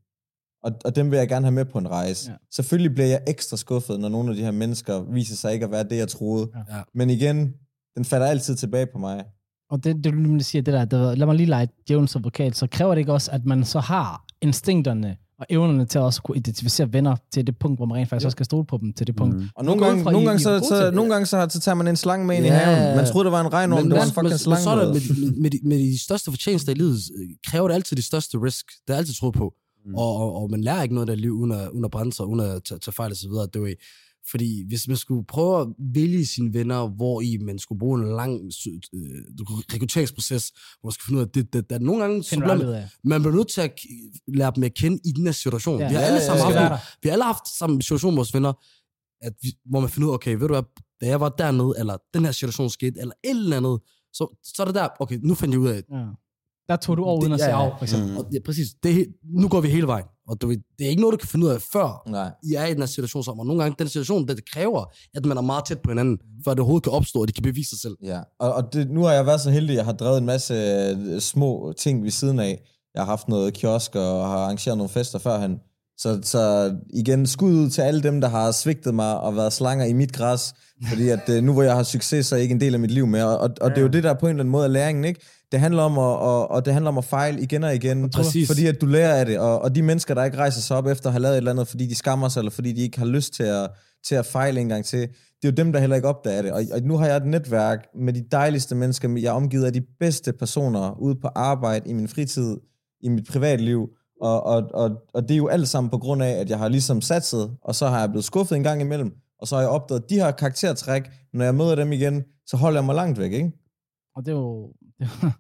Og, 0.63 0.73
og 0.85 0.97
dem 0.97 1.11
vil 1.11 1.17
jeg 1.17 1.29
gerne 1.29 1.47
have 1.47 1.55
med 1.55 1.65
på 1.65 1.79
en 1.79 1.91
rejse. 1.91 2.29
Ja. 2.29 2.33
Ja. 2.33 2.39
Selvfølgelig 2.51 2.95
bliver 2.95 3.07
jeg 3.07 3.23
ekstra 3.27 3.57
skuffet, 3.57 4.01
når 4.01 4.09
nogle 4.09 4.31
af 4.31 4.37
de 4.37 4.43
her 4.43 4.51
mennesker 4.51 5.01
viser 5.01 5.37
sig 5.37 5.53
ikke 5.53 5.65
at 5.65 5.71
være 5.71 5.85
det, 5.85 5.97
jeg 5.97 6.09
troede. 6.09 6.49
Ja. 6.55 6.83
Men 6.95 7.11
igen, 7.11 7.55
den 7.97 8.05
falder 8.05 8.27
altid 8.27 8.57
tilbage 8.57 8.87
på 8.87 8.99
mig. 8.99 9.25
Og 9.71 9.85
det, 9.85 9.97
det 9.97 10.13
du 10.13 10.19
nemlig 10.19 10.45
siger, 10.45 10.63
det 10.63 10.75
der, 10.75 10.85
det, 10.85 11.19
lad 11.19 11.27
mig 11.27 11.37
lige 11.37 11.47
lege 11.47 11.69
djævelens 11.89 12.17
advokat, 12.17 12.57
så 12.57 12.67
kræver 12.67 12.95
det 12.95 12.99
ikke 12.99 13.13
også, 13.13 13.31
at 13.31 13.45
man 13.45 13.65
så 13.65 13.81
har 13.81 14.25
instinkterne 14.43 15.17
og 15.39 15.47
evnerne 15.51 15.85
til 15.87 15.99
at 15.99 16.03
også 16.03 16.23
kunne 16.23 16.37
identificere 16.37 16.93
venner 16.93 17.17
til 17.33 17.47
det 17.47 17.59
punkt, 17.59 17.79
hvor 17.79 17.87
man 17.87 17.97
rent 17.97 18.09
faktisk 18.09 18.25
Ja. 18.25 18.27
også 18.27 18.35
skal 18.35 18.45
stole 18.47 18.67
på 18.67 18.79
dem 18.83 18.93
til 18.93 19.07
det 19.07 19.17
punkt. 19.17 19.37
Mm. 19.37 19.49
Og 19.57 19.65
nogle 19.65 19.85
gange, 19.87 20.03
fra, 20.03 20.13
nogle 20.13 20.25
I- 20.25 20.27
gange, 20.27 20.41
I 20.41 20.43
så, 20.43 20.51
er 20.51 20.61
så, 20.61 20.91
nogle 20.91 21.13
gange 21.13 21.27
så, 21.27 21.47
så 21.51 21.61
tager 21.61 21.75
man 21.75 21.87
en 21.89 21.97
slange 21.97 22.27
med 22.27 22.37
ind 22.37 22.45
i 22.47 22.49
Ja. 22.49 22.55
haven. 22.59 22.97
Man 22.97 23.07
troede, 23.07 23.25
det 23.25 23.33
var 23.33 23.41
en 23.41 23.53
regnorm, 23.53 23.83
det 23.83 23.93
var 23.93 24.03
en 24.03 24.09
fucking 24.09 24.29
men, 24.29 24.39
slange. 24.39 24.63
så 24.63 24.71
er 24.71 24.85
det, 24.85 24.89
med. 24.95 25.33
med, 25.41 25.51
de, 25.51 25.59
med, 25.65 25.79
de, 25.79 26.03
største 26.03 26.31
fortjenester 26.31 26.73
i 26.73 26.75
livet, 26.75 26.97
øh, 27.19 27.29
kræver 27.47 27.69
det 27.69 27.75
altid 27.75 27.97
de 27.97 28.03
største 28.03 28.39
risk. 28.43 28.67
Det 28.87 28.93
er 28.95 28.99
altid 28.99 29.15
troet 29.15 29.35
på. 29.35 29.53
Mm. 29.87 29.95
Og, 29.95 30.17
og, 30.17 30.35
og, 30.43 30.51
man 30.51 30.61
lærer 30.61 30.83
ikke 30.83 30.95
noget 30.95 31.09
af 31.09 31.17
det 31.17 31.21
liv, 31.23 31.33
uden 31.33 31.53
at, 31.53 31.69
uden 31.69 31.85
at 31.85 31.91
brænde 31.91 32.13
sig, 32.13 32.27
uden 32.27 32.41
at 32.41 32.65
tage, 32.69 32.79
tage 32.79 32.93
fejl 32.93 33.11
og 33.11 33.17
så 33.17 33.29
videre. 33.29 33.47
Det 33.55 33.61
var, 33.63 33.73
fordi 34.31 34.65
hvis 34.69 34.89
man 34.89 34.97
skulle 34.97 35.25
prøve 35.27 35.61
at 35.61 35.69
vælge 35.95 36.27
sine 36.27 36.55
venner, 36.55 36.89
hvor 36.89 37.21
i 37.21 37.37
man 37.37 37.59
skulle 37.59 37.79
bruge 37.79 38.01
en 38.03 38.09
lang 38.09 38.35
øh, 38.95 39.23
rekrutteringsproces, 39.75 40.53
hvor 40.81 40.87
man 40.89 40.93
skulle 40.93 41.05
finde 41.07 41.19
ud 41.21 41.25
af, 41.27 41.31
det, 41.31 41.53
det, 41.53 41.71
det, 41.71 41.83
nogle 41.83 42.03
gange 42.03 42.23
så 42.23 42.37
bliver 42.37 42.55
man, 42.57 42.85
man 43.05 43.23
bliver 43.23 43.37
nødt 43.37 43.49
til 43.49 43.61
at 43.61 43.73
lære 44.29 44.53
dem 44.57 44.65
at 44.65 44.75
kende 44.75 44.99
i 45.05 45.13
den 45.13 45.25
her 45.25 45.33
situation. 45.33 45.79
Ja. 45.79 45.85
Ja. 45.85 45.89
Vi 45.91 45.95
har 45.95 46.01
Ja, 46.03 46.07
alle 46.07 46.19
ja, 46.21 46.27
sammen 46.27 46.39
ja. 46.39 46.45
haft, 46.45 46.55
være 46.55 46.63
nogle- 46.65 46.75
der. 46.77 46.99
vi 47.03 47.09
har 47.09 47.13
alle 47.13 47.25
haft 47.25 47.49
samme 47.59 47.83
situation 47.83 48.13
med 48.15 48.17
vores 48.19 48.35
venner, 48.35 48.53
at 49.21 49.33
vi, 49.43 49.49
hvor 49.65 49.81
man 49.81 49.89
finder 49.91 50.07
ud 50.09 50.13
af, 50.13 50.15
okay, 50.15 50.33
ved 50.33 50.41
du 50.49 50.55
hvad, 50.55 50.63
da 51.01 51.07
jeg 51.07 51.21
var 51.21 51.29
dernede, 51.29 51.75
eller 51.79 51.97
den 52.15 52.25
her 52.25 52.33
situation 52.33 52.71
skete, 52.71 53.01
eller 53.01 53.15
et 53.25 53.31
eller 53.31 53.57
andet, 53.57 53.81
så, 54.13 54.39
så 54.45 54.63
er 54.63 54.67
det 54.67 54.75
der, 54.75 54.89
okay, 55.01 55.19
nu 55.23 55.35
fandt 55.35 55.53
jeg 55.53 55.61
ud 55.61 55.69
af, 55.69 55.83
Ja. 55.93 56.05
Der 56.69 56.77
tog 56.77 56.97
du 56.97 57.05
over 57.05 57.21
uden 57.23 57.33
at 57.33 57.39
ja, 57.39 57.49
ja. 57.49 57.65
af, 57.65 57.73
for 57.79 57.85
eksempel. 57.85 58.11
Mm. 58.11 58.17
og 58.17 58.27
det, 58.33 58.43
præcis, 58.45 58.69
det, 58.83 59.07
nu 59.25 59.49
går 59.49 59.61
vi 59.61 59.69
hele 59.69 59.87
vejen. 59.87 60.07
Og 60.29 60.41
du, 60.41 60.47
ved, 60.49 60.57
det 60.79 60.85
er 60.87 60.91
ikke 60.91 61.03
noget, 61.03 61.13
du 61.13 61.17
kan 61.17 61.29
finde 61.29 61.47
ud 61.47 61.51
af 61.51 61.63
før 61.73 62.03
Nej. 62.07 62.31
I 62.43 62.55
er 62.55 62.67
i 62.67 62.71
den 62.71 62.79
her 62.79 62.87
situation 62.87 63.25
sammen. 63.25 63.41
Og 63.41 63.47
nogle 63.47 63.63
gange, 63.63 63.77
den 63.79 63.89
situation, 63.89 64.29
det 64.29 64.51
kræver, 64.51 64.85
at 65.15 65.27
man 65.27 65.37
er 65.37 65.41
meget 65.41 65.65
tæt 65.65 65.81
på 65.81 65.91
hinanden, 65.91 66.19
for 66.45 66.51
at 66.51 66.57
det 66.57 66.61
overhovedet 66.61 66.85
kan 66.85 66.93
opstå, 66.93 67.21
og 67.21 67.29
de 67.29 67.33
kan 67.33 67.43
bevise 67.43 67.71
sig 67.71 67.79
selv. 67.79 67.97
Ja, 68.03 68.21
og, 68.41 68.53
og 68.55 68.73
det, 68.73 68.91
nu 68.91 69.05
har 69.05 69.13
jeg 69.13 69.27
været 69.27 69.41
så 69.41 69.51
heldig, 69.51 69.71
at 69.71 69.77
jeg 69.77 69.85
har 69.85 69.93
drevet 69.93 70.19
en 70.19 70.27
masse 70.27 70.55
øh, 70.55 71.21
små 71.21 71.75
ting 71.79 72.05
ved 72.05 72.11
siden 72.11 72.39
af. 72.39 72.63
Jeg 72.95 73.03
har 73.03 73.07
haft 73.07 73.29
noget 73.29 73.55
kiosk 73.55 73.95
og 73.95 74.29
har 74.29 74.39
arrangeret 74.39 74.79
nogle 74.79 74.89
fester 74.89 75.19
førhen. 75.19 75.61
Så, 75.99 76.21
så 76.23 76.75
igen, 76.91 77.27
skud 77.27 77.53
ud 77.53 77.71
til 77.71 77.83
alle 77.83 78.03
dem, 78.03 78.21
der 78.21 78.29
har 78.29 78.51
svigtet 78.51 78.95
mig 78.95 79.21
og 79.21 79.37
været 79.37 79.53
slanger 79.53 79.85
i 79.85 79.93
mit 79.93 80.13
græs. 80.13 80.55
Fordi 80.89 81.09
at 81.09 81.29
øh, 81.29 81.43
nu 81.43 81.53
hvor 81.53 81.63
jeg 81.63 81.75
har 81.75 81.83
succes, 81.83 82.27
så 82.27 82.37
er 82.37 82.41
ikke 82.41 82.53
en 82.53 82.61
del 82.61 82.75
af 82.75 82.81
mit 82.81 82.91
liv 82.91 83.07
mere. 83.07 83.39
Og, 83.39 83.51
og 83.61 83.71
det 83.71 83.79
er 83.79 83.83
jo 83.83 83.89
det, 83.89 84.05
der 84.05 84.11
er 84.11 84.15
på 84.15 84.27
en 84.27 84.31
eller 84.31 84.43
anden 84.43 84.53
måde 84.53 84.65
af 84.65 84.73
læringen, 84.73 85.05
ikke? 85.05 85.21
Det 85.53 85.61
handler 85.61 85.83
om 85.83 85.99
at, 85.99 86.05
og, 86.05 86.51
og 86.51 86.65
det 86.65 86.73
handler 86.73 86.89
om 86.89 86.99
at 86.99 87.05
fejle 87.05 87.41
igen 87.41 87.65
og 87.65 87.75
igen. 87.75 88.11
Præcis. 88.11 88.49
Fordi 88.49 88.67
at 88.67 88.81
du 88.81 88.87
lærer 88.87 89.15
af 89.15 89.27
det. 89.27 89.39
Og, 89.39 89.63
og 89.63 89.75
de 89.75 89.83
mennesker, 89.83 90.15
der 90.15 90.25
ikke 90.25 90.37
rejser 90.37 90.61
sig 90.61 90.77
op 90.77 90.87
efter 90.87 91.07
at 91.07 91.13
have 91.13 91.23
lavet 91.23 91.35
et 91.35 91.37
eller 91.37 91.51
andet, 91.51 91.69
fordi 91.69 91.87
de 91.87 91.95
skammer 91.95 92.29
sig, 92.29 92.41
eller 92.41 92.51
fordi 92.51 92.73
de 92.73 92.81
ikke 92.81 92.99
har 92.99 93.07
lyst 93.07 93.35
til 93.35 93.43
at, 93.43 93.71
til 94.09 94.15
at 94.15 94.27
fejle 94.27 94.61
en 94.61 94.69
gang 94.69 94.85
til, 94.85 95.01
det 95.01 95.49
er 95.49 95.49
jo 95.49 95.65
dem, 95.65 95.73
der 95.73 95.81
heller 95.81 95.97
ikke 95.97 96.09
opdager 96.09 96.43
det. 96.43 96.53
Og, 96.53 96.63
og 96.73 96.81
nu 96.83 96.97
har 96.97 97.07
jeg 97.07 97.17
et 97.17 97.27
netværk 97.27 97.87
med 97.95 98.13
de 98.13 98.25
dejligste 98.33 98.75
mennesker. 98.75 99.09
Jeg 99.17 99.29
er 99.29 99.33
omgivet 99.33 99.65
af 99.65 99.73
de 99.73 99.83
bedste 100.01 100.33
personer 100.33 101.01
ude 101.01 101.15
på 101.15 101.29
arbejde, 101.35 101.91
i 101.91 101.93
min 101.93 102.09
fritid, 102.09 102.57
i 103.03 103.09
mit 103.09 103.27
privatliv. 103.29 103.89
Og, 104.21 104.43
og, 104.43 104.71
og, 104.75 105.03
og 105.15 105.23
det 105.23 105.31
er 105.31 105.39
jo 105.39 105.49
alt 105.49 105.69
sammen 105.69 105.91
på 105.91 105.99
grund 105.99 106.23
af, 106.23 106.31
at 106.31 106.51
jeg 106.51 106.59
har 106.59 106.69
ligesom 106.69 107.01
satset, 107.01 107.57
og 107.63 107.75
så 107.75 107.87
har 107.87 108.01
jeg 108.01 108.11
blevet 108.11 108.25
skuffet 108.25 108.57
en 108.57 108.63
gang 108.63 108.81
imellem, 108.81 109.17
og 109.39 109.49
så 109.49 109.55
har 109.55 109.63
jeg 109.63 109.71
opdaget, 109.71 110.03
at 110.03 110.11
de 110.11 110.15
her 110.15 110.31
karaktertræk, 110.31 111.11
når 111.33 111.45
jeg 111.45 111.55
møder 111.55 111.75
dem 111.75 111.93
igen, 111.93 112.25
så 112.47 112.57
holder 112.57 112.81
jeg 112.81 112.85
mig 112.85 112.95
langt 112.95 113.19
væk, 113.19 113.33
ikke? 113.33 113.53
Og 114.17 114.27
det 114.27 114.33
er 114.33 114.37
jo... 114.37 114.73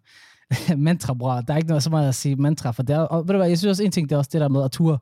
Det 0.50 0.68
er 0.68 0.72
jo 0.72 0.78
mantra, 0.78 1.14
bror. 1.14 1.40
Der 1.40 1.52
er 1.52 1.56
ikke 1.56 1.68
noget 1.68 1.82
så 1.82 1.90
meget 1.90 2.08
at 2.08 2.14
sige 2.14 2.36
mantra, 2.36 2.70
for 2.70 2.82
det 2.82 2.96
er, 2.96 3.00
og 3.00 3.28
ved 3.28 3.32
du 3.34 3.36
hvad, 3.36 3.48
jeg 3.48 3.58
synes 3.58 3.70
også 3.70 3.82
en 3.82 3.90
ting, 3.90 4.08
det 4.08 4.14
er 4.14 4.18
også 4.18 4.30
det 4.32 4.40
der 4.40 4.48
med 4.48 4.64
at 4.64 4.70
ture. 4.70 4.98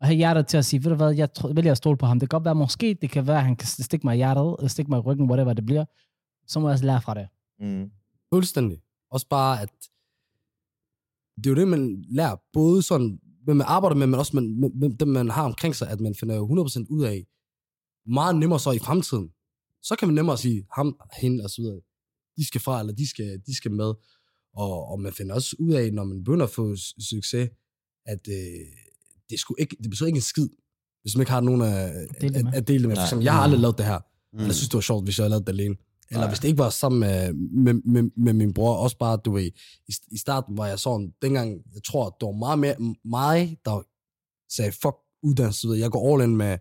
Og 0.00 0.06
have 0.06 0.16
hjertet 0.16 0.46
til 0.46 0.56
at 0.56 0.64
sige, 0.64 0.84
ved 0.84 0.90
du 0.90 0.96
hvad, 0.96 1.14
jeg 1.14 1.32
tror, 1.32 1.52
vælger 1.52 1.70
at 1.70 1.76
stole 1.76 1.96
på 1.96 2.06
ham. 2.06 2.20
Det 2.20 2.30
kan 2.30 2.36
godt 2.36 2.44
være, 2.44 2.54
måske 2.54 2.98
det 3.02 3.10
kan 3.10 3.26
være, 3.26 3.36
at 3.36 3.44
han 3.44 3.56
kan 3.56 3.68
stikke 3.68 4.06
mig 4.06 4.14
i 4.14 4.16
hjertet, 4.16 4.56
eller 4.58 4.68
stikke 4.68 4.90
mig 4.90 4.96
i 4.98 5.00
ryggen, 5.00 5.30
whatever 5.30 5.52
det 5.52 5.66
bliver. 5.66 5.84
Så 6.46 6.60
må 6.60 6.68
jeg 6.68 6.72
også 6.72 6.84
lære 6.84 7.00
fra 7.00 7.14
det. 7.14 7.28
Mm. 7.60 7.90
Fuldstændig. 8.32 8.78
Også 9.10 9.26
bare, 9.30 9.62
at 9.62 9.70
det 11.36 11.46
er 11.46 11.50
jo 11.50 11.56
det, 11.56 11.68
man 11.68 12.04
lærer, 12.08 12.36
både 12.52 12.82
sådan, 12.82 13.18
hvem 13.44 13.56
man 13.56 13.66
arbejder 13.66 13.96
med, 13.96 14.06
men 14.06 14.18
også 14.18 14.36
med, 14.36 14.42
med, 14.42 14.70
med 14.70 14.98
dem, 14.98 15.08
man 15.08 15.30
har 15.30 15.44
omkring 15.44 15.76
sig, 15.76 15.90
at 15.90 16.00
man 16.00 16.14
finder 16.14 16.34
jo 16.36 16.64
100% 16.64 16.86
ud 16.90 17.04
af, 17.04 17.26
meget 18.06 18.36
nemmere 18.36 18.60
så 18.60 18.70
i 18.70 18.78
fremtiden. 18.78 19.28
Så 19.82 19.96
kan 19.98 20.08
man 20.08 20.14
nemmere 20.14 20.38
sige, 20.38 20.66
ham, 20.72 21.00
hende 21.20 21.44
og 21.44 21.50
så 21.50 21.62
videre, 21.62 21.80
de 22.36 22.46
skal 22.46 22.60
fra, 22.60 22.80
eller 22.80 22.92
de 22.92 23.08
skal, 23.08 23.40
de 23.46 23.56
skal 23.56 23.72
med. 23.72 23.94
Og, 24.54 24.86
og 24.86 25.00
man 25.00 25.12
finder 25.12 25.34
også 25.34 25.56
ud 25.58 25.72
af, 25.72 25.92
når 25.92 26.04
man 26.04 26.18
begynder 26.24 26.46
at 26.46 26.50
få 26.50 26.76
succes, 27.10 27.50
at 28.06 28.28
øh, 28.28 28.66
det, 29.30 29.38
sgu 29.38 29.54
ikke, 29.58 29.76
det 29.82 29.90
betyder 29.90 30.06
ikke 30.06 30.16
en 30.16 30.22
skid, 30.22 30.48
hvis 31.02 31.16
man 31.16 31.22
ikke 31.22 31.30
har 31.30 31.40
nogen 31.40 31.62
at, 31.62 32.08
Dele 32.20 32.32
det 32.32 32.36
at, 32.36 32.44
med. 32.44 32.52
at 32.54 32.68
dele 32.68 32.78
det 32.78 32.88
med. 32.88 32.96
For 32.96 33.02
eksempel, 33.02 33.24
jeg 33.24 33.32
har 33.32 33.40
aldrig 33.40 33.60
lavet 33.60 33.78
det 33.78 33.86
her. 33.86 33.98
Mm. 33.98 34.38
Mm. 34.38 34.46
Jeg 34.46 34.54
synes, 34.54 34.68
det 34.68 34.74
var 34.74 34.80
sjovt, 34.80 35.04
hvis 35.04 35.18
jeg 35.18 35.24
havde 35.24 35.30
lavet 35.30 35.46
det 35.46 35.52
alene. 35.52 35.76
Eller 36.12 36.20
Nej. 36.20 36.30
hvis 36.30 36.38
det 36.38 36.48
ikke 36.48 36.58
var 36.58 36.70
sammen 36.70 37.00
med, 37.00 37.32
med, 37.32 37.74
med, 37.74 38.10
med 38.16 38.32
min 38.32 38.54
bror. 38.54 38.74
Også 38.74 38.98
bare, 38.98 39.18
du 39.24 39.32
ved, 39.32 39.42
i, 39.88 39.94
i 40.10 40.18
starten 40.18 40.56
var 40.56 40.66
jeg 40.66 40.78
sådan, 40.78 41.12
dengang, 41.22 41.50
jeg 41.74 41.82
tror, 41.84 42.16
det 42.20 42.26
var 42.26 42.32
meget 42.32 42.58
mere 42.58 42.94
mig, 43.04 43.58
der 43.64 43.82
sagde, 44.56 44.72
fuck 44.72 44.96
uddannelse, 45.22 45.68
jeg 45.68 45.90
går 45.90 46.14
all 46.14 46.30
in 46.30 46.36
med, 46.36 46.58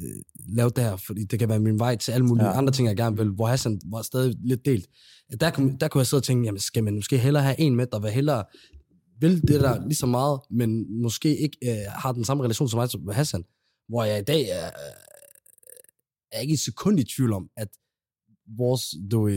øh, 0.00 0.22
lave 0.48 0.70
det 0.70 0.84
her, 0.84 0.96
fordi 0.96 1.24
det 1.24 1.38
kan 1.38 1.48
være 1.48 1.60
min 1.60 1.78
vej 1.78 1.96
til 1.96 2.12
alle 2.12 2.26
mulige 2.26 2.46
Ja. 2.46 2.58
andre 2.58 2.72
ting, 2.72 2.88
jeg 2.88 2.96
gerne 2.96 3.16
vil, 3.16 3.28
hvor 3.28 3.46
Hassan 3.46 3.80
var 3.84 4.02
stadig 4.02 4.34
lidt 4.44 4.64
delt. 4.64 4.88
Der, 5.40 5.50
kunne, 5.50 5.76
der 5.80 5.88
kunne 5.88 5.98
jeg 5.98 6.06
sidde 6.06 6.20
og 6.20 6.24
tænke, 6.24 6.44
jamen 6.44 6.60
skal 6.60 6.84
man 6.84 6.94
måske 6.94 7.18
hellere 7.18 7.42
have 7.42 7.60
en 7.60 7.76
med, 7.76 7.86
der 7.86 7.98
vil 7.98 8.10
hellere 8.10 8.44
vil 9.20 9.42
det 9.42 9.60
der 9.60 9.82
lige 9.86 9.94
så 9.94 10.06
meget, 10.06 10.40
men 10.50 11.00
måske 11.02 11.36
ikke 11.36 11.58
øh, 11.64 11.92
har 11.92 12.12
den 12.12 12.24
samme 12.24 12.44
relation 12.44 12.68
som 12.68 12.78
mig 12.78 12.90
som 12.90 13.08
Hassan, 13.08 13.44
hvor 13.88 14.04
jeg 14.04 14.18
i 14.20 14.24
dag 14.24 14.48
er, 14.48 14.70
er 16.32 16.40
ikke 16.40 16.54
et 16.54 16.60
sekund 16.60 17.00
i 17.00 17.04
tvivl 17.16 17.32
om, 17.32 17.48
at 17.56 17.68
vores 18.58 18.94
du, 19.10 19.28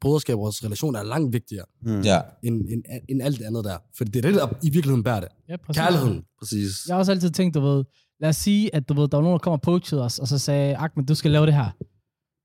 broderskab, 0.00 0.36
vores 0.36 0.64
relation 0.64 0.94
er 0.94 1.02
langt 1.02 1.32
vigtigere 1.32 1.64
Mm. 1.82 2.00
Ja. 2.00 2.20
end, 2.42 2.54
end, 2.68 2.82
end 3.08 3.22
alt 3.22 3.38
det 3.38 3.44
andet 3.44 3.64
der. 3.64 3.76
For 3.98 4.04
det 4.04 4.16
er 4.16 4.20
det, 4.22 4.34
der 4.34 4.46
i 4.62 4.70
virkeligheden 4.70 5.02
bærer 5.04 5.20
det. 5.20 5.28
Ja, 5.48 5.56
præcis. 5.56 5.80
Kærligheden. 5.80 6.22
Præcis. 6.38 6.86
Jeg 6.88 6.94
har 6.94 6.98
også 6.98 7.12
altid 7.12 7.30
tænkt, 7.30 7.54
du 7.54 7.60
ved, 7.60 7.84
lad 8.20 8.28
os 8.28 8.36
sige, 8.36 8.74
at 8.74 8.88
du 8.88 8.94
ved, 8.94 9.08
der 9.08 9.16
var 9.16 9.22
nogen, 9.22 9.32
der 9.34 9.38
kom 9.38 9.52
og 9.52 9.62
poachede 9.62 10.02
os, 10.04 10.18
og 10.18 10.28
så 10.28 10.38
sagde, 10.38 10.76
Ahmed, 10.76 11.06
du 11.06 11.14
skal 11.14 11.30
lave 11.30 11.46
det 11.46 11.54
her. 11.54 11.70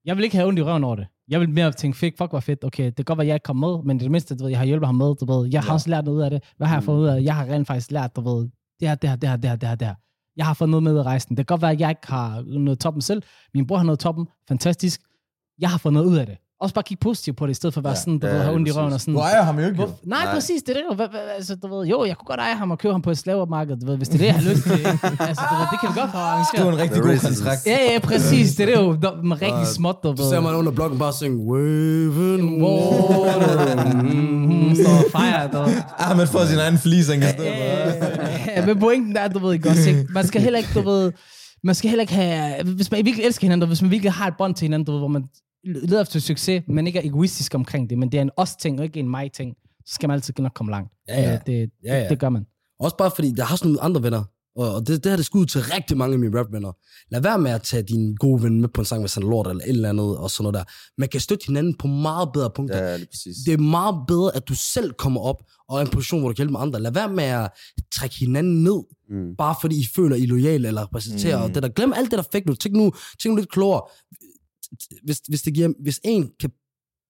Jeg 0.05 0.15
vil 0.17 0.23
ikke 0.23 0.35
have 0.35 0.47
ondt 0.47 0.59
i 0.59 0.61
røven 0.63 0.83
over 0.83 0.95
det. 0.95 1.07
Jeg 1.27 1.39
vil 1.39 1.49
mere 1.49 1.71
tænke, 1.71 1.97
fuck, 1.97 2.17
fuck, 2.17 2.29
hvor 2.29 2.39
fedt. 2.39 2.63
Okay, 2.63 2.85
det 2.85 2.95
kan 2.95 3.05
godt 3.05 3.17
være, 3.17 3.25
at 3.25 3.27
jeg 3.27 3.35
ikke 3.35 3.43
kom 3.43 3.57
med, 3.57 3.83
men 3.85 3.99
det 3.99 4.11
mindste, 4.11 4.35
du 4.37 4.43
ved, 4.43 4.49
jeg 4.49 4.59
har 4.59 4.65
hjulpet 4.65 4.87
ham 4.87 4.95
med, 4.95 5.15
du 5.15 5.25
ved. 5.33 5.49
Jeg 5.51 5.61
har 5.61 5.67
Ja. 5.69 5.73
også 5.73 5.89
lært 5.89 6.05
noget 6.05 6.17
ud 6.17 6.21
af 6.23 6.29
det. 6.29 6.43
Hvad 6.57 6.67
har 6.67 6.75
jeg 6.75 6.83
fået 6.83 6.99
ud 7.01 7.07
af 7.07 7.15
det? 7.15 7.25
Jeg 7.25 7.35
har 7.35 7.45
rent 7.45 7.67
faktisk 7.67 7.91
lært, 7.91 8.15
du 8.15 8.21
ved, 8.21 8.49
det 8.79 8.87
her, 8.87 8.95
det 8.95 9.09
her, 9.09 9.15
det 9.15 9.29
her, 9.29 9.35
det 9.37 9.49
her, 9.49 9.55
det 9.55 9.69
her, 9.69 9.75
det 9.75 9.87
her. 9.87 9.95
Jeg 10.37 10.45
har 10.45 10.53
fået 10.53 10.69
noget 10.69 10.83
med 10.83 10.97
af 10.97 11.03
rejsen. 11.03 11.29
Det 11.37 11.47
kan 11.47 11.53
godt 11.53 11.61
være, 11.61 11.71
at 11.71 11.79
jeg 11.79 11.89
ikke 11.89 12.07
har 12.07 12.41
noget 12.59 12.79
toppen 12.79 13.01
selv. 13.01 13.23
Min 13.53 13.67
bror 13.67 13.77
har 13.77 13.83
noget 13.83 13.99
toppen. 13.99 14.25
Fantastisk. 14.47 15.01
Jeg 15.59 15.69
har 15.69 15.77
fået 15.77 15.93
noget 15.93 16.07
ud 16.07 16.17
af 16.17 16.25
det. 16.25 16.35
Også 16.61 16.73
bare 16.75 16.83
kigge 16.83 17.01
positivt 17.01 17.37
på 17.37 17.45
det, 17.45 17.51
i 17.51 17.53
stedet 17.53 17.73
for 17.73 17.81
at 17.81 17.83
være 17.83 17.91
Ja. 17.91 17.99
sådan, 17.99 18.19
du 18.19 18.27
Ja, 18.27 18.33
ved, 18.33 18.41
have 18.41 18.55
ondt 18.55 18.67
i 18.67 18.71
røven 18.71 18.93
og 18.93 19.01
sådan. 19.01 19.13
Du 19.13 19.19
ejer 19.19 19.41
ham 19.41 19.59
jo 19.59 19.65
ikke, 19.65 19.81
jo. 19.81 19.87
Nej, 20.03 20.23
Nej. 20.25 20.33
præcis, 20.33 20.61
det 20.63 20.69
er 20.69 20.73
det 20.73 20.83
jo. 20.89 20.95
Hvad, 20.95 21.07
hvad, 21.07 21.19
altså, 21.37 21.55
du 21.55 21.75
ved, 21.75 21.87
jo, 21.87 22.05
jeg 22.05 22.17
kunne 22.17 22.25
godt 22.25 22.39
eje 22.39 22.55
ham 22.55 22.71
og 22.71 22.79
købe 22.79 22.93
ham 22.93 23.01
på 23.01 23.11
et 23.11 23.17
slavemarked, 23.17 23.77
du 23.77 23.85
ved, 23.85 23.97
hvis 23.97 24.07
det 24.09 24.15
er 24.15 24.19
det, 24.19 24.25
jeg 24.25 24.35
har 24.35 24.49
lyst 24.51 24.63
til. 24.63 24.71
altså, 25.29 25.43
du 25.51 25.55
ved, 25.59 25.67
det 25.71 25.79
kan 25.81 25.89
vi 25.89 25.99
godt 26.01 26.11
få 26.11 26.17
Det 26.17 26.23
var 26.23 26.31
arrangeret. 26.31 26.67
en 26.73 26.77
rigtig 26.77 27.01
god 27.01 27.17
kontrakt. 27.27 27.61
Ja, 27.67 27.77
ja, 27.93 27.99
præcis. 27.99 28.55
Det 28.55 28.69
er 28.69 28.75
det 28.75 28.83
jo 28.85 29.11
med 29.23 29.41
rigtig 29.41 29.67
småt, 29.67 29.95
du 30.03 30.07
Du 30.11 30.21
ved. 30.21 30.29
ser 30.29 30.39
man 30.39 30.55
under 30.55 30.71
blokken 30.71 30.99
bare 30.99 31.13
synge, 31.13 31.37
Waving 31.51 32.63
Water. 32.63 33.93
Mm, 33.93 34.75
står 34.81 34.91
og 35.05 35.11
fejrer, 35.11 35.51
du 35.51 35.57
ved. 35.57 35.75
Ahmed 36.09 36.27
får 36.27 36.45
sin 36.45 36.57
egen 36.59 36.77
fleece, 36.77 37.11
han 37.11 37.21
kan 37.21 37.29
stå 37.33 37.43
Ja, 37.43 38.65
men 38.65 38.79
pointen 38.79 39.17
er, 39.17 39.27
du 39.27 39.39
ved 39.39 39.53
ikke 39.53 39.69
også, 39.69 39.89
ikke? 39.89 40.05
Man 40.09 40.27
skal 40.27 40.41
heller 40.41 40.57
ikke, 40.59 40.69
du 40.75 40.81
ved, 40.81 41.11
man 41.63 41.75
skal 41.75 41.89
heller 41.89 42.01
ikke 42.01 42.13
have, 42.13 42.63
hvis 42.63 42.91
man 42.91 43.05
virkelig 43.05 43.25
elsker 43.25 43.47
hinanden, 43.47 43.67
hvis 43.67 43.81
man 43.81 43.91
virkelig 43.91 44.11
har 44.11 44.27
et 44.27 44.33
bånd 44.37 44.55
til 44.55 44.65
hinanden, 44.65 44.97
hvor 44.97 45.07
man 45.07 45.29
leder 45.63 46.01
efter 46.01 46.19
succes, 46.19 46.63
men 46.67 46.87
ikke 46.87 46.99
er 46.99 47.05
egoistisk 47.05 47.55
omkring 47.55 47.89
det, 47.89 47.97
men 47.97 48.11
det 48.11 48.17
er 48.17 48.21
en 48.21 48.31
os-ting, 48.37 48.79
og 48.79 48.85
ikke 48.85 48.99
en 48.99 49.09
mig-ting, 49.09 49.55
så 49.85 49.93
skal 49.95 50.07
man 50.07 50.13
altid 50.15 50.33
nok 50.39 50.51
komme 50.55 50.71
langt. 50.71 50.91
Ja, 51.07 51.21
ja. 51.21 51.33
Øh, 51.33 51.39
Det, 51.45 51.71
Ja, 51.83 51.95
ja. 51.95 52.01
det, 52.01 52.09
det 52.09 52.19
gør 52.19 52.29
man. 52.29 52.45
Også 52.79 52.97
bare 52.97 53.11
fordi, 53.15 53.31
der 53.31 53.43
har 53.43 53.55
sådan 53.55 53.67
nogle 53.71 53.81
andre 53.81 54.03
venner, 54.03 54.23
og 54.55 54.73
og 54.75 54.87
det, 54.87 55.03
det 55.03 55.09
har 55.09 55.17
det 55.17 55.25
skud 55.25 55.45
til 55.45 55.61
rigtig 55.61 55.97
mange 55.97 56.13
af 56.13 56.19
mine 56.19 56.39
rapvenner. 56.39 56.71
Lad 57.11 57.21
være 57.21 57.39
med 57.39 57.51
at 57.51 57.61
tage 57.61 57.83
din 57.83 58.15
gode 58.15 58.43
ven 58.43 58.61
med 58.61 58.69
på 58.69 58.81
en 58.81 58.85
sang, 58.85 59.01
hvis 59.01 59.13
han 59.13 59.23
er 59.23 59.27
lort 59.29 59.47
eller 59.47 59.63
et 59.63 59.69
eller 59.69 59.89
andet, 59.89 60.17
og 60.17 60.31
sådan 60.31 60.43
noget 60.43 60.53
der. 60.53 60.73
Man 60.97 61.09
kan 61.09 61.19
støtte 61.19 61.45
hinanden 61.47 61.77
på 61.77 61.87
meget 61.87 62.29
bedre 62.33 62.51
punkter. 62.55 62.77
Ja, 62.83 62.97
lige 62.97 63.07
præcis. 63.11 63.35
Det 63.45 63.53
er 63.53 63.57
meget 63.57 63.95
bedre, 64.07 64.35
at 64.35 64.47
du 64.47 64.55
selv 64.55 64.93
kommer 64.93 65.21
op 65.21 65.43
og 65.69 65.77
er 65.77 65.81
i 65.81 65.85
en 65.85 65.91
position, 65.91 66.19
hvor 66.19 66.29
du 66.29 66.33
kan 66.33 66.45
hjælpe 66.45 66.57
andre. 66.57 66.79
Lad 66.79 66.91
være 66.91 67.13
med 67.13 67.23
at 67.23 67.49
trække 67.95 68.15
hinanden 68.19 68.63
ned, 68.63 68.83
Mm. 69.09 69.35
bare 69.35 69.55
fordi 69.61 69.79
I 69.79 69.85
føler, 69.95 70.15
I 70.15 70.23
er 70.23 70.27
lojale 70.27 70.67
eller 70.67 70.81
repræsenterer. 70.83 71.37
Mm. 71.41 71.47
Mm. 71.47 71.53
Det 71.53 71.63
der. 71.63 71.69
Glem 71.69 71.93
alt 71.93 72.11
det 72.11 72.17
der 72.17 72.23
fake 72.31 72.47
nu. 72.47 72.53
Tænk 72.55 72.75
nu, 72.75 72.91
tænk 73.21 73.33
nu 73.33 73.35
lidt 73.37 73.51
klogere. 73.51 73.81
Hvis, 75.03 75.21
hvis, 75.27 75.41
det 75.41 75.53
giver, 75.53 75.73
hvis 75.83 75.99
en 76.03 76.29
kan, 76.39 76.49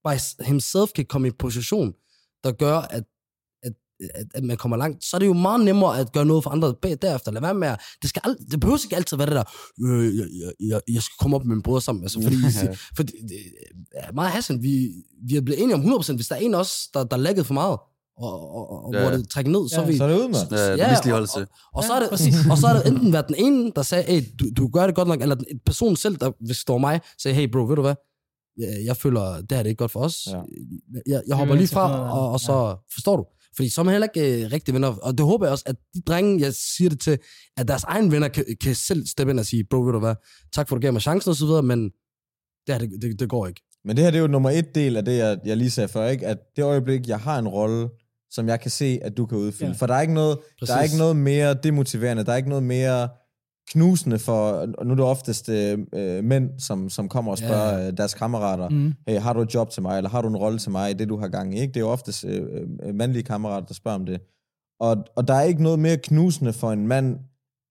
by 0.05 0.43
himself 0.45 0.89
kan 0.95 1.05
komme 1.05 1.27
i 1.27 1.31
en 1.31 1.35
position, 1.39 1.93
der 2.43 2.51
gør, 2.51 2.77
at, 2.77 3.03
at, 4.15 4.25
at, 4.35 4.43
man 4.43 4.57
kommer 4.57 4.77
langt, 4.77 5.05
så 5.05 5.17
er 5.17 5.19
det 5.19 5.25
jo 5.25 5.33
meget 5.33 5.61
nemmere 5.65 5.99
at 5.99 6.11
gøre 6.11 6.25
noget 6.25 6.43
for 6.43 6.49
andre 6.49 6.73
bag, 6.81 6.97
derefter. 7.01 7.31
Lad 7.31 7.41
være 7.41 7.53
med 7.53 7.67
at, 7.67 7.79
det, 8.01 8.09
skal 8.09 8.21
ald- 8.27 8.47
det 8.51 8.59
behøver 8.59 8.77
ikke 8.85 8.95
altid 8.95 9.17
være 9.17 9.27
det 9.27 9.35
der, 9.35 9.43
øh, 9.85 10.17
jeg, 10.17 10.25
jeg, 10.59 10.81
jeg, 10.87 11.01
skal 11.03 11.13
komme 11.19 11.35
op 11.35 11.45
med 11.45 11.55
min 11.55 11.61
bror 11.63 11.79
sammen. 11.79 12.03
Altså, 12.03 12.21
fordi, 12.21 12.35
Ja. 12.65 12.73
fordi 12.95 13.11
det, 13.21 13.37
mig 14.13 14.25
og 14.25 14.31
Hassan, 14.31 14.63
vi, 14.63 14.89
vi 15.27 15.35
er 15.35 15.41
blevet 15.41 15.61
enige 15.63 15.75
om 15.75 15.81
100%, 15.81 16.15
hvis 16.15 16.27
der 16.27 16.35
er 16.35 16.39
en 16.39 16.53
af 16.53 16.59
os, 16.59 16.87
der, 16.93 17.03
der 17.03 17.17
lægget 17.17 17.45
for 17.45 17.53
meget, 17.53 17.77
og, 18.17 18.55
og, 18.55 18.85
og 18.85 18.93
Ja, 18.93 18.99
hvor 19.01 19.09
ja. 19.09 19.17
det 19.17 19.29
trækker 19.29 19.51
ned, 19.51 19.69
så 19.69 19.75
Ja, 19.75 19.81
er 19.83 19.87
vi... 19.87 19.97
Så 19.97 20.03
er 20.03 20.07
det 20.07 20.15
ud, 20.17 20.23
mand. 20.29 20.51
Ja, 20.51 20.75
Ja, 20.75 20.89
misligeholdelse. 20.91 21.39
Og, 21.39 21.47
og, 21.73 21.83
så 21.83 21.93
Ja, 21.93 21.99
er 22.01 22.09
det, 22.09 22.51
og 22.51 22.57
så 22.57 22.67
er 22.67 22.73
det 22.73 22.87
enten 22.87 23.13
været 23.13 23.27
den 23.27 23.35
ene, 23.37 23.71
der 23.75 23.81
sagde, 23.81 24.03
hey, 24.03 24.23
du, 24.39 24.45
du 24.57 24.67
gør 24.67 24.85
det 24.85 24.95
godt 24.95 25.07
nok, 25.07 25.21
eller 25.21 25.35
den 25.35 25.45
person 25.65 25.95
selv, 25.95 26.15
der, 26.17 26.31
hvis 26.39 26.47
det 26.57 26.61
står 26.61 26.77
mig, 26.77 27.01
sagde, 27.21 27.35
hey 27.35 27.49
bro, 27.51 27.59
ved 27.67 27.75
du 27.75 27.81
hvad, 27.81 27.95
jeg, 28.57 28.85
jeg 28.85 28.97
føler, 28.97 29.21
det 29.21 29.35
her 29.35 29.43
det 29.47 29.55
er 29.57 29.63
ikke 29.65 29.75
godt 29.75 29.91
for 29.91 29.99
os. 29.99 30.27
Ja. 30.31 30.41
Jeg, 31.07 31.21
jeg 31.27 31.35
hopper 31.35 31.55
lige 31.55 31.67
fra, 31.67 32.09
og, 32.19 32.31
og 32.31 32.39
så 32.39 32.75
forstår 32.93 33.15
du. 33.17 33.25
Fordi 33.55 33.69
så 33.69 33.81
er 33.81 33.85
man 33.85 33.93
heller 33.93 34.07
ikke 34.15 34.43
øh, 34.43 34.51
rigtig 34.51 34.73
venner. 34.73 34.87
Og 34.87 35.17
det 35.17 35.25
håber 35.25 35.45
jeg 35.45 35.51
også, 35.51 35.63
at 35.67 35.75
de 35.93 36.01
drenge, 36.01 36.41
jeg 36.41 36.53
siger 36.53 36.89
det 36.89 36.99
til, 36.99 37.17
at 37.57 37.67
deres 37.67 37.83
egen 37.83 38.11
venner 38.11 38.27
kan, 38.27 38.45
kan 38.61 38.75
selv 38.75 39.07
steppe 39.07 39.31
ind 39.31 39.39
og 39.39 39.45
sige, 39.45 39.63
bro, 39.69 39.81
ved 39.81 39.93
du 39.93 39.99
hvad, 39.99 40.15
tak 40.53 40.69
for, 40.69 40.75
at 40.75 40.81
du 40.81 40.85
gav 40.85 40.93
mig 40.93 41.01
chancen 41.01 41.29
og 41.29 41.35
så 41.35 41.45
videre, 41.45 41.63
men 41.63 41.83
det, 42.67 42.75
her, 42.75 42.77
det, 42.77 43.01
det, 43.01 43.19
det 43.19 43.29
går 43.29 43.47
ikke. 43.47 43.61
Men 43.85 43.95
det 43.95 44.03
her 44.03 44.11
det 44.11 44.17
er 44.17 44.21
jo 44.21 44.27
nummer 44.27 44.49
et 44.49 44.75
del 44.75 44.97
af 44.97 45.05
det, 45.05 45.17
jeg, 45.17 45.39
jeg 45.45 45.57
lige 45.57 45.71
sagde 45.71 45.87
før, 45.87 46.07
ikke? 46.07 46.27
at 46.27 46.37
det 46.55 46.63
øjeblik, 46.63 47.07
jeg 47.07 47.19
har 47.19 47.39
en 47.39 47.47
rolle, 47.47 47.89
som 48.29 48.47
jeg 48.47 48.59
kan 48.59 48.71
se, 48.71 48.99
at 49.01 49.17
du 49.17 49.25
kan 49.25 49.37
udfylde. 49.37 49.71
Ja. 49.71 49.77
For 49.77 49.87
der 49.87 49.93
er, 49.93 50.01
ikke 50.01 50.13
noget, 50.13 50.37
der 50.59 50.73
er 50.73 50.77
Præcis. 50.77 50.93
ikke 50.93 50.99
noget 50.99 51.15
mere 51.15 51.53
demotiverende, 51.53 52.25
der 52.25 52.31
er 52.31 52.35
ikke 52.35 52.49
noget 52.49 52.63
mere 52.63 53.09
knusende 53.69 54.19
for, 54.19 54.65
nu 54.83 54.91
er 54.91 54.95
det 54.95 55.05
oftest 55.05 55.49
øh, 55.49 55.79
øh, 55.93 56.23
mænd, 56.23 56.49
som, 56.59 56.89
som 56.89 57.09
kommer 57.09 57.31
og 57.31 57.39
Ja. 57.39 57.45
spørger 57.47 57.87
øh, 57.87 57.97
deres 57.97 58.13
kammerater, 58.13 58.69
Mm. 58.69 58.93
hey, 59.07 59.19
har 59.19 59.33
du 59.33 59.41
et 59.41 59.53
job 59.53 59.69
til 59.69 59.81
mig, 59.81 59.97
eller 59.97 60.09
har 60.09 60.21
du 60.21 60.27
en 60.27 60.37
rolle 60.37 60.59
til 60.59 60.71
mig 60.71 60.91
i 60.91 60.93
det, 60.93 61.09
du 61.09 61.17
har 61.17 61.27
gang 61.27 61.55
i? 61.57 61.59
Ikke? 61.61 61.73
Det 61.73 61.77
er 61.77 61.81
jo 61.85 61.89
oftest 61.89 62.25
øh, 62.25 62.41
øh, 62.83 62.95
mandlige 62.95 63.23
kammerater, 63.23 63.67
der 63.67 63.73
spørger 63.73 63.99
om 63.99 64.05
det. 64.05 64.21
Og, 64.79 64.97
og 65.15 65.27
der 65.27 65.33
er 65.33 65.41
ikke 65.43 65.63
noget 65.63 65.79
mere 65.79 65.97
knusende 65.97 66.53
for 66.53 66.71
en 66.71 66.87
mand, 66.87 67.17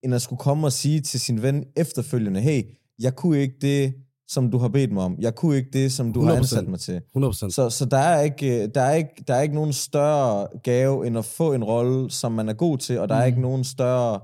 end 0.03 0.15
at 0.15 0.21
skulle 0.21 0.39
komme 0.39 0.67
og 0.67 0.71
sige 0.73 1.01
til 1.01 1.19
sin 1.19 1.41
ven 1.41 1.65
efterfølgende, 1.77 2.39
hey, 2.41 2.63
jeg 2.99 3.15
kunne 3.15 3.37
ikke 3.37 3.55
det, 3.61 3.93
som 4.27 4.51
du 4.51 4.57
har 4.57 4.67
bedt 4.67 4.91
mig 4.91 5.03
om. 5.03 5.15
Jeg 5.19 5.35
kunne 5.35 5.55
ikke 5.55 5.69
det, 5.73 5.91
som 5.91 6.13
du 6.13 6.21
har 6.21 6.31
100%. 6.33 6.37
ansat 6.37 6.67
mig 6.67 6.79
til. 6.79 7.01
100%. 7.17 7.31
Så, 7.51 7.69
så 7.69 7.85
der, 7.85 7.97
er 7.97 8.21
ikke, 8.21 8.67
der, 8.67 8.81
er 8.81 8.93
ikke, 8.93 9.23
der 9.27 9.33
er 9.33 9.41
ikke 9.41 9.55
nogen 9.55 9.73
større 9.73 10.47
gave, 10.63 11.07
end 11.07 11.17
at 11.17 11.25
få 11.25 11.53
en 11.53 11.63
rolle, 11.63 12.11
som 12.11 12.31
man 12.31 12.49
er 12.49 12.53
god 12.53 12.77
til, 12.77 12.99
og 12.99 13.09
der 13.09 13.15
er 13.15 13.21
Mm. 13.21 13.27
ikke 13.27 13.41
nogen 13.41 13.63
større 13.63 14.19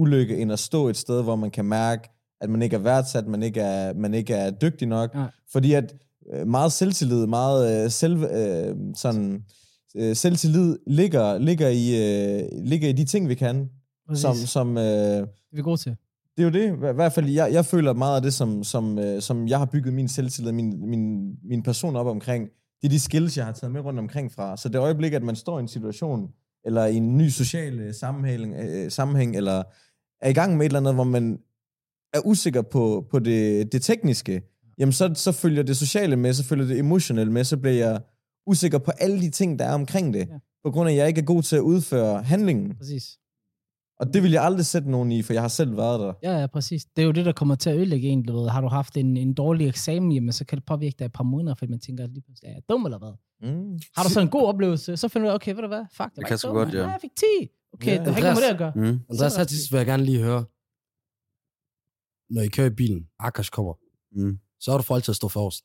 ulykke, 0.00 0.36
end 0.38 0.52
at 0.52 0.58
stå 0.58 0.88
et 0.88 0.96
sted, 0.96 1.22
hvor 1.22 1.36
man 1.36 1.50
kan 1.50 1.64
mærke, 1.64 2.08
at 2.40 2.50
man 2.50 2.62
ikke 2.62 2.76
er 2.76 2.80
værdsat, 2.80 3.26
man 3.26 3.42
ikke 3.42 3.60
er, 3.60 3.94
man 3.94 4.14
ikke 4.14 4.34
er 4.34 4.50
dygtig 4.50 4.88
nok. 4.88 5.14
Nej. 5.14 5.30
Fordi 5.52 5.72
at 5.72 5.94
øh, 6.34 6.46
meget 6.46 6.72
selvtillid, 6.72 7.26
meget 7.26 7.84
øh, 7.84 7.90
selv, 7.90 8.24
øh, 8.24 8.76
sådan, 8.96 9.44
øh, 9.96 10.16
selvtillid 10.16 10.78
ligger, 10.86 11.38
ligger, 11.38 11.68
i, 11.68 11.84
øh, 12.38 12.48
ligger 12.64 12.88
i 12.88 12.92
de 12.92 13.04
ting, 13.04 13.28
vi 13.28 13.34
kan. 13.34 13.70
Præcis. 14.08 14.22
Som, 14.22 14.34
som, 14.34 14.78
øh, 14.78 14.84
Det 14.84 15.20
er 15.20 15.56
vi 15.56 15.62
gode 15.62 15.76
til. 15.76 15.96
det 16.36 16.42
er 16.42 16.44
jo 16.44 16.50
det. 16.52 16.90
I 16.90 16.94
hvert 16.94 17.12
fald, 17.12 17.28
jeg, 17.28 17.52
jeg 17.52 17.64
føler 17.64 17.92
meget 17.92 18.16
af 18.16 18.22
det, 18.22 18.34
som, 18.34 18.64
som, 18.64 18.98
øh, 18.98 19.22
som 19.22 19.48
jeg 19.48 19.58
har 19.58 19.66
bygget 19.66 19.94
min 19.94 20.08
selvtillid, 20.08 20.52
min, 20.52 20.90
min, 20.90 21.34
min 21.44 21.62
person 21.62 21.96
op 21.96 22.06
omkring. 22.06 22.48
Det 22.82 22.88
er 22.88 22.90
de 22.90 23.00
skills, 23.00 23.36
jeg 23.36 23.44
har 23.44 23.52
taget 23.52 23.72
med 23.72 23.80
rundt 23.80 23.98
omkring 23.98 24.32
fra. 24.32 24.56
Så 24.56 24.68
det 24.68 24.78
øjeblik, 24.78 25.12
at 25.12 25.22
man 25.22 25.36
står 25.36 25.58
i 25.58 25.60
en 25.62 25.68
situation, 25.68 26.28
eller 26.64 26.86
i 26.86 26.96
en 26.96 27.16
ny 27.18 27.28
social 27.28 27.80
øh, 27.80 27.94
sammenhæng, 27.94 28.54
øh, 28.54 28.90
sammenhæng 28.90 29.36
eller 29.36 29.62
er 30.20 30.28
i 30.28 30.32
gang 30.32 30.56
med 30.56 30.66
et 30.66 30.70
eller 30.70 30.80
andet, 30.80 30.94
hvor 30.94 31.04
man 31.04 31.38
er 32.14 32.20
usikker 32.24 32.62
på, 32.62 33.06
på 33.10 33.18
det, 33.18 33.72
det 33.72 33.82
tekniske, 33.82 34.42
jamen 34.78 34.92
så, 34.92 35.12
så 35.14 35.32
følger 35.32 35.62
det 35.62 35.76
sociale 35.76 36.16
med, 36.16 36.34
så 36.34 36.44
følger 36.44 36.66
det 36.66 36.78
emotionelle 36.78 37.32
med, 37.32 37.44
så 37.44 37.56
bliver 37.56 37.76
jeg 37.76 38.00
usikker 38.46 38.78
på 38.78 38.90
alle 38.90 39.20
de 39.20 39.30
ting, 39.30 39.58
der 39.58 39.64
er 39.64 39.74
omkring 39.74 40.14
det. 40.14 40.28
Ja. 40.28 40.38
På 40.64 40.70
grund 40.70 40.88
af, 40.88 40.92
at 40.92 40.98
jeg 40.98 41.08
ikke 41.08 41.20
er 41.20 41.24
god 41.24 41.42
til 41.42 41.56
at 41.56 41.60
udføre 41.60 42.22
handlingen. 42.22 42.76
Præcis. 42.76 43.18
Og 44.00 44.14
det 44.14 44.22
vil 44.22 44.32
jeg 44.32 44.44
aldrig 44.44 44.66
sætte 44.66 44.90
nogen 44.90 45.12
i, 45.12 45.22
for 45.22 45.32
jeg 45.32 45.42
har 45.42 45.48
selv 45.48 45.76
været 45.76 46.00
der. 46.00 46.12
Ja, 46.22 46.38
ja, 46.40 46.46
præcis. 46.46 46.84
Det 46.84 47.02
er 47.02 47.06
jo 47.06 47.12
det, 47.12 47.26
der 47.26 47.32
kommer 47.32 47.54
til 47.54 47.70
at 47.70 47.76
ødelægge 47.76 48.08
en, 48.08 48.22
du 48.22 48.40
ved. 48.40 48.48
Har 48.48 48.60
du 48.60 48.68
haft 48.68 48.96
en, 48.96 49.16
en 49.16 49.34
dårlig 49.34 49.68
eksamen, 49.68 50.12
jamen, 50.12 50.32
så 50.32 50.44
kan 50.44 50.58
det 50.58 50.64
påvirke 50.66 50.96
dig 50.98 51.04
et 51.04 51.12
par 51.12 51.24
måneder, 51.24 51.54
fordi 51.54 51.70
man 51.70 51.80
tænker, 51.80 52.06
lige 52.06 52.22
pludselig, 52.22 52.48
er 52.48 52.52
jeg 52.52 52.62
dum 52.68 52.84
eller 52.84 52.98
hvad? 52.98 53.12
Mm. 53.42 53.78
Har 53.96 54.02
du 54.02 54.08
så 54.08 54.20
en 54.20 54.28
god 54.28 54.42
oplevelse, 54.42 54.96
så 54.96 55.08
finder 55.08 55.26
du 55.26 55.28
ud 55.28 55.30
af, 55.30 55.34
okay, 55.34 55.54
ved 55.54 55.62
du 55.62 55.68
hvad, 55.68 55.84
fuck, 55.92 56.10
det, 56.10 56.22
var 56.22 56.28
kan 56.28 56.38
dum, 56.42 56.54
godt, 56.54 56.74
ja. 56.74 56.82
Nej, 56.82 56.90
jeg 56.90 57.00
fik 57.00 57.16
10. 57.16 57.24
Okay, 57.74 57.86
Ja. 57.86 58.04
det 58.04 58.06
har 58.06 58.16
ikke 58.16 58.20
noget 58.20 58.36
med 58.36 58.42
det 58.42 58.50
at 58.50 58.58
gøre. 58.58 58.72
Mm. 58.76 59.00
Andreas, 59.10 59.36
her 59.36 59.44
til 59.44 59.56
sidst 59.56 59.72
vil 59.72 59.78
jeg 59.78 59.86
gerne 59.86 60.04
lige 60.04 60.22
høre, 60.22 60.44
når 62.34 62.42
I 62.42 62.48
kører 62.48 62.66
i 62.70 62.74
bilen, 62.74 63.02
Akash 63.18 63.50
kommer, 63.50 63.74
Mm. 64.16 64.38
så 64.60 64.72
er 64.72 64.76
du 64.76 64.82
for 64.82 64.94
altid 64.94 65.12
at 65.12 65.16
stå 65.16 65.28
forrest. 65.28 65.64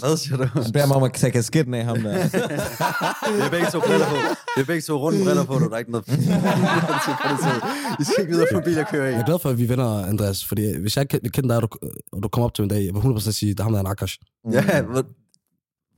Hvad 0.00 0.16
siger 0.16 0.36
du? 0.36 0.44
Han 0.44 0.72
beder 0.72 0.86
mig 0.86 0.96
om 0.96 1.02
at 1.02 1.12
tage 1.12 1.30
kasketten 1.30 1.74
af 1.74 1.84
ham 1.84 1.96
der. 2.02 2.12
Vi 3.34 3.40
har 3.40 3.50
begge 3.50 3.70
to 3.70 3.80
briller 3.80 4.06
på. 4.08 4.14
Vi 4.56 4.58
har 4.62 4.64
begge 4.64 4.82
to 4.82 4.94
runde 5.04 5.24
briller 5.24 5.44
på, 5.44 5.54
du. 5.58 5.64
Der 5.64 5.74
er 5.74 5.78
ikke 5.78 5.90
noget... 5.90 6.06
Vi 7.98 8.04
skal 8.04 8.20
ikke 8.20 8.32
videre 8.32 8.46
på 8.52 8.60
bil 8.64 8.78
at 8.78 8.88
køre 8.88 9.10
i. 9.10 9.12
Jeg 9.12 9.20
er 9.20 9.24
glad 9.26 9.38
for, 9.38 9.50
at 9.50 9.58
vi 9.58 9.64
er 9.64 9.68
venner, 9.68 10.06
Andreas, 10.06 10.44
fordi 10.44 10.80
hvis 10.80 10.96
jeg 10.96 11.08
kender 11.08 11.48
dig, 11.48 11.56
og 11.56 11.62
du, 11.62 11.68
og 12.12 12.22
du 12.22 12.28
kommer 12.28 12.44
op 12.44 12.54
til 12.54 12.62
en 12.62 12.68
dag, 12.68 12.84
jeg 12.86 12.94
vil 12.94 13.00
100% 13.00 13.20
sige, 13.32 13.50
at 13.50 13.60
ham 13.60 13.72
der 13.72 13.78
er 13.78 13.84
en 13.84 13.86
Akash. 13.90 14.18
Ja, 14.52 14.82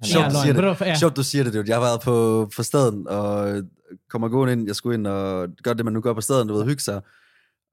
sjovt, 0.05 0.25
Ja, 0.25 0.29
du 0.31 0.35
siger 0.43 0.75
det. 0.75 0.81
ja. 0.87 0.95
Sjovt, 0.99 1.17
du 1.17 1.23
siger 1.23 1.45
det, 1.45 1.55
dude. 1.55 1.65
Jeg 1.69 1.77
har 1.77 1.83
været 1.83 2.01
på, 2.01 2.49
på 2.57 2.63
staden, 2.63 3.09
og 3.09 3.63
kommer 4.11 4.29
gående 4.29 4.53
ind. 4.53 4.67
Jeg 4.67 4.77
skulle 4.77 4.95
ind 4.99 5.07
og 5.07 5.49
gøre 5.63 5.75
det, 5.75 5.85
man 5.85 5.95
nu 5.95 6.01
gør 6.01 6.13
på 6.13 6.21
staden, 6.21 6.49
du 6.49 6.55
ved, 6.55 6.65
hygge 6.65 6.83
sig. 6.83 7.01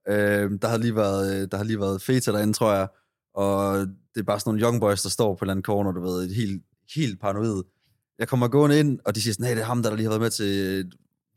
Øh, 0.08 0.50
der 0.62 0.68
har 0.68 0.76
lige 0.76 0.96
været, 0.96 1.50
der 1.52 1.56
har 1.56 1.64
lige 1.64 1.80
været 1.80 2.02
feta 2.02 2.32
derinde, 2.32 2.52
tror 2.52 2.72
jeg. 2.74 2.88
Og 3.34 3.78
det 4.14 4.20
er 4.20 4.22
bare 4.22 4.40
sådan 4.40 4.50
nogle 4.50 4.62
young 4.66 4.80
boys, 4.80 5.02
der 5.02 5.08
står 5.08 5.34
på 5.34 5.38
en 5.38 5.44
eller 5.44 5.52
anden 5.52 5.64
corner, 5.64 5.92
du 5.92 6.02
ved, 6.02 6.34
helt, 6.34 6.62
helt 6.94 7.20
paranoid. 7.20 7.62
Jeg 8.18 8.28
kommer 8.28 8.48
gående 8.48 8.78
ind, 8.80 8.98
og 9.04 9.14
de 9.14 9.22
siger 9.22 9.34
sådan, 9.34 9.46
hey, 9.46 9.54
det 9.56 9.62
er 9.62 9.66
ham, 9.66 9.82
der 9.82 9.94
lige 9.96 10.04
har 10.04 10.10
været 10.10 10.20
med 10.22 10.30
til 10.30 10.84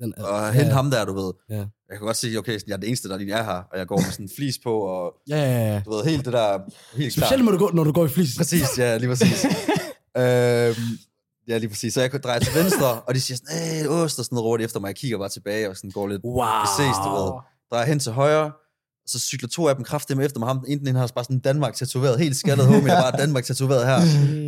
Den, 0.01 0.13
at 0.17 0.53
hente 0.53 0.71
ham 0.71 0.91
der, 0.91 1.05
du 1.05 1.13
ved. 1.13 1.33
Ja. 1.49 1.55
Jeg 1.89 1.97
kan 1.97 2.05
godt 2.05 2.17
sige, 2.17 2.39
okay, 2.39 2.51
sådan, 2.57 2.67
jeg 2.69 2.73
er 2.73 2.77
den 2.77 2.87
eneste, 2.87 3.09
der 3.09 3.17
lige 3.17 3.33
er 3.33 3.43
her, 3.43 3.63
og 3.71 3.77
jeg 3.77 3.87
går 3.87 3.95
med 3.97 4.11
sådan 4.11 4.25
en 4.25 4.29
flis 4.37 4.59
på, 4.63 4.73
og 4.79 5.13
Ja, 5.29 5.35
ja, 5.37 5.73
ja. 5.73 5.81
du 5.85 5.91
ved, 5.93 6.03
helt 6.03 6.25
det 6.25 6.33
der, 6.33 6.59
helt 6.97 7.13
klart. 7.13 7.27
Specielt 7.27 7.45
når 7.45 7.51
du 7.51 7.57
går, 7.57 7.71
når 7.73 7.83
du 7.83 7.91
går 7.91 8.05
i 8.05 8.09
flis. 8.09 8.37
Præcis, 8.37 8.77
ja, 8.77 8.97
lige 8.97 9.09
præcis. 9.09 9.45
øhm, 10.19 10.75
ja, 11.47 11.57
lige 11.57 11.69
præcis. 11.69 11.93
Så 11.93 12.01
jeg 12.01 12.23
drejer 12.23 12.39
til 12.39 12.55
venstre, 12.55 13.01
og 13.01 13.15
de 13.15 13.21
siger 13.21 13.37
sådan, 13.37 13.57
hey, 13.57 13.87
ost, 13.87 14.19
og 14.19 14.25
sådan 14.25 14.39
rådigt 14.39 14.65
efter 14.65 14.79
mig. 14.79 14.87
Jeg 14.87 14.95
kigger 14.95 15.17
bare 15.17 15.29
tilbage, 15.29 15.69
og 15.69 15.75
sådan 15.75 15.91
går 15.91 16.07
lidt, 16.07 16.21
Wow. 16.23 16.35
vi 16.61 16.67
ses, 16.77 16.95
du 17.05 17.09
ved. 17.09 17.31
Drejer 17.71 17.85
hen 17.85 17.99
til 17.99 18.11
højre, 18.11 18.51
så 19.07 19.19
cykler 19.19 19.49
to 19.49 19.67
af 19.67 19.75
dem 19.75 19.83
kraftigt 19.83 20.17
med 20.17 20.25
efter 20.25 20.39
mig. 20.39 20.47
Ham, 20.49 20.65
enten 20.67 20.87
den 20.87 20.95
har 20.95 21.07
bare 21.15 21.23
sådan 21.25 21.39
Danmark 21.39 21.73
tatoveret, 21.75 22.19
helt 22.19 22.35
skaldet 22.37 22.65
homie, 22.71 22.89
der 22.89 23.01
bare 23.01 23.17
Danmark 23.21 23.43
tatoveret 23.45 23.85
her. 23.85 23.95
Og 23.95 24.01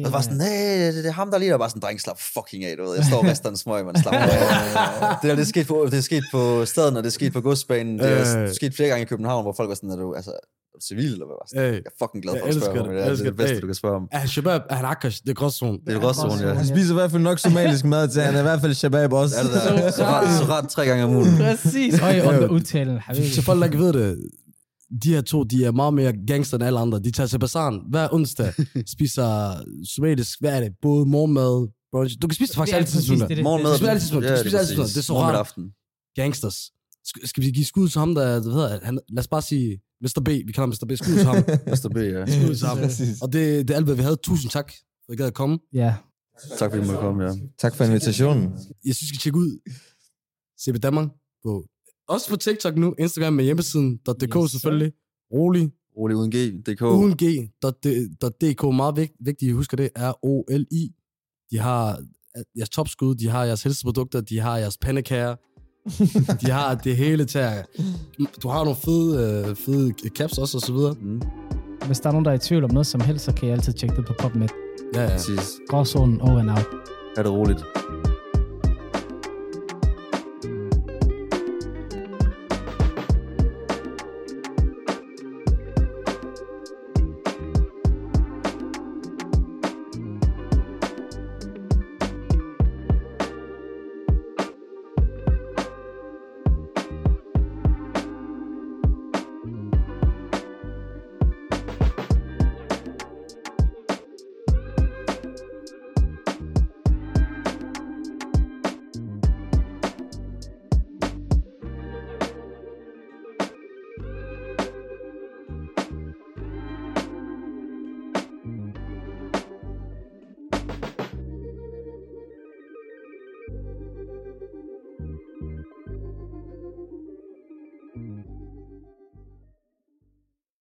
så 0.05 0.09
var 0.11 0.21
sådan, 0.21 0.37
nej, 0.37 0.47
det, 0.77 0.93
det, 0.95 1.05
er 1.05 1.11
ham, 1.11 1.31
der 1.31 1.37
lige 1.37 1.51
der 1.51 1.57
bare 1.57 1.69
sådan, 1.69 1.81
dreng, 1.81 2.01
slap 2.01 2.19
fucking 2.19 2.63
af, 2.65 2.77
du 2.77 2.83
ved. 2.83 2.95
Jeg 2.95 3.05
står 3.05 3.17
og 3.17 3.23
rister 3.25 3.49
en 3.49 3.57
smøg, 3.57 3.85
man 3.85 4.01
slap 4.01 4.13
af. 4.13 4.27
det, 5.21 5.29
der, 5.29 5.35
det, 5.35 5.41
er 5.41 5.45
sket 5.45 5.67
på, 5.67 5.87
det 5.91 5.97
er 5.97 6.01
sket 6.01 6.23
på 6.31 6.65
staden, 6.65 6.97
og 6.97 7.03
det 7.03 7.09
er 7.09 7.13
sket 7.13 7.33
på 7.33 7.41
godsbanen. 7.41 7.99
Det 7.99 8.07
er 8.11 8.43
Øh. 8.43 8.53
sket 8.53 8.75
flere 8.75 8.89
gange 8.89 9.01
i 9.01 9.05
København, 9.05 9.43
hvor 9.43 9.53
folk 9.53 9.69
var 9.69 9.75
sådan, 9.75 9.89
er 9.89 9.95
du, 9.95 10.13
altså, 10.13 10.31
er 10.31 10.37
civil, 10.89 11.11
eller 11.13 11.25
hvad? 11.25 11.35
var 11.41 11.47
sådan, 11.49 11.67
Øh. 11.67 11.73
Jeg 11.73 11.81
er 11.85 11.95
fucking 12.05 12.21
glad 12.23 12.33
Jeg 12.33 12.41
for 12.41 12.47
at 12.47 12.55
spørge 12.55 12.73
det. 12.73 12.81
om 12.81 12.87
det. 12.89 13.19
Det 13.19 13.19
er 13.19 13.29
det 13.31 13.37
bedste, 13.37 13.55
det. 13.55 13.61
du 13.61 13.67
kan 13.67 13.75
spørge 13.75 13.95
om. 13.95 14.07
Er 14.11 14.17
han 14.17 14.27
shabab? 14.27 14.61
Er 14.69 14.75
han 14.75 14.85
akash? 14.85 15.21
Det 15.23 15.29
er 15.29 15.33
gråzone. 15.33 15.77
Det 15.87 15.95
er 15.95 15.99
gråzone, 15.99 16.33
ja. 16.47 16.53
Han 16.53 16.65
spiser 16.67 16.91
i 16.91 16.93
hvert 16.93 17.11
fald 17.11 17.21
nok 17.23 17.39
somalisk 17.47 17.85
mad 17.85 18.07
til, 18.07 18.21
han 18.21 18.35
er 18.35 18.39
i 18.39 18.47
hvert 18.49 18.61
fald 18.61 18.73
shabab 18.73 19.13
også. 19.13 19.35
Er 19.39 19.43
det 19.43 19.51
der? 19.53 19.91
Så 19.91 20.03
ret, 20.05 20.37
så 20.39 20.45
ret 20.53 20.69
tre 20.69 20.85
gange 20.85 21.03
om 21.03 21.11
ugen. 21.15 21.37
Præcis. 21.37 21.99
Øj, 22.01 22.19
og 22.21 22.51
udtalen. 22.51 22.99
Til 23.33 23.43
folk, 23.43 23.59
der 23.59 23.65
ikke 23.65 23.77
ved 23.79 23.93
det, 23.93 24.17
de 25.03 25.13
her 25.13 25.21
to, 25.21 25.43
de 25.43 25.65
er 25.65 25.71
meget 25.71 25.93
mere 25.93 26.13
gangster 26.27 26.57
end 26.57 26.63
alle 26.63 26.79
andre. 26.79 26.99
De 26.99 27.11
tager 27.11 27.27
til 27.27 27.39
bazaaren 27.39 27.79
hver 27.89 28.07
onsdag, 28.13 28.53
spiser 28.95 29.55
somalisk, 29.95 30.39
hvad 30.39 30.55
er 30.55 30.59
det? 30.59 30.71
Både 30.81 31.05
morgenmad, 31.05 31.67
brunch. 31.91 32.15
Du 32.21 32.27
kan 32.27 32.35
spise 32.35 32.51
det 32.51 32.57
faktisk 32.57 32.73
Det 32.75 32.79
altid 32.81 33.01
sådan 33.01 33.19
det, 33.19 33.29
det. 33.37 33.43
Morgenmad. 33.43 33.71
Du 33.71 33.77
spiser 33.77 33.91
altid 33.91 34.07
sådan. 34.07 34.23
Du 34.23 34.29
Ja, 34.29 34.41
spiser 34.41 34.59
altid 34.59 34.75
sådan. 34.75 34.89
Det 34.89 34.97
er 34.97 35.01
så 35.01 35.17
rart. 35.19 35.55
Gangsters. 36.15 36.57
Skal, 37.05 37.27
skal 37.27 37.43
vi 37.43 37.51
give 37.51 37.65
skud 37.65 37.87
til 37.89 37.99
ham, 37.99 38.15
der, 38.15 38.39
hvad 38.41 38.51
hedder 38.53 38.79
han, 38.83 38.99
lad 39.09 39.19
os 39.19 39.27
bare 39.27 39.41
sige 39.41 39.79
Mr. 40.01 40.21
B. 40.25 40.27
Vi 40.27 40.51
kalder 40.51 40.61
ham 40.61 40.69
Mr. 40.69 40.85
B. 40.89 40.91
Skud 40.97 41.13
til 41.13 41.25
ham. 41.25 41.35
Mr. 41.73 41.89
B, 41.95 41.97
ja. 41.97 42.25
Skud 42.25 42.55
til 42.55 42.67
ham. 42.67 42.77
Og 43.21 43.33
det, 43.33 43.67
det 43.67 43.69
er 43.69 43.75
alt, 43.75 43.85
hvad 43.85 43.95
vi 43.95 44.01
havde. 44.01 44.15
Tusind 44.15 44.51
tak, 44.51 44.71
for 45.05 45.11
at 45.11 45.13
I 45.13 45.17
gad 45.17 45.27
at 45.27 45.33
komme. 45.33 45.59
Ja. 45.73 45.95
Tak 46.57 46.71
fordi 46.71 46.83
du 46.83 46.87
måtte 46.87 47.01
komme, 47.01 47.23
ja. 47.23 47.33
Tak 47.57 47.75
for 47.75 47.83
invitationen. 47.83 48.43
Jeg 48.85 48.95
synes, 48.95 49.01
I 49.01 49.07
skal 49.07 49.19
tjekke 49.19 49.39
ud 49.39 49.59
CB 50.61 50.83
Danmark 50.83 51.09
på, 51.43 51.65
også 52.07 52.29
på 52.29 52.35
TikTok 52.35 52.75
nu, 52.77 52.95
Instagram 52.99 53.33
med 53.33 53.43
hjemmesiden 53.43 53.97
.dk 53.97 54.35
Yes, 54.43 54.51
selvfølgelig. 54.51 54.93
Rolig. 55.33 55.71
Rolig 55.97 56.17
uden 56.17 56.31
G, 56.31 56.65
DK. 56.65 56.81
Uden 56.81 57.17
G.dk, 57.17 58.75
meget 58.75 58.95
vigt, 58.97 59.13
vigtigt, 59.19 59.49
I 59.49 59.51
husker 59.51 59.77
det, 59.77 59.89
er 59.95 60.13
O-L-I. 60.25 60.91
De 61.51 61.57
har 61.57 62.03
jeres 62.57 62.69
topskud, 62.69 63.15
de 63.15 63.27
har 63.27 63.43
jeres 63.43 63.63
helseprodukter, 63.63 64.21
de 64.21 64.39
har 64.39 64.57
jeres 64.57 64.77
pandekager, 64.77 65.35
de 66.41 66.51
har 66.51 66.75
det 66.75 66.95
hele 66.97 67.25
til 67.25 67.39
at... 67.39 67.65
Du 68.43 68.47
har 68.49 68.63
nogle 68.63 68.75
fede, 68.85 69.45
øh, 69.49 69.55
fede 69.55 69.93
caps 70.17 70.37
også, 70.37 70.57
og 70.57 70.61
så 70.61 70.73
videre. 70.73 70.95
Mm, 71.01 71.21
Hvis 71.85 71.99
der 71.99 72.07
er 72.09 72.11
nogen, 72.13 72.25
der 72.25 72.31
er 72.31 72.35
i 72.35 72.39
tvivl 72.39 72.63
om 72.63 72.71
noget 72.71 72.87
som 72.87 73.01
helst, 73.01 73.25
så 73.25 73.31
kan 73.33 73.49
I 73.49 73.51
altid 73.51 73.73
tjekke 73.73 73.95
det 73.95 74.05
på 74.05 74.13
PubMed. 74.19 74.47
Ja, 74.95 75.01
ja. 75.03 75.09
præcis. 75.09 75.49
Gråzonen 75.69 76.21
over 76.21 76.39
and 76.39 76.49
out. 76.49 76.65
Er 77.17 77.23
det 77.23 77.31
roligt. 77.31 77.63